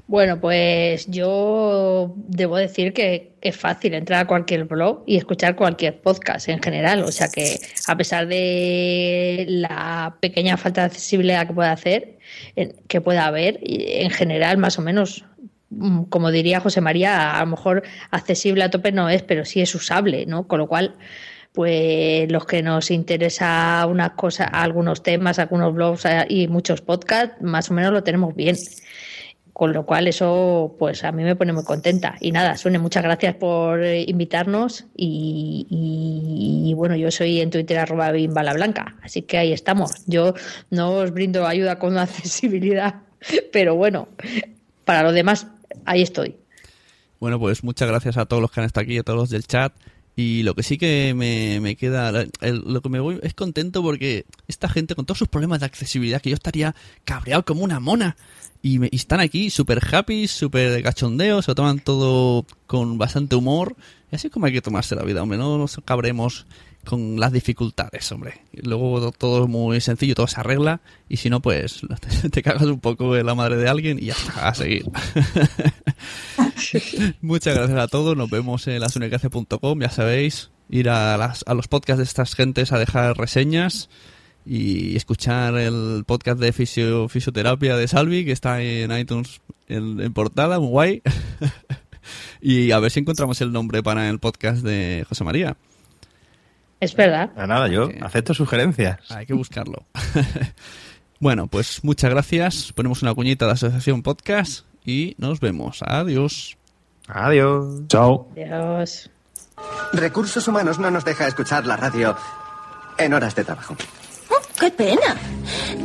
Bueno, 0.07 0.39
pues 0.39 1.05
yo 1.07 2.13
debo 2.15 2.55
decir 2.55 2.93
que 2.93 3.33
es 3.41 3.57
fácil 3.57 3.93
entrar 3.93 4.21
a 4.21 4.27
cualquier 4.27 4.63
blog 4.63 5.03
y 5.05 5.17
escuchar 5.17 5.57
cualquier 5.57 5.99
podcast 5.99 6.47
en 6.47 6.63
general. 6.63 7.03
O 7.03 7.11
sea 7.11 7.27
que 7.27 7.59
a 7.87 7.97
pesar 7.97 8.25
de 8.27 9.45
la 9.49 10.15
pequeña 10.21 10.55
falta 10.55 10.81
de 10.81 10.87
accesibilidad 10.87 11.45
que 11.45 11.53
pueda 11.53 11.73
hacer, 11.73 12.19
que 12.87 13.01
pueda 13.01 13.25
haber, 13.25 13.59
en 13.61 14.09
general 14.09 14.57
más 14.57 14.79
o 14.79 14.81
menos, 14.81 15.25
mm, 15.71 16.03
como 16.03 16.31
diría 16.31 16.61
José 16.61 16.79
María, 16.79 17.37
a 17.37 17.41
lo 17.41 17.47
mejor 17.47 17.83
accesible 18.09 18.63
a 18.63 18.69
tope 18.71 18.93
no 18.93 19.09
es, 19.09 19.23
pero 19.23 19.43
sí 19.43 19.59
es 19.59 19.75
usable, 19.75 20.25
¿no? 20.25 20.47
Con 20.47 20.59
lo 20.59 20.67
cual 20.67 20.95
pues 21.57 22.31
los 22.31 22.45
que 22.45 22.61
nos 22.61 22.91
interesa 22.91 23.83
unas 23.89 24.11
cosas, 24.11 24.47
algunos 24.51 25.01
temas, 25.01 25.39
algunos 25.39 25.73
blogs 25.73 26.05
eh, 26.05 26.23
y 26.29 26.47
muchos 26.47 26.81
podcasts, 26.81 27.41
más 27.41 27.71
o 27.71 27.73
menos 27.73 27.91
lo 27.91 28.03
tenemos 28.03 28.35
bien. 28.35 28.55
Con 29.53 29.73
lo 29.73 29.83
cual 29.83 30.07
eso, 30.07 30.75
pues 30.77 31.03
a 31.03 31.11
mí 31.11 31.23
me 31.23 31.35
pone 31.35 31.53
muy 31.53 31.63
contenta. 31.63 32.13
Y 32.21 32.31
nada, 32.31 32.57
Sune, 32.57 32.77
muchas 32.77 33.01
gracias 33.01 33.33
por 33.37 33.83
invitarnos. 33.83 34.85
Y, 34.95 36.71
bueno, 36.75 36.95
yo 36.95 37.09
soy 37.09 37.41
en 37.41 37.49
Twitter 37.49 37.79
arroba 37.79 38.11
bimbalablanca, 38.11 38.95
así 39.01 39.23
que 39.23 39.39
ahí 39.39 39.51
estamos. 39.51 40.03
Yo 40.05 40.35
no 40.69 40.91
os 40.91 41.11
brindo 41.11 41.47
ayuda 41.47 41.79
con 41.79 41.97
accesibilidad, 41.97 43.01
pero 43.51 43.73
bueno, 43.73 44.09
para 44.85 45.01
lo 45.01 45.11
demás, 45.11 45.47
ahí 45.85 46.03
estoy. 46.03 46.35
Bueno, 47.19 47.39
pues 47.39 47.63
muchas 47.63 47.89
gracias 47.89 48.15
a 48.17 48.27
todos 48.27 48.43
los 48.43 48.51
que 48.51 48.59
han 48.59 48.67
estado 48.67 48.83
aquí, 48.83 48.99
a 48.99 49.03
todos 49.03 49.17
los 49.17 49.29
del 49.31 49.47
chat. 49.47 49.73
Y 50.19 50.41
lo 50.41 50.55
que 50.55 50.63
sí 50.63 50.79
que 50.79 51.13
me, 51.15 51.59
me 51.61 51.75
queda, 51.75 52.25
el- 52.41 52.63
lo 52.65 52.81
que 52.81 52.89
me 52.89 52.99
voy 52.99 53.19
es 53.21 53.35
contento 53.35 53.83
porque 53.83 54.25
esta 54.47 54.67
gente 54.67 54.95
con 54.95 55.05
todos 55.05 55.19
sus 55.19 55.27
problemas 55.27 55.59
de 55.59 55.67
accesibilidad, 55.67 56.21
que 56.21 56.31
yo 56.31 56.33
estaría 56.35 56.73
cabreado 57.05 57.45
como 57.45 57.63
una 57.63 57.79
mona, 57.79 58.17
y, 58.63 58.79
me- 58.79 58.89
y 58.91 58.95
están 58.95 59.19
aquí 59.19 59.51
súper 59.51 59.79
happy, 59.93 60.27
súper 60.27 60.81
cachondeos, 60.81 61.45
se 61.45 61.51
lo 61.51 61.55
toman 61.55 61.79
todo 61.79 62.47
con 62.65 62.97
bastante 62.97 63.35
humor, 63.35 63.75
y 64.11 64.15
así 64.15 64.31
como 64.31 64.47
hay 64.47 64.53
que 64.53 64.61
tomarse 64.63 64.95
la 64.95 65.03
vida, 65.03 65.21
hombre, 65.21 65.37
no 65.37 65.55
nos 65.59 65.79
cabremos 65.85 66.47
con 66.87 67.19
las 67.19 67.31
dificultades, 67.31 68.11
hombre. 68.11 68.41
Luego 68.53 69.11
todo 69.11 69.43
es 69.43 69.49
muy 69.49 69.79
sencillo, 69.81 70.15
todo 70.15 70.27
se 70.27 70.39
arregla, 70.39 70.81
y 71.09 71.17
si 71.17 71.29
no, 71.29 71.41
pues 71.41 71.81
te, 72.31 72.41
cagas 72.41 72.63
un 72.63 72.79
poco 72.79 73.15
en 73.15 73.25
la 73.25 73.35
madre 73.35 73.57
de 73.57 73.69
alguien 73.69 73.99
y 73.99 74.05
ya 74.05 74.13
está, 74.13 74.47
a 74.49 74.55
seguir. 74.55 74.85
Muchas 77.21 77.55
gracias 77.55 77.79
a 77.79 77.87
todos. 77.87 78.15
Nos 78.17 78.29
vemos 78.29 78.67
en 78.67 78.79
lasunecracia.com. 78.79 79.79
Ya 79.81 79.89
sabéis, 79.89 80.49
ir 80.69 80.89
a, 80.89 81.17
las- 81.17 81.43
a 81.47 81.53
los 81.53 81.67
podcasts 81.67 81.97
de 81.99 82.03
estas 82.03 82.35
gentes 82.35 82.71
a 82.71 82.79
dejar 82.79 83.17
reseñas 83.17 83.89
y 84.45 84.95
escuchar 84.95 85.57
el 85.57 86.03
podcast 86.05 86.39
de 86.39 86.53
fisio- 86.53 87.09
fisioterapia 87.09 87.75
de 87.75 87.87
Salvi, 87.87 88.25
que 88.25 88.31
está 88.31 88.61
en 88.61 88.97
iTunes 88.97 89.41
en, 89.67 89.99
en 89.99 90.13
portada, 90.13 90.59
muy 90.59 90.69
guay. 90.69 91.01
y 92.41 92.71
a 92.71 92.79
ver 92.79 92.91
si 92.91 92.99
encontramos 93.01 93.41
el 93.41 93.51
nombre 93.51 93.83
para 93.83 94.09
el 94.09 94.19
podcast 94.19 94.63
de 94.63 95.05
José 95.09 95.23
María. 95.23 95.57
Es 96.79 96.95
verdad. 96.95 97.31
Ah, 97.35 97.47
Nada, 97.47 97.67
yo 97.67 97.89
acepto 98.01 98.33
sugerencias. 98.33 99.11
Hay 99.11 99.25
que 99.25 99.33
buscarlo. 99.33 99.85
bueno, 101.19 101.47
pues 101.47 101.83
muchas 101.83 102.11
gracias. 102.11 102.71
Ponemos 102.73 103.01
una 103.01 103.13
cuñita 103.13 103.45
de 103.45 103.49
la 103.49 103.53
Asociación 103.53 104.03
Podcast 104.03 104.65
y 104.85 105.15
nos 105.17 105.39
vemos. 105.39 105.81
Adiós. 105.85 106.57
Adiós. 107.07 107.87
Chao. 107.87 108.29
Adiós. 108.33 109.09
Recursos 109.93 110.47
Humanos 110.47 110.77
no 110.77 110.91
nos 110.91 111.03
deja 111.03 111.27
escuchar 111.27 111.65
la 111.65 111.77
radio 111.77 112.15
en 112.97 113.13
horas 113.13 113.35
de 113.35 113.43
trabajo. 113.43 113.75
¡Qué 114.59 114.71
pena! 114.71 115.15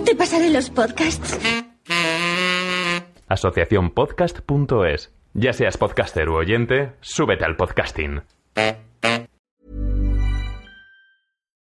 Te 0.05 0.15
pasaré 0.15 0.51
los 0.51 0.71
podcasts. 0.71 1.39
Asociaciónpodcast.es. 3.29 5.11
Ya 5.35 5.53
seas 5.53 5.79
podcaster 5.79 6.29
u 6.29 6.37
oyente, 6.37 6.93
súbete 7.01 7.45
al 7.45 7.57
podcasting. 7.57 8.23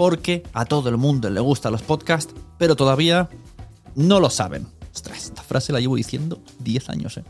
porque 0.00 0.44
a 0.54 0.64
todo 0.64 0.88
el 0.88 0.96
mundo 0.96 1.28
le 1.28 1.40
gustan 1.40 1.72
los 1.72 1.82
podcasts, 1.82 2.32
pero 2.56 2.74
todavía 2.74 3.28
no 3.94 4.18
lo 4.18 4.30
saben. 4.30 4.66
Ostras, 4.94 5.24
esta 5.24 5.42
frase 5.42 5.74
la 5.74 5.80
llevo 5.80 5.96
diciendo 5.96 6.40
10 6.60 6.88
años, 6.88 7.18
¿eh? 7.18 7.24